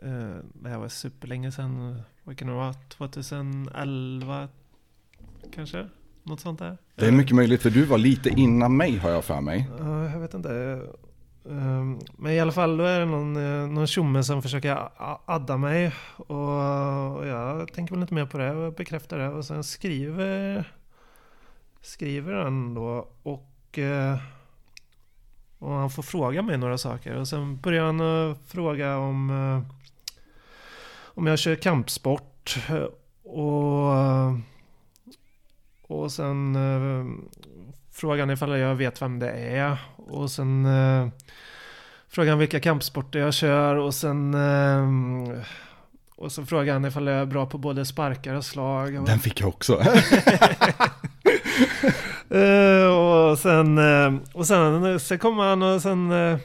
eh, 0.02 0.36
det 0.54 0.70
här 0.70 0.78
var 0.78 0.88
superlänge 0.90 1.52
sedan. 1.52 2.02
Vad 2.24 2.38
kan 2.38 2.48
det 2.48 2.54
vara? 2.54 2.74
2011 2.74 4.48
kanske? 5.56 5.88
Något 6.24 6.40
sånt 6.40 6.60
där. 6.60 6.78
Det 6.96 7.08
är 7.08 7.12
mycket 7.12 7.36
möjligt, 7.36 7.62
för 7.62 7.70
du 7.70 7.86
var 7.86 7.98
lite 7.98 8.30
innan 8.30 8.78
mig 8.78 8.98
har 8.98 9.10
jag 9.10 9.24
för 9.26 9.42
mig. 9.42 9.70
Ja, 9.80 10.10
jag 10.10 10.20
vet 10.20 10.34
inte. 10.34 10.82
Ehm, 11.50 12.00
men 12.18 12.32
i 12.32 12.40
alla 12.40 12.52
fall 12.52 12.78
då 12.78 12.84
är 12.84 13.00
det 13.00 13.06
någon, 13.06 13.36
eh, 13.36 13.68
någon 13.68 13.88
tjomme 13.88 14.24
som 14.24 14.42
försöker 14.42 14.90
adda 15.26 15.58
mig. 15.58 15.92
Och 16.18 17.28
jag 17.28 17.74
tänker 17.74 17.94
väl 17.94 18.02
inte 18.02 18.14
mer 18.14 18.26
på 18.26 18.38
det 18.38 18.52
och 18.52 18.74
bekräftar 18.74 19.18
det. 19.18 19.30
Och 19.30 19.46
sen 19.46 19.64
skriver, 19.64 20.74
skriver 21.82 22.34
han 22.34 22.74
då. 22.74 23.08
Och, 23.24 23.80
eh, 23.80 24.18
och 25.60 25.72
han 25.72 25.90
får 25.90 26.04
fråga 26.04 26.42
mig 26.42 26.58
några 26.58 26.78
saker. 26.78 27.16
Och 27.16 27.28
sen 27.28 27.58
börjar 27.58 27.86
han 27.86 28.36
fråga 28.36 28.98
om, 28.98 29.30
eh, 29.30 29.76
om 31.06 31.28
jag 31.28 31.40
kör 31.40 31.56
kampsport. 31.56 32.58
Och, 33.24 33.92
och 35.82 36.12
sen 36.12 36.58
frågar 37.92 38.20
han 38.20 38.30
ifall 38.30 38.60
jag 38.60 38.76
vet 38.76 39.02
vem 39.02 39.20
det 39.20 39.32
är. 39.32 39.78
Och 40.08 40.32
sen 40.32 40.66
eh, 40.66 41.08
frågan 42.10 42.38
vilka 42.38 42.60
kampsporter 42.60 43.20
jag 43.20 43.34
kör. 43.34 43.76
Och 43.76 43.94
sen 43.94 44.34
eh, 44.34 44.88
och 46.16 46.32
så 46.32 46.46
frågar 46.46 46.74
han 46.74 46.86
ifall 46.86 47.08
jag 47.08 47.16
är 47.16 47.26
bra 47.26 47.46
på 47.46 47.58
både 47.58 47.86
sparkar 47.86 48.34
och 48.34 48.46
slag. 48.46 49.06
Den 49.06 49.20
fick 49.20 49.42
jag 49.42 49.50
också. 49.50 49.84
Eh, 52.30 52.88
och 52.88 53.40
sen, 53.40 53.78
eh, 53.78 54.14
och 54.34 54.48
sen, 54.48 55.00
sen 55.00 55.20
kommer 55.20 55.44
han 55.44 55.62
och 55.64 55.82
sen 55.82 56.12
eh, 56.12 56.38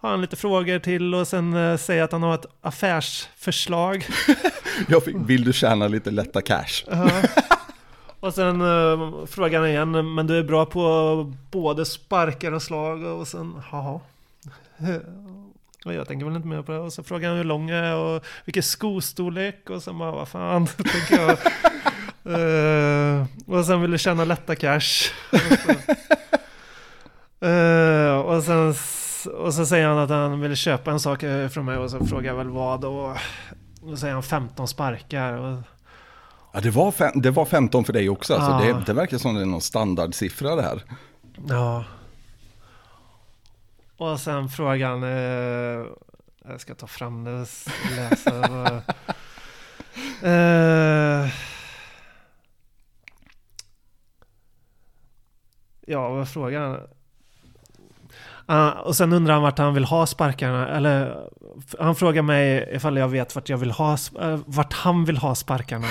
har 0.00 0.10
han 0.10 0.20
lite 0.20 0.36
frågor 0.36 0.78
till 0.78 1.14
och 1.14 1.28
sen 1.28 1.78
säger 1.78 2.02
att 2.02 2.12
han 2.12 2.22
har 2.22 2.34
ett 2.34 2.46
affärsförslag. 2.60 4.06
Jag 4.88 5.04
fick, 5.04 5.16
vill 5.26 5.44
du 5.44 5.52
tjäna 5.52 5.88
lite 5.88 6.10
lätta 6.10 6.42
cash? 6.42 6.84
Och 8.24 8.34
sen 8.34 8.60
uh, 8.60 9.26
frågar 9.26 9.60
han 9.60 9.68
igen, 9.68 10.14
men 10.14 10.26
du 10.26 10.38
är 10.38 10.42
bra 10.42 10.66
på 10.66 11.32
både 11.50 11.84
sparkar 11.84 12.52
och 12.52 12.62
slag 12.62 13.02
och 13.02 13.28
sen, 13.28 13.62
jaha. 13.72 14.00
Och 15.84 15.94
jag 15.94 16.08
tänker 16.08 16.26
väl 16.26 16.36
inte 16.36 16.48
mer 16.48 16.62
på 16.62 16.72
det. 16.72 16.78
Och 16.78 16.92
så 16.92 17.02
frågar 17.02 17.28
han 17.28 17.38
hur 17.38 17.44
lång 17.44 17.68
jag 17.68 17.86
är 17.86 17.96
och 17.96 18.24
vilken 18.44 18.62
skostorlek. 18.62 19.70
Och 19.70 19.82
sen 19.82 19.98
bara, 19.98 20.10
vad 20.10 20.28
fan, 20.28 20.66
tänker 20.76 21.20
jag. 21.20 21.38
uh, 22.40 23.26
och 23.46 23.64
sen 23.64 23.80
vill 23.80 23.90
du 23.90 23.98
tjäna 23.98 24.24
lätta 24.24 24.54
cash. 24.54 25.12
Och 27.38 27.46
eh, 27.48 28.16
och, 28.16 28.42
sen, 28.42 28.74
och 29.34 29.54
så 29.54 29.66
säger 29.66 29.86
han 29.86 29.98
att 29.98 30.10
han 30.10 30.40
vill 30.40 30.56
köpa 30.56 30.90
en 30.90 31.00
sak 31.00 31.20
från 31.50 31.64
mig. 31.64 31.76
Och 31.76 31.90
så 31.90 32.06
frågar 32.06 32.30
jag 32.30 32.36
väl 32.36 32.50
vad. 32.50 32.84
Och 32.84 33.16
så 33.80 33.96
säger 33.96 34.14
han 34.14 34.22
15 34.22 34.68
sparkar. 34.68 35.32
Och, 35.32 35.62
Ja, 36.54 36.60
det 36.60 36.70
var, 36.70 36.92
fem, 36.92 37.12
det 37.14 37.30
var 37.30 37.44
15 37.44 37.84
för 37.84 37.92
dig 37.92 38.10
också. 38.10 38.34
Alltså, 38.34 38.66
Ja. 38.66 38.74
det, 38.74 38.84
det 38.86 38.92
verkar 38.92 39.18
som 39.18 39.34
det 39.34 39.40
är 39.40 39.46
någon 39.46 39.60
standardsiffra 39.60 40.56
det 40.56 40.62
här. 40.62 40.82
Ja. 41.48 41.84
Och 43.96 44.20
sen 44.20 44.48
frågan, 44.48 45.02
eh, 45.02 45.86
jag 46.44 46.60
ska 46.60 46.74
ta 46.74 46.86
fram 46.86 47.24
det 47.24 47.46
läsa. 47.96 48.82
eh, 50.22 51.28
ja, 55.86 56.08
vad 56.08 56.28
frågar 56.28 56.86
Ah, 58.46 58.70
och 58.70 58.96
sen 58.96 59.12
undrar 59.12 59.34
han 59.34 59.42
vart 59.42 59.58
han 59.58 59.74
vill 59.74 59.84
ha 59.84 60.06
sparkarna. 60.06 60.68
Eller 60.68 61.16
han 61.78 61.94
frågar 61.94 62.22
mig 62.22 62.70
ifall 62.72 62.96
jag 62.96 63.08
vet 63.08 63.34
vart, 63.34 63.48
jag 63.48 63.56
vill 63.56 63.70
ha, 63.70 63.96
eh, 64.20 64.38
vart 64.46 64.72
han 64.72 65.04
vill 65.04 65.16
ha 65.16 65.34
sparkarna. 65.34 65.86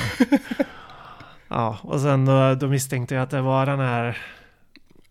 ja, 1.47 1.77
och 1.81 1.99
sen 1.99 2.25
då, 2.25 2.55
då 2.55 2.67
misstänkte 2.67 3.15
jag 3.15 3.23
att 3.23 3.29
det 3.29 3.41
var 3.41 3.65
den 3.65 3.79
här 3.79 4.17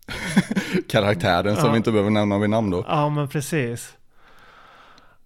Karaktären 0.89 1.55
som 1.55 1.71
vi 1.71 1.77
inte 1.77 1.91
behöver 1.91 2.09
nämna 2.09 2.39
vid 2.39 2.49
namn 2.49 2.69
då. 2.69 2.85
Ja, 2.87 3.09
men 3.09 3.27
precis. 3.27 3.97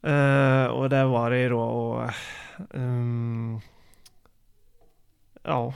Eh, 0.04 0.66
och 0.66 0.90
där 0.90 1.06
var 1.06 1.30
det 1.30 1.40
ju 1.40 1.50
då 1.50 1.62
och... 1.62 2.12
ehm, 2.74 3.62
ja, 5.48 5.74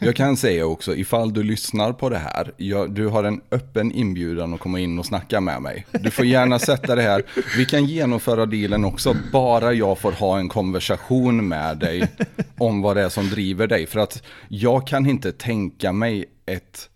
Jag 0.00 0.16
kan 0.16 0.36
säga 0.36 0.66
också, 0.66 0.96
ifall 0.96 1.32
du 1.32 1.42
lyssnar 1.42 1.92
på 1.92 2.08
det 2.08 2.18
här, 2.18 2.52
jag, 2.56 2.90
du 2.90 3.06
har 3.06 3.24
en 3.24 3.40
öppen 3.50 3.92
inbjudan 3.92 4.54
att 4.54 4.60
komma 4.60 4.80
in 4.80 4.98
och 4.98 5.06
snacka 5.06 5.40
med 5.40 5.62
mig. 5.62 5.86
Du 5.92 6.10
får 6.10 6.24
gärna 6.24 6.58
sätta 6.58 6.94
det 6.94 7.02
här. 7.02 7.22
Vi 7.56 7.66
kan 7.66 7.84
genomföra 7.84 8.46
dealen 8.46 8.84
också, 8.84 9.16
bara 9.32 9.72
jag 9.72 9.98
får 9.98 10.12
ha 10.12 10.38
en 10.38 10.48
konversation 10.48 11.48
med 11.48 11.78
dig 11.78 12.08
om 12.58 12.82
vad 12.82 12.96
det 12.96 13.02
är 13.02 13.08
som 13.08 13.28
driver 13.28 13.66
dig. 13.66 13.86
För 13.86 14.00
att 14.00 14.22
jag 14.48 14.86
kan 14.86 15.06
inte 15.06 15.32
tänka 15.32 15.92
mig 15.92 16.24
ett 16.46 16.88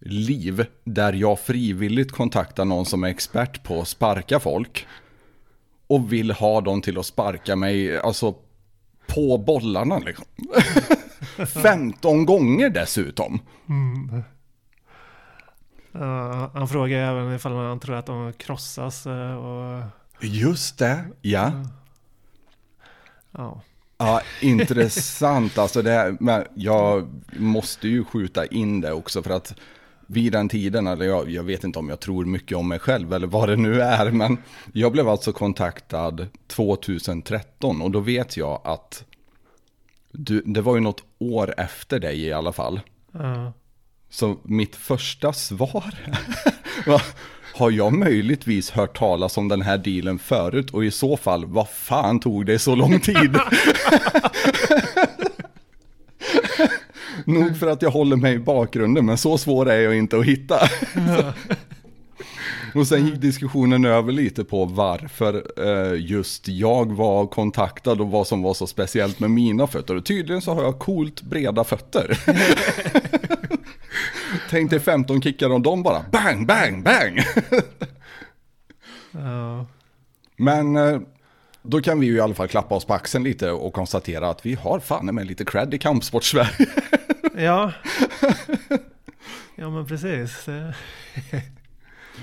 liv 0.00 0.66
där 0.84 1.12
jag 1.12 1.38
frivilligt 1.38 2.12
kontaktar 2.12 2.64
någon 2.64 2.86
som 2.86 3.04
är 3.04 3.08
expert 3.08 3.62
på 3.62 3.80
att 3.80 3.88
sparka 3.88 4.40
folk 4.40 4.86
och 5.86 6.12
vill 6.12 6.30
ha 6.30 6.60
dem 6.60 6.82
till 6.82 6.98
att 6.98 7.06
sparka 7.06 7.56
mig, 7.56 7.98
alltså 7.98 8.34
på 9.14 9.38
bollarna 9.38 9.98
liksom. 9.98 10.26
15 11.62 12.26
gånger 12.26 12.70
dessutom. 12.70 13.40
eh, 15.94 16.50
han 16.54 16.68
frågar 16.68 16.98
även 16.98 17.34
ifall 17.34 17.52
han 17.52 17.80
tror 17.80 17.96
att 17.96 18.06
de 18.06 18.32
krossas 18.32 19.06
eh, 19.06 19.34
och... 19.34 19.82
Just 20.20 20.78
det, 20.78 21.04
ja. 21.20 21.52
Ja, 23.30 23.60
Ja, 23.98 24.22
intressant. 24.40 25.58
Alltså 25.58 25.82
det, 25.82 26.16
men 26.20 26.44
jag 26.54 27.08
måste 27.38 27.88
ju 27.88 28.04
skjuta 28.04 28.46
in 28.46 28.80
det 28.80 28.92
också 28.92 29.22
för 29.22 29.30
att 29.30 29.54
vid 30.10 30.32
den 30.32 30.48
tiden, 30.48 30.86
eller 30.86 31.04
jag, 31.04 31.30
jag 31.30 31.42
vet 31.42 31.64
inte 31.64 31.78
om 31.78 31.88
jag 31.88 32.00
tror 32.00 32.24
mycket 32.24 32.56
om 32.56 32.68
mig 32.68 32.78
själv 32.78 33.12
eller 33.12 33.26
vad 33.26 33.48
det 33.48 33.56
nu 33.56 33.80
är, 33.82 34.10
men 34.10 34.38
jag 34.72 34.92
blev 34.92 35.08
alltså 35.08 35.32
kontaktad 35.32 36.26
2013 36.46 37.82
och 37.82 37.90
då 37.90 38.00
vet 38.00 38.36
jag 38.36 38.60
att 38.64 39.04
du, 40.12 40.42
det 40.44 40.60
var 40.60 40.74
ju 40.74 40.80
något 40.80 41.02
år 41.18 41.54
efter 41.56 41.98
dig 41.98 42.20
i 42.20 42.32
alla 42.32 42.52
fall. 42.52 42.80
ja. 43.12 43.52
Så 44.10 44.36
mitt 44.42 44.76
första 44.76 45.32
svar 45.32 45.94
var, 46.86 47.02
har 47.54 47.70
jag 47.70 47.92
möjligtvis 47.92 48.70
hört 48.70 48.98
talas 48.98 49.36
om 49.36 49.48
den 49.48 49.62
här 49.62 49.78
dealen 49.78 50.18
förut 50.18 50.70
och 50.70 50.84
i 50.84 50.90
så 50.90 51.16
fall, 51.16 51.46
vad 51.46 51.68
fan 51.68 52.20
tog 52.20 52.46
det 52.46 52.58
så 52.58 52.74
lång 52.74 53.00
tid? 53.00 53.36
Nog 57.28 57.56
för 57.56 57.66
att 57.66 57.82
jag 57.82 57.90
håller 57.90 58.16
mig 58.16 58.34
i 58.34 58.38
bakgrunden, 58.38 59.06
men 59.06 59.18
så 59.18 59.38
svår 59.38 59.70
är 59.70 59.80
jag 59.80 59.96
inte 59.96 60.18
att 60.18 60.24
hitta. 60.24 60.60
och 62.74 62.86
sen 62.86 63.06
gick 63.06 63.20
diskussionen 63.20 63.84
över 63.84 64.12
lite 64.12 64.44
på 64.44 64.64
varför 64.64 65.46
eh, 65.56 66.00
just 66.00 66.48
jag 66.48 66.92
var 66.92 67.26
kontaktad 67.26 68.00
och 68.00 68.10
vad 68.10 68.26
som 68.26 68.42
var 68.42 68.54
så 68.54 68.66
speciellt 68.66 69.20
med 69.20 69.30
mina 69.30 69.66
fötter. 69.66 69.96
Och 69.96 70.04
tydligen 70.04 70.42
så 70.42 70.54
har 70.54 70.62
jag 70.62 70.78
coolt 70.78 71.22
breda 71.22 71.64
fötter. 71.64 72.18
Tänk 74.50 74.70
dig 74.70 74.80
15 74.80 75.22
kickar 75.22 75.50
och 75.50 75.60
de 75.60 75.82
bara 75.82 76.04
bang, 76.12 76.46
bang, 76.46 76.82
bang. 76.84 77.18
ja. 79.10 79.66
Men 80.36 80.76
eh, 80.76 81.00
då 81.62 81.80
kan 81.80 82.00
vi 82.00 82.06
ju 82.06 82.16
i 82.16 82.20
alla 82.20 82.34
fall 82.34 82.48
klappa 82.48 82.74
oss 82.74 82.84
på 82.84 82.94
axeln 82.94 83.24
lite 83.24 83.50
och 83.50 83.72
konstatera 83.72 84.28
att 84.28 84.46
vi 84.46 84.54
har 84.54 84.80
fan 84.80 85.06
med 85.06 85.26
lite 85.26 85.44
cred 85.44 85.74
i 85.74 85.78
kampsport-Sverige. 85.78 86.66
ja. 87.36 87.72
Ja, 89.54 89.70
men 89.70 89.86
precis. 89.86 90.46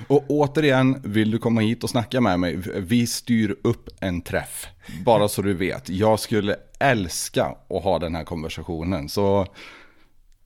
Och 0.08 0.24
återigen, 0.28 1.02
vill 1.04 1.32
du 1.32 1.38
komma 1.38 1.62
hit 1.62 1.84
och 1.84 1.90
snacka 1.90 2.22
med 2.22 2.40
mig, 2.40 2.56
vi 2.76 3.08
styr 3.08 3.56
upp 3.64 3.90
en 4.00 4.22
träff. 4.22 4.68
Bara 5.06 5.28
så 5.28 5.42
du 5.42 5.54
vet, 5.54 5.90
jag 5.90 6.20
skulle 6.20 6.56
älska 6.80 7.56
att 7.70 7.84
ha 7.84 8.00
den 8.00 8.16
här 8.16 8.24
konversationen. 8.24 9.10
Så 9.10 9.48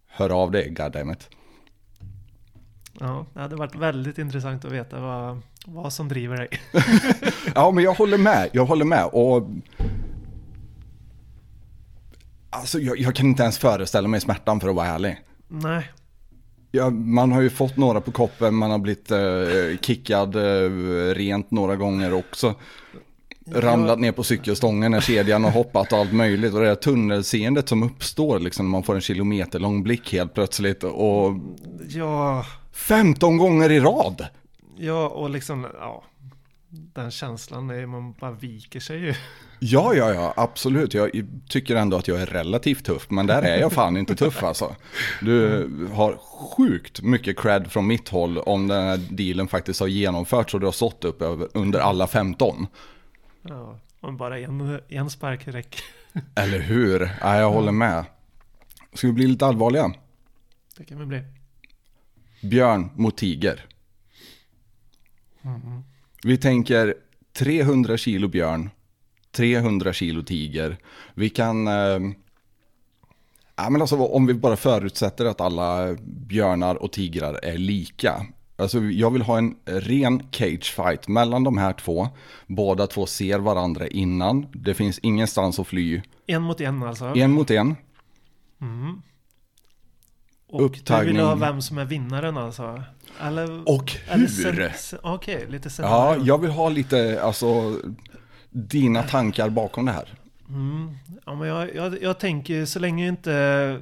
hör 0.07 0.29
av 0.29 0.51
dig, 0.51 0.69
goddammit. 0.69 1.29
Ja, 2.99 3.25
det 3.33 3.39
hade 3.39 3.55
varit 3.55 3.75
väldigt 3.75 4.17
intressant 4.17 4.65
att 4.65 4.71
veta 4.71 4.99
vad, 4.99 5.41
vad 5.65 5.93
som 5.93 6.07
driver 6.07 6.37
dig. 6.37 6.49
Ja, 7.55 7.71
men 7.71 7.83
jag 7.83 7.93
håller 7.93 8.17
med. 8.17 8.49
Jag 8.53 8.65
håller 8.65 8.85
med. 8.85 9.05
Och... 9.05 9.49
Alltså, 12.49 12.79
jag, 12.79 12.99
jag 12.99 13.15
kan 13.15 13.25
inte 13.25 13.43
ens 13.43 13.57
föreställa 13.57 14.07
mig 14.07 14.21
smärtan 14.21 14.59
för 14.59 14.69
att 14.69 14.75
vara 14.75 14.87
ärlig. 14.87 15.17
Nej, 15.47 15.89
Ja, 16.71 16.89
man 16.89 17.31
har 17.31 17.41
ju 17.41 17.49
fått 17.49 17.77
några 17.77 18.01
på 18.01 18.11
koppen, 18.11 18.55
man 18.55 18.71
har 18.71 18.77
blivit 18.77 19.11
eh, 19.11 19.79
kickad 19.81 20.35
eh, 20.35 20.69
rent 21.13 21.51
några 21.51 21.75
gånger 21.75 22.13
också. 22.13 22.55
Ramlat 23.55 23.99
ner 23.99 24.11
på 24.11 24.23
cykelstången 24.23 24.91
när 24.91 25.01
kedjan 25.01 25.43
har 25.43 25.51
hoppat 25.51 25.93
och 25.93 25.99
allt 25.99 26.13
möjligt. 26.13 26.53
Och 26.53 26.59
det 26.59 26.67
där 26.67 26.75
tunnelseendet 26.75 27.69
som 27.69 27.83
uppstår 27.83 28.39
liksom 28.39 28.65
när 28.65 28.71
man 28.71 28.83
får 28.83 28.95
en 28.95 29.01
kilometerlång 29.01 29.83
blick 29.83 30.11
helt 30.13 30.33
plötsligt. 30.33 30.83
Och 30.83 31.33
ja, 31.89 32.45
15 32.87 33.37
gånger 33.37 33.71
i 33.71 33.79
rad! 33.79 34.27
ja 34.77 35.07
och 35.07 35.29
liksom, 35.29 35.67
ja. 35.79 36.03
Den 36.71 37.11
känslan 37.11 37.69
är 37.69 37.85
man 37.85 38.13
bara 38.13 38.31
viker 38.31 38.79
sig 38.79 38.99
ju. 38.99 39.13
Ja, 39.59 39.93
ja, 39.93 40.13
ja, 40.13 40.33
absolut. 40.37 40.93
Jag 40.93 41.09
tycker 41.49 41.75
ändå 41.75 41.97
att 41.97 42.07
jag 42.07 42.21
är 42.21 42.25
relativt 42.25 42.85
tuff, 42.85 43.09
men 43.09 43.27
där 43.27 43.41
är 43.41 43.57
jag 43.59 43.71
fan 43.73 43.97
inte 43.97 44.15
tuff 44.15 44.43
alltså. 44.43 44.75
Du 45.21 45.67
har 45.93 46.17
sjukt 46.17 47.01
mycket 47.01 47.39
cred 47.39 47.71
från 47.71 47.87
mitt 47.87 48.09
håll 48.09 48.37
om 48.37 48.67
den 48.67 48.83
här 48.83 48.97
dealen 49.09 49.47
faktiskt 49.47 49.79
har 49.79 49.87
genomförts 49.87 50.53
och 50.53 50.59
du 50.59 50.67
har 50.67 50.71
stått 50.71 51.05
upp 51.05 51.21
under 51.53 51.79
alla 51.79 52.07
15. 52.07 52.67
Ja, 53.41 53.79
om 53.99 54.17
bara 54.17 54.39
en, 54.39 54.79
en 54.89 55.09
spark 55.09 55.47
räcker. 55.47 55.81
Eller 56.35 56.59
hur? 56.59 57.11
Ja, 57.21 57.37
jag 57.37 57.51
håller 57.51 57.71
med. 57.71 58.05
Ska 58.93 59.07
vi 59.07 59.13
bli 59.13 59.27
lite 59.27 59.45
allvarliga? 59.45 59.93
Det 60.77 60.85
kan 60.85 60.97
väl 60.97 61.07
bli. 61.07 61.23
Björn 62.41 62.89
mot 62.95 63.17
tiger. 63.17 63.65
Vi 66.23 66.37
tänker 66.37 66.95
300 67.33 67.97
kilo 67.97 68.27
björn, 68.27 68.69
300 69.31 69.93
kilo 69.93 70.23
tiger. 70.23 70.77
Vi 71.13 71.29
kan... 71.29 71.67
Eh, 71.67 71.99
ja, 73.55 73.69
men 73.69 73.81
alltså, 73.81 73.95
om 73.95 74.25
vi 74.25 74.33
bara 74.33 74.55
förutsätter 74.55 75.25
att 75.25 75.41
alla 75.41 75.95
björnar 76.03 76.75
och 76.75 76.91
tigrar 76.91 77.39
är 77.43 77.57
lika. 77.57 78.25
Alltså, 78.55 78.79
jag 78.79 79.11
vill 79.11 79.21
ha 79.21 79.37
en 79.37 79.55
ren 79.65 80.23
cage 80.31 80.73
fight 80.75 81.07
mellan 81.07 81.43
de 81.43 81.57
här 81.57 81.73
två. 81.73 82.07
Båda 82.47 82.87
två 82.87 83.05
ser 83.05 83.39
varandra 83.39 83.87
innan. 83.87 84.47
Det 84.51 84.73
finns 84.73 84.99
ingenstans 84.99 85.59
att 85.59 85.67
fly. 85.67 86.01
En 86.27 86.41
mot 86.41 86.61
en 86.61 86.83
alltså. 86.83 87.05
En 87.15 87.31
mot 87.31 87.51
en. 87.51 87.75
Och 90.49 90.59
du 90.59 90.65
upptagning. 90.65 91.15
vill 91.15 91.25
ha 91.25 91.35
vem 91.35 91.61
som 91.61 91.77
är 91.77 91.85
vinnaren 91.85 92.37
alltså? 92.37 92.83
Eller, 93.21 93.69
Och 93.69 93.91
hur? 94.07 94.93
Okej, 95.03 95.45
lite 95.49 95.65
Ja, 95.67 95.69
scenario. 95.69 96.23
jag 96.25 96.37
vill 96.41 96.51
ha 96.51 96.69
lite, 96.69 97.21
alltså, 97.23 97.79
dina 98.49 99.03
tankar 99.03 99.49
bakom 99.49 99.85
det 99.85 99.91
här. 99.91 100.13
Mm. 100.49 100.97
Ja, 101.25 101.35
men 101.35 101.47
jag, 101.47 101.75
jag, 101.75 102.01
jag 102.03 102.19
tänker 102.19 102.65
så 102.65 102.79
länge 102.79 103.07
inte... 103.07 103.81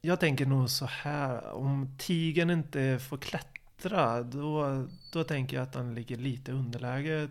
Jag 0.00 0.20
tänker 0.20 0.46
nog 0.46 0.70
så 0.70 0.86
här, 0.86 1.52
om 1.54 1.94
tigern 1.98 2.50
inte 2.50 2.98
får 3.08 3.16
klättra 3.18 4.22
då, 4.22 4.84
då 5.12 5.24
tänker 5.24 5.56
jag 5.56 5.62
att 5.62 5.74
han 5.74 5.94
ligger 5.94 6.16
lite 6.16 6.52
underläge. 6.52 7.28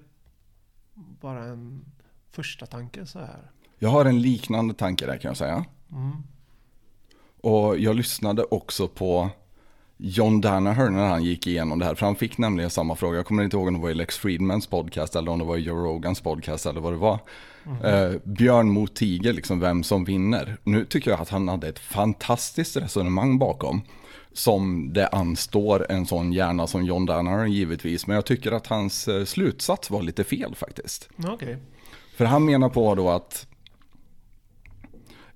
Bara 0.93 1.43
en 1.43 1.85
första 2.31 2.65
tanke 2.65 3.05
så 3.05 3.19
här. 3.19 3.51
Jag 3.79 3.89
har 3.89 4.05
en 4.05 4.21
liknande 4.21 4.73
tanke 4.73 5.05
där 5.05 5.17
kan 5.17 5.29
jag 5.29 5.37
säga. 5.37 5.65
Mm. 5.91 6.11
Och 7.41 7.77
jag 7.77 7.95
lyssnade 7.95 8.43
också 8.43 8.87
på 8.87 9.29
John 9.97 10.41
Danaher 10.41 10.89
när 10.89 11.05
han 11.05 11.23
gick 11.23 11.47
igenom 11.47 11.79
det 11.79 11.85
här. 11.85 11.95
För 11.95 12.05
han 12.05 12.15
fick 12.15 12.37
nämligen 12.37 12.69
samma 12.69 12.95
fråga. 12.95 13.17
Jag 13.17 13.25
kommer 13.25 13.43
inte 13.43 13.57
ihåg 13.57 13.67
om 13.67 13.73
det 13.73 13.79
var 13.79 13.89
i 13.89 13.93
Lex 13.93 14.17
Friedmans 14.17 14.67
podcast 14.67 15.15
eller 15.15 15.31
om 15.31 15.39
det 15.39 15.45
var 15.45 15.57
i 15.57 15.61
Joe 15.61 15.75
Rogans 15.75 16.21
podcast 16.21 16.65
eller 16.65 16.81
vad 16.81 16.93
det 16.93 16.97
var. 16.97 17.19
Eh, 17.83 18.11
björn 18.23 18.69
mot 18.69 18.95
tiger, 18.95 19.33
liksom 19.33 19.59
vem 19.59 19.83
som 19.83 20.05
vinner. 20.05 20.57
Nu 20.63 20.85
tycker 20.85 21.11
jag 21.11 21.19
att 21.19 21.29
han 21.29 21.47
hade 21.47 21.67
ett 21.67 21.79
fantastiskt 21.79 22.77
resonemang 22.77 23.37
bakom. 23.39 23.81
Som 24.33 24.93
det 24.93 25.07
anstår 25.07 25.91
en 25.91 26.05
sån 26.05 26.33
hjärna 26.33 26.67
som 26.67 26.85
John 26.85 27.05
Danaher 27.05 27.45
givetvis. 27.45 28.07
Men 28.07 28.15
jag 28.15 28.25
tycker 28.25 28.51
att 28.51 28.67
hans 28.67 29.07
eh, 29.07 29.25
slutsats 29.25 29.89
var 29.89 30.01
lite 30.01 30.23
fel 30.23 30.55
faktiskt. 30.55 31.09
Okej. 31.27 31.57
För 32.15 32.25
han 32.25 32.45
menar 32.45 32.69
på 32.69 32.95
då 32.95 33.09
att 33.09 33.47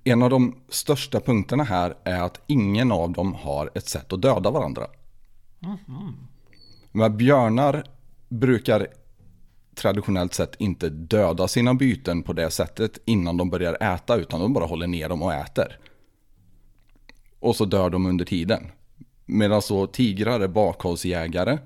en 0.06 0.22
av 0.22 0.30
de 0.30 0.54
största 0.68 1.20
punkterna 1.20 1.64
här 1.64 1.94
är 2.04 2.20
att 2.20 2.40
ingen 2.46 2.92
av 2.92 3.12
dem 3.12 3.34
har 3.34 3.70
ett 3.74 3.88
sätt 3.88 4.12
att 4.12 4.22
döda 4.22 4.50
varandra. 4.50 4.86
Men 6.92 7.16
björnar 7.16 7.84
brukar 8.28 8.86
traditionellt 9.74 10.34
sett 10.34 10.54
inte 10.58 10.88
döda 10.88 11.48
sina 11.48 11.74
byten 11.74 12.22
på 12.22 12.32
det 12.32 12.50
sättet 12.50 12.98
innan 13.04 13.36
de 13.36 13.50
börjar 13.50 13.94
äta 13.94 14.16
utan 14.16 14.40
de 14.40 14.52
bara 14.52 14.66
håller 14.66 14.86
ner 14.86 15.08
dem 15.08 15.22
och 15.22 15.34
äter. 15.34 15.78
Och 17.40 17.56
så 17.56 17.64
dör 17.64 17.90
de 17.90 18.06
under 18.06 18.24
tiden. 18.24 18.66
Medan 19.24 19.62
så 19.62 19.86
tigrar 19.86 20.40
är 20.40 20.48
bakhållsjägare 20.48 21.58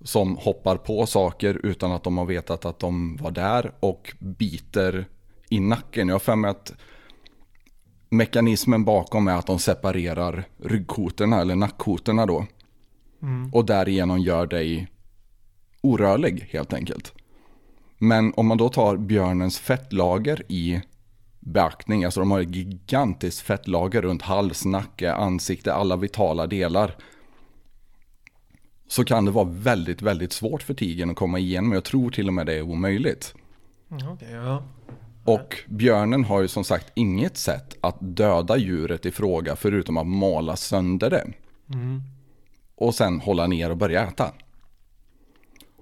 som 0.00 0.36
hoppar 0.36 0.76
på 0.76 1.06
saker 1.06 1.60
utan 1.66 1.92
att 1.92 2.02
de 2.02 2.18
har 2.18 2.24
vetat 2.24 2.64
att 2.64 2.78
de 2.78 3.16
var 3.16 3.30
där 3.30 3.72
och 3.80 4.14
biter 4.18 5.06
i 5.48 5.60
nacken. 5.60 6.08
Jag 6.08 6.14
har 6.14 6.20
för 6.20 6.36
mig 6.36 6.50
att 6.50 6.72
mekanismen 8.12 8.84
bakom 8.84 9.28
är 9.28 9.36
att 9.36 9.46
de 9.46 9.58
separerar 9.58 10.44
ryggkotorna 10.58 11.40
eller 11.40 11.54
nackkotorna 11.54 12.26
då. 12.26 12.46
Och 13.52 13.64
därigenom 13.64 14.18
gör 14.18 14.46
dig 14.46 14.88
orörlig 15.80 16.48
helt 16.50 16.72
enkelt. 16.72 17.12
Men 17.98 18.32
om 18.36 18.46
man 18.46 18.58
då 18.58 18.68
tar 18.68 18.96
björnens 18.96 19.58
fettlager 19.58 20.42
i 20.48 20.80
beaktning, 21.40 22.04
alltså 22.04 22.20
de 22.20 22.30
har 22.30 22.40
ett 22.40 22.54
gigantiskt 22.54 23.40
fettlager 23.40 24.02
runt 24.02 24.22
hals, 24.22 24.64
nacke, 24.64 25.12
ansikte, 25.12 25.74
alla 25.74 25.96
vitala 25.96 26.46
delar. 26.46 26.96
Så 28.88 29.04
kan 29.04 29.24
det 29.24 29.30
vara 29.30 29.48
väldigt, 29.48 30.02
väldigt 30.02 30.32
svårt 30.32 30.62
för 30.62 30.74
tigern 30.74 31.10
att 31.10 31.16
komma 31.16 31.38
igenom. 31.38 31.72
Jag 31.72 31.84
tror 31.84 32.10
till 32.10 32.28
och 32.28 32.34
med 32.34 32.46
det 32.46 32.54
är 32.54 32.62
omöjligt. 32.62 33.34
Mm, 33.90 34.16
ja. 34.32 34.62
Och 35.24 35.56
björnen 35.68 36.24
har 36.24 36.42
ju 36.42 36.48
som 36.48 36.64
sagt 36.64 36.92
inget 36.94 37.36
sätt 37.36 37.76
att 37.80 37.96
döda 38.00 38.56
djuret 38.56 39.06
i 39.06 39.10
fråga 39.10 39.56
förutom 39.56 39.96
att 39.96 40.06
mala 40.06 40.56
sönder 40.56 41.10
det. 41.10 41.26
Och 42.74 42.94
sen 42.94 43.20
hålla 43.20 43.46
ner 43.46 43.70
och 43.70 43.76
börja 43.76 44.06
äta. 44.06 44.32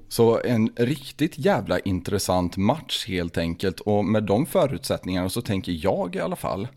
Så 0.09 0.41
en 0.45 0.71
riktigt 0.77 1.39
jävla 1.39 1.79
intressant 1.79 2.57
match 2.57 3.07
helt 3.09 3.39
enkelt. 3.39 3.81
Och 3.81 4.05
med 4.05 4.23
de 4.23 4.47
förutsättningarna 4.47 5.29
så 5.29 5.43
tänker 5.43 5.73
jag 5.73 6.17
i 6.17 6.21
alla 6.21 6.37
fall 6.37 6.69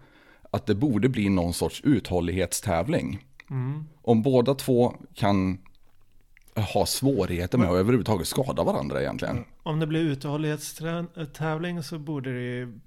att 0.51 0.65
det 0.65 0.75
borde 0.75 1.09
bli 1.09 1.29
någon 1.29 1.53
sorts 1.53 1.81
uthållighetstävling. 1.83 3.25
Om 4.01 4.21
båda 4.21 4.55
två 4.55 4.95
kan 5.13 5.57
ha 6.55 6.85
svårigheter 6.85 7.57
med 7.57 7.69
att 7.69 7.75
överhuvudtaget 7.75 8.27
skada 8.27 8.63
varandra 8.63 9.01
egentligen. 9.01 9.45
Om 9.63 9.79
det 9.79 9.87
blir 9.87 10.01
uthållighetstävling 10.01 11.83
så 11.83 11.99
borde 11.99 12.33
det 12.33 12.41
ju 12.41 12.79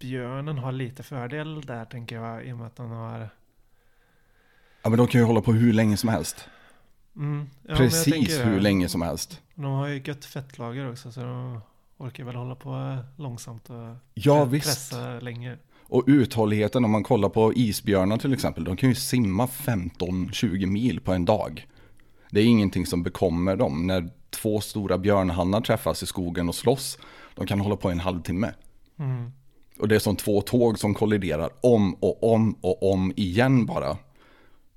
björnen 0.00 0.58
ha 0.58 0.70
lite 0.70 1.02
fördel 1.02 1.60
där 1.60 1.84
tänker 1.84 2.16
jag. 2.16 2.46
I 2.46 2.52
och 2.52 2.56
med 2.58 2.66
att 2.66 2.78
han 2.78 2.90
har... 2.90 3.28
Ja 4.82 4.90
men 4.90 4.98
de 4.98 5.06
kan 5.06 5.20
ju 5.20 5.24
hålla 5.26 5.40
på 5.40 5.52
hur 5.52 5.72
länge 5.72 5.96
som 5.96 6.08
helst. 6.08 6.48
Mm, 7.16 7.50
ja, 7.68 7.76
Precis 7.76 8.40
hur 8.44 8.54
det. 8.54 8.60
länge 8.60 8.88
som 8.88 9.02
helst. 9.02 9.40
De 9.54 9.64
har 9.64 9.86
ju 9.88 10.02
gött 10.04 10.24
fettlager 10.24 10.90
också 10.90 11.12
så 11.12 11.20
de 11.20 11.60
orkar 11.96 12.24
väl 12.24 12.34
hålla 12.34 12.54
på 12.54 12.96
långsamt 13.16 13.70
och 13.70 13.96
Ja, 14.14 14.44
pre- 14.44 14.48
visst. 14.48 14.66
pressa 14.66 15.20
länge. 15.20 15.56
Och 15.88 16.04
uthålligheten 16.06 16.84
om 16.84 16.90
man 16.90 17.02
kollar 17.02 17.28
på 17.28 17.52
isbjörnar 17.54 18.16
till 18.18 18.32
exempel. 18.32 18.64
De 18.64 18.76
kan 18.76 18.88
ju 18.88 18.94
simma 18.94 19.46
15-20 19.46 20.66
mil 20.66 21.00
på 21.00 21.12
en 21.12 21.24
dag. 21.24 21.66
Det 22.30 22.40
är 22.40 22.44
ingenting 22.44 22.86
som 22.86 23.02
bekommer 23.02 23.56
dem. 23.56 23.86
När 23.86 24.10
två 24.30 24.60
stora 24.60 24.98
björnhannar 24.98 25.60
träffas 25.60 26.02
i 26.02 26.06
skogen 26.06 26.48
och 26.48 26.54
slåss. 26.54 26.98
De 27.34 27.46
kan 27.46 27.60
hålla 27.60 27.76
på 27.76 27.90
en 27.90 28.00
halvtimme. 28.00 28.52
Mm. 28.98 29.32
Och 29.78 29.88
det 29.88 29.94
är 29.94 29.98
som 29.98 30.16
två 30.16 30.40
tåg 30.40 30.78
som 30.78 30.94
kolliderar 30.94 31.50
om 31.60 31.94
och 31.94 32.32
om 32.32 32.56
och 32.60 32.92
om 32.92 33.12
igen 33.16 33.66
bara. 33.66 33.96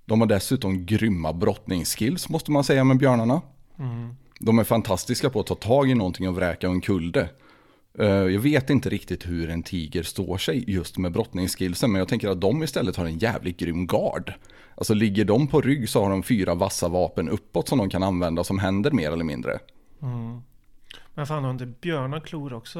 De 0.05 0.21
har 0.21 0.27
dessutom 0.27 0.85
grymma 0.85 1.33
brottningsskills 1.33 2.29
måste 2.29 2.51
man 2.51 2.63
säga 2.63 2.83
med 2.83 2.97
björnarna. 2.97 3.41
Mm. 3.79 4.15
De 4.39 4.59
är 4.59 4.63
fantastiska 4.63 5.29
på 5.29 5.39
att 5.39 5.47
ta 5.47 5.55
tag 5.55 5.89
i 5.89 5.95
någonting 5.95 6.27
och 6.29 6.35
vräka 6.35 6.69
omkull 6.69 7.11
det. 7.11 7.29
Eh, 7.99 8.07
Jag 8.07 8.39
vet 8.39 8.69
inte 8.69 8.89
riktigt 8.89 9.27
hur 9.27 9.49
en 9.49 9.63
tiger 9.63 10.03
står 10.03 10.37
sig 10.37 10.63
just 10.67 10.97
med 10.97 11.11
brottningsskillsen, 11.11 11.91
men 11.91 11.99
jag 11.99 12.07
tänker 12.07 12.29
att 12.29 12.41
de 12.41 12.63
istället 12.63 12.95
har 12.95 13.05
en 13.05 13.17
jävligt 13.17 13.57
grym 13.57 13.87
gard. 13.87 14.33
Alltså 14.79 14.93
ligger 14.93 15.25
de 15.25 15.47
på 15.47 15.61
rygg 15.61 15.89
så 15.89 16.03
har 16.03 16.09
de 16.09 16.23
fyra 16.23 16.55
vassa 16.55 16.87
vapen 16.87 17.29
uppåt 17.29 17.67
som 17.67 17.77
de 17.77 17.89
kan 17.89 18.03
använda 18.03 18.43
som 18.43 18.59
händer 18.59 18.91
mer 18.91 19.11
eller 19.11 19.23
mindre. 19.23 19.59
Mm. 20.01 20.41
Men 21.13 21.27
fan 21.27 21.43
har 21.43 21.51
inte 21.51 21.65
björnar 21.65 22.19
klor 22.19 22.53
också? 22.53 22.79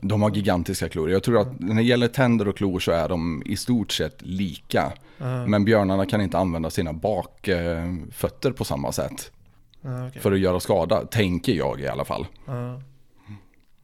De 0.00 0.22
har 0.22 0.30
gigantiska 0.30 0.88
klor. 0.88 1.10
Jag 1.10 1.22
tror 1.22 1.40
att 1.40 1.60
när 1.60 1.74
det 1.74 1.82
gäller 1.82 2.08
tänder 2.08 2.48
och 2.48 2.56
klor 2.56 2.80
så 2.80 2.92
är 2.92 3.08
de 3.08 3.42
i 3.46 3.56
stort 3.56 3.92
sett 3.92 4.22
lika. 4.22 4.92
Ja, 5.18 5.46
Men 5.46 5.64
björnarna 5.64 6.06
kan 6.06 6.20
inte 6.20 6.38
använda 6.38 6.70
sina 6.70 6.92
bakfötter 6.92 8.52
på 8.52 8.64
samma 8.64 8.92
sätt. 8.92 9.32
ja, 9.80 10.08
okej. 10.08 10.22
För 10.22 10.32
att 10.32 10.38
göra 10.38 10.60
skada, 10.60 11.04
tänker 11.06 11.52
jag 11.52 11.80
i 11.80 11.88
alla 11.88 12.04
fall. 12.04 12.26
Ja. 12.46 12.80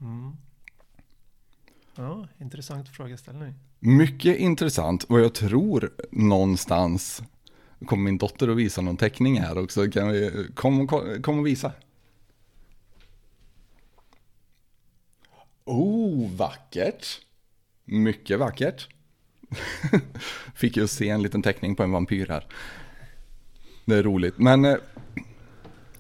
Mm. 0.01 0.37
Ja, 1.97 2.29
intressant 2.39 2.89
frågeställning. 2.89 3.55
Mycket 3.79 4.37
intressant 4.37 5.05
och 5.05 5.21
jag 5.21 5.35
tror 5.35 5.91
någonstans 6.11 7.23
kommer 7.87 8.03
min 8.03 8.19
dotter 8.19 8.49
att 8.49 8.57
visa 8.57 8.81
någon 8.81 8.97
teckning 8.97 9.41
här 9.41 9.59
också. 9.59 9.91
Kan 9.91 10.09
vi, 10.09 10.49
kom, 10.55 10.87
kom, 10.87 11.23
kom 11.23 11.39
och 11.39 11.47
visa. 11.47 11.73
Oh, 15.65 16.31
vackert. 16.37 17.21
Mycket 17.85 18.39
vackert. 18.39 18.89
Fick 20.55 20.77
just 20.77 20.97
se 20.97 21.09
en 21.09 21.23
liten 21.23 21.43
teckning 21.43 21.77
på 21.77 21.83
en 21.83 21.93
vampyr 21.93 22.27
här. 22.29 22.47
Det 23.85 23.97
är 23.97 24.03
roligt. 24.03 24.39
Men 24.39 24.65
eh, 24.65 24.77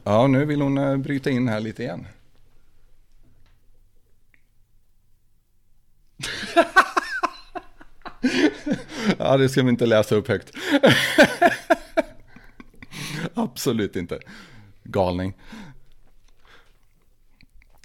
ja, 0.05 0.26
nu 0.26 0.44
vill 0.44 0.60
hon 0.60 0.78
eh, 0.78 0.96
bryta 0.96 1.30
in 1.30 1.48
här 1.48 1.60
lite 1.60 1.82
igen. 1.82 2.06
Ja, 9.18 9.36
det 9.36 9.48
ska 9.48 9.62
vi 9.62 9.70
inte 9.70 9.86
läsa 9.86 10.14
upp 10.14 10.28
högt. 10.28 10.52
Absolut 13.34 13.96
inte. 13.96 14.18
Galning. 14.84 15.34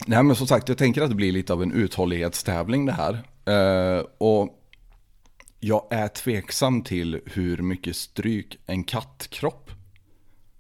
Nej 0.06 0.24
men 0.24 0.36
som 0.36 0.48
sagt, 0.48 0.70
jag 0.70 0.78
tänker 0.78 1.02
att 1.02 1.10
det 1.10 1.16
blir 1.16 1.32
lite 1.32 1.54
av 1.54 1.64
en 1.64 1.72
uthållighetstävling 1.72 2.86
det 2.86 2.92
här. 2.92 3.24
Eh, 3.46 4.06
och 4.18 4.56
jag 5.60 5.88
är 5.90 6.08
tveksam 6.08 6.82
till 6.82 7.22
hur 7.26 7.58
mycket 7.58 7.96
stryk 7.96 8.60
en 8.66 8.84
kattkropp 8.84 9.72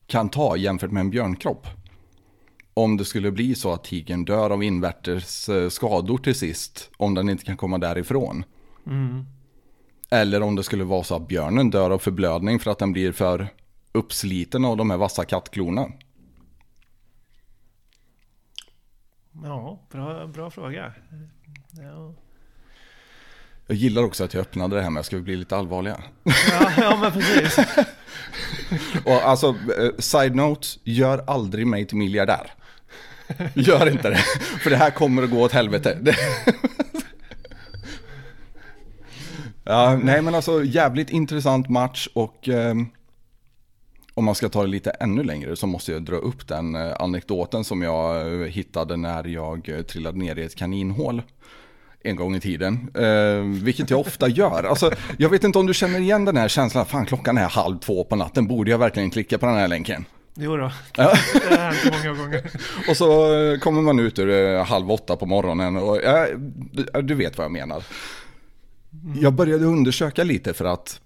kan 0.07 0.29
ta 0.29 0.57
jämfört 0.57 0.91
med 0.91 1.01
en 1.01 1.09
björnkropp. 1.09 1.67
Om 2.73 2.97
det 2.97 3.05
skulle 3.05 3.31
bli 3.31 3.55
så 3.55 3.73
att 3.73 3.83
tigern 3.83 4.25
dör 4.25 4.49
av 4.49 4.63
invärtes 4.63 5.49
eh, 5.49 5.69
skador 5.69 6.17
till 6.17 6.35
sist, 6.35 6.89
om 6.97 7.13
den 7.13 7.29
inte 7.29 7.45
kan 7.45 7.57
komma 7.57 7.77
därifrån. 7.77 8.43
Mm. 8.87 9.25
Eller 10.09 10.41
om 10.41 10.55
det 10.55 10.63
skulle 10.63 10.83
vara 10.83 11.03
så 11.03 11.15
att 11.15 11.27
björnen 11.27 11.69
dör 11.69 11.89
av 11.91 11.99
förblödning 11.99 12.59
för 12.59 12.71
att 12.71 12.79
den 12.79 12.91
blir 12.91 13.11
för 13.11 13.47
uppsliten 13.91 14.65
av 14.65 14.77
de 14.77 14.89
här 14.89 14.97
vassa 14.97 15.25
kattklorna. 15.25 15.87
Ja, 19.43 19.79
bra, 19.91 20.27
bra 20.27 20.51
fråga. 20.51 20.93
Ja. 21.71 22.13
Jag 23.67 23.77
gillar 23.77 24.03
också 24.03 24.23
att 24.23 24.33
jag 24.33 24.41
öppnade 24.41 24.75
det 24.75 24.81
här 24.81 24.89
med, 24.89 25.05
ska 25.05 25.15
vi 25.15 25.21
bli 25.21 25.35
lite 25.35 25.57
allvarliga? 25.57 26.01
Ja, 26.23 26.71
ja, 26.77 26.97
men 27.01 27.11
precis. 27.11 27.59
Och 29.05 29.13
alltså, 29.13 29.47
eh, 29.47 29.89
side 29.99 30.35
note, 30.35 30.67
gör 30.83 31.23
aldrig 31.27 31.67
mig 31.67 31.85
till 31.85 31.97
miljardär. 31.97 32.51
Gör 33.53 33.89
inte 33.89 34.09
det, 34.09 34.17
för 34.59 34.69
det 34.69 34.75
här 34.75 34.91
kommer 34.91 35.23
att 35.23 35.29
gå 35.29 35.41
åt 35.41 35.51
helvete. 35.51 35.97
Ja, 39.69 39.99
nej 40.03 40.21
men 40.21 40.35
alltså 40.35 40.63
jävligt 40.63 41.09
intressant 41.09 41.69
match 41.69 42.07
och 42.13 42.49
ehm, 42.49 42.85
om 44.13 44.25
man 44.25 44.35
ska 44.35 44.49
ta 44.49 44.61
det 44.61 44.67
lite 44.67 44.89
ännu 44.89 45.23
längre 45.23 45.55
så 45.55 45.67
måste 45.67 45.91
jag 45.91 46.03
dra 46.03 46.15
upp 46.15 46.47
den 46.47 46.75
eh, 46.75 46.95
anekdoten 46.99 47.63
som 47.63 47.81
jag 47.81 48.33
eh, 48.41 48.47
hittade 48.47 48.97
när 48.97 49.27
jag 49.27 49.69
eh, 49.69 49.81
trillade 49.81 50.17
ner 50.17 50.35
i 50.39 50.43
ett 50.43 50.55
kaninhål 50.55 51.21
en 52.03 52.15
gång 52.15 52.35
i 52.35 52.39
tiden. 52.39 52.91
Eh, 52.95 53.63
vilket 53.63 53.89
jag 53.89 53.99
ofta 53.99 54.27
gör. 54.27 54.63
Alltså, 54.63 54.91
jag 55.17 55.29
vet 55.29 55.43
inte 55.43 55.59
om 55.59 55.65
du 55.65 55.73
känner 55.73 55.99
igen 55.99 56.25
den 56.25 56.37
här 56.37 56.47
känslan, 56.47 56.85
fan 56.85 57.05
klockan 57.05 57.37
är 57.37 57.47
halv 57.47 57.79
två 57.79 58.03
på 58.03 58.15
natten, 58.15 58.47
borde 58.47 58.71
jag 58.71 58.77
verkligen 58.77 59.09
klicka 59.09 59.37
på 59.37 59.45
den 59.45 59.55
här 59.55 59.67
länken? 59.67 60.05
Jo 60.35 60.57
då, 60.57 60.71
Ja. 60.97 61.13
det 61.49 61.55
har 61.55 61.71
hänt 61.71 62.03
många 62.03 62.17
gånger. 62.17 62.51
Och 62.89 62.97
så 62.97 63.07
kommer 63.61 63.81
man 63.81 63.99
ut 63.99 64.19
ur 64.19 64.57
halv 64.63 64.91
åtta 64.91 65.15
på 65.15 65.25
morgonen 65.25 65.77
och 65.77 65.99
ja, 66.03 66.27
du 67.01 67.15
vet 67.15 67.37
vad 67.37 67.45
jag 67.45 67.51
menar. 67.51 67.83
Jag 69.21 69.33
började 69.33 69.65
undersöka 69.65 70.23
lite 70.23 70.53
för 70.53 70.65
att 70.65 71.01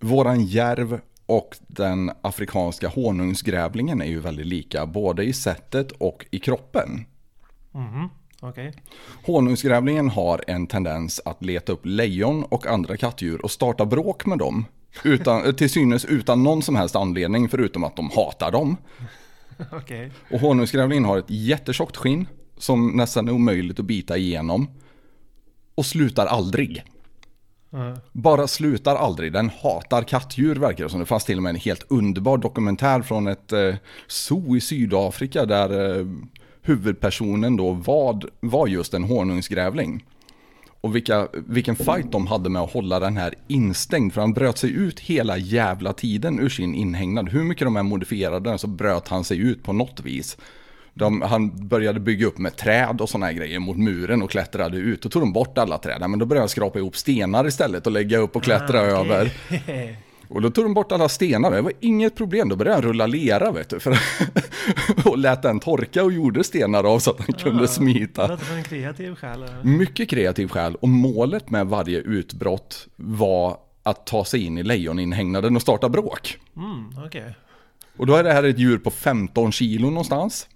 våran 0.00 0.44
järv 0.44 1.00
och 1.26 1.56
den 1.66 2.10
afrikanska 2.20 2.88
honungsgrävlingen 2.88 4.02
är 4.02 4.06
ju 4.06 4.20
väldigt 4.20 4.46
lika, 4.46 4.86
både 4.86 5.24
i 5.24 5.32
sättet 5.32 5.92
och 5.92 6.26
i 6.30 6.38
kroppen. 6.38 7.04
Mhm, 7.72 8.08
Okej. 8.40 8.72
Honungsgrävlingen 9.26 10.08
har 10.08 10.44
en 10.46 10.66
tendens 10.66 11.20
att 11.24 11.44
leta 11.44 11.72
upp 11.72 11.86
lejon 11.86 12.44
och 12.44 12.66
andra 12.66 12.96
kattdjur 12.96 13.44
och 13.44 13.50
starta 13.50 13.86
bråk 13.86 14.26
med 14.26 14.38
dem. 14.38 14.64
Utan, 15.04 15.54
till 15.54 15.70
synes 15.70 16.04
utan 16.04 16.42
någon 16.42 16.62
som 16.62 16.76
helst 16.76 16.96
anledning 16.96 17.48
förutom 17.48 17.84
att 17.84 17.96
de 17.96 18.10
hatar 18.10 18.50
dem. 18.50 18.76
Okej. 19.72 20.12
Och 20.30 20.40
honungsgrävlingen 20.40 21.04
har 21.04 21.18
ett 21.18 21.30
jättetjockt 21.30 21.96
skinn 21.96 22.26
som 22.58 22.96
nästan 22.96 23.28
är 23.28 23.32
omöjligt 23.32 23.80
att 23.80 23.86
bita 23.86 24.16
igenom. 24.16 24.68
Och 25.78 25.86
slutar 25.86 26.26
aldrig. 26.26 26.84
Ja. 27.70 27.96
Bara 28.12 28.46
slutar 28.46 28.96
aldrig. 28.96 29.32
Den 29.32 29.50
hatar 29.62 30.02
kattdjur 30.02 30.56
verkar 30.56 30.84
det 30.84 30.90
som. 30.90 31.00
Det 31.00 31.06
fanns 31.06 31.24
till 31.24 31.36
och 31.36 31.42
med 31.42 31.50
en 31.50 31.56
helt 31.56 31.86
underbar 31.88 32.38
dokumentär 32.38 33.02
från 33.02 33.26
ett 33.26 33.52
eh, 33.52 33.74
zoo 34.06 34.56
i 34.56 34.60
Sydafrika 34.60 35.44
där 35.46 35.98
eh, 35.98 36.06
huvudpersonen 36.62 37.56
då 37.56 37.72
var, 37.72 38.30
var 38.40 38.66
just 38.66 38.94
en 38.94 39.04
honungsgrävling. 39.04 40.04
Och 40.80 40.96
vilka, 40.96 41.28
vilken 41.32 41.76
fight 41.76 42.12
de 42.12 42.26
hade 42.26 42.50
med 42.50 42.62
att 42.62 42.72
hålla 42.72 43.00
den 43.00 43.16
här 43.16 43.34
instängd. 43.48 44.12
För 44.12 44.20
han 44.20 44.32
bröt 44.32 44.58
sig 44.58 44.70
ut 44.70 45.00
hela 45.00 45.36
jävla 45.36 45.92
tiden 45.92 46.40
ur 46.40 46.48
sin 46.48 46.74
inhägnad. 46.74 47.28
Hur 47.28 47.44
mycket 47.44 47.66
de 47.66 47.76
än 47.76 47.86
modifierade 47.86 48.50
den 48.50 48.58
så 48.58 48.66
bröt 48.66 49.08
han 49.08 49.24
sig 49.24 49.38
ut 49.38 49.62
på 49.62 49.72
något 49.72 50.00
vis. 50.00 50.36
De, 50.98 51.22
han 51.22 51.68
började 51.68 52.00
bygga 52.00 52.26
upp 52.26 52.38
med 52.38 52.56
träd 52.56 53.00
och 53.00 53.08
sådana 53.08 53.32
grejer 53.32 53.58
mot 53.58 53.76
muren 53.76 54.22
och 54.22 54.30
klättrade 54.30 54.76
ut. 54.76 55.02
Då 55.02 55.08
tog 55.08 55.22
de 55.22 55.32
bort 55.32 55.58
alla 55.58 55.78
träden, 55.78 56.10
men 56.10 56.20
då 56.20 56.26
började 56.26 56.42
han 56.42 56.48
skrapa 56.48 56.78
ihop 56.78 56.96
stenar 56.96 57.46
istället 57.46 57.86
och 57.86 57.92
lägga 57.92 58.18
upp 58.18 58.36
och 58.36 58.42
klättra 58.42 58.80
Ah, 58.80 59.00
okej. 59.00 59.10
över. 59.12 59.30
Och 60.30 60.42
då 60.42 60.50
tog 60.50 60.64
de 60.64 60.74
bort 60.74 60.92
alla 60.92 61.08
stenar, 61.08 61.50
det 61.50 61.60
var 61.60 61.72
inget 61.80 62.16
problem, 62.16 62.48
då 62.48 62.56
började 62.56 62.74
han 62.76 62.82
rulla 62.82 63.06
lera 63.06 63.50
vet 63.50 63.68
du. 63.70 63.80
För 63.80 63.98
och 65.04 65.18
lät 65.18 65.42
den 65.42 65.60
torka 65.60 66.04
och 66.04 66.12
gjorde 66.12 66.44
stenar 66.44 66.84
av 66.84 66.98
så 66.98 67.10
att 67.10 67.20
han 67.20 67.32
kunde 67.34 67.62
Det 67.62 67.68
smita. 67.68 68.26
låter 68.26 68.44
som 68.44 68.56
en 68.56 68.64
kreativ 68.64 69.14
själ. 69.14 69.44
Mycket 69.62 70.08
kreativ 70.10 70.48
själ 70.48 70.74
och 70.74 70.88
målet 70.88 71.50
med 71.50 71.66
varje 71.66 71.98
utbrott 71.98 72.86
var 72.96 73.56
att 73.82 74.06
ta 74.06 74.24
sig 74.24 74.44
in 74.44 74.58
i 74.58 74.62
lejoninhägnaden 74.62 75.56
och 75.56 75.62
starta 75.62 75.88
bråk. 75.88 76.38
Mm, 76.56 77.04
Okej. 77.06 77.34
Och 77.96 78.06
då 78.06 78.14
är 78.14 78.24
det 78.24 78.32
här 78.32 78.42
ett 78.44 78.58
djur 78.58 78.78
på 78.78 78.90
15 78.90 79.52
kilo 79.52 79.90
någonstans. 79.90 80.48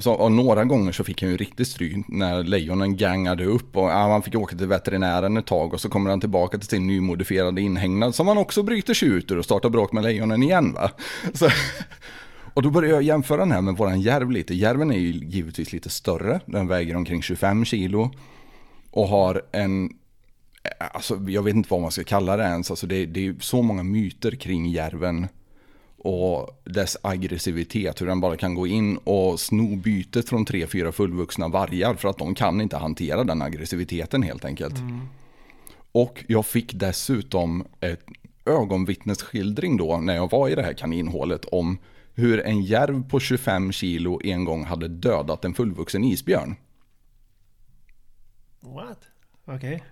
Så, 0.00 0.12
och 0.12 0.32
några 0.32 0.64
gånger 0.64 0.92
så 0.92 1.04
fick 1.04 1.22
han 1.22 1.30
ju 1.30 1.36
riktigt 1.36 1.68
stryk 1.68 2.08
när 2.08 2.42
lejonen 2.42 2.96
gangade 2.96 3.44
upp 3.44 3.76
och 3.76 3.90
ja, 3.90 4.10
han 4.10 4.22
fick 4.22 4.34
åka 4.34 4.56
till 4.56 4.66
veterinären 4.66 5.36
ett 5.36 5.46
tag 5.46 5.74
och 5.74 5.80
så 5.80 5.88
kommer 5.88 6.10
han 6.10 6.20
tillbaka 6.20 6.58
till 6.58 6.68
sin 6.68 6.86
nymodifierade 6.86 7.60
inhägnad 7.60 8.14
som 8.14 8.28
han 8.28 8.38
också 8.38 8.62
bryter 8.62 8.94
sig 8.94 9.08
ut 9.08 9.30
ur 9.30 9.38
och 9.38 9.44
startar 9.44 9.68
bråk 9.68 9.92
med 9.92 10.02
lejonen 10.02 10.42
igen 10.42 10.72
va. 10.72 10.90
Så, 11.34 11.48
och 12.54 12.62
då 12.62 12.70
börjar 12.70 12.90
jag 12.90 13.02
jämföra 13.02 13.38
den 13.38 13.52
här 13.52 13.60
med 13.60 13.76
våran 13.76 14.00
järv 14.00 14.30
lite. 14.30 14.54
Järven 14.54 14.90
är 14.90 14.98
ju 14.98 15.10
givetvis 15.12 15.72
lite 15.72 15.90
större, 15.90 16.40
den 16.46 16.68
väger 16.68 16.96
omkring 16.96 17.22
25 17.22 17.64
kilo 17.64 18.10
och 18.90 19.08
har 19.08 19.42
en 19.52 19.90
Alltså, 20.78 21.20
jag 21.28 21.42
vet 21.42 21.54
inte 21.54 21.70
vad 21.70 21.80
man 21.80 21.90
ska 21.90 22.04
kalla 22.04 22.36
det 22.36 22.44
ens. 22.44 22.70
Alltså, 22.70 22.86
det, 22.86 23.06
det 23.06 23.26
är 23.26 23.34
så 23.40 23.62
många 23.62 23.82
myter 23.82 24.30
kring 24.30 24.66
järven 24.66 25.26
och 26.00 26.60
dess 26.64 26.96
aggressivitet. 27.02 28.00
Hur 28.00 28.06
den 28.06 28.20
bara 28.20 28.36
kan 28.36 28.54
gå 28.54 28.66
in 28.66 28.96
och 28.96 29.40
sno 29.40 29.76
bytet 29.76 30.28
från 30.28 30.44
tre, 30.44 30.66
fyra 30.66 30.92
fullvuxna 30.92 31.48
vargar 31.48 31.94
för 31.94 32.08
att 32.08 32.18
de 32.18 32.34
kan 32.34 32.60
inte 32.60 32.76
hantera 32.76 33.24
den 33.24 33.42
aggressiviteten 33.42 34.22
helt 34.22 34.44
enkelt. 34.44 34.74
Och 35.92 36.24
jag 36.28 36.46
fick 36.46 36.74
dessutom 36.74 37.64
ett 37.80 38.04
ögonvittnesskildring 38.44 39.76
då 39.76 39.96
när 39.96 40.14
jag 40.14 40.30
var 40.30 40.48
i 40.48 40.54
det 40.54 40.62
här 40.62 40.72
kaninhålet 40.72 41.44
om 41.44 41.78
hur 42.14 42.40
en 42.46 42.62
järv 42.62 43.08
på 43.08 43.20
25 43.20 43.72
kilo 43.72 44.20
en 44.24 44.44
gång 44.44 44.64
hade 44.64 44.88
dödat 44.88 45.44
en 45.44 45.54
fullvuxen 45.54 46.04
isbjörn. 46.04 46.56
What? 48.60 48.98
Okej. 49.44 49.82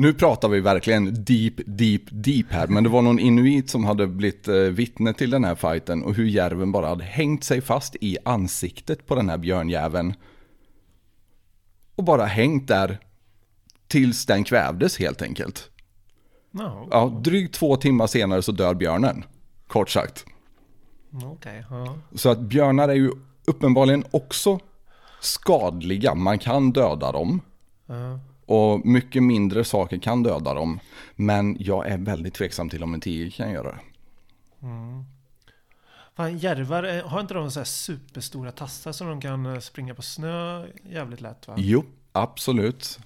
Nu 0.00 0.14
pratar 0.14 0.48
vi 0.48 0.60
verkligen 0.60 1.24
deep, 1.24 1.54
deep, 1.66 2.02
deep 2.10 2.46
här, 2.50 2.66
men 2.66 2.84
det 2.84 2.90
var 2.90 3.02
någon 3.02 3.18
inuit 3.18 3.70
som 3.70 3.84
hade 3.84 4.06
blivit 4.06 4.48
eh, 4.48 4.54
vittne 4.54 5.12
till 5.12 5.30
den 5.30 5.44
här 5.44 5.54
fighten 5.54 6.02
och 6.02 6.14
hur 6.14 6.26
järven 6.26 6.72
bara 6.72 6.86
hade 6.86 7.04
hängt 7.04 7.44
sig 7.44 7.60
fast 7.60 7.96
i 8.00 8.18
ansiktet 8.24 9.06
på 9.06 9.14
den 9.14 9.28
här 9.28 9.38
björnjäveln. 9.38 10.14
Och 11.94 12.04
bara 12.04 12.24
hängt 12.24 12.68
där 12.68 12.98
tills 13.88 14.26
den 14.26 14.44
kvävdes 14.44 14.98
helt 14.98 15.22
enkelt. 15.22 15.70
No. 16.50 16.88
Ja, 16.90 17.20
drygt 17.24 17.54
två 17.54 17.76
timmar 17.76 18.06
senare 18.06 18.42
så 18.42 18.52
dör 18.52 18.74
björnen, 18.74 19.24
kort 19.66 19.90
sagt. 19.90 20.24
Okej. 21.24 21.64
ja. 21.70 21.94
Så 22.14 22.30
att 22.30 22.40
björnar 22.40 22.88
är 22.88 22.94
ju 22.94 23.10
uppenbarligen 23.46 24.04
också 24.10 24.60
skadliga, 25.20 26.14
man 26.14 26.38
kan 26.38 26.72
döda 26.72 27.12
dem. 27.12 27.40
Ja. 27.86 28.20
Och 28.48 28.86
mycket 28.86 29.22
mindre 29.22 29.64
saker 29.64 29.98
kan 29.98 30.22
döda 30.22 30.54
dem. 30.54 30.80
Men 31.16 31.56
jag 31.60 31.88
är 31.88 31.98
väldigt 31.98 32.34
tveksam 32.34 32.68
till 32.68 32.82
om 32.82 32.94
en 32.94 33.00
tiger 33.00 33.30
kan 33.30 33.50
göra 33.50 33.70
det. 33.70 33.78
Fan, 36.16 36.38
järvar, 36.38 37.02
har 37.02 37.20
inte 37.20 37.34
de 37.34 37.50
så 37.50 37.60
här 37.60 37.64
superstora 37.64 38.52
tassar 38.52 38.92
som 38.92 39.06
de 39.06 39.20
kan 39.20 39.46
eh, 39.46 39.58
springa 39.58 39.94
på 39.94 40.02
snö 40.02 40.66
jävligt 40.90 41.20
lätt 41.20 41.48
va? 41.48 41.54
Jo, 41.56 41.84
absolut. 42.12 42.98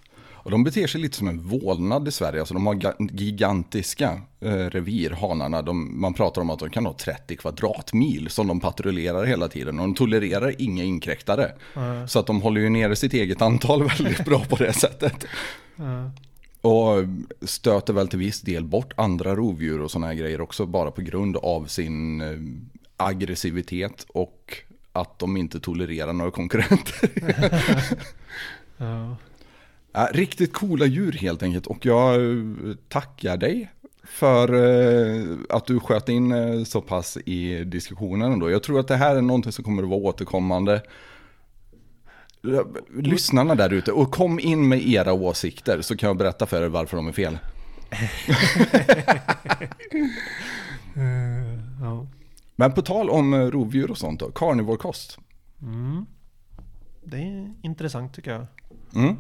Och 0.45 0.51
de 0.51 0.65
beter 0.65 0.87
sig 0.87 1.01
lite 1.01 1.17
som 1.17 1.29
en 1.29 1.41
vålnad 1.41 2.09
i 2.09 2.11
Sverige. 2.11 2.41
Alltså 2.41 2.55
de 2.55 2.67
har 2.67 2.75
ga- 2.75 3.09
gigantiska 3.13 4.21
eh, 4.41 4.49
revir, 4.57 5.11
hanarna. 5.11 5.63
De, 5.63 6.01
man 6.01 6.15
pratar 6.15 6.43
om 6.43 6.51
att 6.51 6.59
de 6.59 6.71
kan 6.71 6.87
ha 6.87 6.93
30 6.95 7.37
kvadratmil 7.37 8.31
som 8.31 8.47
de 8.47 8.61
patrullerar 8.61 9.25
hela 9.25 9.49
tiden. 9.49 9.79
Och 9.81 9.85
de 9.87 9.95
tolererar 9.95 10.55
inga 10.59 10.85
inkräktare. 10.85 11.53
Ja. 11.75 12.07
Så 12.07 12.19
att 12.19 12.27
de 12.27 12.43
håller 12.43 12.61
ju 12.61 12.69
nere 12.71 12.97
sitt 12.97 13.15
eget 13.15 13.43
antal 13.43 13.83
väldigt 13.99 14.25
bra 14.25 14.45
på 14.45 14.57
det 14.57 14.73
sättet. 14.73 15.27
Ja. 15.77 16.11
Och 16.71 17.05
stöter 17.49 17.93
väl 17.93 18.09
till 18.09 18.19
viss 18.19 18.41
del 18.41 18.65
bort 18.65 18.93
andra 18.97 19.35
rovdjur 19.37 19.81
och 19.81 19.91
sådana 19.91 20.07
här 20.07 20.15
grejer 20.15 20.41
också 20.41 20.67
bara 20.67 20.91
på 20.91 21.01
grund 21.03 21.37
av 21.37 21.67
sin 21.67 22.21
eh, 22.21 22.39
aggressivitet 22.97 24.07
och 24.09 24.57
att 24.93 25.19
de 25.19 25.37
inte 25.37 25.61
tolererar 25.61 26.13
några 26.13 26.31
konkurrenter. 26.31 27.11
Ja. 28.77 29.17
Ja, 29.93 30.09
riktigt 30.13 30.53
coola 30.53 30.87
djur 30.87 31.13
helt 31.13 31.43
enkelt 31.43 31.67
och 31.67 31.87
jag 31.87 32.15
eh, 32.15 32.37
tackar 32.89 33.37
dig 33.37 33.71
för 34.05 34.55
eh, 34.55 35.39
att 35.49 35.67
du 35.67 35.81
sköt 35.81 36.09
in 36.09 36.33
eh, 36.33 36.65
så 36.65 36.81
pass 36.81 37.17
i 37.17 37.65
diskussionen 37.65 38.33
ändå. 38.33 38.51
Jag 38.51 38.63
tror 38.63 38.81
att 38.81 38.89
det 38.89 38.97
här 38.97 39.17
är 39.17 39.23
någonting 39.23 39.53
som 39.53 39.65
kommer 39.65 39.83
att 39.83 39.89
vara 39.89 40.01
återkommande. 40.01 40.83
Lyssnarna 42.97 43.55
där 43.55 43.73
ute, 43.73 43.93
och 43.93 44.13
kom 44.13 44.41
in 44.41 44.69
med 44.69 44.89
era 44.89 45.13
åsikter 45.13 45.81
så 45.81 45.97
kan 45.97 46.07
jag 46.07 46.17
berätta 46.17 46.47
för 46.47 46.63
er 46.63 46.69
varför 46.69 46.97
de 46.97 47.09
är 47.09 47.13
fel. 47.13 47.39
Eh, 50.97 51.59
ja. 51.81 52.07
Men 52.57 52.73
på 52.73 52.83
tal 52.83 53.11
om 53.11 53.35
rovdjur 53.51 53.91
och 53.91 53.99
sånt 53.99 54.21
då, 54.21 54.31
carnivorekost. 54.31 55.19
Mm. 55.63 56.07
Det 57.05 57.17
är 57.17 57.55
intressant 57.63 58.15
tycker 58.15 58.31
jag. 58.31 58.47
Mm. 58.95 59.17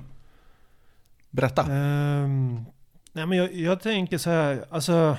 Berätta. 1.32 1.62
Ehm, 1.62 2.64
nej 3.12 3.26
men 3.26 3.38
jag, 3.38 3.54
jag 3.54 3.80
tänker 3.80 4.18
så 4.18 4.30
här, 4.30 4.64
alltså. 4.70 5.16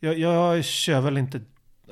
Jag, 0.00 0.18
jag 0.18 0.64
kör 0.64 1.00
väl 1.00 1.18
inte, 1.18 1.40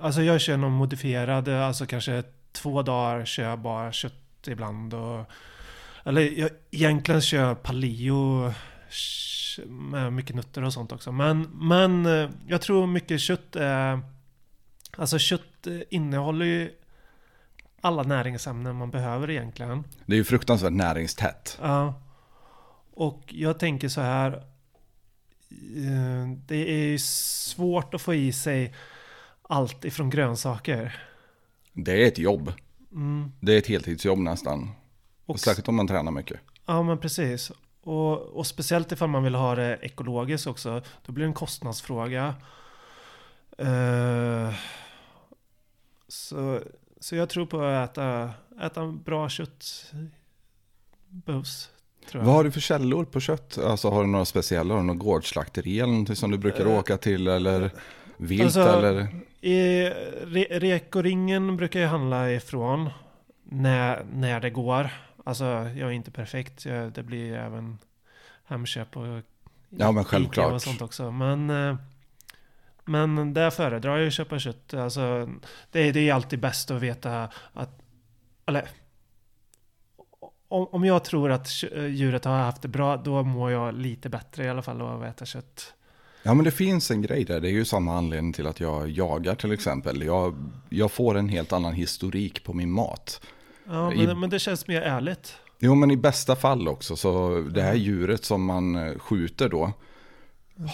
alltså 0.01 0.23
jag 0.23 0.41
kör 0.41 0.57
någon 0.57 0.73
modifierad, 0.73 1.49
alltså 1.49 1.87
kanske 1.87 2.23
två 2.53 2.83
dagar 2.83 3.25
kör 3.25 3.45
jag 3.45 3.59
bara 3.59 3.93
kött 3.93 4.49
ibland 4.49 4.95
och 4.95 5.31
eller 6.05 6.23
jag 6.23 6.51
egentligen 6.71 7.21
kör 7.21 7.55
paleo 7.55 8.53
med 9.67 10.13
mycket 10.13 10.37
nötter 10.37 10.65
och 10.65 10.73
sånt 10.73 10.93
också. 10.93 11.13
Men, 11.13 11.43
men 11.43 12.05
jag 12.47 12.61
tror 12.61 12.87
mycket 12.87 13.21
kött 13.21 13.57
är, 13.57 14.01
alltså 14.97 15.19
kött 15.19 15.67
eh, 15.67 15.81
innehåller 15.91 16.47
ju 16.47 16.71
alla 17.81 18.03
näringsämnen 18.03 18.77
man 18.77 18.91
behöver 18.91 19.31
egentligen. 19.31 19.85
Det 20.07 20.15
är 20.15 20.19
ju 20.19 20.25
fruktansvärt 20.25 20.73
näringstätt. 20.73 21.59
Ja. 21.63 21.95
Och 22.95 23.23
jag 23.35 23.59
tänker 23.59 23.89
så 23.89 24.01
här. 24.01 24.33
eh, 25.77 26.29
Det 26.47 26.71
är 26.73 26.85
ju 26.87 26.99
svårt 26.99 27.95
att 27.95 28.03
få 28.03 28.15
i 28.15 28.33
sig 28.33 28.75
allt 29.43 29.85
ifrån 29.85 30.11
grönsaker. 30.11 31.07
Det 31.73 32.03
är 32.05 32.09
ett 32.09 32.19
jobb. 32.19 32.53
Mm. 32.93 33.33
Det 33.41 33.55
är 33.55 33.59
ett 33.59 33.67
heltidsjobb 33.67 34.19
nästan. 34.19 34.71
Och, 35.27 35.41
Särskilt 35.41 35.69
om 35.69 35.75
man 35.77 35.87
tränar 35.89 36.13
mycket. 36.13 36.41
ja 36.67 36.83
men 36.83 36.99
precis. 36.99 37.53
Och, 37.83 38.19
och 38.23 38.47
speciellt 38.47 38.93
ifall 38.93 39.09
man 39.09 39.25
vill 39.25 39.35
ha 39.35 39.55
det 39.55 39.79
ekologiskt 39.83 40.47
också. 40.47 40.83
Då 41.07 41.13
blir 41.13 41.25
det 41.25 41.29
en 41.29 41.35
kostnadsfråga. 41.35 42.35
Eh, 43.59 44.55
så, 46.09 46.61
så 47.01 47.17
jag 47.17 47.29
tror 47.29 47.47
på 47.47 47.61
att 47.61 47.91
äta, 47.91 48.31
äta 48.63 48.87
bra 48.87 49.29
kött. 49.29 49.93
Behövs. 51.09 51.71
Vad 52.13 52.25
har 52.25 52.45
du 52.45 52.51
för 52.51 52.61
källor 52.61 53.05
på 53.05 53.21
kött? 53.21 53.59
Alltså 53.59 53.91
har 53.91 54.01
du 54.03 54.07
några 54.09 54.25
speciella? 54.25 54.75
Har 54.75 54.81
du 54.81 54.87
något 54.87 54.99
gårdsslakteri 54.99 55.81
eller 55.81 55.91
någonting 55.93 56.17
som 56.17 56.31
du 56.31 56.39
brukar 56.39 56.67
Eh, 56.67 56.79
åka 56.79 56.97
till? 56.97 57.29
Eller 57.29 57.71
vilt 58.17 58.43
alltså, 58.45 58.61
eller? 58.61 59.07
I 59.41 59.85
re, 60.25 60.47
Rekoringen 60.51 61.57
brukar 61.57 61.81
jag 61.81 61.89
handla 61.89 62.31
ifrån 62.33 62.91
när, 63.45 64.05
när 64.13 64.41
det 64.41 64.51
går. 64.51 64.91
Alltså 65.25 65.45
jag 65.45 65.79
är 65.89 65.91
inte 65.91 66.11
perfekt. 66.11 66.65
Jag, 66.65 66.93
det 66.93 67.03
blir 67.03 67.35
även 67.35 67.79
Hemköp 68.45 68.97
och 68.97 69.07
Ja, 69.79 69.93
men 69.93 70.05
självklart. 70.05 70.53
Och 70.53 70.63
sånt 70.63 70.83
också. 70.83 71.11
Men, 71.11 71.51
eh, 71.51 71.77
men 72.85 73.35
där 73.35 73.51
föredrar 73.51 73.99
jag 73.99 74.07
att 74.07 74.13
köpa 74.13 74.39
kött. 74.39 74.75
Alltså, 74.75 75.29
det, 75.71 75.89
är- 75.89 75.93
det 75.93 76.09
är 76.09 76.15
alltid 76.15 76.41
bäst 76.41 76.71
att 76.71 76.83
veta 76.83 77.29
att... 77.53 77.81
Eller, 78.47 78.69
om, 80.53 80.85
jag 80.85 81.05
tror 81.05 81.31
att 81.31 81.49
kö- 81.49 81.87
djuret 81.87 82.25
har 82.25 82.39
haft 82.39 82.63
det 82.63 82.69
bra, 82.69 82.97
då 82.97 83.23
mår 83.23 83.51
jag 83.51 83.75
lite 83.75 84.09
bättre 84.09 84.45
i 84.45 84.49
alla 84.49 84.63
fall 84.63 84.81
av 84.81 85.03
att 85.03 85.09
äta 85.09 85.25
kött. 85.25 85.75
Ja 86.23 86.35
men 86.35 86.45
det 86.45 86.51
finns 86.51 86.91
en 86.91 87.03
grej 87.03 87.25
där. 87.25 87.41
Det 87.41 87.49
är 87.49 87.53
ju 87.53 87.65
samma 87.65 87.97
anledning 87.99 88.33
till 88.33 88.47
att 88.47 88.61
jag 88.61 88.91
jagar 88.91 89.35
till 89.35 89.53
exempel. 89.53 90.03
Jag, 90.03 90.35
jag 90.69 90.91
får 90.93 91.17
en 91.17 91.29
helt 91.29 91.53
annan 91.53 91.73
historik 91.73 92.45
på 92.45 92.53
min 92.53 92.71
mat. 92.71 93.21
Ja, 93.67 93.93
I- 93.93 94.07
men, 94.07 94.21
men 94.21 94.31
det 94.31 94.39
känns 94.39 94.67
mer 94.67 94.83
ärligt. 94.83 95.37
Jo 95.59 95.75
men 95.75 95.91
i 95.91 95.97
bästa 95.97 96.37
fall 96.37 96.69
också 96.69 96.97
så 96.97 97.41
det 97.41 97.63
här 97.63 97.75
djuret 97.75 98.25
som 98.25 98.45
man 98.45 98.77
eh, 98.77 98.99
skjuter 98.99 99.49
då 99.49 99.73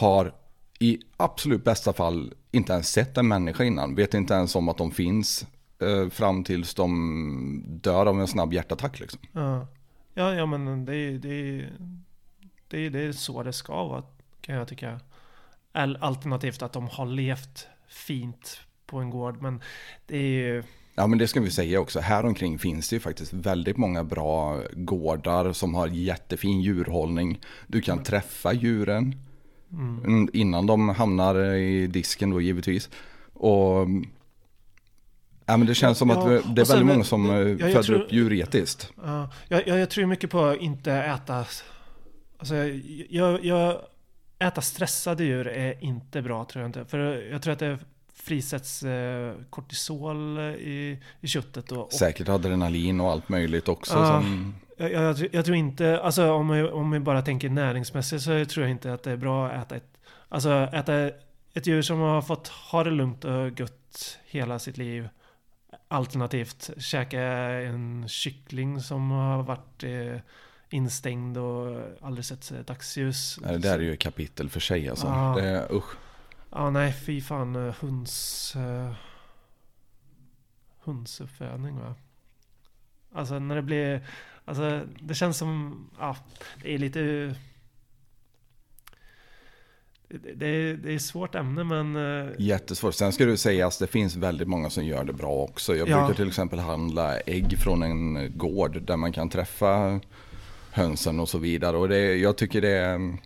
har 0.00 0.32
i 0.78 0.98
absolut 1.16 1.64
bästa 1.64 1.92
fall 1.92 2.32
inte 2.50 2.72
ens 2.72 2.88
sett 2.92 3.16
en 3.18 3.28
människa 3.28 3.64
innan. 3.64 3.94
Vet 3.94 4.14
inte 4.14 4.34
ens 4.34 4.56
om 4.56 4.68
att 4.68 4.78
de 4.78 4.90
finns 4.90 5.42
eh, 5.42 5.48
fram 6.10 6.44
tills 6.44 6.74
de 6.74 7.62
dör 7.66 8.06
av 8.06 8.20
en 8.20 8.26
snabb 8.26 8.52
hjärtattack 8.52 9.00
liksom. 9.00 9.20
Ja, 9.32 9.66
ja, 10.14 10.34
ja 10.34 10.46
men 10.46 10.84
det 10.84 10.96
är, 10.96 11.18
det, 11.18 11.28
är, 11.28 11.72
det, 12.68 12.86
är, 12.86 12.90
det 12.90 13.00
är 13.00 13.12
så 13.12 13.42
det 13.42 13.52
ska 13.52 13.84
vara 13.84 14.02
kan 14.40 14.54
jag 14.54 14.68
tycka. 14.68 15.00
Al- 15.72 15.98
Alternativt 16.00 16.62
att 16.62 16.72
de 16.72 16.88
har 16.88 17.06
levt 17.06 17.66
fint 17.88 18.60
på 18.86 18.98
en 18.98 19.10
gård. 19.10 19.42
Men 19.42 19.62
det 20.06 20.16
är 20.16 20.22
ju... 20.22 20.62
Ja 20.94 21.06
men 21.06 21.18
det 21.18 21.28
ska 21.28 21.40
vi 21.40 21.50
säga 21.50 21.80
också. 21.80 22.00
Här 22.00 22.26
omkring 22.26 22.58
finns 22.58 22.88
det 22.88 22.96
ju 22.96 23.00
faktiskt 23.00 23.32
väldigt 23.32 23.76
många 23.76 24.04
bra 24.04 24.62
gårdar 24.72 25.52
som 25.52 25.74
har 25.74 25.88
jättefin 25.88 26.60
djurhållning. 26.60 27.40
Du 27.66 27.80
kan 27.80 28.02
träffa 28.02 28.52
djuren 28.52 29.14
mm, 29.72 30.28
innan 30.32 30.66
de 30.66 30.88
hamnar 30.88 31.54
i 31.54 31.86
disken 31.86 32.30
då 32.30 32.40
givetvis. 32.40 32.90
Och 33.32 33.86
ja, 35.48 35.56
men 35.56 35.66
det 35.66 35.74
känns 35.74 35.98
som 35.98 36.10
Ja, 36.10 36.16
att 36.16 36.56
det 36.56 36.60
är 36.60 36.64
sen- 36.64 36.76
väldigt 36.76 36.94
många 36.94 37.04
som 37.04 37.30
eh, 37.30 37.36
jag 37.36 37.60
föder 37.60 37.82
tror- 37.82 37.96
upp 37.96 38.12
djur 38.12 38.32
etiskt. 38.32 38.92
Ja, 39.04 39.30
jag, 39.48 39.68
jag, 39.68 39.90
tror 39.90 40.06
mycket 40.06 40.30
på 40.30 40.44
att 40.44 40.56
inte 40.56 40.92
äta... 40.92 41.44
Alltså, 42.38 42.54
jag, 43.08 43.44
jag, 43.44 43.80
äta 44.38 44.60
stressade 44.60 45.24
djur 45.24 45.48
är 45.48 45.84
inte 45.84 46.22
bra 46.22 46.44
tror 46.44 46.62
jag 46.62 46.68
inte. 46.68 46.84
För 46.84 46.98
jag 47.30 47.42
tror 47.42 47.52
att 47.52 47.58
det 47.58 47.78
frisätts 48.14 48.82
eh, 48.82 49.34
kortisol 49.50 50.38
i, 50.38 50.98
i 51.20 51.28
köttet. 51.28 51.72
Och, 51.72 51.84
och 51.84 51.92
Säkert 51.92 52.28
adrenalin 52.28 53.00
och 53.00 53.10
allt 53.10 53.28
möjligt 53.28 53.68
också. 53.68 53.94
Ja. 53.94 54.06
Som, 54.06 54.54
jag, 54.76 54.92
jag, 54.92 55.16
tror- 55.16 55.28
jag 55.32 55.44
tror 55.44 55.56
inte, 55.56 56.00
alltså 56.00 56.32
om 56.32 56.48
vi, 56.48 56.62
om 56.62 56.90
vi 56.90 57.00
bara 57.00 57.22
tänker 57.22 57.48
näringsmässigt 57.48 58.22
så 58.22 58.44
tror 58.44 58.64
jag 58.64 58.70
inte 58.70 58.92
att 58.92 59.02
det 59.02 59.10
är 59.10 59.16
bra 59.16 59.48
att 59.48 59.66
äta 59.66 59.76
ett, 59.76 59.98
alltså 60.28 60.50
äta 60.72 60.94
ett 61.54 61.66
djur 61.66 61.82
som 61.82 61.98
har 61.98 62.22
fått 62.22 62.48
ha 62.48 62.84
det 62.84 62.90
lugnt 62.90 63.24
och 63.24 63.60
gött 63.60 64.18
hela 64.26 64.58
sitt 64.58 64.76
liv. 64.78 65.08
Alternativt 65.88 66.70
käka 66.78 67.22
en 67.22 68.08
kyckling 68.08 68.80
som 68.80 69.10
har 69.10 69.42
varit 69.42 69.84
eh, 69.84 70.20
instängd 70.70 71.38
och 71.38 71.82
aldrig 72.00 72.24
sett 72.24 72.50
eh, 72.50 72.58
dagsljus. 72.58 73.36
det 73.36 73.58
där 73.58 73.78
är 73.78 73.82
ju 73.82 73.92
ett 73.92 74.00
kapitel 74.00 74.50
för 74.50 74.60
sig 74.60 74.88
alltså. 74.88 75.06
Ja. 75.06 75.34
Det 75.36 75.48
är, 75.48 75.72
usch. 75.72 75.96
Ja, 76.50 76.70
nej, 76.70 76.92
fy 76.92 77.20
fan. 77.20 77.56
eh, 77.56 77.74
Hunds... 77.80 78.56
Uh, 78.56 78.92
hundsuppfödning, 80.84 81.80
va? 81.80 81.94
Alltså, 83.12 83.38
när 83.38 83.56
det 83.56 83.62
blir... 83.62 84.06
Alltså, 84.44 84.82
det 85.00 85.14
känns 85.14 85.38
som... 85.38 85.84
Ja, 85.98 86.16
det 86.62 86.74
är 86.74 86.78
lite... 86.78 87.34
Det, 90.08 90.46
är, 90.46 90.74
det 90.74 90.92
är 90.92 90.96
ett 90.96 91.02
svårt 91.02 91.34
ämne, 91.34 91.64
men... 91.64 91.96
eh, 92.26 92.30
Jättesvårt. 92.38 92.94
Sen 92.94 93.12
ska 93.12 93.24
du 93.24 93.36
säga 93.36 93.66
att 93.66 93.78
det 93.78 93.86
finns 93.86 94.16
väldigt 94.16 94.48
många 94.48 94.70
som 94.70 94.84
gör 94.84 95.04
det 95.04 95.12
bra 95.12 95.30
också. 95.32 95.76
Jag 95.76 95.88
Ja. 95.88 95.98
brukar 95.98 96.14
till 96.14 96.28
exempel 96.28 96.58
handla 96.58 97.20
ägg 97.20 97.58
från 97.58 97.82
en 97.82 98.32
gård 98.38 98.82
där 98.82 98.96
man 98.96 99.12
kan 99.12 99.28
träffa 99.28 100.00
hönsen 100.70 101.20
och 101.20 101.28
så 101.28 101.38
vidare. 101.38 101.76
Och 101.76 101.88
det, 101.88 102.16
jag 102.16 102.36
tycker 102.36 102.60
det 102.60 102.68
är... 102.68 103.16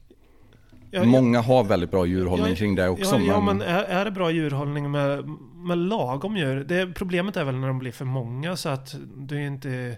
ja, 0.91 1.05
många 1.05 1.41
har 1.41 1.65
väldigt 1.65 1.91
bra 1.91 2.07
djurhållning 2.07 2.49
Ja, 2.51 2.57
kring 2.57 2.75
det 2.75 2.89
också. 2.89 3.15
Ja, 3.17 3.21
ja 3.27 3.41
men, 3.41 3.59
men 3.59 3.67
är, 3.69 3.85
är 3.85 4.05
det 4.05 4.11
bra 4.11 4.31
djurhållning 4.31 4.91
med, 4.91 5.29
med 5.55 5.79
lagom 5.79 6.37
djur? 6.37 6.65
Det, 6.65 6.87
problemet 6.95 7.37
är 7.37 7.45
väl 7.45 7.57
när 7.57 7.69
de 7.69 7.79
blir 7.79 7.93
för 7.93 8.05
många 8.05 8.57
så 8.57 8.69
att 8.69 8.95
du 9.17 9.47
inte 9.47 9.97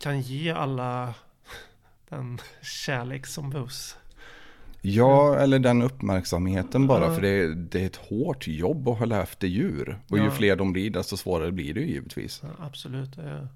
kan 0.00 0.20
ge 0.20 0.50
alla 0.50 1.14
den 2.08 2.38
kärlek 2.62 3.26
som 3.26 3.50
behövs. 3.50 3.96
Ja, 4.94 5.36
eller 5.36 5.58
den 5.58 5.82
uppmärksamheten 5.82 6.86
bara. 6.86 7.04
Ja. 7.04 7.14
För 7.14 7.22
det, 7.22 7.54
det 7.54 7.82
är 7.82 7.86
ett 7.86 7.96
hårt 7.96 8.46
jobb 8.48 8.88
att 8.88 8.98
hålla 8.98 9.22
efter 9.22 9.46
djur. 9.48 9.98
Och 10.10 10.18
ju 10.18 10.24
Ja. 10.24 10.30
fler 10.30 10.56
de 10.56 10.72
blir, 10.72 10.90
desto 10.90 11.16
svårare 11.16 11.52
blir 11.52 11.74
det 11.74 11.80
ju 11.80 11.86
givetvis. 11.86 12.42
Ja, 12.42 12.64
absolut. 12.66 13.16
Ja. 13.16 13.48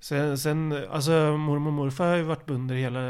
Sen, 0.00 0.38
sen, 0.38 0.84
alltså 0.90 1.10
mormor 1.36 1.66
och 1.66 1.72
morfar 1.72 2.06
har 2.08 2.16
ju 2.16 2.22
varit 2.22 2.46
bönder 2.46 2.74
hela, 2.74 3.00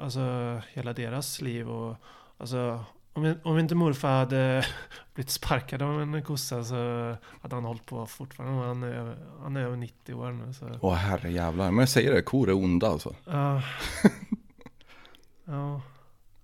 alltså, 0.00 0.60
hela 0.72 0.92
deras 0.92 1.40
liv. 1.40 1.68
Och, 1.70 1.96
alltså, 2.38 2.84
om, 3.12 3.34
om 3.42 3.58
inte 3.58 3.74
morfar 3.74 4.18
hade 4.18 4.64
blivit 5.14 5.30
sparkad 5.30 5.82
av 5.82 6.02
en 6.02 6.22
kossa 6.22 6.64
så 6.64 7.16
hade 7.42 7.54
han 7.54 7.64
hållit 7.64 7.86
på 7.86 8.06
fortfarande. 8.06 8.66
Han 8.66 8.82
är, 8.82 9.16
han 9.42 9.56
är 9.56 9.60
över 9.60 9.76
90 9.76 10.14
år 10.14 10.32
nu. 10.32 10.52
Så. 10.52 10.66
Åh 10.80 10.94
herre 10.94 11.32
jävlar. 11.32 11.70
Men 11.70 11.78
jag 11.78 11.88
säger 11.88 12.12
det, 12.14 12.22
kor 12.22 12.48
är 12.48 12.54
onda 12.54 12.86
alltså. 12.88 13.14
Ja. 13.24 13.62
ja. 15.50 15.80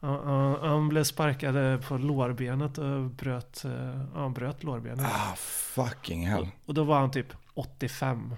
Ja, 0.01 0.59
Han 0.69 0.89
blev 0.89 1.05
sparkad 1.05 1.85
på 1.89 1.97
lårbenet 1.99 2.79
och 2.79 3.01
bröt, 3.11 3.65
eh, 3.65 4.01
han 4.15 4.33
bröt 4.33 4.63
lårbenet. 4.65 5.07
Ah, 5.07 5.35
fucking 5.37 6.27
hell. 6.27 6.49
Och 6.67 6.75
då 6.75 6.85
var 6.85 6.99
han 7.01 7.11
typ 7.11 7.27
85. 7.55 8.35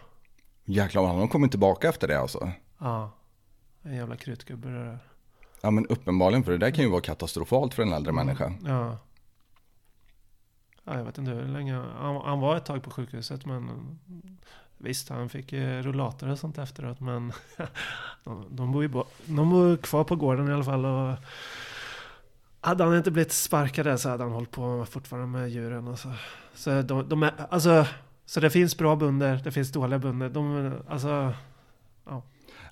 Jäklar, 0.64 1.06
han 1.06 1.18
har 1.18 1.26
kommit 1.26 1.50
tillbaka 1.50 1.88
efter 1.88 2.08
det 2.08 2.20
alltså. 2.20 2.52
Ja. 2.78 3.10
En 3.82 3.94
jävla 3.96 4.16
krutgubbe 4.16 4.68
det 4.68 4.84
där. 4.84 4.98
Ja 5.60 5.70
men 5.70 5.86
uppenbarligen, 5.86 6.44
för 6.44 6.52
det 6.52 6.58
där 6.58 6.70
kan 6.70 6.84
ju 6.84 6.90
vara 6.90 7.00
katastrofalt 7.00 7.74
för 7.74 7.82
en 7.82 7.92
äldre 7.92 8.10
Mm. 8.12 8.26
människa. 8.26 8.52
Ja. 8.64 8.96
ja. 10.84 10.96
Jag 10.98 11.04
vet 11.04 11.18
inte 11.18 11.30
hur 11.30 11.44
länge. 11.48 11.74
Han, 11.74 12.16
han 12.16 12.40
var 12.40 12.56
ett 12.56 12.64
tag 12.64 12.82
på 12.82 12.90
sjukhuset 12.90 13.46
men 13.46 13.98
visst 14.78 15.08
han 15.08 15.28
fick 15.28 15.52
eh, 15.52 15.82
rullator 15.82 16.28
och 16.28 16.38
sånt 16.38 16.58
efteråt 16.58 17.00
men 17.00 17.32
de, 18.24 18.46
de, 18.50 18.72
bor 18.72 18.82
ju 18.82 18.88
bo, 18.88 19.04
de 19.24 19.50
bor 19.50 19.76
kvar 19.76 20.04
på 20.04 20.16
gården 20.16 20.48
i 20.48 20.52
alla 20.52 20.64
fall 20.64 20.84
och 20.84 21.14
hade 22.60 22.84
han 22.84 22.96
inte 22.96 23.10
blivit 23.10 23.32
sparkad 23.32 23.86
där 23.86 23.96
så 23.96 24.08
hade 24.08 24.22
han 24.22 24.32
hållit 24.32 24.50
på 24.50 24.86
fortfarande 24.90 25.38
med 25.38 25.50
djuren 25.50 25.88
och 25.88 25.98
så. 25.98 26.12
Så, 26.54 26.82
de, 26.82 27.08
de 27.08 27.22
är, 27.22 27.34
alltså, 27.50 27.86
så 28.26 28.40
det 28.40 28.50
finns 28.50 28.78
bra 28.78 28.96
bönder, 28.96 29.40
det 29.44 29.52
finns 29.52 29.72
dåliga 29.72 29.98
bönder. 29.98 30.28
De, 30.28 30.72
alltså, 30.88 31.34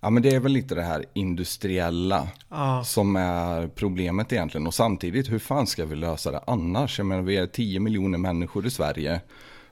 Ja 0.00 0.10
men 0.10 0.22
det 0.22 0.34
är 0.34 0.40
väl 0.40 0.52
lite 0.52 0.74
det 0.74 0.82
här 0.82 1.04
industriella 1.14 2.28
ja. 2.48 2.84
som 2.84 3.16
är 3.16 3.68
problemet 3.68 4.32
egentligen. 4.32 4.66
Och 4.66 4.74
samtidigt, 4.74 5.32
hur 5.32 5.38
fan 5.38 5.66
ska 5.66 5.84
vi 5.86 5.96
lösa 5.96 6.30
det 6.30 6.40
annars? 6.46 6.98
Jag 6.98 7.06
menar, 7.06 7.22
vi 7.22 7.36
är 7.36 7.46
10 7.46 7.80
miljoner 7.80 8.18
människor 8.18 8.66
i 8.66 8.70
Sverige. 8.70 9.20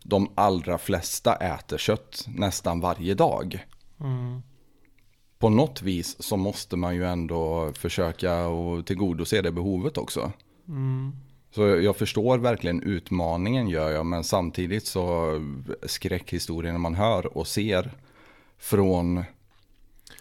De 0.07 0.29
allra 0.35 0.79
flesta 0.79 1.37
äter 1.37 1.79
kött 1.79 2.25
nästan 2.29 2.81
varje 2.81 3.15
dag. 3.15 3.67
Mm, 4.01 4.43
På 5.39 5.49
något 5.49 5.83
vis 5.83 6.23
så 6.23 6.37
måste 6.37 6.77
man 6.77 6.95
ju 6.95 7.05
ändå 7.07 7.73
försöka 7.73 8.47
och 8.47 8.87
tillgodose 8.87 9.43
det 9.43 9.53
behovet 9.53 9.99
också. 9.99 10.33
mm, 10.69 11.13
Så 11.55 11.63
jag 11.63 11.97
förstår 11.97 12.39
verkligen 12.39 12.83
utmaningen 12.83 13.69
gör 13.69 13.91
jag, 13.91 14.07
men 14.07 14.25
samtidigt 14.25 14.87
så 14.87 15.33
skräckhistorierna 15.83 16.79
man 16.79 16.95
hör 16.95 17.37
och 17.39 17.47
ser 17.47 17.91
från 18.59 19.25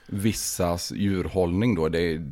vissas 0.07 0.91
djurhållning 0.91 1.75
då, 1.75 1.89
det 1.89 1.99
är, 2.01 2.31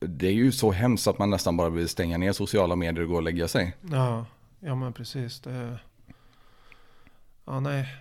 det 0.00 0.26
är 0.26 0.32
ju 0.32 0.52
så 0.52 0.72
hemskt 0.72 1.06
att 1.06 1.18
man 1.18 1.30
nästan 1.30 1.56
bara 1.56 1.68
vill 1.70 1.88
stänga 1.88 2.18
ner 2.18 2.32
sociala 2.32 2.76
medier 2.76 3.02
och 3.02 3.08
gå 3.08 3.16
och 3.16 3.22
lägga 3.22 3.48
sig. 3.48 3.76
Ja, 3.90 4.26
ja 4.60 4.74
men 4.74 4.92
precis. 4.92 5.40
Det... 5.40 5.78
Ja, 7.46 7.60
nej. 7.60 7.94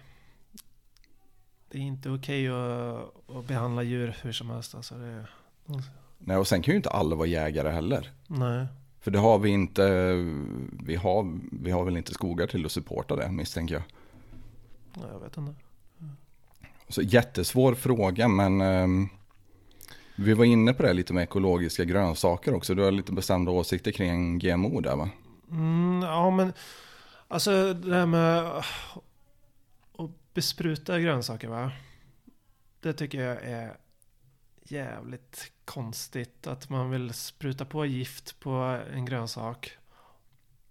Det 1.70 1.78
är 1.78 1.82
inte 1.82 2.10
okej 2.10 2.48
att, 2.48 3.30
att 3.36 3.48
behandla 3.48 3.84
djur 3.84 4.16
hur 4.22 4.32
som 4.32 4.50
helst. 4.50 4.76
Alltså 4.76 4.96
det... 4.96 5.26
Nej, 6.18 6.38
och 6.38 6.48
sen 6.48 6.62
kan 6.62 6.72
ju 6.72 6.76
inte 6.76 6.90
alla 6.90 7.16
vara 7.16 7.28
jägare 7.28 7.70
heller. 7.70 8.12
Nej. 8.28 8.68
För 9.00 9.12
det 9.12 9.20
har 9.20 9.40
vi 9.40 9.50
inte, 9.50 10.14
vi 10.84 10.96
har, 10.96 11.40
vi 11.52 11.72
har 11.72 11.86
väl 11.86 11.98
inte 11.98 12.14
skogar 12.14 12.48
till 12.48 12.66
att 12.66 12.72
supporta 12.72 13.16
det 13.16 13.32
misstänker 13.32 13.76
jag. 13.76 13.84
Ja, 14.94 15.02
jag 15.12 15.20
vet 15.20 15.38
inte. 15.38 15.56
Så 16.90 17.02
jättesvår 17.02 17.76
fråga 17.76 18.28
men 18.28 18.62
eh, 18.62 18.88
vi 20.16 20.34
var 20.34 20.46
inne 20.46 20.74
på 20.74 20.84
det 20.84 20.94
lite 20.94 21.14
med 21.14 21.24
ekologiska 21.24 21.84
grönsaker 21.84 22.54
också. 22.54 22.76
Du 22.76 22.84
har 22.84 22.92
lite 22.92 23.12
bestämda 23.12 23.52
åsikter 23.52 23.92
kring 23.92 24.40
GMO 24.40 24.82
där 24.82 24.96
va? 24.96 25.10
Mm, 25.52 26.02
ja, 26.02 26.30
men 26.30 26.54
alltså 27.28 27.74
det 27.74 27.96
här 27.96 28.06
med 28.06 28.64
bespruta 30.36 31.00
grönsaker 31.00 31.48
va. 31.48 31.72
Det 32.80 32.94
tycker 32.94 33.22
jag 33.22 33.44
är 33.44 33.78
jävligt 34.64 35.52
konstigt 35.66 36.48
att 36.48 36.70
man 36.70 36.90
vill 36.90 37.14
spruta 37.14 37.66
på 37.66 37.86
gift 37.86 38.40
på 38.40 38.50
en 38.94 39.06
grönsak. 39.06 39.78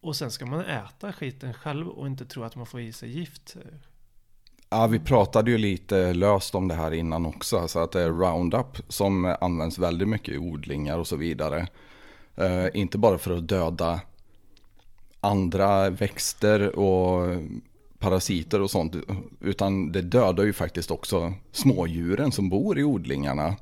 Och 0.00 0.16
sen 0.16 0.30
ska 0.30 0.46
man 0.46 0.60
äta 0.60 1.12
skiten 1.12 1.54
själv 1.54 1.88
och 1.88 2.06
inte 2.06 2.24
tro 2.24 2.42
att 2.42 2.56
man 2.56 2.66
får 2.66 2.80
i 2.80 2.92
sig 2.92 3.10
gift. 3.10 3.56
Ja, 4.70 4.86
vi 4.86 4.98
pratade 4.98 5.50
ju 5.50 5.58
lite 5.58 6.14
löst 6.14 6.54
om 6.54 6.68
det 6.68 6.74
här 6.74 6.94
innan 6.94 7.26
också. 7.26 7.58
Alltså 7.58 7.78
att 7.78 7.92
det 7.92 8.00
är 8.00 8.10
Roundup 8.10 8.78
som 8.88 9.36
används 9.40 9.78
väldigt 9.78 10.08
mycket 10.08 10.34
i 10.34 10.38
odlingar 10.38 10.98
och 10.98 11.06
så 11.06 11.16
vidare. 11.16 11.68
Eh, 12.36 12.66
inte 12.74 12.98
bara 12.98 13.18
för 13.18 13.36
att 13.36 13.48
döda 13.48 14.00
andra 15.20 15.90
växter 15.90 16.78
och 16.78 17.36
parasiter 18.04 18.60
och 18.60 18.70
sånt. 18.70 18.96
Utan 19.40 19.92
det 19.92 20.02
dödar 20.02 20.44
ju 20.44 20.52
faktiskt 20.52 20.90
också 20.90 21.32
smådjuren 21.52 22.32
som 22.32 22.48
bor 22.48 22.78
i 22.78 22.84
odlingarna. 22.84 23.56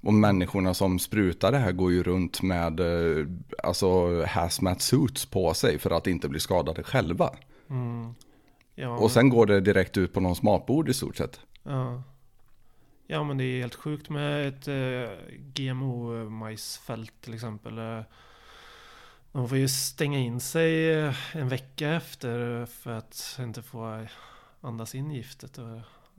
Och 0.00 0.14
människorna 0.14 0.74
som 0.74 0.98
sprutar 0.98 1.52
det 1.52 1.58
här 1.58 1.72
går 1.72 1.92
ju 1.92 2.02
runt 2.02 2.42
med 2.42 2.80
eh, 2.80 3.26
alltså 3.62 4.22
hazmat 4.24 4.82
suits 4.82 5.26
på 5.26 5.54
sig 5.54 5.78
för 5.78 5.90
att 5.90 6.06
inte 6.06 6.28
bli 6.28 6.40
skadade 6.40 6.82
själva. 6.82 7.30
Mm. 7.70 8.14
Ja, 8.74 8.98
Och 8.98 9.10
sen 9.10 9.28
går 9.28 9.46
det 9.46 9.60
direkt 9.60 9.96
ut 9.96 10.12
på 10.12 10.20
någons 10.20 10.42
matbord 10.42 10.88
i 10.88 10.94
stort 10.94 11.16
sett. 11.16 11.40
Ja. 11.62 12.02
ja, 13.06 13.24
men 13.24 13.38
det 13.38 13.44
är 13.44 13.60
helt 13.60 13.74
sjukt 13.74 14.10
med 14.10 14.48
ett 14.48 14.68
eh, 14.68 15.10
GMO-majsfält 15.54 17.12
till 17.20 17.34
exempel. 17.34 17.78
De 19.36 19.48
får 19.48 19.58
ju 19.58 19.68
stänga 19.68 20.18
in 20.18 20.40
sig 20.40 20.92
eh, 20.92 21.14
en 21.32 21.48
vecka 21.48 21.90
efter 21.92 22.66
för 22.66 22.90
att 22.90 23.36
inte 23.40 23.62
få 23.62 24.06
andas 24.60 24.94
in 24.94 25.10
giftet. 25.10 25.58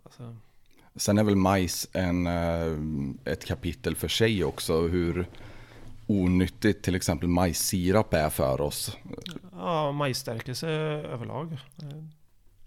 Alltså, 0.05 0.35
Sen 0.95 1.17
är 1.17 1.23
väl 1.23 1.35
majs 1.35 1.87
en, 1.93 2.27
eh, 2.27 3.31
ett 3.33 3.45
kapitel 3.45 3.95
för 3.95 4.07
sig 4.07 4.43
också. 4.43 4.87
Hur 4.87 5.27
onyttigt 6.07 6.83
till 6.83 6.95
exempel 6.95 7.29
majssirap 7.29 8.13
är 8.13 8.29
för 8.29 8.61
oss. 8.61 8.97
ja, 9.51 9.91
majsstärkelse 9.91 10.67
överlag. 10.69 11.57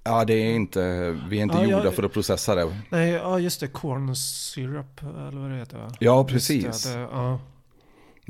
Ja, 0.04 0.24
det 0.24 0.34
är 0.34 0.54
inte, 0.54 1.10
vi 1.28 1.38
är 1.38 1.42
inte 1.42 1.56
Ja, 1.56 1.64
gjorda 1.64 1.84
jag- 1.84 1.94
för 1.94 2.02
att 2.02 2.12
processa 2.12 2.54
det. 2.54 2.76
Nej, 2.90 3.10
ja 3.10 3.38
just 3.38 3.60
det, 3.60 3.68
corn 3.68 4.16
syrup 4.16 5.02
eller 5.02 5.40
vad 5.40 5.50
det 5.50 5.56
heter? 5.56 5.90
Ja, 6.00 6.24
precis. 6.24 6.84
Det, 6.84 6.98
ja. 6.98 7.40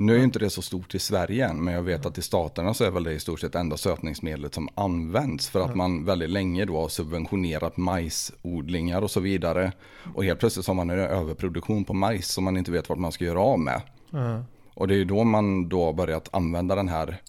Nu 0.00 0.14
är 0.14 0.18
ju 0.18 0.24
inte 0.24 0.38
det 0.38 0.50
så 0.50 0.62
stort 0.62 0.94
i 0.94 0.98
Sverige 0.98 1.48
än, 1.48 1.64
men 1.64 1.74
jag 1.74 1.82
vet 1.82 2.06
att 2.06 2.18
i 2.18 2.22
staterna 2.22 2.74
så 2.74 2.84
är 2.84 2.90
väl 2.90 3.04
det 3.04 3.12
i 3.12 3.20
stort 3.20 3.40
sett 3.40 3.54
enda 3.54 3.76
sötningsmedlet 3.76 4.54
som 4.54 4.68
används 4.74 5.48
för 5.48 5.60
att 5.60 5.76
man 5.76 6.04
väldigt 6.04 6.30
länge 6.30 6.64
då 6.64 6.80
har 6.80 6.88
subventionerat 6.88 7.76
majsodlingar 7.76 9.02
och 9.02 9.10
så 9.10 9.20
vidare. 9.20 9.72
Och 10.14 10.24
helt 10.24 10.40
plötsligt 10.40 10.64
så 10.64 10.70
har 10.70 10.76
man 10.76 10.90
en 10.90 10.98
överproduktion 10.98 11.84
på 11.84 11.94
majs 11.94 12.28
som 12.28 12.44
man 12.44 12.56
inte 12.56 12.72
vet 12.72 12.88
vart 12.88 12.98
man 12.98 13.12
ska 13.12 13.24
göra 13.24 13.40
av 13.40 13.58
med. 13.58 13.82
Ja. 14.10 14.44
Och 14.74 14.88
det 14.88 14.94
är 14.94 14.98
ju 14.98 15.04
då 15.04 15.24
man 15.24 15.68
då 15.68 15.84
har 15.84 15.92
börjat 15.92 16.28
använda 16.32 16.74
den 16.74 16.88
här 16.88 17.22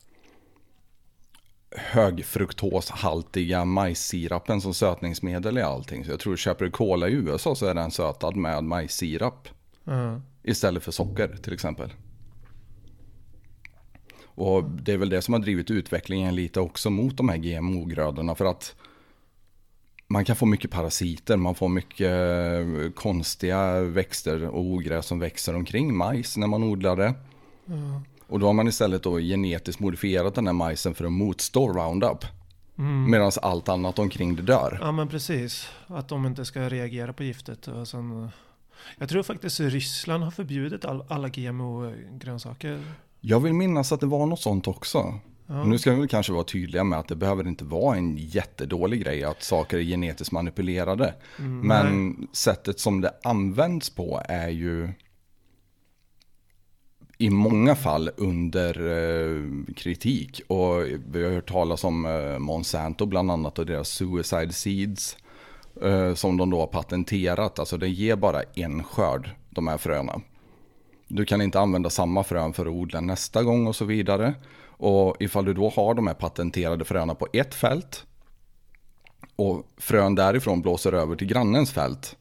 högfruktoshaltiga 1.72 3.66
majssirapen 3.66 4.62
som 4.62 4.74
sötningsmedel 4.74 5.58
i 5.58 5.62
allting. 5.62 6.06
Så 6.06 6.12
jag 6.12 6.20
tror 6.20 6.36
köper 6.36 6.66
du 6.66 6.72
cola 6.72 7.10
i 7.10 7.14
USA 7.14 7.56
så 7.56 7.66
är 7.66 7.74
den 7.74 7.92
sötad 7.92 8.36
med 8.36 8.64
majssirap 8.64 9.50
Ja. 9.84 10.22
istället 10.44 10.84
för 10.84 10.92
socker 10.92 11.38
till 11.44 11.54
exempel. 11.54 11.94
Och 14.36 14.64
det 14.64 14.94
är 14.94 14.98
väl 14.98 15.10
det 15.10 15.22
som 15.22 15.34
har 15.34 15.42
drivit 15.42 15.72
utvecklingen 15.72 16.36
lite 16.36 16.60
också 16.60 16.90
mot 16.90 17.18
de 17.18 17.30
här 17.30 17.38
GMO-grödorna 17.38 18.36
för 18.36 18.46
att 18.46 18.76
man 20.08 20.26
kan 20.26 20.36
få 20.36 20.46
mycket 20.46 20.72
parasiter, 20.72 21.38
man 21.38 21.56
får 21.56 21.70
mycket 21.70 22.12
eh, 22.12 22.92
konstiga 22.92 23.82
växter 23.82 24.48
och 24.48 24.62
ogräs 24.62 25.06
som 25.06 25.20
växer 25.20 25.56
omkring 25.56 25.98
majs 25.98 26.38
när 26.38 26.48
man 26.48 26.64
odlar 26.64 26.96
det. 26.96 27.14
Ja. 27.66 28.02
Och 28.28 28.40
då 28.40 28.46
har 28.46 28.54
man 28.54 28.68
istället 28.68 29.04
då 29.04 29.20
genetiskt 29.20 29.80
modifierat 29.80 30.36
den 30.36 30.48
här 30.48 30.54
majsen 30.54 30.94
för 30.94 31.06
att 31.06 31.12
motstå 31.12 31.74
Roundup. 31.74 32.26
Mm. 32.78 33.12
Medan 33.12 33.32
allt 33.42 33.70
annat 33.70 34.00
omkring 34.00 34.36
det 34.36 34.42
dör. 34.42 34.78
Ja 34.82 34.92
men 34.92 35.08
precis. 35.08 35.70
Att 35.88 36.08
de 36.08 36.26
inte 36.26 36.46
ska 36.46 36.70
reagera 36.70 37.14
på 37.14 37.24
giftet. 37.24 37.68
Och 37.68 37.88
sen, 37.88 38.30
jag 38.98 39.10
tror 39.10 39.24
faktiskt 39.24 39.60
att 39.60 39.72
Ryssland 39.72 40.24
har 40.24 40.32
förbjudit 40.32 40.86
all, 40.86 41.04
alla 41.10 41.28
GMO-grönsaker. 41.28 42.84
Jag 43.22 43.40
vill 43.40 43.54
minnas 43.54 43.92
att 43.92 44.00
det 44.00 44.06
var 44.06 44.26
något 44.26 44.40
sånt 44.40 44.68
också. 44.68 45.20
Ja. 45.48 45.64
Nu 45.64 45.78
ska 45.78 45.94
vi 45.94 46.08
kanske 46.08 46.34
vara 46.34 46.44
tydliga 46.44 46.84
med 46.84 47.00
att 47.00 47.08
det 47.08 47.16
behöver 47.16 47.48
inte 47.48 47.64
vara 47.64 47.98
en 47.98 48.18
jättedålig 48.18 49.04
grej 49.04 49.24
att 49.24 49.44
saker 49.44 49.78
är 49.78 49.82
genetiskt 49.82 50.32
manipulerade. 50.32 51.14
Mm, 51.40 51.60
Men 51.60 52.10
nej. 52.10 52.28
sättet 52.32 52.80
som 52.80 53.02
det 53.02 53.14
används 53.24 53.90
på 53.90 54.22
är 54.26 54.50
ju 54.50 54.90
i 57.18 57.30
många 57.30 57.76
fall 57.76 58.10
under 58.18 58.90
eh, 58.90 59.74
kritik. 59.76 60.42
Och 60.48 60.84
vi 61.12 61.24
har 61.24 61.32
hört 61.32 61.50
talas 61.50 61.84
om 61.84 62.06
eh, 62.06 62.40
Monsanto 62.40 63.06
bland 63.06 63.32
annat 63.32 63.60
och 63.60 63.66
deras 63.66 63.90
suicide 63.90 64.54
seeds. 64.54 65.18
Eh, 65.82 66.14
som 66.14 66.38
de 66.38 66.50
då 66.50 66.60
har 66.60 66.68
patenterat. 66.68 67.60
Alltså 67.60 67.78
det 67.78 67.90
ger 67.90 68.16
bara 68.16 68.44
en 68.54 68.84
skörd, 68.84 69.30
de 69.50 69.68
här 69.68 69.78
fröna. 69.78 70.22
Du 71.14 71.26
kan 71.26 71.42
inte 71.42 71.60
använda 71.60 71.90
samma 71.90 72.24
frön 72.24 72.54
för 72.54 72.66
att 72.66 72.72
odla 72.72 73.02
nästa 73.02 73.44
gång 73.44 73.68
och 73.68 73.76
så 73.76 73.86
vidare. 73.86 74.34
Och 74.64 75.16
ifall 75.20 75.46
du 75.46 75.54
då 75.54 75.70
har 75.70 75.94
de 75.94 76.08
här 76.08 76.14
patenterade 76.14 76.86
fröna 76.86 77.16
på 77.16 77.28
ett 77.34 77.56
fält 77.56 78.06
och 79.36 79.68
frön 79.78 80.16
därifrån 80.16 80.62
blåser 80.62 80.94
över 80.94 81.16
till 81.16 81.28
grannens 81.28 81.72
fält 81.72 82.16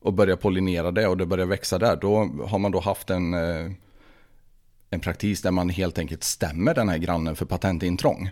och 0.00 0.12
börjar 0.12 0.36
pollinera 0.36 0.90
det 0.90 1.06
och 1.06 1.16
det 1.16 1.26
börjar 1.26 1.46
växa 1.46 1.78
där, 1.78 1.96
då 1.96 2.16
har 2.46 2.58
man 2.58 2.72
då 2.72 2.80
haft 2.80 3.10
en, 3.10 3.34
eh, 3.34 3.72
en 4.90 5.00
praktis 5.00 5.42
där 5.42 5.50
man 5.50 5.68
helt 5.68 5.98
enkelt 5.98 6.24
stämmer 6.24 6.74
den 6.74 6.88
här 6.88 6.98
grannen 6.98 7.36
för 7.36 7.46
patentintrång. 7.46 8.30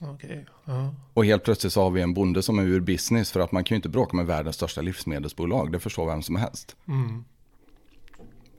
Okej. 0.00 0.46
Ja. 0.64 0.94
Och 1.14 1.24
helt 1.24 1.44
plötsligt 1.44 1.72
så 1.72 1.82
har 1.82 1.90
vi 1.90 2.02
en 2.02 2.14
bonde 2.14 2.42
som 2.42 2.58
är 2.58 2.62
ur 2.62 2.80
business 2.80 3.32
för 3.32 3.40
att 3.40 3.52
man 3.52 3.64
kan 3.64 3.74
ju 3.74 3.76
inte 3.76 3.88
bråka 3.88 4.16
med 4.16 4.26
världens 4.26 4.56
största 4.56 4.80
livsmedelsbolag, 4.80 5.72
det 5.72 5.80
förstår 5.80 6.06
vem 6.06 6.22
som 6.22 6.36
helst. 6.36 6.76
Mm. 6.88 7.24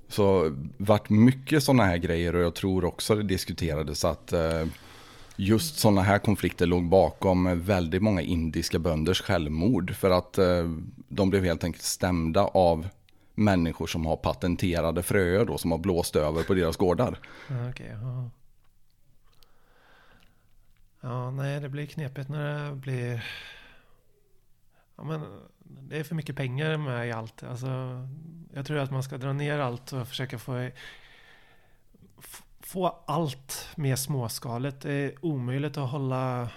Så 0.10 0.56
vart 0.78 1.10
mycket 1.10 1.64
sådana 1.64 1.84
här 1.84 1.98
grejer 1.98 2.36
och 2.36 2.42
jag 2.42 2.56
tror 2.56 2.86
också 2.86 3.16
det 3.16 3.24
diskuterades 3.24 4.06
att 4.06 4.34
eh, 4.34 4.66
just 5.36 5.80
sådana 5.80 6.02
här 6.02 6.20
konflikter 6.20 6.66
låg 6.66 6.90
bakom 6.90 7.62
väldigt 7.62 8.02
många 8.02 8.22
indiska 8.22 8.80
bönders 8.80 9.22
självmord. 9.22 9.96
För 9.96 10.10
att 10.10 10.38
eh, 10.38 10.70
de 11.08 11.30
blev 11.30 11.44
helt 11.44 11.64
enkelt 11.64 11.84
stämda 11.84 12.44
av 12.44 12.88
människor 13.36 13.88
som 13.88 14.06
har 14.06 14.16
patenterade 14.16 15.04
fröer 15.04 15.46
då 15.46 15.58
som 15.58 15.72
har 15.72 15.78
blåst 15.78 16.16
över 16.16 16.44
på 16.44 16.54
deras 16.54 16.78
gårdar. 16.78 17.20
Ja, 17.48 17.74
ja. 17.86 18.30
ja, 21.02 21.32
nej 21.32 21.60
det 21.60 21.70
blir 21.70 21.86
knepigt 21.86 22.30
när 22.30 22.70
det 22.70 22.76
blir... 22.76 23.26
Ja, 24.96 25.04
men 25.04 25.22
det 25.70 26.00
är 26.00 26.04
för 26.04 26.16
mycket 26.16 26.36
pengar 26.36 26.78
med 26.78 27.08
i 27.08 27.12
allt. 27.12 27.44
Alltså, 27.44 27.68
jag 28.54 28.66
tror 28.66 28.78
att 28.78 28.92
man 28.92 29.04
ska 29.04 29.18
dra 29.18 29.34
ner 29.34 29.60
allt 29.60 29.94
och 29.94 30.08
försöka 30.08 30.40
få, 30.40 30.70
få 32.60 32.88
allt 32.88 33.70
mer 33.76 33.96
småskaligt. 33.96 34.82
Det 34.82 34.94
är 34.94 35.26
omöjligt 35.26 35.78
att 35.78 35.90
hålla, 35.90 36.50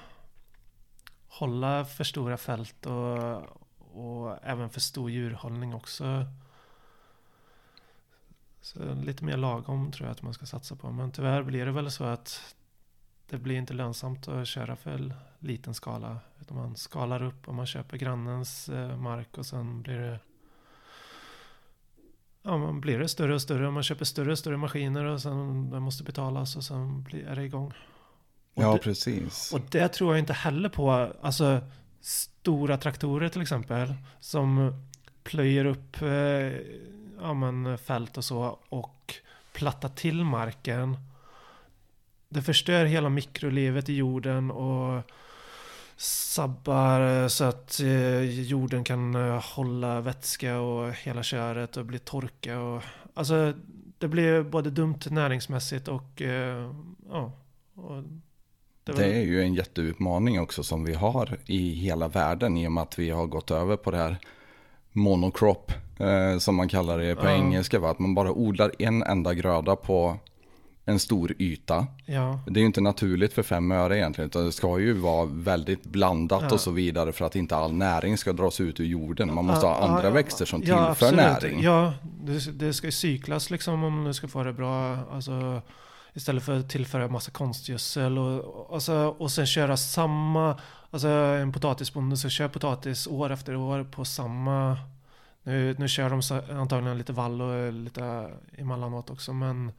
hålla 1.28 1.84
för 1.84 2.04
stora 2.04 2.36
fält 2.36 2.86
och, 2.86 3.42
och 3.78 4.38
även 4.42 4.70
för 4.70 4.80
stor 4.80 5.10
djurhållning 5.10 5.74
också. 5.74 6.26
Så 8.60 8.94
lite 8.94 9.24
mer 9.24 9.36
lagom 9.36 9.92
tror 9.92 10.06
jag 10.06 10.12
att 10.12 10.22
man 10.22 10.34
ska 10.34 10.46
satsa 10.46 10.76
på. 10.76 10.90
Men 10.90 11.12
tyvärr 11.12 11.42
blir 11.42 11.66
det 11.66 11.72
väl 11.72 11.90
så 11.90 12.04
att 12.04 12.56
det 13.26 13.38
blir 13.38 13.56
inte 13.56 13.74
lönsamt 13.74 14.28
att 14.28 14.48
köra 14.48 14.76
för 14.76 15.14
liten 15.42 15.74
skala. 15.74 16.18
Utan 16.40 16.56
man 16.56 16.76
skalar 16.76 17.22
upp 17.22 17.48
och 17.48 17.54
man 17.54 17.66
köper 17.66 17.96
grannens 17.96 18.68
eh, 18.68 18.96
mark 18.96 19.38
och 19.38 19.46
sen 19.46 19.82
blir 19.82 19.98
det 19.98 20.18
ja, 22.42 22.58
man 22.58 22.80
blir 22.80 22.98
det 22.98 23.08
större 23.08 23.34
och 23.34 23.42
större. 23.42 23.70
Man 23.70 23.82
köper 23.82 24.04
större 24.04 24.32
och 24.32 24.38
större 24.38 24.56
maskiner 24.56 25.04
och 25.04 25.22
sen 25.22 25.70
det 25.70 25.80
måste 25.80 26.04
betalas 26.04 26.56
och 26.56 26.64
sen 26.64 27.02
blir, 27.02 27.26
är 27.26 27.36
det 27.36 27.44
igång. 27.44 27.72
Och 28.54 28.62
Ja, 28.62 28.72
det- 28.72 28.78
precis. 28.78 29.52
Och 29.52 29.60
det 29.70 29.88
tror 29.88 30.12
jag 30.12 30.18
inte 30.18 30.32
heller 30.32 30.68
på. 30.68 31.12
Alltså 31.22 31.60
stora 32.00 32.76
traktorer 32.76 33.28
till 33.28 33.42
exempel. 33.42 33.94
Som 34.20 34.74
plöjer 35.22 35.64
upp 35.64 36.02
eh, 36.02 36.08
ja, 37.20 37.34
men, 37.34 37.78
fält 37.78 38.16
och 38.16 38.24
så. 38.24 38.58
Och 38.68 39.14
plattar 39.52 39.88
till 39.88 40.24
marken. 40.24 40.96
Det 42.28 42.42
förstör 42.42 42.84
hela 42.84 43.08
mikrolivet 43.08 43.88
i 43.88 43.94
jorden. 43.96 44.50
Och 44.50 45.02
sabbar 46.02 47.22
eh, 47.22 47.28
så 47.28 47.44
att 47.44 47.80
eh, 47.80 48.22
jorden 48.22 48.84
kan 48.84 49.14
eh, 49.14 49.44
hålla 49.56 50.00
vätska 50.00 50.60
och 50.60 50.92
hela 50.92 51.22
köret 51.22 51.76
och 51.76 51.86
bli 51.86 51.98
torka. 51.98 52.60
Och, 52.60 52.82
alltså 53.14 53.52
det 53.98 54.08
blir 54.08 54.42
både 54.42 54.70
dumt 54.70 54.98
näringsmässigt 55.10 55.88
och 55.88 56.22
ja. 57.10 57.32
Och 57.74 58.02
det 58.84 58.92
Det 58.92 59.04
är 59.04 59.22
ju 59.22 59.42
en 59.42 59.54
jätteutmaning 59.54 60.40
också 60.40 60.62
som 60.62 60.84
vi 60.84 60.94
har 60.94 61.38
i 61.46 61.70
hela 61.74 62.08
världen 62.08 62.56
i 62.56 62.68
och 62.68 62.72
med 62.72 62.82
att 62.82 62.98
vi 62.98 63.10
har 63.10 63.26
gått 63.26 63.50
över 63.50 63.76
på 63.76 63.90
det 63.90 63.96
här 63.96 64.16
monocrop 64.92 65.72
eh, 65.98 66.38
som 66.38 66.54
man 66.56 66.68
kallar 66.68 66.98
det 66.98 67.16
på 67.16 67.26
Ja. 67.26 67.32
engelska. 67.32 67.78
Va? 67.78 67.90
Att 67.90 67.98
man 67.98 68.14
bara 68.14 68.32
odlar 68.32 68.72
en 68.78 69.02
enda 69.02 69.34
gröda 69.34 69.76
på 69.76 70.18
en 70.84 70.98
stor 70.98 71.34
yta. 71.38 71.86
Ja, 72.06 72.40
Det 72.46 72.58
är 72.58 72.60
ju 72.60 72.66
inte 72.66 72.80
naturligt 72.80 73.32
för 73.32 73.42
fem 73.42 73.72
öre 73.72 73.96
egentligen 73.98 74.28
utan 74.30 74.44
det 74.44 74.52
ska 74.52 74.78
ju 74.78 74.92
vara 74.92 75.24
väldigt 75.24 75.84
blandat 75.84 76.42
Ja. 76.42 76.52
och 76.52 76.60
så 76.60 76.70
vidare 76.70 77.12
för 77.12 77.24
att 77.24 77.36
inte 77.36 77.56
all 77.56 77.72
näring 77.72 78.18
ska 78.18 78.32
dras 78.32 78.60
ut 78.60 78.80
ur 78.80 78.84
jorden. 78.84 79.34
Man 79.34 79.44
måste 79.44 79.66
Ja, 79.66 79.72
ha 79.74 79.88
andra 79.88 80.10
växter 80.10 80.44
som 80.44 80.60
tillför 80.60 80.90
absolut. 80.90 81.16
näring. 81.16 81.62
Ja, 81.62 81.92
det, 82.24 82.58
det 82.58 82.72
ska 82.72 82.86
ju 82.86 82.92
cyklas 82.92 83.50
liksom 83.50 83.84
om 83.84 84.04
du 84.04 84.14
ska 84.14 84.28
få 84.28 84.42
det 84.44 84.52
bra. 84.52 84.98
Alltså, 85.12 85.62
istället 86.14 86.42
för 86.44 86.58
att 86.58 86.70
tillföra 86.70 87.08
massa 87.08 87.30
konstgödsel 87.30 88.18
och, 88.18 88.68
alltså, 88.74 89.14
och 89.18 89.30
sen 89.30 89.46
köra 89.46 89.76
samma, 89.76 90.58
alltså 90.90 91.08
en 91.08 91.52
potatisbonde 91.52 92.16
så 92.16 92.28
kör 92.28 92.48
potatis 92.48 93.06
år 93.06 93.32
efter 93.32 93.56
år 93.56 93.84
på 93.84 94.04
samma, 94.04 94.78
nu, 95.42 95.76
nu 95.78 95.88
kör 95.88 96.10
de 96.10 96.22
antagligen 96.58 96.98
lite 96.98 97.12
vall 97.12 97.40
och 97.42 97.72
lite 97.72 98.30
emellanåt 98.58 99.10
också 99.10 99.32
men 99.32 99.72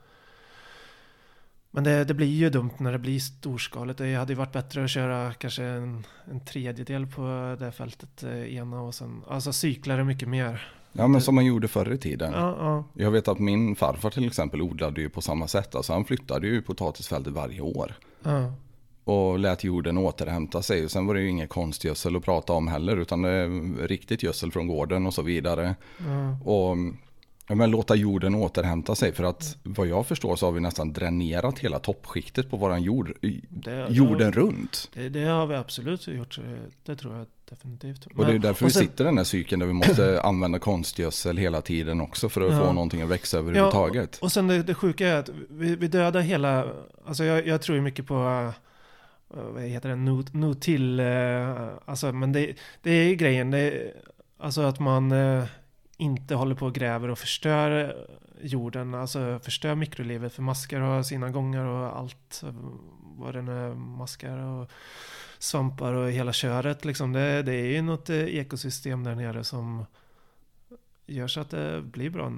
men 1.76 1.84
det, 1.84 2.04
det 2.04 2.14
blir 2.14 2.28
ju 2.28 2.50
dumt 2.50 2.72
när 2.78 2.92
det 2.92 3.00
blir 3.00 3.20
storskaligt. 3.20 3.98
Det 3.98 4.16
hade 4.16 4.34
ju 4.34 4.38
varit 4.38 4.52
bättre 4.52 4.84
att 4.84 4.90
köra 4.90 5.34
kanske 5.34 5.64
en, 5.64 6.06
en 6.26 6.40
tredjedel 6.40 7.08
på 7.08 7.56
det 7.60 7.72
fältet 7.72 8.24
eh, 8.24 8.56
ena 8.56 8.82
och 8.82 8.96
sen, 8.96 9.24
alltså 9.28 9.54
cykla 9.54 9.96
det 9.96 10.04
mycket 10.04 10.28
mer. 10.30 10.68
Ja 10.92 11.08
men 11.08 11.22
som 11.22 11.36
man 11.36 11.46
gjorde 11.46 11.68
förr 11.68 11.94
i 11.94 11.98
tiden. 11.98 12.32
Ja, 12.34 12.56
ja. 12.60 12.84
Jag 13.04 13.12
vet 13.12 13.28
att 13.28 13.40
min 13.40 13.76
farfar 13.76 14.10
till 14.10 14.28
exempel 14.28 14.62
odlade 14.62 15.02
ju 15.02 15.10
på 15.10 15.22
samma 15.22 15.48
sätt. 15.48 15.76
Alltså 15.76 15.94
han 15.94 16.06
flyttade 16.06 16.48
ju 16.48 16.62
potatisfältet 16.62 17.34
varje 17.34 17.62
år. 17.62 17.96
Ja, 18.24 18.54
Och 19.04 19.40
lät 19.40 19.64
jorden 19.64 19.98
återhämta 19.98 20.62
sig. 20.62 20.86
Och 20.86 20.92
sen 20.92 21.06
var 21.08 21.14
det 21.14 21.22
ju 21.22 21.30
ingen 21.30 21.48
konstgödsel 21.48 22.16
att 22.16 22.24
prata 22.24 22.54
om 22.54 22.68
heller. 22.68 22.98
Utan 22.98 23.22
det 23.22 23.30
är 23.30 23.88
riktigt 23.88 24.24
gödsel 24.24 24.52
från 24.52 24.68
gården 24.68 25.06
och 25.06 25.14
så 25.14 25.22
vidare. 25.22 25.76
Och 26.44 26.78
ja, 27.48 27.56
men 27.56 27.72
låta 27.72 27.96
jorden 27.96 28.36
återhämta 28.36 28.96
sig. 28.96 29.14
För 29.14 29.24
att 29.24 29.58
vad 29.64 29.88
jag 29.88 30.08
förstår 30.08 30.36
så 30.36 30.46
har 30.46 30.52
vi 30.52 30.60
nästan 30.60 30.94
dränerat 30.94 31.60
hela 31.60 31.80
toppskiktet 31.80 32.50
på 32.50 32.58
våran 32.58 32.82
jord. 32.84 33.14
det, 33.50 33.88
Jorden 33.90 34.32
det, 34.32 34.38
runt. 34.40 34.90
det, 34.94 35.10
det 35.10 35.24
har 35.26 35.48
vi 35.48 35.56
absolut 35.56 36.08
gjort. 36.08 36.40
Det 36.86 36.96
tror 36.96 37.18
jag 37.18 37.26
definitivt. 37.50 38.06
Och 38.06 38.12
det 38.26 38.32
är 38.32 38.34
Men- 38.34 38.42
därför 38.42 38.66
och 38.66 38.70
vi 38.70 38.74
sen- 38.74 38.84
sitter 38.84 39.04
i 39.04 39.08
den 39.08 39.18
här 39.18 39.24
cykeln 39.24 39.60
där 39.60 39.68
vi 39.68 39.74
måste 39.74 40.22
använda 40.24 40.60
konstgödsel 40.60 41.38
hela 41.38 41.62
tiden 41.62 42.02
också. 42.02 42.30
För 42.30 42.42
att 42.42 42.54
Ja. 42.54 42.60
få 42.68 42.74
någonting 42.74 43.02
att 43.02 43.10
växa 43.10 43.38
överhuvudtaget. 43.38 44.18
Och 44.22 44.32
sen 44.32 44.48
det, 44.48 44.64
det 44.64 44.74
sjuka 44.74 45.08
är 45.08 45.16
att 45.20 45.30
vi, 45.50 45.76
vi 45.76 45.88
dödar 45.88 46.22
hela, 46.22 46.66
alltså 47.06 47.24
jag, 47.24 47.48
jag 47.48 47.62
tror 47.62 47.82
mycket 47.82 48.06
på, 48.08 48.14
eh, 49.34 49.44
vad 49.54 49.64
heter 49.64 49.90
det, 49.90 49.96
no, 49.96 50.26
no 50.32 50.54
till, 50.54 51.00
eh, 51.00 51.68
alltså 51.86 52.12
men 52.14 52.32
det, 52.32 52.54
det 52.82 52.92
är 52.92 53.04
ju 53.10 53.16
grejen, 53.16 53.52
det 53.52 53.94
alltså 54.40 54.62
att 54.62 54.80
man 54.80 55.12
eh, 55.12 55.44
inte 55.98 56.36
håller 56.36 56.56
på 56.56 56.66
och 56.66 56.76
gräver 56.76 57.10
och 57.10 57.20
förstör 57.20 57.96
jorden, 58.42 58.94
alltså 58.94 59.40
förstör 59.44 59.76
mikrolivet, 59.76 60.34
för 60.34 60.42
maskar 60.42 60.80
har 60.80 61.04
sina 61.04 61.30
gångar 61.30 61.66
och 61.66 61.98
allt, 61.98 62.44
vad 63.18 63.34
det 63.34 63.42
nu 63.42 63.52
är, 63.52 63.74
maskar 63.76 64.38
och 64.38 64.72
svampar 65.40 65.94
och 65.94 66.12
hela 66.12 66.34
köret 66.34 66.86
liksom, 66.86 67.14
det, 67.14 67.44
det 67.44 67.54
är 67.54 67.72
ju 67.72 67.82
något 67.82 68.10
eh, 68.10 68.36
ekosystem 68.36 69.04
där 69.04 69.16
nere 69.16 69.44
som 69.44 69.86
gör 71.06 71.28
så 71.28 71.40
att 71.40 71.50
det 71.50 71.82
blir 71.82 72.10
bra. 72.10 72.34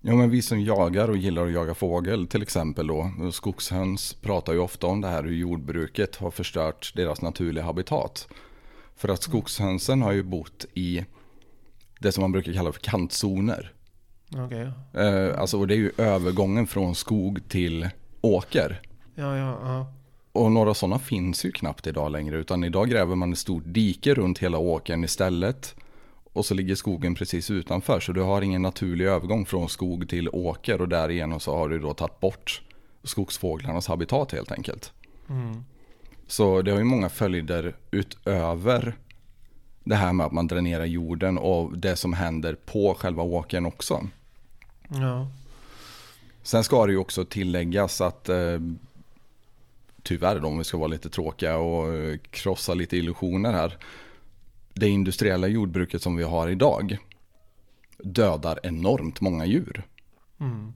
Ja 0.00 0.14
men 0.14 0.30
vi 0.30 0.42
som 0.42 0.60
jagar 0.60 1.08
och 1.08 1.16
gillar 1.16 1.46
att 1.46 1.52
jaga 1.52 1.74
fågel 1.74 2.26
till 2.26 2.42
exempel 2.42 2.86
då. 2.86 3.10
Skogshöns 3.32 4.14
pratar 4.14 4.52
ju 4.52 4.58
ofta 4.58 4.86
om 4.86 5.00
det 5.00 5.08
här 5.08 5.22
hur 5.22 5.34
jordbruket 5.34 6.16
har 6.16 6.30
förstört 6.30 6.92
deras 6.96 7.22
naturliga 7.22 7.64
habitat. 7.64 8.28
För 8.96 9.08
att 9.08 9.22
skogshönsen 9.22 10.02
har 10.02 10.12
ju 10.12 10.22
bott 10.22 10.64
i 10.74 11.04
det 12.00 12.12
som 12.12 12.22
man 12.22 12.32
brukar 12.32 12.52
kalla 12.52 12.72
för 12.72 12.80
kantzoner. 12.80 13.72
Okej. 14.36 14.70
Eh, 14.94 15.40
alltså 15.40 15.58
och 15.58 15.66
det 15.66 15.74
är 15.74 15.78
ju 15.78 15.92
övergången 15.96 16.66
från 16.66 16.94
skog 16.94 17.48
till 17.48 17.88
åker. 18.20 18.80
Ja, 19.14 19.36
ja, 19.36 19.58
ja. 19.62 19.92
Och 20.32 20.52
några 20.52 20.74
sådana 20.74 20.98
finns 20.98 21.44
ju 21.44 21.52
knappt 21.52 21.86
idag 21.86 22.12
längre. 22.12 22.36
Utan 22.36 22.64
idag 22.64 22.88
gräver 22.90 23.14
man 23.14 23.32
ett 23.32 23.38
stort 23.38 23.62
dike 23.66 24.14
runt 24.14 24.38
hela 24.38 24.58
åkern 24.58 25.04
istället. 25.04 25.74
Och 26.32 26.46
så 26.46 26.54
ligger 26.54 26.74
skogen 26.74 27.14
precis 27.14 27.50
utanför. 27.50 28.00
Så 28.00 28.12
du 28.12 28.20
har 28.20 28.42
ingen 28.42 28.62
naturlig 28.62 29.06
övergång 29.06 29.46
från 29.46 29.68
skog 29.68 30.08
till 30.08 30.28
åker. 30.28 30.80
Och 30.80 30.88
därigenom 30.88 31.40
så 31.40 31.56
har 31.56 31.68
du 31.68 31.78
då 31.78 31.94
tagit 31.94 32.20
bort 32.20 32.62
skogsfåglarnas 33.04 33.86
habitat 33.86 34.32
helt 34.32 34.52
enkelt. 34.52 34.92
Mm. 35.28 35.64
Så 36.26 36.62
det 36.62 36.70
har 36.70 36.78
ju 36.78 36.84
många 36.84 37.08
följder 37.08 37.76
utöver 37.90 38.96
det 39.84 39.94
här 39.94 40.12
med 40.12 40.26
att 40.26 40.32
man 40.32 40.46
dränerar 40.46 40.84
jorden 40.84 41.38
och 41.38 41.78
det 41.78 41.96
som 41.96 42.12
händer 42.12 42.54
på 42.54 42.94
själva 42.94 43.22
åkern 43.22 43.66
också. 43.66 44.06
Ja. 44.88 45.28
Sen 46.42 46.64
ska 46.64 46.86
det 46.86 46.92
ju 46.92 46.98
också 46.98 47.24
tilläggas 47.24 48.00
att 48.00 48.28
eh, 48.28 48.60
tyvärr 50.02 50.40
då, 50.40 50.48
om 50.48 50.58
vi 50.58 50.64
ska 50.64 50.78
vara 50.78 50.88
lite 50.88 51.08
tråkiga 51.08 51.56
och 51.56 51.94
eh, 51.94 52.18
krossa 52.30 52.74
lite 52.74 52.96
illusioner 52.96 53.52
här. 53.52 53.78
Det 54.74 54.88
industriella 54.88 55.46
jordbruket 55.46 56.02
som 56.02 56.16
vi 56.16 56.22
har 56.22 56.48
idag 56.48 56.98
dödar 57.98 58.60
enormt 58.62 59.20
många 59.20 59.46
djur. 59.46 59.82
Mm. 60.40 60.72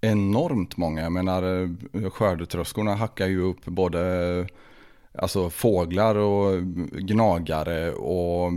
Enormt 0.00 0.76
många. 0.76 1.02
Jag 1.02 1.12
menar 1.12 1.42
eh, 1.42 2.10
skördetröskorna 2.10 2.94
hackar 2.94 3.26
ju 3.26 3.40
upp 3.40 3.64
både 3.64 4.46
alltså 5.18 5.50
fåglar 5.50 6.14
och 6.14 6.62
gnagare 6.92 7.92
och 7.92 8.52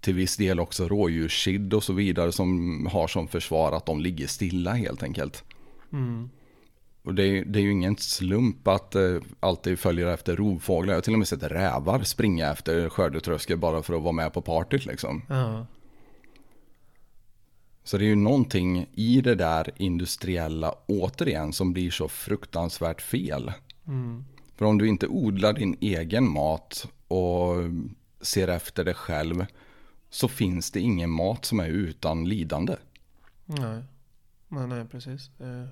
till 0.00 0.14
viss 0.14 0.36
del 0.36 0.60
också 0.60 0.88
rådjurskid 0.88 1.74
och 1.74 1.84
så 1.84 1.92
vidare 1.92 2.32
som 2.32 2.86
har 2.92 3.06
som 3.06 3.28
försvar 3.28 3.72
att 3.72 3.86
de 3.86 4.00
ligger 4.00 4.26
stilla 4.26 4.72
helt 4.72 5.02
enkelt. 5.02 5.44
Mm. 5.92 6.30
Och 7.02 7.14
det 7.14 7.22
är, 7.22 7.44
det 7.44 7.58
är 7.58 7.62
ju 7.62 7.72
ingen 7.72 7.96
slump 7.96 8.68
att 8.68 8.94
eh, 8.94 9.16
alltid 9.40 9.78
följer 9.78 10.06
efter 10.06 10.36
rovfåglar. 10.36 10.92
Jag 10.92 10.96
har 10.96 11.02
till 11.02 11.12
och 11.12 11.18
med 11.18 11.28
sett 11.28 11.42
rävar 11.42 12.02
springa 12.02 12.50
efter 12.50 12.88
skördetröskor 12.88 13.56
bara 13.56 13.82
för 13.82 13.94
att 13.94 14.02
vara 14.02 14.12
med 14.12 14.32
på 14.32 14.42
partyt 14.42 14.86
liksom. 14.86 15.22
Ja. 15.28 15.66
Så 17.84 17.98
det 17.98 18.04
är 18.04 18.08
ju 18.08 18.16
någonting 18.16 18.86
i 18.92 19.20
det 19.20 19.34
där 19.34 19.70
industriella 19.76 20.74
återigen 20.86 21.52
som 21.52 21.72
blir 21.72 21.90
så 21.90 22.08
fruktansvärt 22.08 23.02
fel. 23.02 23.52
Mm. 23.86 24.24
För 24.58 24.64
om 24.64 24.78
du 24.78 24.88
inte 24.88 25.06
odlar 25.06 25.52
din 25.52 25.76
egen 25.80 26.30
mat 26.30 26.88
och 27.08 27.54
ser 28.20 28.48
efter 28.48 28.84
det 28.84 28.94
själv 28.94 29.46
så 30.10 30.28
finns 30.28 30.70
det 30.70 30.80
ingen 30.80 31.10
mat 31.10 31.44
som 31.44 31.60
är 31.60 31.68
utan 31.68 32.28
lidande. 32.28 32.76
Nej. 33.44 33.82
Nej, 34.48 34.66
nej, 34.66 34.84
precis. 34.84 35.30
Eh, 35.40 35.66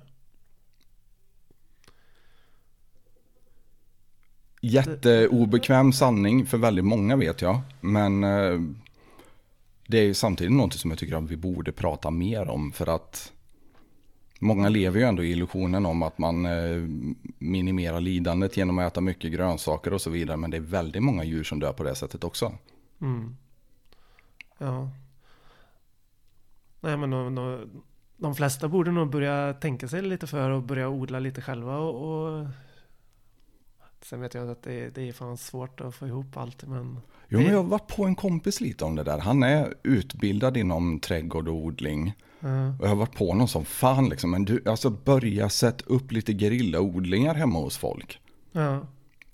Jätteobekväm 4.61 5.93
sanning 5.93 6.45
för 6.45 6.57
väldigt 6.57 6.85
många 6.85 7.15
vet 7.15 7.41
jag. 7.41 7.61
Men 7.81 8.23
eh, 8.23 8.61
det 9.87 9.99
är 9.99 10.03
ju 10.03 10.13
samtidigt 10.13 10.53
något 10.53 10.73
som 10.73 10.91
jag 10.91 10.99
tycker 10.99 11.15
att 11.15 11.31
vi 11.31 11.37
borde 11.37 11.71
prata 11.71 12.11
mer 12.11 12.49
om. 12.49 12.71
För 12.71 12.95
att 12.95 13.33
många 14.39 14.69
lever 14.69 14.99
ju 14.99 15.05
ändå 15.05 15.23
i 15.23 15.31
illusionen 15.31 15.85
om 15.85 16.03
att 16.03 16.17
man 16.17 16.45
eh, 16.45 16.83
minimerar 17.39 18.01
lidandet 18.01 18.57
genom 18.57 18.79
att 18.79 18.91
äta 18.91 19.01
mycket 19.01 19.31
grönsaker 19.31 19.93
och 19.93 20.01
så 20.01 20.09
vidare. 20.09 20.37
Men 20.37 20.51
det 20.51 20.57
är 20.57 20.61
väldigt 20.61 21.03
många 21.03 21.23
djur 21.23 21.43
som 21.43 21.59
dör 21.59 21.73
på 21.73 21.83
det 21.83 21.95
sättet 21.95 22.23
också. 22.23 22.53
Mm. 23.01 23.35
Ja. 24.57 24.89
Nej, 26.79 26.97
men 26.97 27.09
de, 27.09 27.35
de, 27.35 27.69
de 28.17 28.35
flesta 28.35 28.67
borde 28.67 28.91
nog 28.91 29.11
börja 29.11 29.53
tänka 29.53 29.87
sig 29.87 30.01
lite 30.01 30.27
för 30.27 30.49
och 30.49 30.63
börja 30.63 30.89
odla 30.89 31.19
lite 31.19 31.41
själva 31.41 31.77
och, 31.77 32.27
och 32.27 32.47
Sen 34.01 34.21
vet 34.21 34.33
jag 34.33 34.49
att 34.49 34.63
det, 34.63 34.89
det 34.89 35.09
är 35.09 35.13
fan 35.13 35.37
svårt 35.37 35.81
att 35.81 35.95
få 35.95 36.07
ihop 36.07 36.37
allt, 36.37 36.67
men 36.67 36.99
Jo, 37.27 37.39
men 37.39 37.47
jag 37.47 37.57
har 37.57 37.63
varit 37.63 37.95
på 37.95 38.05
en 38.05 38.15
kompis 38.15 38.61
lite 38.61 38.85
om 38.85 38.95
det 38.95 39.03
där. 39.03 39.17
Han 39.19 39.43
är 39.43 39.73
utbildad 39.83 40.57
inom 40.57 40.99
trädgård 40.99 41.47
och 41.47 41.55
odling. 41.55 42.13
Ja, 42.39 42.67
Och 42.79 42.85
jag 42.85 42.89
har 42.89 42.95
varit 42.95 43.15
på 43.15 43.33
någon 43.33 43.47
som 43.47 43.65
fan 43.65 44.09
liksom, 44.09 44.31
men 44.31 44.45
du, 44.45 44.63
alltså 44.65 44.89
börja 44.89 45.49
sätta 45.49 45.85
upp 45.93 46.11
lite 46.11 46.33
gerillaodlingar 46.33 47.35
hemma 47.35 47.59
hos 47.59 47.77
folk. 47.77 48.19
ja, 48.51 48.79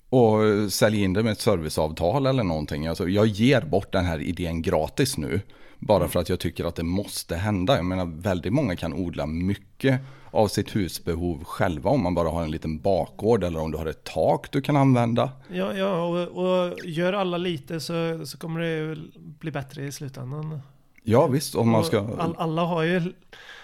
Och 0.08 0.46
eh, 0.46 0.68
sälj 0.68 1.02
in 1.02 1.12
det 1.12 1.22
med 1.22 1.32
ett 1.32 1.40
serviceavtal 1.40 2.26
eller 2.26 2.44
någonting. 2.44 2.86
Alltså, 2.86 3.08
jag 3.08 3.26
ger 3.26 3.60
bort 3.60 3.92
den 3.92 4.04
här 4.04 4.18
idén 4.18 4.62
gratis 4.62 5.18
nu. 5.18 5.40
Bara 5.78 6.08
för 6.08 6.20
att 6.20 6.28
jag 6.28 6.40
tycker 6.40 6.64
att 6.64 6.74
det 6.74 6.82
måste 6.82 7.36
hända. 7.36 7.76
Jag 7.76 7.84
menar, 7.84 8.06
väldigt 8.06 8.52
många 8.52 8.76
kan 8.76 8.92
odla 8.94 9.26
mycket 9.26 10.00
av 10.30 10.48
sitt 10.48 10.76
husbehov 10.76 11.44
själva 11.44 11.90
om 11.90 12.02
man 12.02 12.14
bara 12.14 12.28
har 12.28 12.42
en 12.42 12.50
liten 12.50 12.78
bakgård 12.78 13.44
eller 13.44 13.60
om 13.60 13.70
du 13.70 13.78
har 13.78 13.86
ett 13.86 14.04
tak 14.04 14.52
du 14.52 14.60
kan 14.60 14.76
använda. 14.76 15.30
ja, 15.48 15.74
ja 15.74 16.04
och, 16.04 16.44
och 16.44 16.78
gör 16.84 17.12
alla 17.12 17.36
lite 17.36 17.80
så, 17.80 18.26
så 18.26 18.38
kommer 18.38 18.60
det 18.60 18.96
bli 19.16 19.50
bättre 19.50 19.84
i 19.84 19.92
slutändan. 19.92 20.60
Ja 21.06 21.26
visst, 21.26 21.54
om 21.54 21.68
man 21.70 21.84
ska... 21.84 21.98
All, 22.18 22.36
alla 22.38 22.62
har 22.64 22.82
ju, 22.82 23.12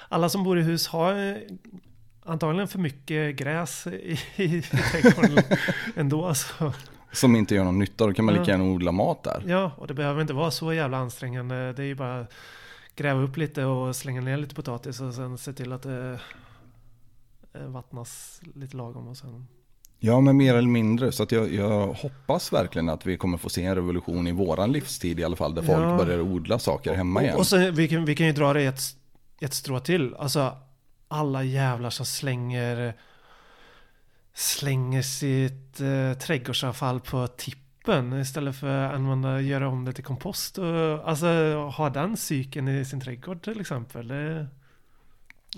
alla 0.08 0.28
som 0.28 0.44
bor 0.44 0.58
i 0.58 0.62
hus 0.62 0.88
har 0.88 1.14
ju 1.14 1.58
antagligen 2.24 2.68
för 2.68 2.78
mycket 2.78 3.36
gräs 3.36 3.86
i, 3.86 4.18
i, 4.36 4.62
trädgården 4.62 5.44
ändå. 5.96 6.34
Så. 6.34 6.72
Som 7.12 7.36
inte 7.36 7.54
gör 7.54 7.64
någon 7.64 7.78
nytta, 7.78 8.06
då 8.06 8.12
kan 8.12 8.24
man 8.24 8.34
Ja. 8.34 8.40
lika 8.40 8.52
gärna 8.52 8.64
odla 8.64 8.92
mat 8.92 9.22
där. 9.22 9.42
Ja, 9.46 9.72
och 9.76 9.86
det 9.86 9.94
behöver 9.94 10.20
inte 10.20 10.32
vara 10.32 10.50
så 10.50 10.72
jävla 10.72 10.96
ansträngande. 10.96 11.72
Det 11.72 11.82
är 11.82 11.86
ju 11.86 11.94
bara 11.94 12.26
gräva 12.96 13.20
upp 13.20 13.36
lite 13.36 13.64
och 13.64 13.96
slänga 13.96 14.20
ner 14.20 14.36
lite 14.36 14.54
potatis 14.54 15.00
och 15.00 15.14
sen 15.14 15.38
se 15.38 15.52
till 15.52 15.72
att 15.72 15.82
det 15.82 16.18
eh, 17.52 17.66
vattnas 17.66 18.40
lite 18.54 18.76
lagom 18.76 19.08
och 19.08 19.16
sen. 19.16 19.46
Ja, 20.02 20.20
men 20.20 20.36
mer 20.36 20.55
eller 20.55 20.68
mindre. 20.68 21.12
Så 21.12 21.22
att 21.22 21.32
jag, 21.32 21.55
jag 21.55 21.86
hoppas 21.93 22.52
verkligen 22.52 22.89
att 22.89 23.06
vi 23.06 23.16
kommer 23.16 23.39
få 23.39 23.48
se 23.48 23.64
en 23.64 23.74
revolution 23.74 24.27
i 24.27 24.32
våran 24.32 24.72
livstid 24.72 25.20
i 25.20 25.24
alla 25.24 25.36
fall. 25.36 25.55
Där 25.55 25.62
folk 25.62 25.78
Ja. 25.78 25.97
börjar 25.97 26.20
odla 26.20 26.59
saker 26.59 26.94
hemma 26.94 27.22
igen. 27.22 27.35
Och, 27.35 27.40
och 27.40 27.47
så, 27.47 27.70
vi, 27.70 27.89
kan, 27.89 28.05
vi 28.05 28.14
kan 28.14 28.27
ju 28.27 28.32
dra 28.32 28.52
det 28.52 28.62
ett, 28.62 28.81
ett 29.40 29.55
strå 29.55 29.81
till. 29.81 30.14
Alltså 30.14 30.56
alla 31.09 31.44
jävlar 31.44 31.90
som 31.90 32.06
slänger 32.06 32.94
slänger 34.35 35.02
sitt 35.02 35.81
eh, 35.81 36.18
trädgårdsavfall 36.18 37.01
på 37.01 37.27
tippen 37.27 38.20
istället 38.20 38.56
för 38.56 38.66
att 38.68 38.94
använda, 38.94 39.40
göra 39.40 39.68
om 39.68 39.85
det 39.85 39.93
till 39.93 40.05
kompost. 40.05 40.59
Och, 40.59 41.09
alltså 41.09 41.27
ha 41.77 41.90
den 41.90 42.16
cykeln 42.16 42.68
i 42.68 42.85
sin 42.85 43.01
trädgård 43.01 43.43
till 43.43 43.60
exempel. 43.60 44.09
Det, 44.09 44.47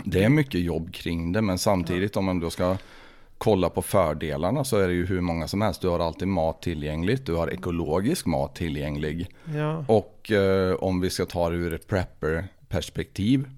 Det 0.05 0.25
är 0.25 0.29
mycket 0.29 0.61
jobb 0.61 0.93
kring 0.95 1.33
det, 1.33 1.43
men 1.43 1.59
samtidigt 1.59 2.17
om 2.17 2.25
man 2.25 2.41
då 2.41 2.51
ska 2.51 2.77
kolla 3.43 3.71
på 3.71 3.83
fördelarna 3.83 4.65
så 4.65 4.77
är 4.77 4.89
det 4.89 4.95
ju 4.95 5.07
hur 5.07 5.21
många 5.21 5.49
som 5.49 5.63
helst. 5.63 5.81
Du 5.81 5.89
har 5.89 6.01
alltid 6.01 6.29
mat 6.29 6.63
tillgängligt, 6.63 7.27
du 7.27 7.35
har 7.35 7.49
ekologisk 7.49 8.27
mat 8.27 8.55
tillgänglig. 8.55 9.29
ja, 9.55 9.85
Och 9.89 10.31
eh, 10.31 10.75
om 10.75 11.01
vi 11.01 11.11
ska 11.11 11.27
ta 11.27 11.51
det 11.51 11.57
ur 11.57 11.75
ett 11.75 11.87
prepper-perspektiv 11.87 13.49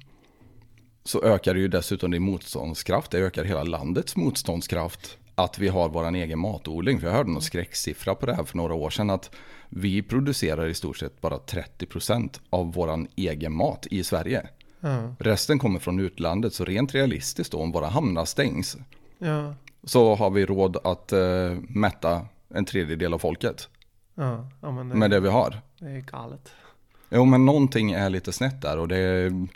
så 1.04 1.22
ökar 1.22 1.54
det 1.54 1.60
ju 1.60 1.68
dessutom 1.68 2.10
din 2.10 2.22
motståndskraft. 2.22 3.10
Det 3.10 3.18
ökar 3.18 3.44
hela 3.44 3.62
landets 3.62 4.16
motståndskraft 4.16 5.18
att 5.34 5.58
vi 5.58 5.68
har 5.68 5.88
vår 5.88 6.14
egen 6.14 6.38
matodling. 6.38 7.00
För 7.00 7.06
jag 7.06 7.14
hörde 7.14 7.30
någon 7.30 7.42
skräcksiffra 7.42 8.14
på 8.14 8.26
det 8.26 8.34
här 8.34 8.44
för 8.44 8.56
några 8.56 8.74
år 8.74 8.90
sedan 8.90 9.10
att 9.10 9.30
vi 9.68 10.02
producerar 10.02 10.68
i 10.68 10.74
stort 10.74 10.96
sett 10.96 11.20
bara 11.20 11.38
30% 11.38 12.40
av 12.50 12.72
vår 12.72 13.06
egen 13.16 13.52
mat 13.52 13.86
i 13.90 14.04
Sverige. 14.04 14.48
ja, 14.80 15.14
Resten 15.18 15.58
kommer 15.58 15.78
från 15.78 16.00
utlandet, 16.00 16.54
så 16.54 16.64
rent 16.64 16.94
realistiskt 16.94 17.52
då, 17.52 17.58
om 17.58 17.72
våra 17.72 17.86
hamnar 17.86 18.24
stängs, 18.24 18.76
ja, 19.18 19.54
så 19.84 20.14
har 20.14 20.30
vi 20.30 20.46
råd 20.46 20.76
att 20.84 21.12
eh, 21.12 21.52
mätta 21.68 22.26
en 22.48 22.64
tredjedel 22.64 23.14
av 23.14 23.18
folket 23.18 23.68
ja, 24.14 24.48
ja 24.60 24.70
men 24.70 24.88
det, 24.88 24.94
med 24.94 25.10
det 25.10 25.20
vi 25.20 25.28
har. 25.28 25.60
det 25.78 25.90
är 25.90 26.00
galet. 26.00 26.52
Jo, 27.10 27.24
men 27.24 27.44
någonting 27.46 27.92
är 27.92 28.10
lite 28.10 28.32
snett 28.32 28.62
där 28.62 28.78
och 28.78 28.88
det 28.88 28.96
är, 28.98 29.46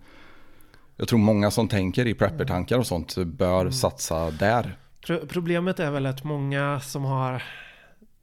jag 0.97 1.09
tror 1.09 1.19
många 1.19 1.51
som 1.51 1.69
tänker 1.69 2.07
i 2.07 2.15
preppertankar 2.15 2.79
och 2.79 2.87
sånt 2.87 3.17
bör 3.17 3.71
satsa 3.71 4.31
där. 4.31 4.79
Pro- 5.07 5.27
problemet 5.29 5.81
är 5.81 5.91
väl 5.91 6.07
att 6.07 6.25
många 6.25 6.81
som 6.81 7.05
har 7.05 7.43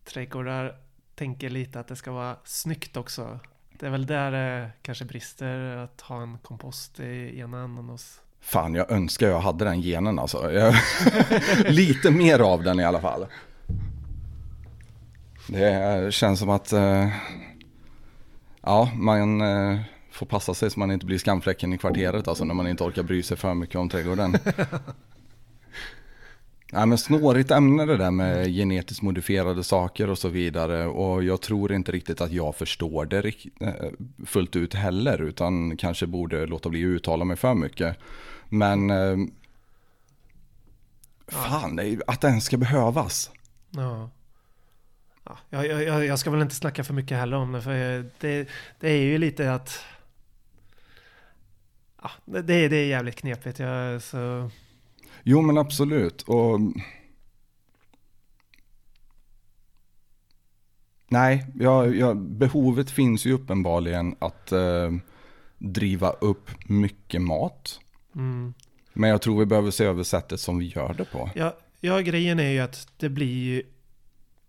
trädgårdar 0.06 0.76
tänker 1.16 1.50
lite 1.50 1.80
att 1.80 1.88
det 1.88 1.96
ska 1.96 2.12
vara 2.12 2.36
snyggt 2.44 2.98
också. 2.98 3.40
Det 3.80 3.86
är 3.86 3.90
väl 3.90 4.06
där 4.06 4.32
det 4.32 4.70
kanske 4.82 5.06
brister 5.06 5.78
att 5.78 6.02
ha 6.02 6.22
en 6.22 6.38
kompost 6.38 7.00
i 7.00 7.40
ena 7.40 7.64
änden 7.64 7.90
hos 7.90 8.22
Fan, 8.46 8.76
jag 8.76 8.92
önskar 8.92 9.28
jag 9.28 9.40
hade 9.40 9.66
den 9.66 9.82
genen 9.82 10.20
alltså. 10.20 10.52
Jag, 10.52 10.76
lite 11.74 12.12
mer 12.12 12.40
av 12.40 12.64
den 12.64 12.80
i 12.80 12.84
alla 12.84 13.02
fall. 13.02 13.26
Det 15.48 16.14
känns 16.14 16.40
som 16.40 16.50
att 16.50 16.74
eh, 16.74 17.08
ja, 18.62 18.92
man 18.96 19.42
eh, 19.42 19.80
får 20.12 20.26
passa 20.26 20.54
sig 20.54 20.72
så 20.72 20.80
man 20.80 20.92
inte 20.92 21.06
blir 21.06 21.18
skamfläcken 21.18 21.74
i 21.74 21.78
kvarteret 21.78 22.28
alltså 22.28 22.46
när 22.46 22.54
man 22.54 22.68
inte 22.68 22.84
orkar 22.84 23.04
bry 23.04 23.24
sig 23.24 23.38
för 23.38 23.54
mycket 23.54 23.76
om 23.76 23.90
trädgården. 23.90 24.38
Nej 26.72 26.86
men 26.86 26.98
snårigt 26.98 27.52
ämne 27.52 27.86
det 27.86 27.98
där 27.98 28.12
med 28.12 28.48
genetiskt 28.48 29.02
modifierade 29.02 29.64
saker 29.64 30.10
och 30.10 30.18
så 30.18 30.30
vidare. 30.30 30.88
Och 30.88 31.24
jag 31.24 31.42
tror 31.42 31.74
inte 31.74 31.92
riktigt 31.92 32.22
att 32.22 32.32
jag 32.32 32.56
förstår 32.56 33.06
det 33.06 33.28
eh, 33.62 33.74
fullt 34.26 34.56
ut 34.56 34.74
heller. 34.74 35.22
Utan 35.22 35.78
kanske 35.78 36.08
borde 36.08 36.46
låta 36.46 36.70
bli 36.70 36.84
att 36.84 36.88
uttala 36.88 37.26
mig 37.26 37.38
för 37.38 37.54
mycket. 37.54 37.98
Men 38.50 38.90
eh, 38.90 39.18
fan, 41.28 41.80
är 41.80 42.02
att 42.08 42.22
den 42.22 42.42
ska 42.42 42.58
behövas. 42.58 43.32
Ja. 43.70 44.10
Ja, 45.24 45.38
jag, 45.50 45.84
jag, 45.84 46.06
jag 46.06 46.20
ska 46.20 46.32
väl 46.32 46.42
inte 46.42 46.56
snacka 46.56 46.84
för 46.84 46.94
mycket 46.94 47.18
heller 47.18 47.38
om 47.38 47.52
det 47.52 47.62
för 47.62 48.06
det, 48.20 48.50
det 48.80 48.90
är 48.90 49.02
ju 49.02 49.18
lite 49.18 49.54
att 49.54 49.80
ja, 52.02 52.12
det, 52.26 52.42
det 52.42 52.76
är 52.76 52.86
jävligt 52.86 53.16
knepigt. 53.16 53.60
Jag, 53.60 54.02
så, 54.02 54.50
Jo 55.24 55.42
men 55.42 55.58
absolut. 55.58 56.22
Och... 56.22 56.60
Nej, 61.08 61.46
ja, 61.60 61.86
ja, 61.86 62.14
behovet 62.14 62.92
finns 62.92 63.26
ju 63.26 63.34
uppenbarligen 63.34 64.16
att 64.20 64.52
eh, 64.52 64.92
driva 65.58 66.10
upp 66.10 66.50
mycket 66.70 67.22
mat. 67.22 67.80
Mm. 68.16 68.54
Men 68.94 69.10
jag 69.10 69.22
tror 69.22 69.40
vi 69.40 69.46
behöver 69.46 69.72
se 69.72 69.86
över 69.86 70.04
sättet 70.04 70.40
som 70.40 70.58
vi 70.58 70.66
gör 70.66 70.94
det 70.94 71.06
på. 71.06 71.30
ja, 71.36 71.58
ja, 71.80 72.00
grejen 72.00 72.40
är 72.40 72.50
ju 72.50 72.60
att 72.60 72.88
det 72.98 73.10
blir 73.10 73.44
ju 73.44 73.64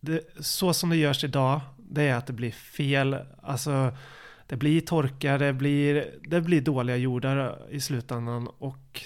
det, 0.01 0.21
så 0.41 0.73
som 0.73 0.91
det 0.91 0.97
görs 0.97 1.25
idag. 1.25 1.61
Det 1.77 2.03
är 2.03 2.15
att 2.15 2.27
det 2.27 2.33
blir 2.33 2.51
fel. 2.51 3.17
Alltså 3.43 3.93
det 4.47 4.57
blir 4.57 4.81
torka, 4.81 5.39
det 5.39 5.53
blir, 5.53 6.19
det 6.23 6.41
blir 6.41 6.61
dåliga 6.61 6.97
jordar 6.97 7.67
i 7.71 7.81
slutändan 7.81 8.49
och 8.59 9.03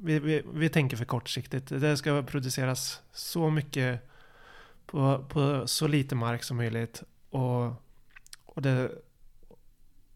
vi, 0.00 0.18
vi, 0.18 0.42
vi 0.54 0.68
tänker 0.68 0.96
för 0.96 1.04
kortsiktigt. 1.04 1.68
Det 1.68 1.96
ska 1.96 2.22
produceras 2.22 3.00
så 3.12 3.50
mycket 3.50 4.10
på, 4.86 5.24
på 5.28 5.66
så 5.66 5.86
lite 5.86 6.14
mark 6.14 6.42
som 6.42 6.56
möjligt. 6.56 7.02
Och, 7.30 7.66
och, 8.44 8.62
det, 8.62 8.90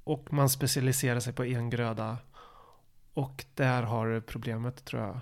och 0.04 0.32
man 0.32 0.48
specialiserar 0.48 1.20
sig 1.20 1.32
på 1.32 1.44
en 1.44 1.70
gröda. 1.70 2.18
Och 3.14 3.44
där 3.54 3.82
har 3.82 4.20
problemet 4.26 4.84
tror 4.84 5.02
jag. 5.02 5.20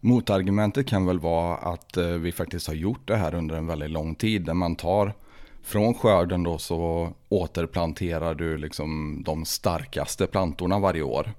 Motargumentet 0.00 0.86
kan 0.86 1.06
väl 1.06 1.18
vara 1.20 1.56
att 1.56 1.96
eh, 1.96 2.06
vi 2.06 2.32
faktiskt 2.32 2.66
har 2.66 2.74
gjort 2.74 3.08
det 3.08 3.16
här 3.16 3.34
under 3.34 3.56
en 3.56 3.66
väldigt 3.66 3.90
lång 3.90 4.14
tid. 4.14 4.44
Där 4.44 4.54
man 4.54 4.76
tar 4.76 5.14
från 5.62 5.94
skörden 5.94 6.42
då 6.42 6.58
så 6.58 7.12
återplanterar 7.28 8.34
du 8.34 8.58
liksom 8.58 9.22
de 9.26 9.44
starkaste 9.44 10.26
plantorna 10.26 10.78
varje 10.78 11.02
år. 11.02 11.32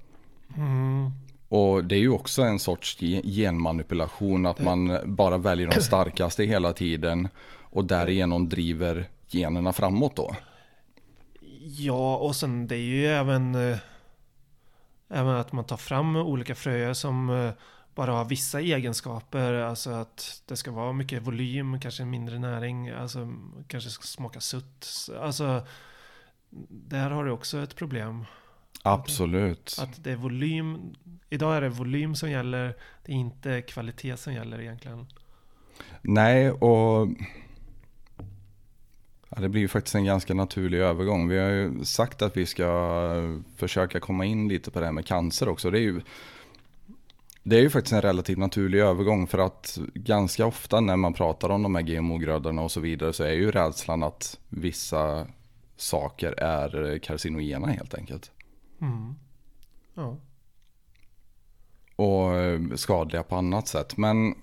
Mm. 0.56 1.10
Och 1.48 1.84
det 1.84 1.94
är 1.94 2.00
ju 2.00 2.10
också 2.10 2.42
en 2.42 2.58
sorts 2.58 3.02
ge- 3.02 3.22
genmanipulation 3.22 4.46
att 4.46 4.60
man 4.60 4.98
bara 5.04 5.38
väljer 5.38 5.68
de 5.68 5.80
starkaste 5.80 6.44
hela 6.44 6.72
tiden 6.72 7.28
och 7.46 7.84
därigenom 7.84 8.48
driver 8.48 9.08
generna 9.28 9.72
framåt 9.72 10.16
då. 10.16 10.34
Ja, 11.66 12.16
och 12.16 12.36
sen 12.36 12.66
det 12.66 12.76
är 12.76 12.78
ju 12.78 13.06
även, 13.06 13.56
även 15.08 15.36
att 15.36 15.52
man 15.52 15.64
tar 15.64 15.76
fram 15.76 16.16
olika 16.16 16.54
fröer 16.54 16.92
som 16.92 17.30
eh, 17.30 17.50
bara 17.94 18.12
har 18.12 18.24
vissa 18.24 18.60
egenskaper. 18.60 19.52
Alltså 19.52 19.90
att 19.90 20.42
det 20.46 20.56
ska 20.56 20.70
vara 20.70 20.92
mycket 20.92 21.22
volym, 21.22 21.80
kanske 21.80 22.04
mindre 22.04 22.38
näring, 22.38 22.88
alltså 22.88 23.34
kanske 23.68 23.90
ska 23.90 24.02
smaka 24.02 24.40
sutt. 24.40 24.86
Alltså, 25.20 25.66
där 26.68 27.10
har 27.10 27.24
du 27.24 27.30
också 27.30 27.58
ett 27.58 27.76
problem. 27.76 28.24
Absolut. 28.82 29.76
Att 29.80 30.04
det 30.04 30.12
är 30.12 30.16
volym. 30.16 30.94
Idag 31.30 31.56
är 31.56 31.60
det 31.60 31.68
volym 31.68 32.14
som 32.14 32.30
gäller. 32.30 32.76
Det 33.04 33.12
är 33.12 33.16
inte 33.16 33.62
kvalitet 33.62 34.16
som 34.16 34.32
gäller 34.32 34.60
egentligen. 34.60 35.06
Nej, 36.02 36.50
och 36.50 37.08
ja, 39.34 39.40
det 39.40 39.48
blir 39.48 39.60
ju 39.60 39.68
faktiskt 39.68 39.94
en 39.94 40.04
ganska 40.04 40.34
naturlig 40.34 40.78
övergång. 40.78 41.28
Vi 41.28 41.38
har 41.38 41.48
ju 41.48 41.84
sagt 41.84 42.22
att 42.22 42.36
vi 42.36 42.46
ska 42.46 43.38
försöka 43.56 44.00
komma 44.00 44.24
in 44.24 44.48
lite 44.48 44.70
på 44.70 44.80
det 44.80 44.86
här 44.86 44.92
med 44.92 45.06
cancer 45.06 45.48
också. 45.48 45.70
Det 45.70 45.78
är 45.78 45.82
ju 45.82 46.00
Det 47.42 47.56
är 47.56 47.60
ju 47.60 47.70
faktiskt 47.70 47.92
en 47.92 48.02
relativt 48.02 48.38
naturlig 48.38 48.78
övergång 48.80 49.26
för 49.26 49.38
att 49.38 49.78
ganska 49.94 50.46
ofta 50.46 50.80
när 50.80 50.96
man 50.96 51.12
pratar 51.12 51.48
om 51.48 51.62
de 51.62 51.74
här 51.74 51.82
GMO-grödorna 51.82 52.62
och 52.62 52.72
så 52.72 52.80
vidare 52.80 53.12
så 53.12 53.24
är 53.24 53.32
ju 53.32 53.50
rädslan 53.50 54.02
att 54.02 54.38
vissa 54.48 55.26
saker 55.76 56.32
är 56.32 56.98
karcinogena 56.98 57.66
helt 57.66 57.94
enkelt. 57.94 58.30
Mm. 58.80 59.14
Ja. 59.94 60.16
Och 61.96 62.34
eh, 62.34 62.60
skadliga 62.74 63.22
på 63.22 63.36
annat 63.36 63.68
sätt. 63.68 63.96
Men 63.96 64.34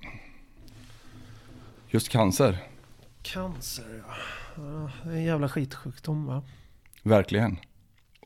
just 1.89 2.09
cancer, 2.09 2.57
Cancer 3.21 4.03
ja. 4.07 4.13
Är 4.55 5.11
en 5.11 5.23
jävla 5.23 5.49
skitsjukdom 5.49 6.25
va? 6.25 6.43
verkligen. 7.03 7.57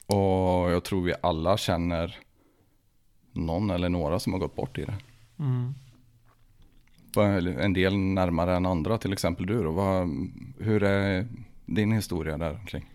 Och 0.08 0.72
jag 0.72 0.84
tror 0.84 1.04
vi 1.04 1.14
alla 1.22 1.58
känner 1.58 2.18
någon 3.32 3.70
eller 3.70 3.90
några 3.90 4.20
som 4.20 4.34
har 4.34 4.40
gått 4.40 4.56
bort 4.56 4.78
i 4.78 4.86
det. 4.86 4.98
Mm. 5.40 5.74
En 7.60 7.74
del 7.74 7.98
närmare 7.98 8.56
än 8.56 8.66
andra, 8.66 8.98
till 8.98 9.14
exempel 9.14 9.46
du 9.46 9.64
då. 9.64 9.72
Vad, 9.72 10.10
hur 10.60 10.84
är 10.84 11.28
din 11.66 11.92
historia 11.92 12.38
där 12.38 12.60
kring? 12.68 12.90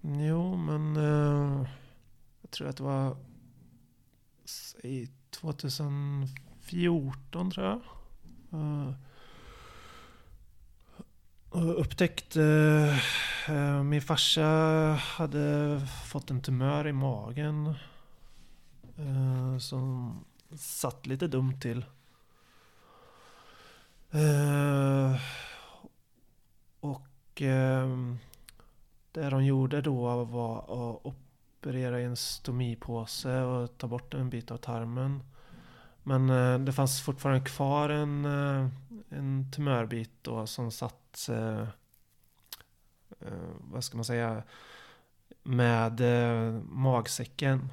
Jo 0.00 0.56
men 0.56 0.96
eh, 0.96 1.66
jag 2.42 2.50
tror 2.50 2.68
att 2.68 2.76
det 2.76 2.82
var 2.82 3.16
i 4.82 5.08
2014 5.30 7.50
tror 7.50 7.66
jag. 7.66 7.80
Eh, 8.52 8.92
och 11.52 11.80
upptäckte 11.80 12.42
eh, 13.48 13.54
eh, 13.56 13.82
min 13.82 14.02
farsa 14.02 14.42
hade 15.00 15.80
fått 16.06 16.30
en 16.30 16.40
tumör 16.42 16.86
i 16.88 16.92
magen. 16.92 17.74
eh, 18.96 19.58
som 19.58 20.14
satt 20.56 21.06
lite 21.06 21.26
dumt 21.26 21.60
till. 21.60 21.84
Eh, 24.10 25.16
och 26.80 27.42
eh, 27.42 27.88
det 29.12 29.30
de 29.30 29.44
gjorde 29.44 29.80
då 29.80 30.24
var 30.24 30.58
att 30.58 31.06
operera 31.06 32.00
i 32.00 32.04
en 32.04 32.16
stomipåse 32.16 33.40
och 33.42 33.78
ta 33.78 33.86
bort 33.88 34.14
en 34.14 34.30
bit 34.30 34.50
av 34.50 34.56
tarmen. 34.56 35.22
Men 36.02 36.30
eh, 36.30 36.58
det 36.58 36.72
fanns 36.72 37.00
fortfarande 37.00 37.44
kvar 37.44 37.88
en, 37.88 38.24
eh, 38.24 38.68
en 39.08 39.50
tumörbit 39.52 40.10
då 40.22 40.46
som 40.46 40.70
satt, 40.70 41.28
eh, 41.28 41.66
vad 43.60 43.84
ska 43.84 43.96
man 43.96 44.04
säga, 44.04 44.42
med 45.42 46.00
magsäcken. 46.68 47.68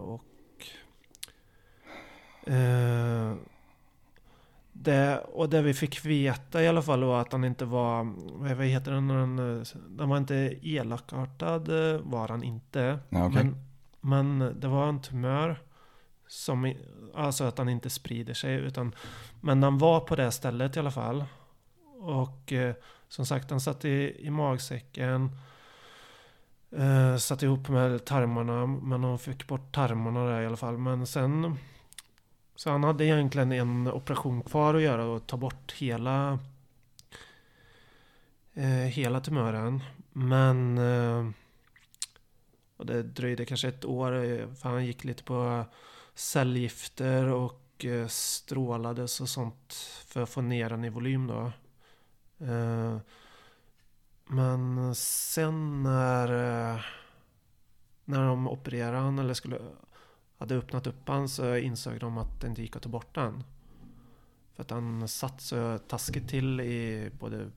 Och 0.00 0.24
det, 4.72 5.18
och 5.18 5.48
det 5.48 5.62
vi 5.62 5.74
fick 5.74 6.04
veta 6.04 6.62
i 6.62 6.68
alla 6.68 6.82
fall 6.82 7.04
var 7.04 7.20
att 7.20 7.32
han 7.32 7.44
inte 7.44 7.64
var, 7.64 8.14
vad 8.56 8.66
heter 8.66 8.92
den, 8.92 9.08
den, 9.08 9.64
den 9.88 10.08
var 10.08 10.16
inte 10.16 10.58
elakartad 10.62 11.68
var 12.02 12.28
han 12.28 12.42
inte. 12.42 12.98
Okej. 13.10 13.30
men, 13.30 13.56
men 14.00 14.60
det 14.60 14.68
var 14.68 14.88
en 14.88 15.02
tumör. 15.02 15.60
Som, 16.32 16.74
alltså 17.14 17.44
att 17.44 17.58
han 17.58 17.68
inte 17.68 17.90
sprider 17.90 18.34
sig. 18.34 18.54
Utan, 18.54 18.94
men 19.40 19.62
han 19.62 19.78
var 19.78 20.00
på 20.00 20.16
det 20.16 20.30
stället 20.30 20.76
i 20.76 20.78
alla 20.78 20.90
fall. 20.90 21.24
Och 21.98 22.52
eh, 22.52 22.74
som 23.08 23.26
sagt, 23.26 23.50
han 23.50 23.60
satt 23.60 23.84
i, 23.84 24.16
i 24.18 24.30
magsäcken. 24.30 25.30
Eh, 26.70 27.16
satt 27.16 27.42
ihop 27.42 27.68
med 27.68 28.04
tarmarna. 28.04 28.66
Men 28.66 29.04
hon 29.04 29.18
fick 29.18 29.46
bort 29.46 29.74
tarmarna 29.74 30.24
där 30.24 30.42
i 30.42 30.46
alla 30.46 30.56
fall. 30.56 30.78
Men 30.78 31.06
sen... 31.06 31.56
Så 32.56 32.70
han 32.70 32.84
hade 32.84 33.04
egentligen 33.04 33.52
en 33.52 33.86
operation 33.88 34.42
kvar 34.42 34.74
att 34.74 34.82
göra 34.82 35.04
och 35.04 35.26
ta 35.26 35.36
bort 35.36 35.72
hela... 35.72 36.38
Eh, 38.54 38.66
hela 38.66 39.20
tumören. 39.20 39.82
Men... 40.12 40.78
Eh, 40.78 41.30
och 42.76 42.86
det 42.86 43.02
dröjde 43.02 43.44
kanske 43.44 43.68
ett 43.68 43.84
år. 43.84 44.24
Eh, 44.24 44.54
för 44.54 44.68
han 44.68 44.86
gick 44.86 45.04
lite 45.04 45.22
på 45.22 45.64
cellgifter 46.14 47.26
och 47.26 47.84
eh, 47.84 48.06
strålades 48.06 49.20
och 49.20 49.28
sånt. 49.28 49.72
För 50.06 50.22
att 50.22 50.30
få 50.30 50.40
ner 50.40 50.70
den 50.70 50.84
i 50.84 50.88
volym 50.88 51.26
då. 51.26 51.52
Eh, 52.46 52.98
men 54.26 54.94
sen 54.94 55.82
när, 55.82 56.28
eh, 56.74 56.80
när 58.04 58.26
de 58.26 58.48
opererade 58.48 58.98
han 58.98 59.18
eller 59.18 59.34
skulle, 59.34 59.58
hade 60.38 60.54
öppnat 60.54 60.86
upp 60.86 61.08
han 61.08 61.28
så 61.28 61.56
insåg 61.56 62.00
de 62.00 62.18
att 62.18 62.40
det 62.40 62.46
inte 62.46 62.62
gick 62.62 62.76
att 62.76 62.82
ta 62.82 62.88
bort 62.88 63.14
den. 63.14 63.44
För 64.54 64.62
att 64.62 64.70
han 64.70 65.08
satt 65.08 65.40
så 65.40 65.78
taskigt 65.78 66.28
till 66.28 66.60
i 66.60 67.10
både 67.18 67.50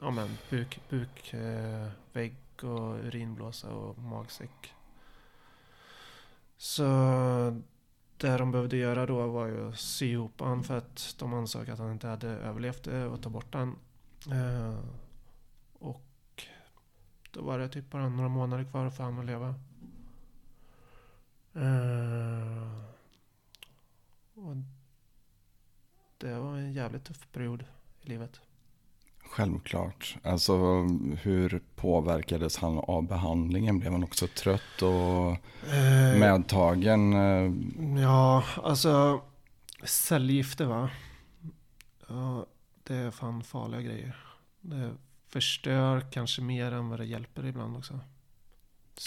ja, 0.00 0.10
men, 0.10 0.28
buk, 0.50 0.80
bukvägg 0.88 2.36
och 2.62 3.04
urinblåsa 3.04 3.70
och 3.70 3.98
magsäck. 3.98 4.73
Så 6.56 6.82
det 8.16 8.36
de 8.36 8.50
behövde 8.50 8.76
göra 8.76 9.06
då 9.06 9.26
var 9.26 9.46
ju 9.46 9.68
att 9.68 9.78
sy 9.78 10.06
ihop 10.06 10.40
han 10.40 10.64
för 10.64 10.78
att 10.78 11.16
de 11.18 11.34
ansåg 11.34 11.70
att 11.70 11.78
han 11.78 11.92
inte 11.92 12.06
hade 12.06 12.28
överlevt 12.28 12.86
eh, 12.86 12.92
det 12.92 13.06
och 13.06 13.22
ta 13.22 13.30
bort 13.30 13.54
han. 13.54 13.76
Eh, 14.30 14.78
och 15.72 16.44
då 17.30 17.42
var 17.42 17.58
det 17.58 17.68
typ 17.68 17.90
bara 17.90 18.08
några 18.08 18.28
månader 18.28 18.64
kvar 18.64 18.90
för 18.90 19.04
han 19.04 19.18
att 19.18 19.24
leva. 19.24 19.54
Eh, 21.54 22.84
och 24.34 24.56
det 26.18 26.38
var 26.38 26.56
en 26.56 26.72
jävligt 26.72 27.04
tuff 27.04 27.28
period 27.32 27.64
i 28.02 28.08
livet. 28.08 28.40
Självklart. 29.34 30.16
Alltså 30.22 30.54
hur 31.22 31.62
påverkades 31.74 32.56
han 32.56 32.78
av 32.78 33.06
behandlingen? 33.06 33.78
Blev 33.78 33.92
han 33.92 34.04
också 34.04 34.26
trött 34.26 34.82
och 34.82 35.36
Eh, 35.72 36.18
medtagen? 36.18 37.12
Ja, 37.98 38.44
alltså 38.62 39.22
cellgifter 39.84 40.64
va? 40.64 40.90
Ja, 42.08 42.46
det 42.84 42.94
är 42.94 43.10
fan 43.10 43.42
farliga 43.42 43.80
grejer. 43.80 44.16
Det 44.60 44.90
förstör 45.28 46.00
kanske 46.00 46.42
mer 46.42 46.72
än 46.72 46.88
vad 46.88 47.00
det 47.00 47.06
hjälper 47.06 47.46
ibland 47.46 47.76
också. 47.76 48.00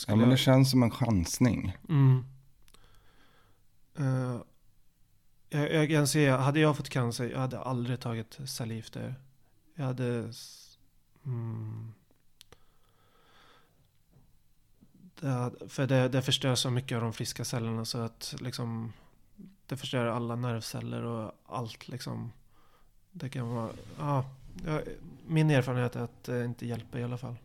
Ja 0.07 0.15
men 0.15 0.29
det 0.29 0.37
känns 0.37 0.71
som 0.71 0.83
en 0.83 0.91
chansning. 0.91 1.77
Mm. 1.89 2.25
Eh, 3.97 4.37
jag, 5.49 5.73
jag 5.73 5.89
kan 5.89 6.07
säga, 6.07 6.37
hade 6.37 6.59
jag 6.59 6.77
fått 6.77 6.89
cancer, 6.89 7.29
jag 7.29 7.39
hade 7.39 7.59
aldrig 7.59 7.99
tagit 7.99 8.39
cellgifter. 8.45 9.15
Jag 9.79 9.85
hade... 9.85 10.31
Mm, 11.25 11.93
det, 15.19 15.51
för 15.69 15.87
det, 15.87 16.07
det 16.09 16.21
förstör 16.21 16.55
så 16.55 16.69
mycket 16.69 16.95
av 16.95 17.01
de 17.01 17.13
friska 17.13 17.45
cellerna 17.45 17.85
så 17.85 17.97
att 17.97 18.35
liksom... 18.39 18.93
Det 19.65 19.77
förstör 19.77 20.05
alla 20.05 20.35
nervceller 20.35 21.03
och 21.03 21.31
allt 21.45 21.87
liksom. 21.87 22.31
Det 23.11 23.29
kan 23.29 23.49
vara... 23.49 23.69
Ja, 23.99 24.25
min 25.27 25.49
erfarenhet 25.49 25.95
är 25.95 26.01
att 26.01 26.23
det 26.23 26.45
inte 26.45 26.65
hjälper 26.65 26.99
i 26.99 27.03
alla 27.03 27.17
fall. 27.17 27.35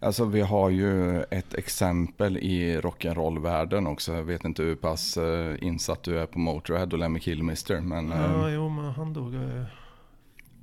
Alltså 0.00 0.24
vi 0.24 0.40
har 0.40 0.70
ju 0.70 1.22
ett 1.22 1.54
exempel 1.54 2.36
i 2.36 2.80
rock'n'roll-världen 2.80 3.86
också. 3.86 4.14
Jag 4.14 4.22
vet 4.22 4.44
inte 4.44 4.62
hur 4.62 4.76
pass 4.76 5.16
eh, 5.16 5.56
insatt 5.60 6.02
du 6.02 6.18
är 6.18 6.26
på 6.26 6.38
Motörhead 6.38 6.86
och 6.86 6.98
Lemmy 6.98 7.20
Kilmister. 7.20 7.80
Men 7.80 8.12
eh, 8.12 8.18
Ja, 8.20 8.50
jo, 8.50 8.68
men 8.68 8.84
han 8.84 9.12
dog 9.12 9.32
ju. 9.32 9.64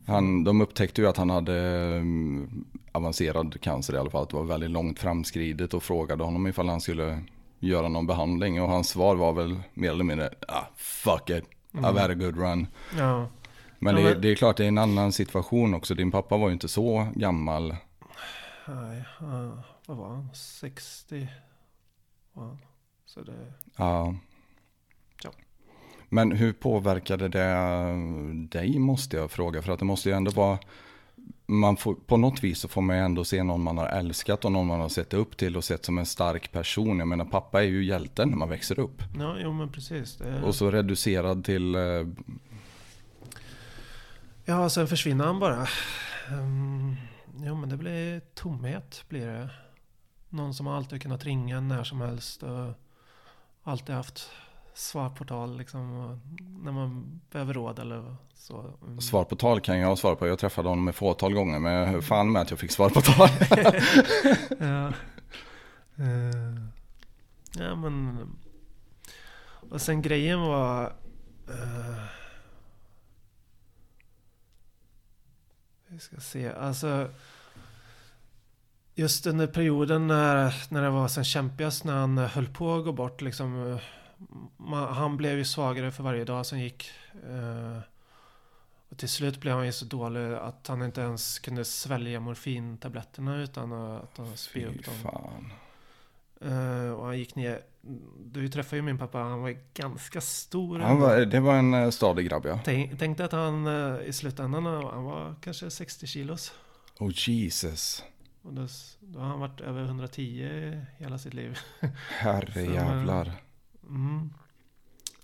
Han, 0.08 0.44
de 0.44 0.62
upptäckte 0.62 1.02
ju 1.02 1.08
att 1.08 1.18
han 1.18 1.30
hade 1.30 1.60
mm, 1.96 2.66
avancerad 2.92 3.62
cancer 3.62 3.94
i 3.94 3.98
alla 3.98 4.10
fall. 4.10 4.24
Att 4.24 4.30
det 4.30 4.36
var 4.36 4.44
väldigt 4.44 4.72
långt 4.72 5.00
framskridet 5.00 5.74
och 5.74 5.84
frågade 5.84 6.24
honom 6.24 6.48
ifall 6.48 6.70
han 6.70 6.82
skulle 6.82 7.24
göra 7.60 7.88
någon 7.88 8.08
behandling. 8.08 8.62
Och 8.62 8.70
hans 8.70 8.90
svar 8.90 9.16
var 9.16 9.34
väl 9.34 9.60
mer 9.74 9.92
eller 9.92 10.04
mindre, 10.04 10.30
ah, 10.48 10.64
fuck 10.76 11.30
it, 11.30 11.44
I've 11.72 12.00
had 12.00 12.12
a 12.12 12.16
good 12.16 12.38
run. 12.38 12.68
Ja. 12.98 13.28
Men, 13.80 13.96
det, 13.96 14.16
det 14.16 14.32
är 14.32 14.36
klart, 14.36 14.58
det 14.58 14.64
är 14.64 14.68
en 14.68 14.78
annan 14.78 15.12
situation 15.12 15.74
också. 15.74 15.96
Din 15.96 16.12
pappa 16.12 16.38
var 16.38 16.48
ju 16.48 16.54
inte 16.54 16.68
så 16.68 17.08
gammal. 17.16 17.76
Nej, 18.68 19.04
vad 19.86 19.98
var 19.98 20.10
han? 20.10 20.30
60 20.34 21.28
var 22.34 22.46
han. 22.46 22.58
Så 23.06 23.22
det... 23.22 23.54
Ja. 23.76 24.16
Men 26.14 26.32
hur 26.32 26.54
påverkade 26.54 27.28
det 27.28 27.56
dig 28.50 28.80
måste 28.80 29.18
jag 29.18 29.32
fråga. 29.32 29.62
För 29.62 29.74
att 29.74 29.80
det 29.80 29.86
måste 29.86 30.10
ju 30.10 30.16
ändå 30.16 30.32
vara, 30.32 30.60
man 31.46 31.78
får, 31.78 31.96
på 31.96 32.18
något 32.18 32.44
vis 32.44 32.60
så 32.60 32.68
får 32.68 32.82
man 32.82 32.96
ju 32.96 33.02
ändå 33.02 33.24
se 33.24 33.44
någon 33.44 33.64
man 33.64 33.78
har 33.78 33.88
älskat 33.88 34.46
och 34.46 34.52
någon 34.52 34.68
man 34.68 34.80
har 34.80 34.90
sett 34.90 35.14
upp 35.14 35.38
till 35.38 35.58
och 35.58 35.64
sett 35.64 35.86
som 35.86 35.98
en 35.98 36.06
stark 36.06 36.52
person. 36.52 37.00
Jag 37.00 37.08
menar 37.08 37.26
pappa 37.26 37.64
är 37.64 37.68
ju 37.68 37.86
hjälten 37.86 38.30
när 38.30 38.38
man 38.38 38.50
växer 38.50 38.80
upp. 38.80 39.04
Ja, 39.20 39.36
jo 39.40 39.54
men 39.54 39.72
precis. 39.72 40.18
Det... 40.18 40.42
Och 40.44 40.56
så 40.56 40.72
reducerad 40.72 41.46
till, 41.46 41.76
eh, 41.76 41.82
Ja, 44.46 44.70
sen 44.70 44.88
försvinner 44.88 45.26
han 45.26 45.40
bara. 45.40 45.68
Um, 46.32 46.96
jo 47.38 47.56
men 47.56 47.70
det 47.70 47.78
blir 47.78 48.22
tomhet 48.34 49.04
blir 49.10 49.28
det. 49.28 49.50
Någon 50.30 50.54
som 50.54 50.68
alltid 50.68 51.02
kunnat 51.02 51.26
ringa 51.26 51.62
när 51.62 51.84
som 51.84 52.02
helst 52.02 52.44
och 52.44 52.74
alltid 53.64 53.96
haft 53.96 54.30
svarportal 54.74 55.58
liksom. 55.58 56.20
När 56.64 56.72
man 56.72 57.22
behöver 57.32 57.54
råd 57.54 57.80
eller 57.80 58.16
så. 58.34 58.74
Mm. 58.88 59.02
Svar 59.02 59.24
på 59.24 59.36
tal 59.36 59.62
kan 59.62 59.80
jag 59.80 59.98
svara 59.98 60.16
på. 60.16 60.28
Jag 60.28 60.40
träffade 60.40 60.70
honom 60.70 60.88
ett 60.88 60.96
fåtal 60.96 61.34
gånger, 61.34 61.60
men 61.60 61.74
jag 61.74 61.86
hör 61.88 62.02
fan 62.02 62.32
med 62.32 62.42
att 62.42 62.50
jag 62.50 62.60
fick 62.60 62.72
svar 62.72 62.90
på 62.90 63.02
tal. 63.02 63.30
ja. 64.60 64.88
Eh, 66.04 66.56
ja 67.58 67.76
men. 67.76 68.18
Och 69.70 69.82
sen 69.82 70.02
grejen 70.02 70.42
var. 70.42 70.84
eh, 71.50 72.04
vi 75.88 76.00
ska 76.00 76.20
se. 76.20 76.52
Alltså. 76.54 77.10
Just 78.96 79.26
under 79.26 79.48
perioden 79.48 80.08
när, 80.08 80.56
när 80.70 80.82
det 80.82 80.90
var 80.90 81.08
som 81.08 81.24
kämpigast. 81.24 81.84
När 81.84 81.94
han 81.94 82.18
höll 82.18 82.48
på 82.48 82.76
att 82.76 82.86
gå 82.86 82.92
bort. 82.92 83.22
Liksom, 83.22 83.72
eh, 83.72 83.80
man, 84.58 84.94
han 84.94 85.18
blev 85.18 85.38
ju 85.38 85.46
svagare 85.46 85.92
för 85.92 86.04
varje 86.04 86.26
dag 86.26 86.46
som 86.46 86.60
gick. 86.60 86.92
eh, 87.30 87.80
och 88.90 88.98
till 89.00 89.10
slut 89.10 89.42
blev 89.42 89.56
han 89.56 89.66
ju 89.66 89.72
så 89.72 89.86
dålig 89.86 90.34
att 90.34 90.68
han 90.68 90.82
inte 90.82 91.02
ens 91.02 91.40
kunde 91.40 91.66
svälja 91.66 92.20
morfintabletterna 92.20 93.42
utan 93.42 93.74
att 93.74 94.18
han 94.18 94.38
spy 94.38 94.66
upp 94.66 94.86
dem. 94.86 94.94
fan. 95.04 95.54
Eh, 96.42 96.92
och 96.92 97.06
han 97.06 97.18
gick 97.18 97.36
ner. 97.36 97.62
Du 98.26 98.50
träffade 98.50 98.76
ju 98.76 98.82
min 98.82 98.98
pappa, 98.98 99.18
han 99.18 99.42
var 99.42 99.58
ganska 99.74 100.22
stor. 100.22 100.80
Han 100.80 101.00
var, 101.00 101.18
det 101.20 101.40
var 101.40 101.56
en 101.56 101.74
eh, 101.74 101.90
stadig 101.90 102.30
grabb 102.30 102.46
ja. 102.46 102.60
Tänk, 102.64 103.00
tänkte 103.00 103.26
att 103.26 103.32
han 103.32 103.68
eh, 103.68 104.02
i 104.06 104.14
slutändan, 104.14 104.66
eh, 104.66 104.92
han 104.92 105.04
var 105.04 105.36
kanske 105.42 105.70
60 105.70 106.08
kilos. 106.08 106.54
Oh 107.00 107.12
Jesus. 107.16 108.04
Och 108.42 108.54
då, 108.54 108.68
då 109.00 109.20
har 109.20 109.28
han 109.28 109.40
varit 109.40 109.62
över 109.62 109.84
110 109.84 110.82
hela 110.98 111.18
sitt 111.18 111.34
liv. 111.34 111.60
Herre 112.10 112.62
jävlar. 112.74 113.32
Mm. 113.90 114.34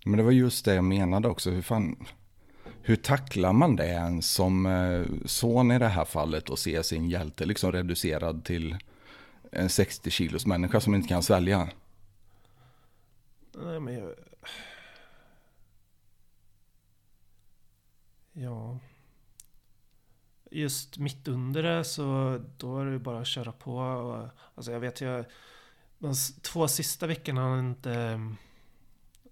Men 0.06 0.18
det 0.18 0.24
var 0.24 0.32
just 0.32 0.66
det 0.66 0.76
jag 0.76 0.84
menade 0.84 1.28
också. 1.28 1.50
Hur 1.50 1.62
fan... 1.62 2.06
Hur 2.82 2.96
tacklar 2.96 3.54
man 3.54 3.76
det 3.76 3.88
ens 3.88 4.32
som 4.32 4.66
eh, 4.66 5.06
son 5.26 5.72
i 5.72 5.80
det 5.80 5.88
här 5.88 6.06
fallet 6.06 6.50
och 6.50 6.60
ser 6.60 6.82
sin 6.82 7.10
hjälte 7.10 7.46
liksom 7.46 7.72
reducerad 7.72 8.46
till 8.46 8.78
en 9.52 9.70
60 9.70 10.10
kilos 10.10 10.46
människa 10.46 10.80
som 10.80 10.96
inte 10.96 11.08
kan 11.08 11.24
svälja? 11.24 11.70
Nej 13.56 13.80
men 13.80 13.94
jag... 13.94 14.14
Ja. 18.34 18.80
Just 20.52 20.98
mitt 20.98 21.28
under 21.28 21.64
det 21.64 21.84
så 21.84 22.40
då 22.58 22.80
är 22.80 22.86
det 22.86 22.92
ju 22.92 23.00
bara 23.00 23.20
att 23.20 23.28
köra 23.28 23.52
på. 23.52 23.78
Och, 23.78 24.30
alltså 24.56 24.72
jag 24.72 24.80
vet 24.80 25.02
ju. 25.02 25.24
De 25.98 26.14
två 26.42 26.68
sista 26.68 27.08
veckorna 27.08 27.42
han 27.42 27.60
inte... 27.60 28.20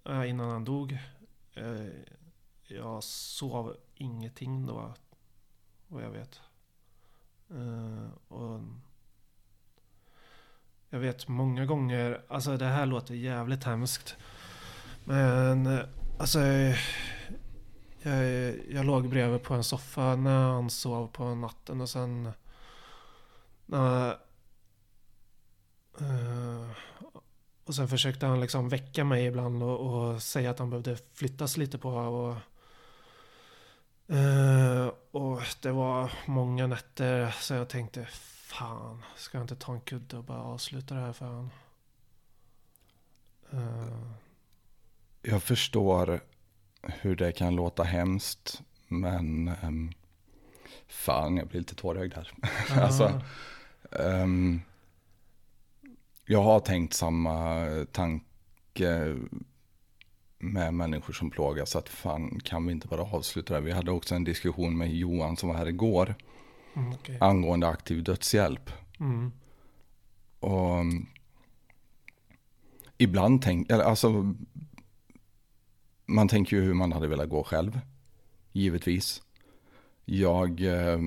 Eh, 0.08 0.30
innan 0.30 0.50
han 0.50 0.64
dog. 0.64 0.98
Eh, 1.54 1.86
jag 2.66 3.02
sov 3.02 3.76
ingenting 3.94 4.66
då. 4.66 4.94
Vad 5.88 6.02
jag 6.04 6.10
vet. 6.10 6.40
Eh, 7.50 8.32
och 8.32 8.60
jag 10.90 10.98
vet 10.98 11.28
många 11.28 11.66
gånger, 11.66 12.22
alltså 12.28 12.56
det 12.56 12.64
här 12.64 12.86
låter 12.86 13.14
jävligt 13.14 13.64
hemskt. 13.64 14.16
Men 15.04 15.80
alltså 16.18 16.40
jag, 18.02 18.56
jag 18.70 18.86
låg 18.86 19.08
bredvid 19.08 19.42
på 19.42 19.54
en 19.54 19.64
soffa 19.64 20.16
när 20.16 20.52
han 20.52 20.70
sov 20.70 21.06
på 21.06 21.34
natten 21.34 21.80
och 21.80 21.88
sen 21.88 22.32
när, 23.66 24.18
och 27.68 27.74
sen 27.74 27.88
försökte 27.88 28.26
han 28.26 28.40
liksom 28.40 28.68
väcka 28.68 29.04
mig 29.04 29.24
ibland 29.26 29.62
och, 29.62 29.80
och 29.80 30.22
säga 30.22 30.50
att 30.50 30.58
han 30.58 30.70
behövde 30.70 30.96
flyttas 31.14 31.56
lite 31.56 31.78
på 31.78 31.88
och 31.90 32.36
eh, 34.16 34.90
och 35.10 35.42
det 35.62 35.72
var 35.72 36.12
många 36.26 36.66
nätter 36.66 37.34
så 37.40 37.54
jag 37.54 37.68
tänkte 37.68 38.06
fan, 38.46 39.02
ska 39.16 39.38
jag 39.38 39.44
inte 39.44 39.56
ta 39.56 39.72
en 39.72 39.80
kudde 39.80 40.16
och 40.16 40.24
bara 40.24 40.42
avsluta 40.42 40.94
det 40.94 41.00
här 41.00 41.12
för 41.12 41.26
han? 41.26 41.50
Eh, 43.52 44.12
Jag 45.22 45.42
förstår 45.42 46.20
hur 46.82 47.16
det 47.16 47.32
kan 47.32 47.54
låta 47.56 47.82
hemskt. 47.82 48.62
Men 48.88 49.48
ehm, 49.48 49.92
fan, 50.88 51.36
jag 51.36 51.46
blir 51.48 51.60
lite 51.60 51.74
tårögd 51.74 52.14
här. 52.14 52.32
Alltså, 52.82 53.20
Ehm, 53.92 54.60
jag 56.30 56.42
har 56.42 56.60
tänkt 56.60 56.94
samma 56.94 57.66
tanke 57.92 59.16
med 60.38 60.74
människor 60.74 61.12
som 61.12 61.30
plågas. 61.30 61.76
Att 61.76 61.88
fan, 61.88 62.40
kan 62.44 62.66
vi 62.66 62.72
inte 62.72 62.88
bara 62.88 63.02
avsluta 63.02 63.54
det? 63.54 63.60
Vi 63.60 63.72
hade 63.72 63.90
också 63.90 64.14
en 64.14 64.24
diskussion 64.24 64.78
med 64.78 64.94
Johan 64.94 65.36
som 65.36 65.48
var 65.48 65.56
här 65.56 65.68
igår. 65.68 66.14
mm, 66.74 66.92
okej. 66.92 67.18
Angående 67.20 67.68
aktiv 67.68 68.02
dödshjälp. 68.02 68.70
Mm. 69.00 69.32
Och 70.40 70.78
um, 70.78 71.06
ibland 72.98 73.42
tänk, 73.42 73.70
eller 73.70 73.84
alltså, 73.84 74.34
man 76.06 76.28
tänker 76.28 76.56
ju 76.56 76.62
hur 76.62 76.74
man 76.74 76.92
hade 76.92 77.08
velat 77.08 77.28
gå 77.28 77.44
själv. 77.44 77.80
Givetvis. 78.52 79.22
Jag 80.04 80.60
eh, 80.60 80.98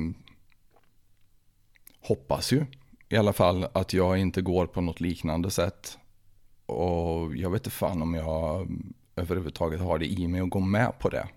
hoppas 2.01 2.53
ju 2.53 2.65
i 3.11 3.17
alla 3.17 3.33
fall 3.33 3.67
att 3.73 3.93
jag 3.93 4.17
inte 4.17 4.41
går 4.41 4.65
på 4.65 4.81
något 4.81 4.99
liknande 4.99 5.51
sätt. 5.51 5.97
Och 6.65 7.35
jag 7.35 7.49
vet 7.49 7.59
inte 7.59 7.69
fan 7.69 8.01
om 8.01 8.13
jag 8.13 8.67
överhuvudtaget 9.15 9.81
har 9.81 9.99
det 9.99 10.05
i 10.05 10.27
mig 10.27 10.41
att 10.41 10.49
gå 10.49 10.59
med 10.59 10.99
på 10.99 11.09
det. 11.09 11.27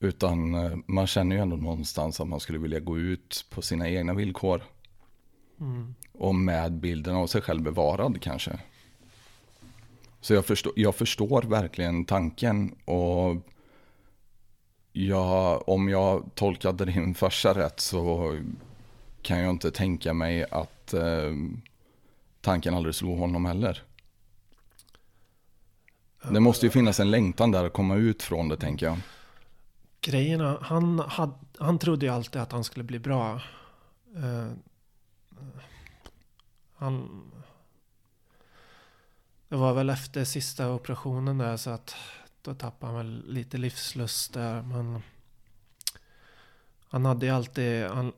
Utan 0.00 0.54
eh, 0.54 0.76
man 0.86 1.06
känner 1.06 1.36
ju 1.36 1.42
ändå 1.42 1.56
någonstans 1.56 2.20
att 2.20 2.28
man 2.28 2.40
skulle 2.40 2.58
vilja 2.58 2.80
gå 2.80 2.98
ut 2.98 3.46
på 3.50 3.62
sina 3.62 3.88
egna 3.88 4.14
villkor. 4.14 4.62
Mm. 5.60 5.94
Och 6.12 6.34
med 6.34 6.72
bilden 6.72 7.14
av 7.14 7.26
sig 7.26 7.42
själv 7.42 7.62
bevarad 7.62 8.22
kanske. 8.22 8.60
Så 10.20 10.34
jag 10.34 10.46
förstår, 10.46 10.72
jag 10.76 10.94
förstår 10.94 11.42
verkligen 11.42 12.04
tanken. 12.04 12.74
Och 12.84 13.36
jag, 14.92 15.68
om 15.68 15.88
jag 15.88 16.30
tolkade 16.34 16.84
din 16.84 17.14
farsa 17.14 17.54
rätt 17.54 17.80
så 17.80 18.36
kan 19.22 19.38
jag 19.38 19.50
inte 19.50 19.70
tänka 19.70 20.12
mig 20.12 20.44
att 20.50 20.94
eh, 20.94 21.32
tanken 22.40 22.74
aldrig 22.74 22.94
slog 22.94 23.18
honom 23.18 23.44
heller. 23.44 23.82
Det 26.30 26.40
måste 26.40 26.66
ju 26.66 26.70
finnas 26.70 27.00
en 27.00 27.10
längtan 27.10 27.50
där 27.50 27.64
att 27.64 27.72
komma 27.72 27.96
ut 27.96 28.22
från 28.22 28.48
det 28.48 28.56
tänker 28.56 28.86
jag. 28.86 28.98
Grejerna, 30.00 30.58
han, 30.60 30.98
had, 30.98 31.34
han 31.58 31.78
trodde 31.78 32.06
ju 32.06 32.12
alltid 32.12 32.42
att 32.42 32.52
han 32.52 32.64
skulle 32.64 32.84
bli 32.84 32.98
bra. 32.98 33.40
Eh, 34.16 34.52
han... 36.74 37.22
Det 39.48 39.56
var 39.56 39.74
väl 39.74 39.90
efter 39.90 40.24
sista 40.24 40.70
operationen 40.70 41.38
där 41.38 41.56
så 41.56 41.70
att 41.70 41.96
då 42.42 42.54
tappade 42.54 42.92
han 42.92 42.96
väl 42.96 43.24
lite 43.26 43.58
livslust 43.58 44.34
där. 44.34 44.62
Men 44.62 45.02
han 46.88 47.04
hade 47.04 47.26
ju 47.26 47.32
alltid... 47.32 47.84
Han, 47.84 48.12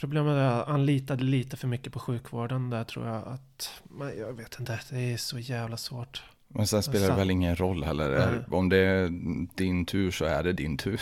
problemet 0.00 0.32
är 0.32 0.60
att 0.60 0.68
han 0.68 0.86
litade 0.86 1.24
lite 1.24 1.56
för 1.56 1.68
mycket 1.68 1.92
på 1.92 1.98
sjukvården 1.98 2.70
där 2.70 2.84
tror 2.84 3.06
jag 3.06 3.28
att... 3.28 3.82
Men 3.82 4.18
jag 4.18 4.32
vet 4.32 4.60
inte, 4.60 4.80
det 4.90 5.12
är 5.12 5.16
så 5.16 5.38
jävla 5.38 5.76
svårt. 5.76 6.22
Men 6.48 6.66
sen 6.66 6.82
spelar 6.82 7.08
det 7.08 7.14
väl 7.14 7.30
ingen 7.30 7.56
roll 7.56 7.84
heller. 7.84 8.30
Nej. 8.32 8.44
Om 8.50 8.68
det 8.68 8.76
är 8.76 9.08
din 9.56 9.86
tur 9.86 10.10
så 10.10 10.24
är 10.24 10.42
det 10.42 10.52
din 10.52 10.76
tur. 10.76 11.00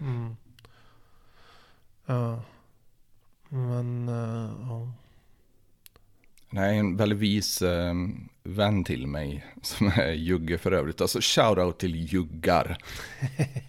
Mm. 0.00 0.36
Ja. 2.06 2.42
Men, 3.48 4.08
eh, 4.08 4.50
ja. 4.68 4.92
Nej, 6.50 6.78
en 6.78 6.96
väldigt 6.96 7.18
vis 7.18 7.62
eh, 7.62 7.94
vän 8.42 8.84
till 8.84 9.06
mig 9.06 9.44
som 9.62 9.86
är 9.86 10.12
jugge 10.12 10.58
för 10.58 10.72
övrigt. 10.72 11.00
Alltså 11.00 11.18
shoutout 11.22 11.78
till 11.78 12.12
juggar. 12.12 12.78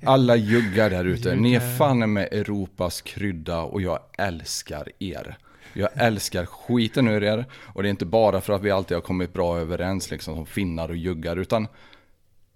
Alla 0.04 0.36
juggar 0.36 0.90
där 0.90 1.06
ute. 1.06 1.36
Ni 1.36 1.54
är 1.54 1.78
fan 1.78 2.14
med 2.14 2.28
Europas 2.32 3.02
krydda 3.02 3.62
och 3.62 3.82
jag 3.82 4.00
älskar 4.18 4.92
er. 5.00 5.38
Jag 5.74 5.90
älskar 5.94 6.46
skiten 6.46 7.08
ur 7.08 7.24
er. 7.24 7.46
Och 7.56 7.84
det 7.84 7.88
är 7.88 7.92
inte 7.92 8.06
bara 8.06 8.42
för 8.42 8.54
att 8.54 8.62
vi 8.62 8.72
alltid 8.72 8.98
har 8.98 9.02
kommit 9.02 9.34
bra 9.34 9.58
överens 9.58 10.12
liksom 10.12 10.36
som 10.36 10.46
finnar 10.46 10.90
och 10.90 10.98
juggar. 10.98 11.38
Utan 11.38 11.68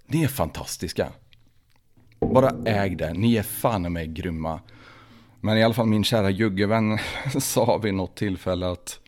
ni 0.05 0.23
är 0.23 0.27
fantastiska. 0.27 1.07
Bara 2.19 2.55
äg 2.65 2.95
det. 2.95 3.13
Ni 3.13 3.35
är 3.35 3.43
fan 3.43 3.93
med 3.93 4.15
grymma. 4.15 4.59
Men 5.41 5.57
i 5.57 5.63
alla 5.63 5.73
fall 5.73 5.87
min 5.87 6.03
kära 6.03 6.29
juggevän 6.29 6.97
sa 7.39 7.77
vid 7.77 7.93
något 7.93 8.15
tillfälle 8.15 8.71
att 8.71 9.00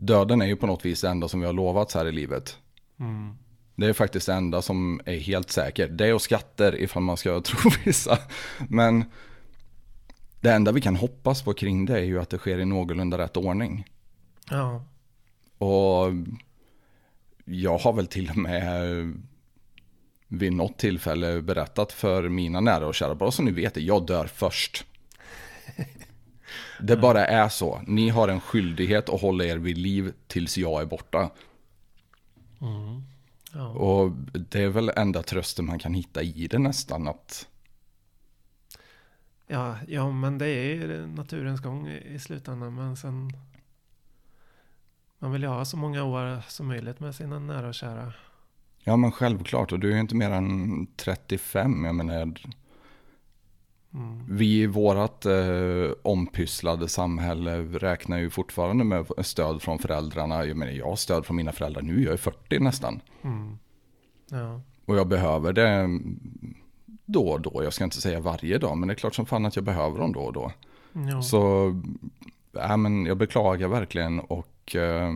döden 0.00 0.42
är 0.42 0.46
ju 0.46 0.56
på 0.56 0.66
något 0.66 0.84
vis 0.84 1.00
det 1.00 1.08
enda 1.08 1.28
som 1.28 1.40
vi 1.40 1.46
har 1.46 1.52
lovats 1.52 1.94
här 1.94 2.06
i 2.06 2.12
livet. 2.12 2.58
Mm. 3.00 3.34
Det 3.76 3.86
är 3.86 3.92
faktiskt 3.92 4.26
det 4.26 4.34
enda 4.34 4.62
som 4.62 5.00
är 5.04 5.18
helt 5.18 5.50
säkert. 5.50 5.90
Det 5.92 6.12
och 6.12 6.22
skatter 6.22 6.80
ifall 6.80 7.02
man 7.02 7.16
ska 7.16 7.40
tro 7.44 7.70
vissa. 7.84 8.18
Men 8.68 9.04
det 10.40 10.52
enda 10.52 10.72
vi 10.72 10.80
kan 10.80 10.96
hoppas 10.96 11.42
på 11.42 11.54
kring 11.54 11.86
det 11.86 11.98
är 11.98 12.04
ju 12.04 12.20
att 12.20 12.30
det 12.30 12.38
sker 12.38 12.58
i 12.58 12.64
någorlunda 12.64 13.18
rätt 13.18 13.36
ordning. 13.36 13.84
Ja. 14.50 14.84
Och 15.58 16.12
jag 17.44 17.78
har 17.78 17.92
väl 17.92 18.06
till 18.06 18.30
och 18.30 18.36
med 18.36 19.14
vid 20.28 20.52
något 20.52 20.78
tillfälle 20.78 21.42
berättat 21.42 21.92
för 21.92 22.28
mina 22.28 22.60
nära 22.60 22.86
och 22.86 22.94
kära, 22.94 23.14
bara 23.14 23.30
så 23.30 23.42
ni 23.42 23.50
vet 23.50 23.74
det, 23.74 23.80
jag 23.80 24.06
dör 24.06 24.26
först. 24.26 24.84
Det 26.80 26.96
bara 26.96 27.26
är 27.26 27.48
så. 27.48 27.82
Ni 27.86 28.08
har 28.08 28.28
en 28.28 28.40
skyldighet 28.40 29.08
att 29.08 29.20
hålla 29.20 29.44
er 29.44 29.56
vid 29.56 29.78
liv 29.78 30.12
tills 30.26 30.58
jag 30.58 30.82
är 30.82 30.86
borta. 30.86 31.30
Ja. 33.52 33.68
Och 33.68 34.12
det 34.32 34.62
är 34.62 34.68
väl 34.68 34.92
enda 34.96 35.22
trösten 35.22 35.66
man 35.66 35.78
kan 35.78 35.94
hitta 35.94 36.22
i 36.22 36.46
det 36.46 36.58
nästan 36.58 37.08
att 37.08 37.46
Ja, 39.50 39.76
ja, 39.88 40.10
men 40.10 40.38
det 40.38 40.46
är 40.46 40.74
ju 40.74 41.06
naturens 41.06 41.60
gång 41.60 41.88
i 41.88 42.18
slutändan. 42.18 42.74
Men 42.74 42.96
sen... 42.96 43.32
Man 45.18 45.32
vill 45.32 45.42
ju 45.42 45.48
ha 45.48 45.64
så 45.64 45.76
många 45.76 46.04
år 46.04 46.42
som 46.48 46.66
möjligt 46.66 47.00
med 47.00 47.14
sina 47.14 47.38
nära 47.38 47.68
och 47.68 47.74
kära. 47.74 48.12
Ja 48.84 48.96
men 48.96 49.12
självklart 49.12 49.72
och 49.72 49.80
du 49.80 49.90
är 49.90 49.94
ju 49.94 50.00
inte 50.00 50.14
mer 50.14 50.30
än 50.30 50.86
35. 50.96 51.84
Jag 51.84 51.94
menar, 51.94 52.22
Mm. 52.22 52.34
Vi 54.28 54.62
i 54.62 54.66
vårat 54.66 55.26
eh, 55.26 55.92
ompysslade 56.02 56.88
samhälle 56.88 57.58
räknar 57.62 58.18
ju 58.18 58.30
fortfarande 58.30 58.84
med 58.84 59.06
stöd 59.18 59.62
från 59.62 59.78
föräldrarna. 59.78 60.44
Jag 60.44 60.56
menar 60.56 60.72
jag 60.72 60.86
har 60.86 60.96
stöd 60.96 61.26
från 61.26 61.36
mina 61.36 61.52
föräldrar 61.52 61.82
nu, 61.82 62.02
jag 62.02 62.12
är 62.12 62.16
40 62.16 62.58
nästan. 62.58 63.00
Mm. 63.22 63.58
Ja. 64.30 64.60
Och 64.84 64.96
jag 64.96 65.08
behöver 65.08 65.52
det 65.52 66.00
då 67.04 67.28
och 67.28 67.40
då. 67.40 67.64
Jag 67.64 67.72
ska 67.72 67.84
inte 67.84 68.00
säga 68.00 68.20
varje 68.20 68.58
dag, 68.58 68.76
men 68.76 68.88
det 68.88 68.94
är 68.94 68.96
klart 68.96 69.14
som 69.14 69.26
fan 69.26 69.46
att 69.46 69.56
jag 69.56 69.64
behöver 69.64 69.98
dem 69.98 70.12
då 70.12 70.20
och 70.20 70.32
då. 70.32 70.52
Ja. 70.92 71.22
Så 71.22 71.72
ja, 72.52 72.76
men 72.76 73.06
jag 73.06 73.16
beklagar 73.16 73.68
verkligen 73.68 74.20
och 74.20 74.76
eh, 74.76 75.12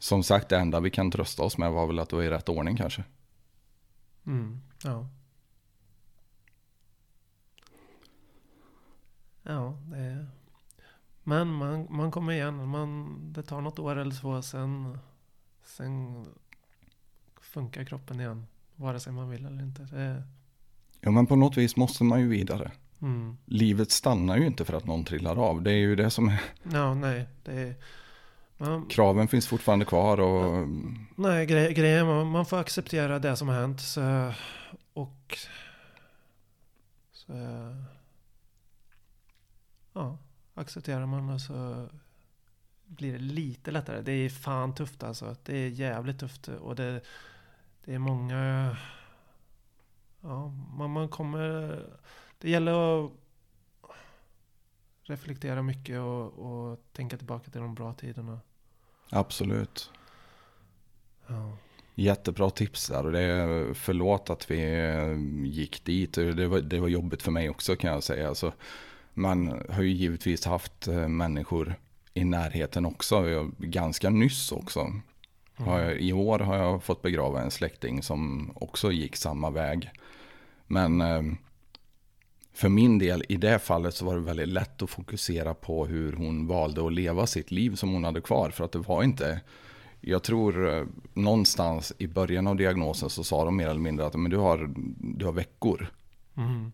som 0.00 0.22
sagt 0.22 0.48
det 0.48 0.58
enda 0.58 0.80
vi 0.80 0.90
kan 0.90 1.10
trösta 1.10 1.42
oss 1.42 1.58
med 1.58 1.72
var 1.72 1.86
väl 1.86 1.98
att 1.98 2.08
det 2.08 2.16
var 2.16 2.22
i 2.22 2.30
rätt 2.30 2.48
ordning 2.48 2.76
kanske. 2.76 3.04
Mm. 4.26 4.60
Ja. 4.84 5.08
Ja, 9.50 9.78
det 9.90 9.96
är... 9.96 10.26
Men 11.22 11.48
man, 11.48 11.86
man 11.90 12.10
kommer 12.10 12.32
igen. 12.32 12.68
Man, 12.68 13.18
det 13.32 13.42
tar 13.42 13.60
något 13.60 13.78
år 13.78 13.96
eller 13.96 14.14
två. 14.14 14.42
Sen, 14.42 14.98
sen 15.64 16.26
funkar 17.40 17.84
kroppen 17.84 18.20
igen. 18.20 18.46
Vare 18.76 19.00
sig 19.00 19.12
man 19.12 19.30
vill 19.30 19.46
eller 19.46 19.62
inte. 19.62 19.82
Det 19.82 20.22
Ja 21.00 21.10
men 21.10 21.26
på 21.26 21.36
något 21.36 21.56
vis 21.56 21.76
måste 21.76 22.04
man 22.04 22.20
ju 22.20 22.28
vidare. 22.28 22.70
mm. 23.02 23.36
Livet 23.44 23.90
stannar 23.90 24.36
ju 24.36 24.46
inte 24.46 24.64
för 24.64 24.72
att 24.72 24.86
någon 24.86 25.04
trillar 25.04 25.36
av. 25.36 25.62
Det 25.62 25.70
är 25.70 25.76
ju 25.76 25.96
det 25.96 26.10
som 26.10 26.28
är, 26.28 26.40
Ja, 26.72 26.94
nej. 26.94 27.26
Det 27.44 27.52
är, 27.52 27.74
man, 28.58 28.86
kraven 28.86 29.28
finns 29.28 29.46
fortfarande 29.46 29.84
kvar 29.84 30.20
och 30.20 30.68
nej, 31.16 31.46
gre 31.46 31.72
grejen 31.72 32.06
man, 32.06 32.26
man 32.26 32.46
får 32.46 32.58
acceptera 32.58 33.18
det 33.18 33.36
som 33.36 33.48
har 33.48 33.60
hänt. 33.60 33.80
Så, 33.80 34.32
och... 34.92 35.38
Så, 37.12 37.32
ja, 39.92 40.18
accepterar 40.54 41.06
man 41.06 41.30
och 41.30 41.40
så 41.40 41.88
blir 42.86 43.12
det 43.12 43.18
lite 43.18 43.70
lättare. 43.70 44.00
Det 44.02 44.12
är 44.12 44.28
fan 44.28 44.74
tufft 44.74 45.02
alltså. 45.02 45.36
Det 45.42 45.56
är 45.56 45.68
jävligt 45.68 46.18
tufft. 46.20 46.48
Och 46.48 46.76
det, 46.76 47.00
det 47.84 47.94
är 47.94 47.98
många... 47.98 48.76
Ja, 50.20 50.48
man, 50.48 50.90
man 50.90 51.08
kommer... 51.08 51.82
Det 52.38 52.50
gäller 52.50 53.04
att 53.04 53.12
reflektera 55.02 55.62
mycket 55.62 56.00
och, 56.00 56.26
och 56.38 56.80
tänka 56.92 57.16
tillbaka 57.16 57.50
till 57.50 57.60
de 57.60 57.74
bra 57.74 57.92
tiderna. 57.92 58.40
absolut. 59.10 59.90
Ja. 61.26 61.56
Jättebra 61.94 62.50
tips 62.50 62.88
där 62.88 63.06
och 63.06 63.12
det 63.12 63.20
är 63.20 63.74
förlåt 63.74 64.30
att 64.30 64.50
vi 64.50 64.60
gick 65.44 65.84
dit. 65.84 66.12
Det 66.12 66.46
var, 66.46 66.60
det 66.60 66.80
var 66.80 66.88
jobbigt 66.88 67.22
för 67.22 67.30
mig 67.30 67.50
också 67.50 67.76
kan 67.76 67.92
jag 67.92 68.02
säga. 68.02 68.28
Alltså, 68.28 68.52
man 69.14 69.62
har 69.70 69.82
ju 69.82 69.90
givetvis 69.90 70.44
haft 70.44 70.88
eh, 70.88 71.08
människor 71.08 71.74
i 72.14 72.24
närheten 72.24 72.86
också. 72.86 73.50
Ganska 73.58 74.10
nyss 74.10 74.52
också. 74.52 74.92
I 75.98 76.12
år 76.12 76.38
har 76.38 76.56
jag 76.56 76.82
fått 76.82 77.02
begrava 77.02 77.42
en 77.42 77.50
släkting 77.50 78.02
som 78.02 78.50
också 78.54 78.92
gick 78.92 79.16
samma 79.16 79.50
väg. 79.50 79.90
Men 80.66 81.00
eh, 81.00 81.22
för 82.52 82.68
min 82.68 82.98
del 82.98 83.24
i 83.28 83.36
det 83.36 83.58
fallet 83.58 83.94
så 83.94 84.04
var 84.04 84.14
det 84.14 84.20
väldigt 84.20 84.48
lätt 84.48 84.82
att 84.82 84.90
fokusera 84.90 85.54
på 85.54 85.86
hur 85.86 86.12
hon 86.12 86.46
valde 86.46 86.86
att 86.86 86.92
leva 86.92 87.26
sitt 87.26 87.50
liv 87.50 87.74
som 87.74 87.92
hon 87.92 88.04
hade 88.04 88.20
kvar. 88.20 88.50
För 88.50 88.64
att 88.64 88.72
det 88.72 88.78
var 88.78 89.02
inte, 89.02 89.40
jag 90.00 90.22
tror 90.22 90.74
eh, 90.74 90.84
någonstans 91.14 91.92
i 91.98 92.06
början 92.06 92.46
av 92.46 92.56
diagnosen 92.56 93.10
så 93.10 93.24
sa 93.24 93.44
de 93.44 93.56
mer 93.56 93.68
eller 93.68 93.80
mindre 93.80 94.06
att 94.06 94.14
men 94.14 94.30
du, 94.30 94.36
har, 94.36 94.70
du 94.98 95.24
har 95.24 95.32
veckor. 95.32 95.90
Mm. 96.36 96.72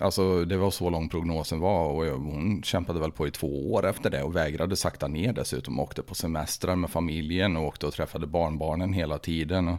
Alltså 0.00 0.44
det 0.44 0.56
var 0.56 0.70
så 0.70 0.90
lång 0.90 1.08
prognosen 1.08 1.60
var 1.60 1.86
och 1.86 2.20
hon 2.20 2.62
kämpade 2.62 3.00
väl 3.00 3.12
på 3.12 3.26
i 3.26 3.30
två 3.30 3.72
år 3.72 3.86
efter 3.86 4.10
det 4.10 4.22
och 4.22 4.36
vägrade 4.36 4.76
sakta 4.76 5.08
ner 5.08 5.32
dessutom. 5.32 5.80
Åkte 5.80 6.02
på 6.02 6.14
semestrar 6.14 6.76
med 6.76 6.90
familjen 6.90 7.56
och 7.56 7.66
åkte 7.66 7.86
och 7.86 7.92
träffade 7.92 8.26
barnbarnen 8.26 8.92
hela 8.92 9.18
tiden. 9.18 9.76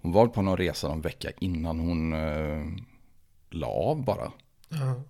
Hon 0.00 0.12
var 0.12 0.26
på 0.26 0.42
någon 0.42 0.56
resa 0.56 0.92
en 0.92 1.00
vecka 1.00 1.30
innan 1.40 1.78
hon 1.78 2.12
eh, 2.12 2.66
la 3.50 3.66
av 3.66 4.04
bara. 4.04 4.32
Ja. 4.68 5.02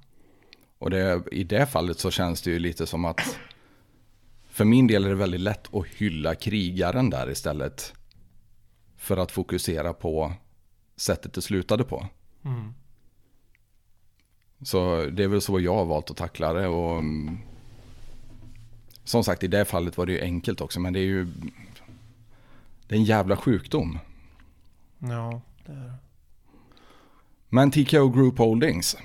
Och 0.78 0.90
det, 0.90 1.22
i 1.32 1.44
det 1.44 1.66
fallet 1.66 1.98
så 1.98 2.10
känns 2.10 2.42
det 2.42 2.50
ju 2.50 2.58
lite 2.58 2.86
som 2.86 3.04
att 3.04 3.38
för 4.50 4.64
min 4.64 4.86
del 4.86 5.04
är 5.04 5.08
det 5.08 5.14
väldigt 5.14 5.40
lätt 5.40 5.74
att 5.74 5.86
hylla 5.86 6.34
krigaren 6.34 7.10
där 7.10 7.30
istället. 7.30 7.94
För 8.96 9.16
att 9.16 9.32
fokusera 9.32 9.92
på 9.92 10.32
sättet 10.96 11.34
det 11.34 11.42
slutade 11.42 11.84
på. 11.84 12.06
Mm. 12.44 12.74
Så 14.62 15.06
det 15.12 15.24
är 15.24 15.28
väl 15.28 15.40
så 15.40 15.60
jag 15.60 15.74
har 15.74 15.84
valt 15.84 16.10
att 16.10 16.16
tackla 16.16 16.52
det. 16.52 16.66
Och, 16.66 16.98
mm, 16.98 17.38
som 19.04 19.24
sagt, 19.24 19.44
i 19.44 19.48
det 19.48 19.64
fallet 19.64 19.96
var 19.96 20.06
det 20.06 20.12
ju 20.12 20.20
enkelt 20.20 20.60
också. 20.60 20.80
Men 20.80 20.92
det 20.92 21.00
är 21.00 21.04
ju 21.04 21.26
det 22.88 22.94
är 22.94 22.98
en 22.98 23.04
jävla 23.04 23.36
sjukdom. 23.36 23.98
ja, 24.98 25.40
det 25.66 25.72
är 25.72 25.76
det. 25.76 25.92
Men 27.48 27.70
TKO 27.70 28.08
Group 28.08 28.38
Holdings, 28.38 28.96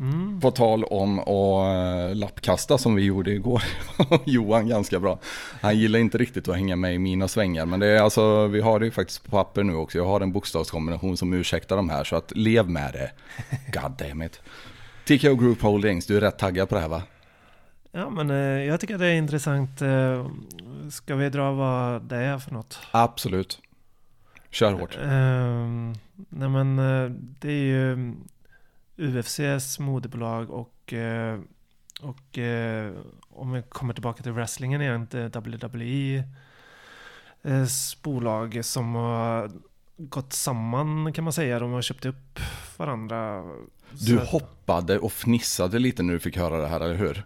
Mm. 0.00 0.40
på 0.40 0.50
tal 0.50 0.84
om 0.84 1.18
att 1.18 2.10
eh, 2.10 2.16
lappkasta 2.16 2.78
som 2.78 2.94
vi 2.94 3.02
gjorde 3.02 3.30
igår. 3.30 3.62
Johan 4.24 4.68
ganska 4.68 5.00
bra. 5.00 5.18
Han 5.60 5.78
gillar 5.78 5.98
inte 5.98 6.18
riktigt 6.18 6.48
att 6.48 6.54
hänga 6.54 6.76
med 6.76 6.94
i 6.94 6.98
mina 6.98 7.28
svängar. 7.28 7.66
Men 7.66 7.80
det 7.80 7.86
är 7.86 8.02
alltså, 8.02 8.46
vi 8.46 8.60
har 8.60 8.80
det 8.80 8.84
ju 8.84 8.90
faktiskt 8.90 9.24
på 9.24 9.30
papper 9.30 9.62
nu 9.62 9.74
också. 9.74 9.98
Jag 9.98 10.06
har 10.06 10.20
en 10.20 10.32
bokstavskombination 10.32 11.16
som 11.16 11.32
ursäktar 11.32 11.76
de 11.76 11.88
här. 11.88 12.04
Så 12.04 12.16
att 12.16 12.32
lev 12.36 12.68
med 12.68 12.92
det. 12.92 13.10
God 13.80 13.92
damn 13.98 14.22
it. 14.22 14.40
TKO 15.04 15.34
Group 15.34 15.62
Holdings, 15.62 16.06
du 16.06 16.16
är 16.16 16.20
rätt 16.20 16.38
taggad 16.38 16.68
på 16.68 16.74
det 16.74 16.80
här 16.80 16.88
va? 16.88 17.02
Ja, 17.92 18.10
men 18.10 18.30
eh, 18.30 18.36
jag 18.64 18.80
tycker 18.80 18.98
det 18.98 19.06
är 19.06 19.14
intressant. 19.14 19.82
Eh, 19.82 20.26
ska 20.90 21.14
vi 21.14 21.30
dra 21.30 21.52
vad 21.52 22.02
det 22.02 22.16
är 22.16 22.38
för 22.38 22.52
något? 22.52 22.78
Absolut. 22.90 23.58
Kör 24.50 24.72
hårt. 24.72 24.98
Ehm, 25.04 25.94
nej 26.28 26.48
men 26.48 26.76
det 27.40 27.48
är 27.48 27.64
ju 27.64 28.14
UFCs 28.96 29.78
moderbolag 29.78 30.50
och, 30.50 30.92
eh, 30.92 31.40
och 32.00 32.38
eh, 32.38 32.92
om 33.28 33.52
vi 33.52 33.62
kommer 33.62 33.94
tillbaka 33.94 34.22
till 34.22 34.32
wrestlingen 34.32 34.82
igen, 34.82 35.06
det 35.10 35.36
WWE 35.36 36.24
eh, 37.42 37.66
bolag 38.02 38.64
som 38.64 38.94
har 38.94 39.50
gått 39.96 40.32
samman 40.32 41.12
kan 41.12 41.24
man 41.24 41.32
säga. 41.32 41.58
De 41.58 41.72
har 41.72 41.82
köpt 41.82 42.06
upp 42.06 42.40
varandra. 42.76 43.42
Du 43.90 44.18
hoppade 44.18 44.98
och 44.98 45.12
fnissade 45.12 45.78
lite 45.78 46.02
när 46.02 46.12
du 46.12 46.20
fick 46.20 46.36
höra 46.36 46.58
det 46.58 46.68
här, 46.68 46.80
eller 46.80 46.94
hur? 46.94 47.24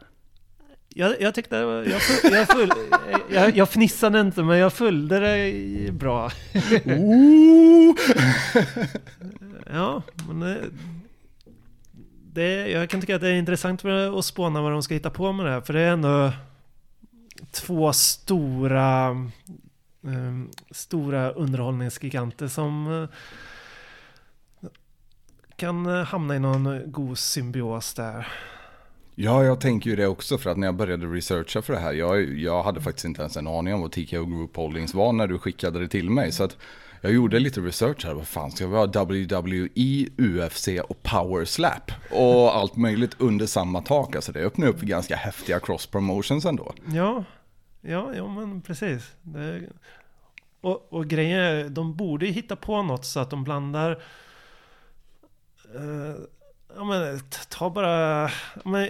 Jag, 0.88 1.20
jag 1.20 1.34
tyckte, 1.34 1.56
jag, 1.56 2.02
full, 2.02 2.32
jag, 2.32 2.48
full, 2.48 2.72
jag, 3.30 3.56
jag 3.56 3.68
fnissade 3.68 4.20
inte 4.20 4.42
men 4.42 4.58
jag 4.58 4.72
följde 4.72 5.20
det 5.20 5.92
bra. 5.92 6.30
Ooh! 6.84 7.94
Ja, 9.72 10.02
men 10.28 10.78
det, 12.32 12.68
jag 12.68 12.90
kan 12.90 13.00
tycka 13.00 13.14
att 13.14 13.20
det 13.20 13.28
är 13.28 13.38
intressant 13.38 13.84
att 13.84 14.24
spåna 14.24 14.62
vad 14.62 14.72
de 14.72 14.82
ska 14.82 14.94
hitta 14.94 15.10
på 15.10 15.32
med 15.32 15.46
det 15.46 15.52
här. 15.52 15.60
För 15.60 15.72
det 15.72 15.80
är 15.80 15.92
ändå 15.92 16.32
två 17.50 17.92
stora, 17.92 19.10
um, 20.00 20.50
stora 20.70 21.30
underhållningsgiganter 21.30 22.48
som 22.48 23.02
eh, 23.02 24.68
kan 25.56 25.86
eh, 25.86 26.04
hamna 26.04 26.36
i 26.36 26.38
någon 26.38 26.92
god 26.92 27.18
symbios 27.18 27.94
där. 27.94 28.28
Ja, 29.14 29.44
jag 29.44 29.60
tänker 29.60 29.90
ju 29.90 29.96
det 29.96 30.06
också 30.06 30.38
för 30.38 30.50
att 30.50 30.56
när 30.56 30.66
jag 30.66 30.74
började 30.74 31.06
researcha 31.06 31.62
för 31.62 31.72
det 31.72 31.78
här, 31.78 31.92
jag, 31.92 32.38
jag 32.38 32.62
hade 32.62 32.80
faktiskt 32.80 33.04
inte 33.04 33.20
ens 33.20 33.36
en 33.36 33.46
aning 33.46 33.74
om 33.74 33.80
vad 33.80 33.92
TKO 33.92 34.24
Group 34.24 34.56
Holdings 34.56 34.94
var 34.94 35.12
när 35.12 35.26
du 35.26 35.38
skickade 35.38 35.78
det 35.78 35.88
till 35.88 36.10
mig. 36.10 36.32
Så 36.32 36.44
att 36.44 36.56
jag 37.00 37.12
gjorde 37.12 37.38
lite 37.38 37.60
research 37.60 38.04
här, 38.04 38.14
vad 38.14 38.26
fan 38.28 38.50
ska 38.50 38.66
vi 38.66 38.76
ha? 38.76 38.86
WWE, 38.86 39.68
UFC 40.18 40.68
och 40.88 41.02
Power 41.02 41.44
Slap 41.44 41.92
och 42.10 42.56
allt 42.56 42.76
möjligt 42.76 43.16
under 43.18 43.46
samma 43.46 43.82
tak. 43.82 44.16
Alltså 44.16 44.32
det 44.32 44.40
öppnar 44.40 44.66
upp 44.66 44.78
för 44.78 44.86
ganska 44.86 45.16
häftiga 45.16 45.60
cross 45.60 45.86
promotions 45.86 46.44
ändå. 46.44 46.72
Ja, 46.86 47.24
Ja, 47.80 48.14
ja 48.14 48.28
men 48.28 48.60
precis. 48.60 49.12
Det, 49.22 49.62
och, 50.60 50.92
och 50.92 51.06
grejen 51.06 51.40
är, 51.40 51.68
de 51.68 51.96
borde 51.96 52.26
ju 52.26 52.32
hitta 52.32 52.56
på 52.56 52.82
något 52.82 53.04
så 53.04 53.20
att 53.20 53.30
de 53.30 53.44
blandar 53.44 53.90
eh, 55.74 56.14
Ja 56.76 56.84
men 56.84 57.20
ta 57.48 57.70
bara, 57.70 58.30
men, 58.64 58.88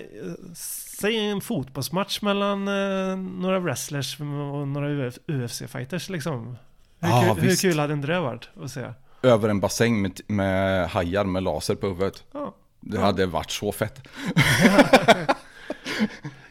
säg 0.55 1.17
en 1.17 1.41
fotbollsmatch 1.41 2.23
mellan 2.23 2.69
eh, 2.69 3.17
några 3.17 3.59
wrestlers 3.61 4.21
och 4.21 4.69
några 4.69 4.89
Uf- 4.89 5.19
UFC-fighters 5.27 6.11
liksom. 6.11 6.57
Hur, 7.01 7.09
Ja, 7.09 7.35
kul, 7.35 7.45
hur 7.45 7.57
kul 7.57 7.79
hade 7.79 7.93
inte 7.93 8.07
det 8.09 8.21
varit 8.21 8.49
att 8.63 8.71
se? 8.71 8.93
Över 9.23 9.49
en 9.49 9.61
bassäng 9.61 10.03
med, 10.03 10.21
med 10.29 10.89
hajar 10.91 11.25
med 11.25 11.43
laser 11.43 11.75
på 11.75 11.87
huvudet. 11.87 12.25
Ja, 12.33 12.55
Det 12.81 13.01
hade 13.01 13.27
varit 13.27 13.51
så 13.51 13.73
fett. 13.73 14.09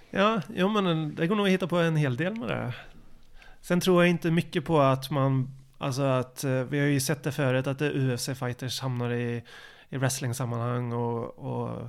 ja 0.10 0.42
jo, 0.56 0.68
men 0.70 1.16
det 1.16 1.28
går 1.28 1.36
nog 1.36 1.46
att 1.46 1.52
hitta 1.52 1.68
på 1.68 1.78
en 1.78 1.96
hel 1.96 2.18
del 2.18 2.36
med 2.36 2.50
det. 2.50 2.74
Sen 3.62 3.80
tror 3.80 4.04
jag 4.04 4.10
inte 4.10 4.32
mycket 4.32 4.66
på 4.66 4.80
att 4.82 5.10
man, 5.12 5.50
alltså 5.78 6.02
att 6.02 6.44
eh, 6.44 6.52
vi 6.52 6.80
har 6.80 6.86
ju 6.88 7.00
sett 7.00 7.24
det 7.24 7.32
förut 7.32 7.68
att 7.68 7.82
UFC-fighters 7.82 8.82
hamnar 8.82 9.12
i, 9.14 9.44
i 9.90 9.98
wrestling-sammanhang 9.98 10.94
och, 10.94 11.40
och 11.40 11.88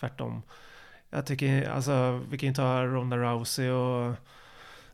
tvärtom. 0.00 0.42
Jag 1.10 1.26
tycker, 1.26 1.70
alltså 1.70 2.20
vi 2.30 2.38
kan 2.38 2.48
ju 2.48 2.54
ta 2.54 2.84
Ronda 2.84 3.16
Rousey 3.16 3.70
och... 3.70 4.14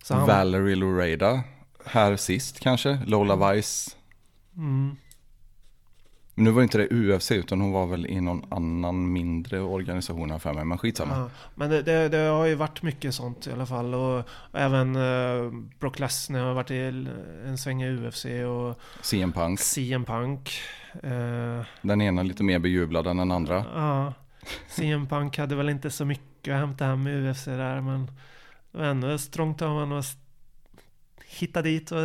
Så 0.03 0.15
han- 0.15 0.27
Valerie 0.27 0.77
Loreda. 0.77 1.41
Här 1.91 2.17
sist 2.17 2.61
kanske. 2.61 2.99
Lola 3.07 3.53
Vice. 3.53 3.91
Mm. 4.57 4.97
Men 6.35 6.45
nu 6.45 6.51
var 6.51 6.63
inte 6.63 6.79
det 6.79 6.89
UFC 6.91 7.31
utan 7.33 7.61
hon 7.61 7.73
var 7.73 7.87
väl 7.87 8.07
i 8.07 8.21
någon 8.21 8.53
annan 8.53 9.13
mindre 9.13 9.61
organisation 9.61 10.41
för 10.41 10.53
mig. 10.55 10.65
Men 10.65 10.79
skitsamma. 10.79 11.17
Ja, 11.17 11.31
men 11.55 11.71
det, 11.71 11.83
det, 11.83 12.09
det 12.09 12.17
har 12.19 12.47
ju 12.47 12.55
varit 12.55 12.83
mycket 12.83 13.15
sånt 13.15 13.47
i 13.47 13.53
alla 13.53 13.67
fall. 13.67 13.95
Och 13.95 14.25
även 14.53 14.97
uh, 14.97 15.53
Brock 15.79 15.99
Lesnar 15.99 16.41
har 16.41 16.55
varit 16.55 16.71
i 16.71 16.79
en 17.47 17.59
sväng 17.59 17.83
i 17.83 17.91
UFC 17.91 18.25
och 18.25 18.79
CM 19.03 19.33
Punk. 19.33 19.61
CM 19.61 20.05
Punk. 20.05 20.53
eh, 21.03 21.63
Den 21.83 22.01
ena 22.03 22.23
lite 22.23 22.43
mer 22.43 22.59
bejublad 22.59 23.07
än 23.07 23.17
den 23.17 23.31
andra. 23.31 23.65
ja, 23.75 24.13
CM 24.69 25.07
Punk 25.07 25.39
hade 25.39 25.57
väl 25.57 25.69
inte 25.69 25.91
så 25.91 26.05
mycket 26.05 26.55
att 26.55 26.61
hämta 26.61 26.85
hem 26.85 27.07
i 27.07 27.31
UFC 27.31 27.45
där. 27.45 27.81
Men 27.81 28.11
ändå 28.75 29.19
strångt 29.19 29.61
honom 29.61 29.93
att 29.93 30.05
s- 30.05 30.17
hitta 31.39 31.63
dit. 31.63 31.93
Och, 31.93 31.99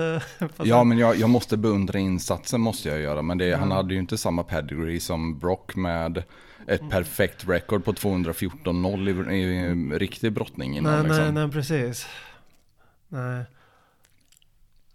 Ja 0.66 0.84
men 0.84 0.98
jag, 0.98 1.16
jag 1.16 1.30
måste 1.30 1.58
beundra 1.58 2.00
insatsen 2.00 2.62
måste 2.62 2.90
jag 2.90 3.00
göra. 3.00 3.22
Men 3.22 3.38
det, 3.38 3.56
han 3.56 3.70
Ja. 3.70 3.76
hade 3.76 3.94
ju 3.94 4.00
inte 4.00 4.18
samma 4.18 4.44
pedigree 4.44 5.00
som 5.00 5.40
Brock 5.40 5.76
med 5.76 6.24
ett 6.68 6.80
Mm. 6.80 6.92
perfekt 6.92 7.48
record 7.48 7.86
på 7.86 7.94
214-0 7.94 9.32
i, 9.32 9.40
i 9.42 10.00
riktig 10.00 10.34
brottning 10.34 10.78
innan 10.78 10.94
nej, 10.94 11.04
liksom. 11.04 11.24
nej, 11.24 11.34
nej, 11.34 11.52
precis. 11.52 12.08
Nej. 13.08 13.44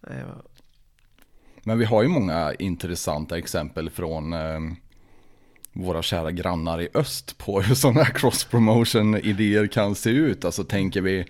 nej 0.01 0.25
Men 1.63 1.79
vi 1.79 1.85
har 1.85 2.03
ju 2.03 2.09
många 2.09 2.55
intressanta 2.59 3.39
exempel 3.39 3.91
från 3.91 4.33
eh, 4.33 4.61
våra 5.73 6.03
kära 6.03 6.31
grannar 6.31 6.81
i 6.81 6.89
öst 6.95 7.39
på 7.39 7.61
hur 7.61 7.75
sådana 7.75 8.03
här 8.03 8.13
cross-promotion-idéer 8.15 9.67
kan 9.67 9.95
se 9.95 10.11
ut. 10.11 10.45
Alltså 10.45 10.65
tänker 10.65 11.01
vi 11.01 11.27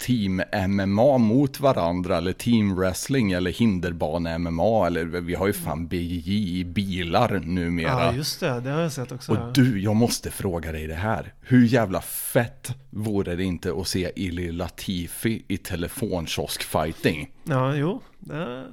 team 0.00 0.42
MMA 0.68 1.18
mot 1.18 1.60
varandra 1.60 2.16
eller 2.16 2.32
team 2.32 2.76
wrestling 2.76 3.32
eller 3.32 3.50
hinderbane-MMA 3.52 4.86
eller 4.86 5.04
vi 5.04 5.34
har 5.34 5.46
ju 5.46 5.52
fan 5.52 5.86
BJJ 5.86 6.58
i 6.60 6.64
bilar 6.64 7.40
numera. 7.44 8.04
ja, 8.04 8.12
just 8.12 8.40
det. 8.40 8.60
Det 8.60 8.70
har 8.70 8.80
jag 8.80 8.92
sett 8.92 9.12
också. 9.12 9.32
Och 9.32 9.52
du, 9.52 9.80
jag 9.80 9.96
måste 9.96 10.30
fråga 10.30 10.72
dig 10.72 10.86
det 10.86 10.94
här. 10.94 11.34
Hur 11.40 11.66
jävla 11.66 12.00
fett 12.00 12.74
vore 12.90 13.36
det 13.36 13.44
inte 13.44 13.72
att 13.80 13.88
se 13.88 14.12
Ili 14.16 14.52
Latifi 14.52 15.44
i 15.48 15.56
telefonkiosk-fighting? 15.56 17.28
Ja, 17.44 17.74
jo. 17.74 18.00
Det, 18.18 18.64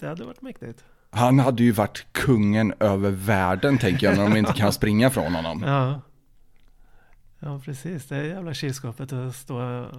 det 0.00 0.06
hade 0.06 0.24
varit 0.24 0.42
mäktigt. 0.42 0.84
Han 1.10 1.38
hade 1.38 1.62
ju 1.62 1.72
varit 1.72 2.06
kungen 2.12 2.74
över 2.80 3.10
världen 3.10 3.78
tänker 3.78 4.06
jag 4.06 4.16
när 4.16 4.24
de 4.28 4.36
inte 4.36 4.52
kan 4.52 4.72
springa 4.72 5.10
från 5.10 5.34
honom. 5.34 5.62
Ja. 5.66 6.00
Ja, 7.44 7.60
precis. 7.64 8.06
Det 8.06 8.16
är 8.16 8.22
jävla 8.24 8.54
kylskåpet 8.54 9.12
att 9.12 9.36
stå... 9.36 9.58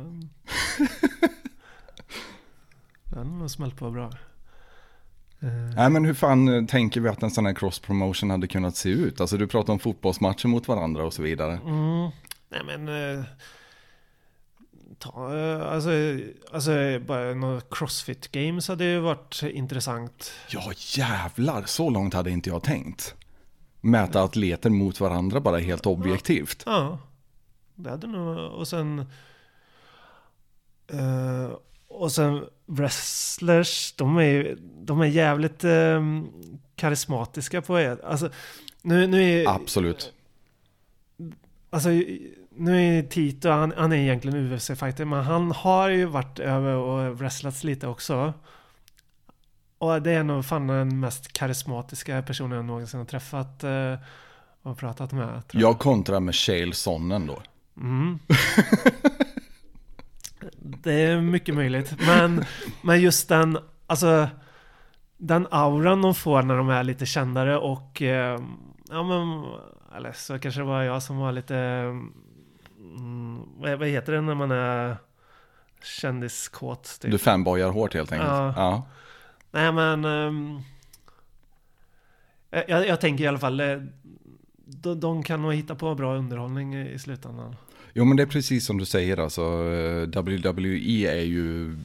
Den 3.04 3.28
har 3.32 3.38
nog 3.40 3.52
smält 3.52 3.76
på 3.78 3.92
bra. 3.92 4.06
Eh, 5.40 5.48
Nej 5.76 5.90
men 5.90 6.06
hur 6.06 6.14
fan 6.14 6.48
eh, 6.48 6.66
tänker 6.66 7.02
vi 7.02 7.10
att 7.10 7.24
en 7.24 7.32
sån 7.32 7.46
här 7.46 7.54
cross 7.54 7.80
promotion 7.80 8.30
hade 8.30 8.48
kunnat 8.48 8.76
se 8.76 8.90
ut? 8.90 9.22
Alltså 9.22 9.38
du 9.38 9.48
pratar 9.48 9.74
om 9.74 9.80
fotbollsmatcher 9.80 10.48
mot 10.48 10.68
varandra 10.68 11.04
och 11.06 11.14
så 11.14 11.22
vidare. 11.22 11.52
Mm. 11.66 12.10
Nej 12.50 12.62
men... 12.78 12.88
eh, 13.20 13.24
Ta, 15.00 15.38
eh, 15.38 15.72
alltså, 15.74 15.90
alltså 16.54 17.00
bara 17.08 17.34
några 17.34 17.62
crossfit 17.72 18.32
games 18.32 18.68
hade 18.68 18.86
ju 18.86 19.00
varit 19.00 19.44
intressant. 19.44 20.32
Ja 20.50 20.72
jävlar, 20.78 21.64
så 21.66 21.90
långt 21.90 22.14
hade 22.14 22.32
inte 22.32 22.50
jag 22.50 22.64
tänkt. 22.64 23.16
Mäta 23.82 24.24
atleter 24.24 24.70
mot 24.70 25.00
varandra 25.00 25.40
bara 25.42 25.58
helt 25.58 25.86
objektivt. 25.86 26.64
Ja. 26.66 26.98
Det 27.76 27.90
hade 27.90 28.08
nog... 28.08 28.38
Och 28.38 28.68
sen... 28.68 29.00
eh, 30.88 31.52
och 31.88 32.12
sen 32.12 32.46
wrestlers, 32.66 33.94
de 33.98 34.18
är, 34.18 34.58
de 34.62 35.02
är 35.02 35.06
jävligt 35.06 35.64
eh, 35.64 36.02
karismatiska 36.76 37.62
på 37.62 37.80
er. 37.80 38.06
Alltså, 38.06 38.30
nu, 38.82 39.08
nu 39.08 39.42
är... 39.42 39.50
Absolut. 39.50 40.14
Alltså, 41.70 41.90
nu 42.58 42.98
är 42.98 43.04
Tito, 43.04 43.50
han, 43.50 43.74
han 43.78 43.92
är 43.92 43.98
egentligen 43.98 44.54
UFC-fighter, 44.54 45.06
men 45.06 45.24
han 45.24 45.52
har 45.52 45.90
ju 45.90 46.06
varit 46.06 46.40
över 46.40 46.74
och 46.74 47.20
wrestlats 47.20 47.64
lite 47.64 47.88
också. 47.88 48.34
Och 49.78 50.02
det 50.02 50.12
är 50.12 50.24
nog 50.24 50.46
fan 50.46 50.68
den 50.68 51.00
mest 51.00 51.34
karismatiska 51.34 52.22
personen 52.22 52.56
jag 52.56 52.66
någonsin 52.66 53.00
har 53.00 53.06
träffat 53.06 53.64
eh, 53.64 53.96
och 54.62 54.78
pratat 54.78 55.12
med. 55.12 55.48
tror 55.48 55.62
Jag 55.62 55.80
kontrar 55.80 56.20
med 56.20 56.36
Shale 56.36 56.74
Sonnen 56.74 57.28
då. 57.28 57.42
Mm. 57.78 58.20
Det 60.60 60.94
är 60.94 61.22
mycket 61.22 61.56
möjligt. 61.56 61.96
Men, 62.08 62.46
men 62.82 63.02
just 63.02 63.30
den, 63.30 63.58
alltså 63.88 64.28
den 65.18 65.48
auran 65.52 66.02
de 66.02 66.16
får 66.16 66.42
när 66.42 66.58
de 66.58 66.70
är 66.70 66.84
lite 66.84 67.06
kändare 67.06 67.58
och 67.58 68.02
eh, 68.02 68.40
ja 68.90 69.04
men, 69.04 69.44
eller 69.98 70.12
så 70.12 70.40
kanske 70.40 70.62
det 70.62 70.66
var 70.66 70.84
jag 70.84 71.04
som 71.04 71.18
var 71.18 71.32
lite, 71.32 71.58
mm, 72.78 73.42
vad, 73.58 73.80
vad 73.80 73.88
heter 73.88 74.14
det 74.14 74.22
när 74.22 74.36
man 74.36 74.52
är 74.52 74.98
kändiskåt? 75.84 76.98
Typ. 77.02 77.12
Du 77.12 77.18
fanboyar 77.18 77.70
hårt 77.70 77.94
helt 77.94 78.12
enkelt. 78.12 78.30
Ja. 78.30 78.54
Ja. 78.56 78.88
Nej 79.52 79.72
men, 79.72 80.06
ehm, 80.06 80.60
jag, 82.50 82.88
jag 82.88 83.02
tänker 83.02 83.24
i 83.24 83.28
alla 83.28 83.40
fall, 83.40 83.60
eh, 83.60 83.82
de, 84.66 85.00
de 85.00 85.24
kan 85.24 85.42
nog 85.42 85.54
hitta 85.54 85.76
på 85.76 85.96
bra 85.96 86.16
underhållning 86.16 86.76
i 86.76 86.92
i 86.92 87.00
slutändan. 87.00 87.56
Jo 87.98 88.06
men 88.06 88.18
det 88.18 88.24
är 88.24 88.28
precis 88.28 88.66
som 88.66 88.78
du 88.78 88.86
säger 88.86 89.18
alltså. 89.18 89.42
eh, 89.42 90.22
WWE 90.22 91.08
är 91.12 91.24
ju 91.26 91.76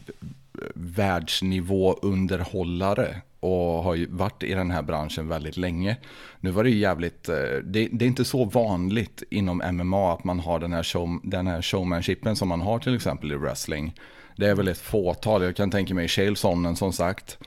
världsnivå 0.74 1.92
underhållare 2.02 3.16
och 3.40 3.82
har 3.82 3.94
ju 3.94 4.06
varit 4.06 4.42
i 4.42 4.54
den 4.54 4.70
här 4.70 4.82
branschen 4.82 5.28
väldigt 5.28 5.56
länge. 5.56 5.96
Nu 6.40 6.50
var 6.50 6.64
det 6.64 6.70
ju 6.70 6.78
jävligt, 6.78 7.28
eh, 7.28 7.34
det, 7.64 7.88
det 7.92 8.04
är 8.04 8.06
inte 8.06 8.24
så 8.24 8.44
vanligt 8.44 9.22
inom 9.30 9.62
MMA 9.72 10.12
att 10.12 10.24
man 10.24 10.40
har 10.40 10.58
den 10.58 10.72
här, 10.72 10.82
show, 10.82 11.20
den 11.22 11.46
här 11.46 11.62
showmanshipen 11.62 12.36
som 12.36 12.48
man 12.48 12.60
har 12.60 12.78
till 12.78 12.94
exempel 12.94 13.32
i 13.32 13.36
wrestling. 13.36 13.94
Det 14.36 14.46
är 14.46 14.54
väl 14.54 14.68
ett 14.68 14.78
fåtal, 14.78 15.42
jag 15.42 15.56
kan 15.56 15.70
tänka 15.70 15.94
mig 15.94 16.08
Chael 16.08 16.36
Sonnen 16.36 16.76
som 16.76 16.92
sagt. 16.92 17.38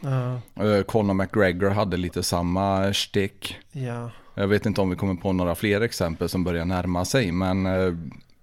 Eh, 0.55 0.83
Conor 0.83 1.13
McGregor 1.13 1.69
hade 1.69 1.97
lite 1.97 2.23
samma 2.23 2.93
stick. 2.93 3.57
ja. 3.71 4.11
Jag 4.35 4.47
vet 4.47 4.65
inte 4.65 4.81
om 4.81 4.89
vi 4.89 4.95
kommer 4.95 5.15
på 5.15 5.33
några 5.33 5.55
fler 5.55 5.81
exempel 5.81 6.29
som 6.29 6.43
börjar 6.43 6.65
närma 6.65 7.05
sig, 7.05 7.31
men 7.31 7.65
eh, 7.65 7.93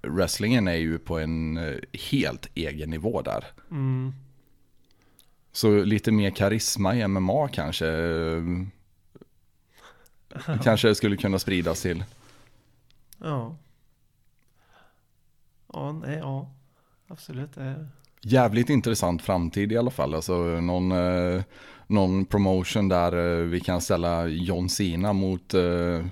wrestlingen 0.03 0.69
är 0.69 0.75
ju 0.77 0.99
på 0.99 1.19
en 1.19 1.57
eh, 1.57 1.77
helt 2.11 2.47
egen 2.55 2.91
nivå 2.91 3.23
där. 3.23 3.45
Mm. 3.71 4.13
Så 5.53 5.85
lite 5.85 6.13
mer 6.13 6.31
karisma 6.31 6.95
i 6.95 7.09
MMA 7.09 7.49
kanske. 7.49 7.89
eh, 7.89 8.43
Kanske 10.63 10.95
skulle 10.95 11.17
kunna 11.17 11.39
spridas 11.39 11.83
till. 11.83 12.05
Ja. 13.19 13.57
Ja, 15.73 15.93
nej, 15.93 16.19
ja. 16.19 16.51
Absolut. 17.09 17.57
eh. 17.57 17.73
Jävligt 18.23 18.71
intressant 18.71 19.23
framtid 19.23 19.73
i 19.73 19.77
alla 19.77 19.91
fall. 19.91 20.15
Alltså 20.15 20.35
någon, 20.43 20.93
eh, 20.93 21.43
någon 21.87 22.25
promotion 22.25 22.89
där 22.89 23.41
eh, 23.41 23.45
vi 23.47 23.61
kan 23.61 23.81
ställa 23.81 24.27
John 24.27 24.69
Cena 24.69 25.13
mot 25.13 25.55
eh, 25.55 25.63
eh, 25.63 26.05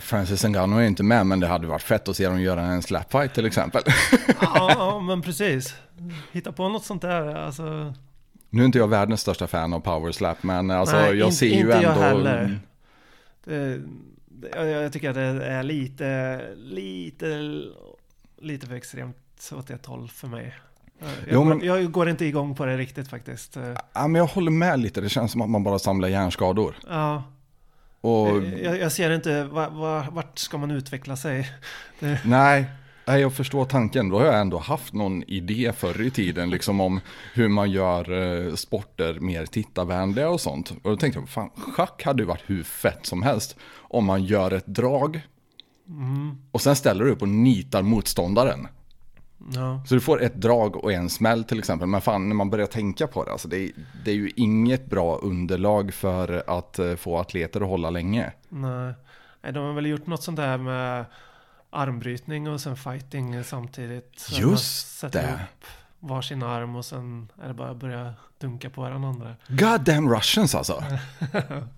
Francis 0.00 0.44
Ngannou 0.44 0.78
är 0.78 0.86
inte 0.86 1.02
med 1.02 1.26
men 1.26 1.40
det 1.40 1.46
hade 1.46 1.66
varit 1.66 1.82
fett 1.82 2.08
att 2.08 2.16
se 2.16 2.26
dem 2.28 2.40
göra 2.40 2.62
en 2.62 2.82
slapfight 2.82 3.34
till 3.34 3.46
exempel. 3.46 3.82
Ja, 4.40 5.00
men 5.00 5.22
precis. 5.22 5.74
Hitta 6.32 6.52
på 6.52 6.68
något 6.68 6.84
sånt 6.84 7.02
där. 7.02 7.34
Alltså, 7.34 7.94
Nu 8.50 8.62
är 8.62 8.66
inte 8.66 8.78
jag 8.78 8.88
världens 8.88 9.20
största 9.20 9.46
fan 9.46 9.72
av 9.72 9.80
power 9.80 10.12
slap 10.12 10.42
men 10.42 10.70
alltså 10.70 10.96
Nej, 10.96 11.14
jag 11.16 11.26
in- 11.28 11.32
ser 11.34 11.46
ju 11.46 11.52
inte 11.60 11.68
jag 11.72 11.82
ändå... 11.84 12.00
heller. 12.00 12.58
det, 13.44 13.78
det, 14.28 14.48
jag, 14.56 14.66
jag 14.66 14.92
tycker 14.92 15.08
att 15.08 15.14
det 15.14 15.22
är 15.46 15.62
lite, 15.62 16.40
lite, 16.56 17.50
lite 18.42 18.66
för 18.66 18.74
extremt 18.74 19.52
åt 19.54 19.70
ett 19.70 19.86
håll 19.86 20.08
för 20.08 20.28
mig. 20.28 20.54
Jag, 20.98 21.08
Jo, 21.30 21.44
men- 21.44 21.60
jag 21.64 21.90
går 21.92 22.08
inte 22.08 22.24
igång 22.24 22.54
på 22.54 22.66
det 22.66 22.76
riktigt 22.76 23.08
faktiskt. 23.08 23.56
Eh, 23.56 23.74
Ja, 23.92 24.08
men 24.08 24.14
jag 24.14 24.26
håller 24.26 24.50
med 24.50 24.80
lite, 24.80 25.00
det 25.00 25.08
känns 25.08 25.32
som 25.32 25.40
att 25.40 25.50
man 25.50 25.62
bara 25.64 25.78
samlar 25.78 26.08
hjärnskador. 26.08 26.76
Ja, 26.88 27.22
Och 28.06 28.42
jag, 28.62 28.78
jag 28.78 28.92
ser 28.92 29.10
inte, 29.10 29.44
va, 29.44 29.68
va, 29.68 30.06
vart 30.10 30.38
ska 30.38 30.58
man 30.58 30.70
utveckla 30.70 31.16
sig? 31.16 31.50
Det, 32.00 32.20
nej, 32.24 32.64
nej, 33.06 33.20
jag 33.20 33.34
förstår 33.34 33.64
tanken. 33.64 34.08
Då 34.08 34.18
har 34.18 34.26
jag 34.26 34.40
ändå 34.40 34.58
haft 34.58 34.92
någon 34.92 35.22
idé 35.22 35.72
förr 35.76 36.02
i 36.02 36.10
tiden, 36.10 36.50
liksom 36.50 36.80
om 36.80 37.00
hur 37.34 37.48
man 37.48 37.70
gör 37.70 38.12
eh, 38.46 38.54
sporter 38.54 39.14
mer 39.14 39.46
tittarvänliga 39.46 40.28
och 40.28 40.40
sånt. 40.40 40.70
Och 40.70 40.90
då 40.90 40.96
tänkte 40.96 41.20
jag, 41.20 41.28
fan, 41.28 41.50
schack 41.56 42.02
hade 42.04 42.22
ju 42.22 42.26
varit 42.26 42.42
hur 42.46 42.62
fett 42.62 43.06
som 43.06 43.22
helst. 43.22 43.56
Om 43.74 44.04
man 44.04 44.24
gör 44.24 44.50
ett 44.50 44.66
drag 44.66 45.20
och 46.50 46.60
sen 46.60 46.76
ställer 46.76 47.04
du 47.04 47.10
upp 47.10 47.22
och 47.22 47.28
nitar 47.28 47.82
motståndaren. 47.82 48.68
Ja. 49.54 49.82
Så 49.86 49.94
du 49.94 50.00
får 50.00 50.22
ett 50.22 50.34
drag 50.34 50.76
och 50.84 50.92
en 50.92 51.10
smäll 51.10 51.44
till 51.44 51.58
exempel. 51.58 51.88
Men 51.88 52.00
fan, 52.00 52.28
när 52.28 52.34
man 52.36 52.50
börjar 52.50 52.66
tänka 52.66 53.06
på 53.06 53.24
det, 53.24 53.32
alltså 53.32 53.48
det, 53.48 53.58
är, 53.58 53.70
det 54.04 54.10
är 54.10 54.14
ju 54.14 54.30
inget 54.36 54.86
bra 54.86 55.16
underlag 55.16 55.94
för 55.94 56.44
att 56.46 56.78
eh, 56.78 56.94
få 56.94 57.18
atleter 57.18 57.60
att 57.60 57.68
hålla 57.68 57.90
länge. 57.90 58.32
Nej. 58.48 58.94
De 59.52 59.58
har 59.58 59.72
väl 59.72 59.86
gjort 59.86 60.06
något 60.06 60.22
sånt 60.22 60.36
där 60.36 60.58
med 60.58 61.04
armbrytning 61.70 62.48
och 62.48 62.60
sen 62.60 62.76
fighting 62.76 63.44
samtidigt. 63.44 64.12
Så 64.18 64.40
Just 64.40 64.98
sätter 64.98 65.22
det. 65.22 65.32
upp 65.34 65.64
varsin 66.00 66.42
arm 66.42 66.76
och 66.76 66.84
sen 66.84 67.32
är 67.42 67.48
det 67.48 67.54
bara 67.54 67.70
att 67.70 67.76
börja 67.76 68.14
dunka 68.38 68.70
på 68.70 68.80
varandra. 68.80 69.36
God 69.48 69.80
damn 69.80 70.14
Russians 70.14 70.54
alltså. 70.54 70.82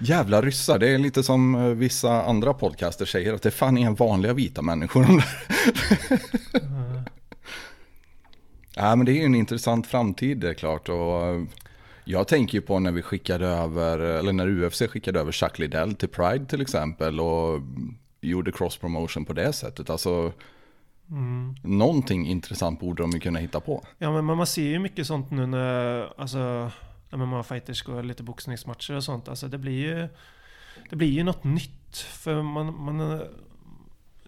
Jävla 0.00 0.42
ryssar, 0.42 0.78
det 0.78 0.88
är 0.88 0.98
lite 0.98 1.22
som 1.22 1.54
eh, 1.54 1.60
vissa 1.64 2.22
andra 2.22 2.54
podcaster 2.54 3.04
säger 3.04 3.34
att 3.34 3.42
det 3.42 3.50
fan 3.50 3.78
är 3.78 3.90
vanliga 3.90 4.32
vita 4.32 4.62
människor. 4.62 5.02
där. 5.06 5.24
ja 8.74 8.96
men 8.96 9.06
det 9.06 9.12
är 9.12 9.16
ju 9.16 9.24
en 9.24 9.34
intressant 9.34 9.86
framtid 9.86 10.38
det 10.38 10.48
är 10.48 10.54
klart. 10.54 10.88
Och 10.88 11.26
eh, 11.26 11.42
jag 12.04 12.28
tänker 12.28 12.58
ju 12.58 12.62
på 12.62 12.78
när 12.78 12.92
vi 12.92 13.02
skickade 13.02 13.46
över, 13.46 13.98
eller 13.98 14.32
när 14.32 14.64
UFC 14.64 14.82
skickade 14.88 15.20
över 15.20 15.32
Chuck 15.32 15.58
Liddell 15.58 15.94
till 15.94 16.08
Pride 16.08 16.46
till 16.46 16.60
exempel 16.60 17.20
och 17.20 17.60
gjorde 18.20 18.52
cross 18.52 18.76
promotion 18.76 19.24
på 19.24 19.32
det 19.32 19.52
sättet. 19.52 19.90
Alltså 19.90 20.32
Mm. 21.10 21.54
någonting 21.62 22.26
intressant 22.26 22.80
borde 22.80 23.02
de 23.02 23.10
ju 23.10 23.20
kunna 23.20 23.38
hitta 23.38 23.60
på. 23.60 23.84
Ja 23.98 24.12
men 24.12 24.24
man 24.24 24.46
ser 24.46 24.62
ju 24.62 24.78
mycket 24.78 25.06
sånt 25.06 25.30
nu 25.30 25.46
när, 25.46 26.08
alltså, 26.20 26.70
MMA-fighters 27.12 27.82
går 27.84 28.02
lite 28.02 28.22
boxningsmatcher 28.22 28.94
och 28.94 29.04
sånt. 29.04 29.28
Alltså 29.28 29.48
det 29.48 29.58
blir 29.58 29.72
ju, 29.88 30.08
det 30.90 30.96
blir 30.96 31.08
ju 31.10 31.22
något 31.24 31.44
nytt. 31.44 31.96
För 31.96 32.42
man, 32.42 32.82
man, 32.84 33.22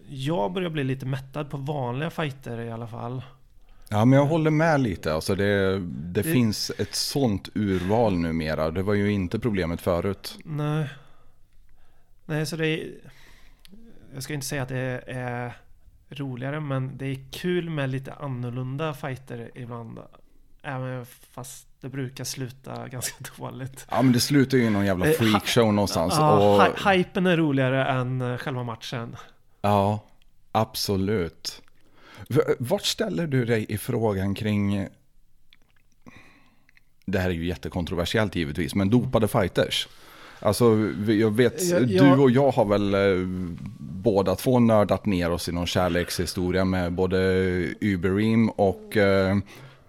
jag 0.09 0.53
börjar 0.53 0.69
bli 0.69 0.83
lite 0.83 1.05
mättad 1.05 1.49
på 1.49 1.57
vanliga 1.57 2.09
fighter 2.09 2.59
i 2.61 2.71
alla 2.71 2.87
fall. 2.87 3.21
Ja, 3.89 4.05
men 4.05 4.19
jag 4.19 4.25
håller 4.25 4.51
med 4.51 4.81
lite. 4.81 5.13
Alltså 5.13 5.35
det, 5.35 5.79
det, 5.79 5.79
Det- 6.11 6.23
finns 6.23 6.71
ett 6.77 6.95
sånt 6.95 7.49
urval 7.55 8.17
numera. 8.17 8.71
Det 8.71 8.83
var 8.83 8.93
ju 8.93 9.11
inte 9.11 9.39
problemet 9.39 9.81
förut. 9.81 10.37
Nej. 10.45 10.89
Nej, 12.25 12.45
så 12.45 12.55
det 12.55 12.67
är... 12.67 12.89
Jag 14.13 14.23
ska 14.23 14.33
inte 14.33 14.45
säga 14.45 14.63
att 14.63 14.69
det 14.69 15.03
är 15.07 15.53
roligare, 16.09 16.59
men 16.59 16.97
det 16.97 17.05
är 17.05 17.25
kul 17.31 17.69
med 17.69 17.89
lite 17.89 18.13
annorlunda 18.13 18.93
fighter 18.93 19.51
ibland. 19.55 19.99
Även 20.61 21.05
fast 21.05 21.67
det 21.85 21.89
brukar 21.89 22.23
sluta 22.23 22.87
ganska 22.87 23.15
dåligt. 23.37 23.85
Ja, 23.91 24.01
men 24.01 24.11
det 24.13 24.19
slutar 24.19 24.57
ju 24.57 24.63
i 24.63 24.69
någon 24.69 24.85
jävla 24.85 25.05
Eh, 25.07 25.11
freakshow 25.13 25.73
någonstans. 25.73 26.13
Ja, 26.17 26.55
och, 26.55 26.61
hy- 26.61 26.91
hypen 26.97 27.25
är 27.25 27.37
roligare 27.37 27.85
än 27.85 28.21
eh, 28.21 28.37
själva 28.37 28.63
matchen. 28.63 29.15
ja, 29.61 29.99
absolut. 30.51 31.61
Vart 32.59 32.85
ställer 32.85 33.27
du 33.27 33.45
dig 33.45 33.65
i 33.69 33.77
frågan 33.77 34.35
kring... 34.35 34.87
Det 37.05 37.19
här 37.19 37.29
är 37.29 37.33
ju 37.33 37.45
jättekontroversiellt 37.45 38.35
givetvis, 38.35 38.75
men 38.75 38.89
dopade 38.89 39.27
fighters. 39.27 39.87
Alltså, 40.39 40.65
jag 41.07 41.35
vet, 41.35 41.63
Ja, 41.63 41.79
du 41.79 41.93
ja. 41.93 42.15
och 42.15 42.31
jag 42.31 42.51
har 42.51 42.65
väl 42.65 42.93
eh, 42.93 43.27
båda 43.79 44.35
två 44.35 44.59
nördat 44.59 45.05
ner 45.05 45.31
oss 45.31 45.49
i 45.49 45.51
någon 45.51 45.67
kärlekshistoria 45.67 46.65
med 46.65 46.93
både 46.93 47.17
Uberim 47.81 48.49
och 48.49 48.97
eh, 48.97 49.37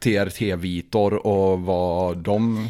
TRT 0.07 0.43
Vitor 0.57 1.27
och 1.27 1.61
vad 1.61 2.19
de 2.19 2.69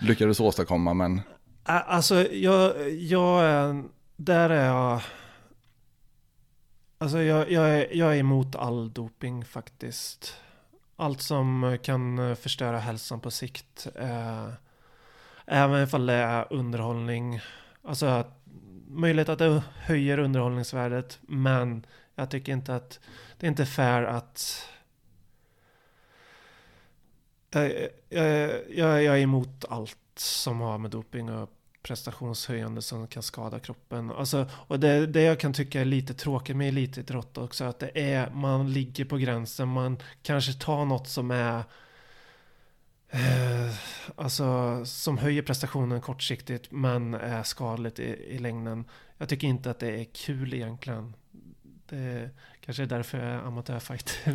lyckades 0.00 0.40
åstadkomma. 0.40 0.94
Men 0.94 1.20
Alltså, 1.62 2.32
jag, 2.32 2.90
jag. 2.92 3.68
Eh, 3.68 3.80
där 4.16 4.50
är 4.50 4.66
jag... 4.66 5.00
Alltså, 6.98 7.22
jag, 7.22 7.50
jag, 7.50 7.70
är, 7.70 7.96
jag 7.96 8.14
är 8.16 8.18
emot 8.20 8.56
all 8.56 8.92
doping 8.92 9.44
faktiskt. 9.44 10.36
Allt 10.96 11.22
som 11.22 11.78
kan 11.82 12.36
förstöra 12.36 12.78
hälsan 12.78 13.20
på 13.20 13.30
sikt. 13.30 13.86
Eh, 13.94 14.48
även 15.46 15.82
ifall 15.84 16.06
det 16.06 16.12
är 16.12 16.52
underhållning. 16.52 17.40
Alltså, 17.84 18.06
att- 18.06 18.36
möjligt 18.88 19.28
att 19.28 19.38
det 19.38 19.62
höjer 19.80 20.18
underhållningsvärdet. 20.18 21.18
Men 21.22 21.86
jag 22.14 22.30
tycker 22.30 22.52
inte 22.52 22.74
att... 22.76 23.00
Det 23.38 23.46
är 23.46 23.48
inte 23.50 23.66
fair 23.66 24.02
att... 24.02 24.66
Jag, 27.50 27.88
jag, 28.08 28.50
jag, 28.70 29.02
jag 29.02 29.18
är 29.18 29.22
emot 29.22 29.64
allt 29.68 29.98
som 30.16 30.60
har 30.60 30.78
med 30.78 30.90
doping 30.90 31.30
och 31.30 31.50
prestationshöjande 31.82 32.82
som 32.82 33.06
kan 33.06 33.22
skada 33.22 33.58
kroppen. 33.58 34.10
Alltså, 34.10 34.46
och 34.52 34.80
det, 34.80 35.06
det 35.06 35.22
jag 35.22 35.40
kan 35.40 35.52
tycka 35.52 35.80
är 35.80 35.84
lite 35.84 36.14
tråkigt 36.14 36.56
med 36.56 36.68
elitidrott 36.68 37.38
också, 37.38 37.64
att 37.64 37.78
det 37.78 38.12
är, 38.12 38.30
man 38.30 38.72
ligger 38.72 39.04
på 39.04 39.16
gränsen, 39.16 39.68
man 39.68 39.98
kanske 40.22 40.52
tar 40.52 40.84
något 40.84 41.08
som 41.08 41.30
är 41.30 41.62
eh, 43.10 43.74
Alltså 44.16 44.80
som 44.84 45.18
höjer 45.18 45.42
prestationen 45.42 46.00
kortsiktigt 46.00 46.70
men 46.70 47.14
är 47.14 47.42
skadligt 47.42 47.98
i, 47.98 48.04
i 48.04 48.38
längden. 48.38 48.84
Jag 49.18 49.28
tycker 49.28 49.46
inte 49.48 49.70
att 49.70 49.78
det 49.78 50.00
är 50.00 50.04
kul 50.04 50.54
egentligen. 50.54 51.14
Det 51.88 52.30
kanske 52.70 52.82
är 52.94 52.98
därför 52.98 53.18
jag 53.18 53.26
är 53.26 53.38
amatörfighter. 53.38 54.14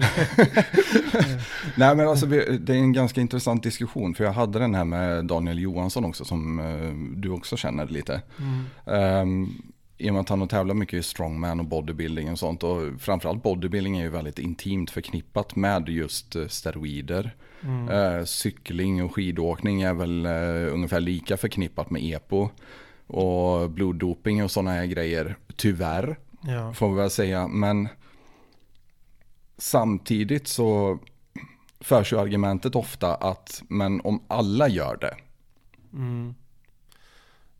Nej 1.77 1.95
men 1.95 2.07
alltså 2.07 2.25
det 2.25 2.69
är 2.69 2.77
en 2.77 2.93
ganska 2.93 3.21
intressant 3.21 3.63
diskussion 3.63 4.15
för 4.15 4.23
jag 4.23 4.31
hade 4.31 4.59
den 4.59 4.75
här 4.75 4.85
med 4.85 5.25
Daniel 5.25 5.59
Johansson 5.59 6.05
också 6.05 6.25
som 6.25 6.59
eh, 6.59 7.17
du 7.19 7.29
också 7.29 7.57
känner 7.57 7.87
lite. 7.87 8.21
Mm. 8.85 9.21
Um, 9.21 9.61
I 9.97 10.09
och 10.09 10.13
med 10.13 10.21
att 10.21 10.29
han 10.29 10.39
har 10.39 10.47
tävlat 10.47 10.77
mycket 10.77 10.99
i 10.99 11.03
strongman 11.03 11.59
och 11.59 11.65
bodybuilding 11.65 12.31
och 12.31 12.39
sånt 12.39 12.63
och 12.63 13.01
framförallt 13.01 13.43
bodybuilding 13.43 13.97
är 13.97 14.03
ju 14.03 14.09
väldigt 14.09 14.39
intimt 14.39 14.91
förknippat 14.91 15.55
med 15.55 15.89
just 15.89 16.35
eh, 16.35 16.47
steroider. 16.47 17.35
Mm. 17.63 17.89
Eh, 17.89 18.23
cykling 18.25 19.03
och 19.03 19.15
skidåkning 19.15 19.81
är 19.81 19.93
väl 19.93 20.25
eh, 20.25 20.73
ungefär 20.73 20.99
lika 20.99 21.37
förknippat 21.37 21.89
med 21.89 22.03
EPO. 22.03 22.49
Och 23.07 23.69
bloddoping 23.69 24.43
och 24.43 24.51
sådana 24.51 24.71
här 24.71 24.85
grejer, 24.85 25.35
tyvärr 25.55 26.17
Ja. 26.47 26.73
får 26.73 26.89
vi 26.89 26.95
väl 26.95 27.09
säga. 27.09 27.47
Men 27.47 27.87
samtidigt 29.57 30.47
så 30.47 30.99
förs 31.79 32.13
ju 32.13 32.19
argumentet 32.19 32.75
ofta 32.75 33.15
att 33.15 33.63
men 33.69 34.01
om 34.01 34.23
alla 34.27 34.67
gör 34.67 34.97
det. 35.01 35.15
Mm. 35.93 36.35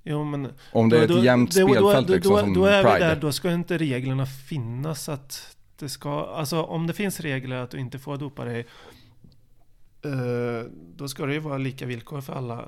Jo 0.04 0.24
men 0.24 0.48
Om 0.72 0.90
det 0.90 0.98
är 1.00 1.18
ett 1.18 1.24
jämnt 1.24 1.54
spelfält 1.54 2.08
då, 2.08 2.14
liksom 2.14 2.34
då, 2.34 2.40
som 2.40 2.54
då 2.54 2.66
är 2.66 2.84
vi 2.84 2.90
Pride. 2.90 3.06
där, 3.06 3.16
då 3.16 3.32
ska 3.32 3.52
inte 3.52 3.78
reglerna 3.78 4.26
finnas 4.26 5.10
att 5.10 5.56
det 5.80 5.90
ska, 5.90 6.26
alltså 6.26 6.62
om 6.64 6.88
det 6.88 6.94
finns 6.94 7.20
regler 7.20 7.56
att 7.56 7.72
du 7.72 7.80
inte 7.80 8.00
får 8.00 8.18
dopa 8.18 8.46
dig 8.46 8.60
eh, 10.06 10.70
Då 10.96 11.08
ska 11.08 11.26
det 11.26 11.34
ju 11.34 11.40
vara 11.40 11.58
lika 11.58 11.86
villkor 11.86 12.22
för 12.22 12.34
alla 12.34 12.66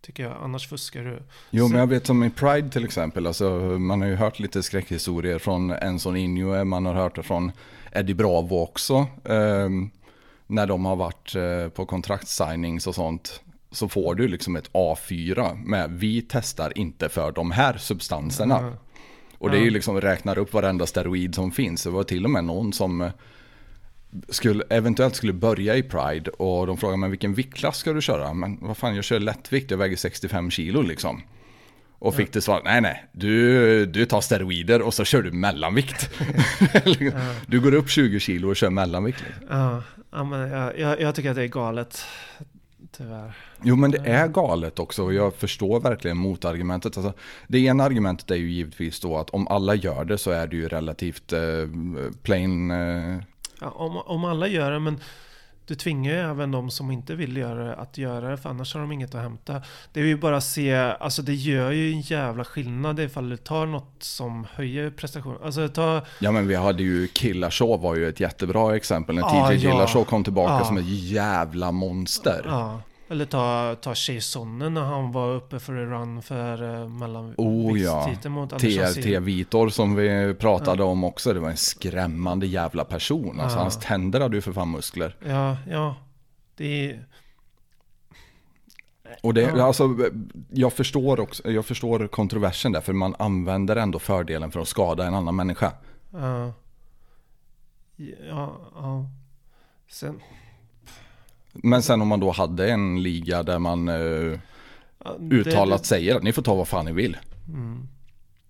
Tycker 0.00 0.22
jag, 0.22 0.32
annars 0.42 0.68
fuskar 0.68 1.04
du 1.04 1.22
Jo 1.50 1.64
Så- 1.66 1.70
men 1.70 1.80
jag 1.80 1.86
vet 1.86 2.06
som 2.06 2.24
i 2.24 2.30
Pride 2.30 2.70
till 2.70 2.84
exempel, 2.84 3.26
alltså, 3.26 3.50
man 3.78 4.00
har 4.00 4.08
ju 4.08 4.14
hört 4.14 4.38
lite 4.38 4.62
skräckhistorier 4.62 5.38
från 5.38 5.70
Enson 5.70 6.16
Inoue, 6.16 6.64
man 6.64 6.86
har 6.86 6.94
hört 6.94 7.16
det 7.16 7.22
från 7.22 7.52
Eddie 7.94 8.14
Bravo 8.14 8.62
också. 8.62 9.06
ehm, 9.24 9.90
när 10.46 10.66
de 10.66 10.84
har 10.84 10.96
varit 10.96 11.34
eh, 11.34 11.68
på 11.68 11.86
kontraktssignings 11.86 12.86
och 12.86 12.94
sånt 12.94 13.40
så 13.70 13.88
får 13.88 14.14
du 14.14 14.28
liksom 14.28 14.56
ett 14.56 14.72
A4 14.72 15.64
med 15.64 15.90
vi 15.90 16.26
testar 16.28 16.78
inte 16.78 17.08
för 17.08 17.32
de 17.32 17.50
här 17.50 17.76
substanserna. 17.78 18.58
Ja. 18.60 18.72
Och 19.38 19.50
det 19.50 19.56
är 19.56 19.62
ju 19.62 19.70
liksom 19.70 20.00
räknar 20.00 20.38
upp 20.38 20.52
varenda 20.52 20.86
steroid 20.86 21.34
som 21.34 21.52
finns. 21.52 21.82
Det 21.82 21.90
var 21.90 22.04
till 22.04 22.24
och 22.24 22.30
med 22.30 22.44
någon 22.44 22.72
som 22.72 23.00
eh, 23.00 23.10
skulle, 24.28 24.64
eventuellt 24.70 25.16
skulle 25.16 25.32
börja 25.32 25.76
i 25.76 25.82
Pride 25.82 26.30
och 26.30 26.66
de 26.66 26.76
frågade 26.76 26.98
men 26.98 27.10
vilken 27.10 27.34
viktklass 27.34 27.76
ska 27.76 27.92
du 27.92 28.02
köra? 28.02 28.34
Men 28.34 28.58
vad 28.60 28.76
fan 28.76 28.94
jag 28.94 29.04
kör 29.04 29.20
lättvikt, 29.20 29.70
jag 29.70 29.78
väger 29.78 29.96
65 29.96 30.50
kilo 30.50 30.82
liksom. 30.82 31.22
Och 32.04 32.14
fick 32.14 32.32
det 32.32 32.40
svar, 32.40 32.62
nej 32.64 32.80
nej, 32.80 33.04
du, 33.12 33.86
du 33.86 34.06
tar 34.06 34.20
steroider 34.20 34.82
och 34.82 34.94
så 34.94 35.04
kör 35.04 35.22
du 35.22 35.32
mellanvikt. 35.32 36.10
Du 37.46 37.60
går 37.60 37.74
upp 37.74 37.90
20 37.90 38.20
kilo 38.20 38.48
och 38.48 38.56
kör 38.56 38.70
mellanvikt. 38.70 39.20
Liksom. 39.26 39.58
Ja, 39.58 39.82
ja 40.10 40.24
men 40.24 40.50
jag, 40.50 40.78
jag, 40.78 41.00
jag 41.00 41.14
tycker 41.14 41.30
att 41.30 41.36
det 41.36 41.42
är 41.42 41.46
galet 41.46 42.04
Tyvärr 42.96 43.36
Jo 43.62 43.76
men 43.76 43.90
det 43.90 43.98
är 43.98 44.28
galet 44.28 44.78
också 44.78 45.02
och 45.02 45.14
jag 45.14 45.34
förstår 45.34 45.80
verkligen 45.80 46.16
motargumentet. 46.16 46.96
Alltså, 46.96 47.12
det 47.46 47.58
ena 47.58 47.84
argumentet 47.84 48.30
är 48.30 48.36
ju 48.36 48.50
givetvis 48.50 49.00
då 49.00 49.16
att 49.16 49.30
om 49.30 49.48
alla 49.48 49.74
gör 49.74 50.04
det 50.04 50.18
så 50.18 50.30
är 50.30 50.46
det 50.46 50.56
ju 50.56 50.68
relativt 50.68 51.32
eh, 51.32 51.40
plain... 52.22 52.70
Eh, 52.70 53.16
ja, 53.60 53.70
om, 53.70 53.96
om 53.96 54.24
alla 54.24 54.48
gör 54.48 54.70
det 54.70 54.78
men 54.78 55.00
du 55.66 55.74
tvingar 55.74 56.12
ju 56.12 56.18
även 56.18 56.50
de 56.50 56.70
som 56.70 56.90
inte 56.90 57.14
vill 57.14 57.36
göra 57.36 57.64
det 57.64 57.74
att 57.76 57.98
göra 57.98 58.30
det, 58.30 58.36
för 58.36 58.50
annars 58.50 58.74
har 58.74 58.80
de 58.80 58.92
inget 58.92 59.14
att 59.14 59.22
hämta. 59.22 59.62
Det 59.92 60.00
är 60.00 60.04
ju 60.04 60.16
bara 60.16 60.36
att 60.36 60.44
se, 60.44 60.74
alltså 60.74 61.22
det 61.22 61.34
gör 61.34 61.70
ju 61.70 61.92
en 61.92 62.00
jävla 62.00 62.44
skillnad 62.44 63.00
ifall 63.00 63.28
du 63.28 63.36
tar 63.36 63.66
något 63.66 63.94
som 63.98 64.46
höjer 64.54 64.90
prestationen. 64.90 65.38
Alltså 65.44 65.68
ta, 65.68 66.00
Ja 66.18 66.30
men 66.32 66.48
vi 66.48 66.54
hade 66.54 66.82
ju 66.82 67.08
Killashow 67.08 67.80
var 67.80 67.94
ju 67.96 68.08
ett 68.08 68.20
jättebra 68.20 68.76
exempel. 68.76 69.14
När 69.14 69.22
Ah, 69.22 69.48
TJ 69.50 69.54
ja. 69.64 69.70
Killashow 69.72 70.04
kom 70.04 70.24
tillbaka 70.24 70.52
Ah. 70.54 70.64
som 70.64 70.76
ett 70.78 70.88
jävla 70.88 71.72
monster. 71.72 72.42
ja, 72.46 72.80
eller 73.08 73.24
ta, 73.24 73.76
ta 73.80 73.94
Chasonen 73.94 74.74
när 74.74 74.82
han 74.82 75.12
var 75.12 75.34
uppe 75.34 75.60
för 75.60 75.72
en 75.72 75.90
run 75.90 76.22
för 76.22 76.62
uh, 76.62 76.88
mellan 76.88 77.34
Oh 77.36 77.78
ja, 77.80 78.14
TRT. 78.58 79.06
Vitor 79.20 79.68
som 79.68 79.94
vi 79.94 80.34
pratade 80.34 80.82
om 80.82 81.04
också. 81.04 81.32
Det 81.32 81.40
var 81.40 81.50
en 81.50 81.56
skrämmande 81.56 82.46
jävla 82.46 82.84
person. 82.84 83.40
Alltså 83.40 83.58
Ja. 83.58 83.62
hans 83.62 83.78
tänder 83.78 84.20
hade 84.20 84.36
ju 84.36 84.40
för 84.42 84.52
fan 84.52 84.70
muskler. 84.70 85.16
Ja, 85.26 85.56
ja. 85.70 85.96
Det 86.56 86.90
är... 86.90 87.06
Och 89.22 89.34
det, 89.34 89.40
Ja. 89.42 89.64
alltså, 89.64 89.96
jag, 90.50 90.72
förstår 90.72 91.20
också, 91.20 91.50
jag 91.50 91.66
förstår 91.66 92.06
kontroversen 92.06 92.72
där, 92.72 92.80
för 92.80 92.92
man 92.92 93.14
använder 93.18 93.76
ändå 93.76 93.98
fördelen 93.98 94.50
för 94.50 94.60
att 94.60 94.68
skada 94.68 95.06
en 95.06 95.14
annan 95.14 95.36
människa. 95.36 95.72
Ja. 96.12 96.52
Ja, 97.96 98.56
ja. 98.74 99.06
Sen... 99.90 100.20
Men 101.54 101.82
sen 101.82 102.00
om 102.02 102.08
man 102.08 102.20
då 102.20 102.30
hade 102.30 102.70
en 102.72 103.02
liga 103.02 103.42
där 103.42 103.58
man 103.58 103.88
eh, 103.88 103.94
ja, 105.04 105.16
det- 105.18 105.36
uttalat 105.36 105.86
säger 105.86 106.16
att 106.16 106.22
ni 106.22 106.32
får 106.32 106.42
ta 106.42 106.54
vad 106.54 106.68
fan 106.68 106.84
ni 106.84 106.92
vill. 106.92 107.16
Mm. 107.48 107.88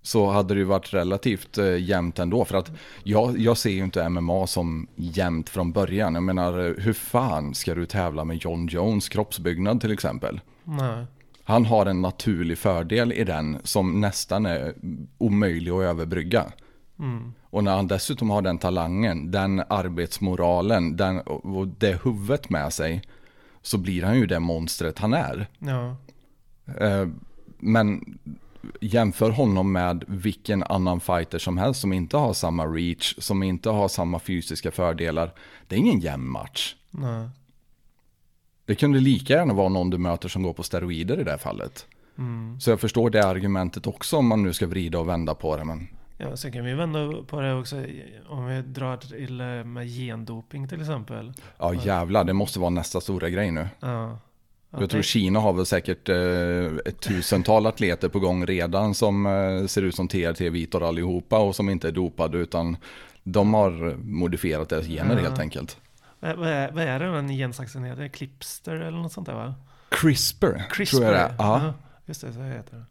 Så 0.02 0.30
hade 0.30 0.54
det 0.54 0.58
ju 0.58 0.64
varit 0.64 0.94
relativt 0.94 1.58
eh, 1.58 1.76
jämnt 1.82 2.18
ändå. 2.18 2.44
För 2.44 2.56
att 2.56 2.70
jag, 3.02 3.38
jag 3.38 3.56
ser 3.56 3.70
ju 3.70 3.84
inte 3.84 4.08
MMA 4.08 4.46
som 4.46 4.86
jämnt 4.96 5.48
från 5.48 5.72
början. 5.72 6.14
Jag 6.14 6.22
menar, 6.22 6.58
eh, 6.66 6.72
hur 6.78 6.92
fan 6.92 7.54
ska 7.54 7.74
du 7.74 7.86
tävla 7.86 8.24
med 8.24 8.36
John 8.36 8.66
Jones 8.66 9.08
kroppsbyggnad 9.08 9.80
till 9.80 9.92
exempel? 9.92 10.40
Nej. 10.64 11.04
Han 11.44 11.66
har 11.66 11.86
en 11.86 12.02
naturlig 12.02 12.58
fördel 12.58 13.12
i 13.12 13.24
den 13.24 13.58
som 13.64 14.00
nästan 14.00 14.46
är 14.46 14.74
omöjlig 15.18 15.70
att 15.70 15.80
överbrygga. 15.82 16.44
Mm. 16.98 17.32
Och 17.54 17.64
när 17.64 17.76
han 17.76 17.86
dessutom 17.86 18.30
har 18.30 18.42
den 18.42 18.58
talangen, 18.58 19.30
den 19.30 19.62
arbetsmoralen, 19.68 20.96
den, 20.96 21.20
och 21.20 21.68
det 21.68 22.02
huvudet 22.04 22.50
med 22.50 22.72
sig, 22.72 23.02
så 23.62 23.78
blir 23.78 24.02
han 24.02 24.16
ju 24.16 24.26
det 24.26 24.40
monstret 24.40 24.98
han 24.98 25.14
är. 25.14 25.46
Ja. 25.58 25.96
Eh, 26.80 27.08
Men 27.58 28.18
jämför 28.80 29.30
honom 29.30 29.72
med 29.72 30.04
vilken 30.08 30.62
annan 30.62 31.00
fighter 31.00 31.38
som 31.38 31.58
helst 31.58 31.80
som 31.80 31.92
inte 31.92 32.16
har 32.16 32.32
samma 32.32 32.66
reach, 32.66 33.14
som 33.18 33.42
inte 33.42 33.70
har 33.70 33.88
samma 33.88 34.18
fysiska 34.18 34.70
fördelar. 34.70 35.34
Det 35.68 35.74
är 35.74 35.78
ingen 35.78 36.00
jämn 36.00 36.30
match. 36.30 36.74
Nej. 36.90 37.28
Det 38.64 38.74
kunde 38.74 39.00
lika 39.00 39.32
gärna 39.32 39.54
vara 39.54 39.68
någon 39.68 39.90
du 39.90 39.98
möter 39.98 40.28
som 40.28 40.42
går 40.42 40.52
på 40.52 40.62
steroider 40.62 41.20
i 41.20 41.24
det 41.24 41.30
här 41.30 41.38
fallet. 41.38 41.86
Mm. 42.18 42.60
Så 42.60 42.70
jag 42.70 42.80
förstår 42.80 43.10
det 43.10 43.26
argumentet 43.26 43.86
också 43.86 44.16
om 44.16 44.26
man 44.26 44.42
nu 44.42 44.52
ska 44.52 44.66
vrida 44.66 44.98
och 44.98 45.08
vända 45.08 45.34
på 45.34 45.56
det. 45.56 45.64
Men 45.64 45.88
Ja, 46.18 46.36
sen 46.36 46.52
kan 46.52 46.64
vi 46.64 46.74
vända 46.74 47.22
på 47.26 47.40
det 47.40 47.54
också. 47.54 47.76
Om 48.28 48.46
vi 48.46 48.62
drar 48.62 48.96
till 48.96 49.40
eh, 49.40 49.46
med 49.46 49.86
gendoping 49.88 50.68
till 50.68 50.80
exempel. 50.80 51.32
ja 51.58 51.74
jävlar, 51.74 52.24
det 52.24 52.32
måste 52.32 52.58
vara 52.60 52.70
nästa 52.70 53.00
stora 53.00 53.28
grej 53.30 53.50
nu. 53.50 53.68
Ja. 53.80 54.18
Ja, 54.70 54.80
Jag 54.80 54.90
tror 54.90 55.02
Kina 55.02 55.40
har 55.40 55.52
väl 55.52 55.66
säkert 55.66 56.08
eh, 56.08 56.16
ett 56.86 57.00
tusental 57.00 57.66
atleter 57.66 58.08
på 58.08 58.18
gång 58.20 58.46
redan 58.46 58.94
som 58.94 59.26
eh, 59.26 59.66
ser 59.66 59.82
ut 59.82 59.94
som 59.94 60.08
TRT-vitor 60.08 60.88
allihopa 60.88 61.38
och 61.38 61.56
som 61.56 61.70
inte 61.70 61.88
är 61.88 61.92
dopade 61.92 62.38
utan 62.38 62.76
de 63.22 63.54
har 63.54 63.96
modifierat 64.04 64.68
deras 64.68 64.86
gener 64.86 65.14
Ja. 65.16 65.20
helt 65.20 65.38
enkelt. 65.38 65.76
Vad, 66.20 66.36
vad, 66.36 66.48
är, 66.48 66.72
vad 66.72 66.84
är 66.84 66.98
det 66.98 67.06
den 67.12 67.28
gensaxen 67.28 67.84
heter? 67.84 68.08
Clipster 68.08 68.74
eller 68.76 68.98
något 68.98 69.12
sånt 69.12 69.26
där 69.26 69.34
va? 69.34 69.54
CRISPR, 69.88 70.62
CRISPR. 70.70 70.96
tror 70.96 71.04
jag 71.04 71.12
det 71.14 71.18
är. 71.18 71.34
Ja. 71.38 71.74
Just 72.06 72.20
det, 72.20 72.32
så 72.32 72.42
heter 72.42 72.76
det. 72.76 72.84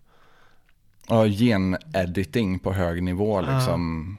Ja, 1.08 1.26
gen-editing 1.26 2.60
på 2.60 2.74
hög 2.74 3.04
nivå 3.04 3.42
liksom. 3.42 4.18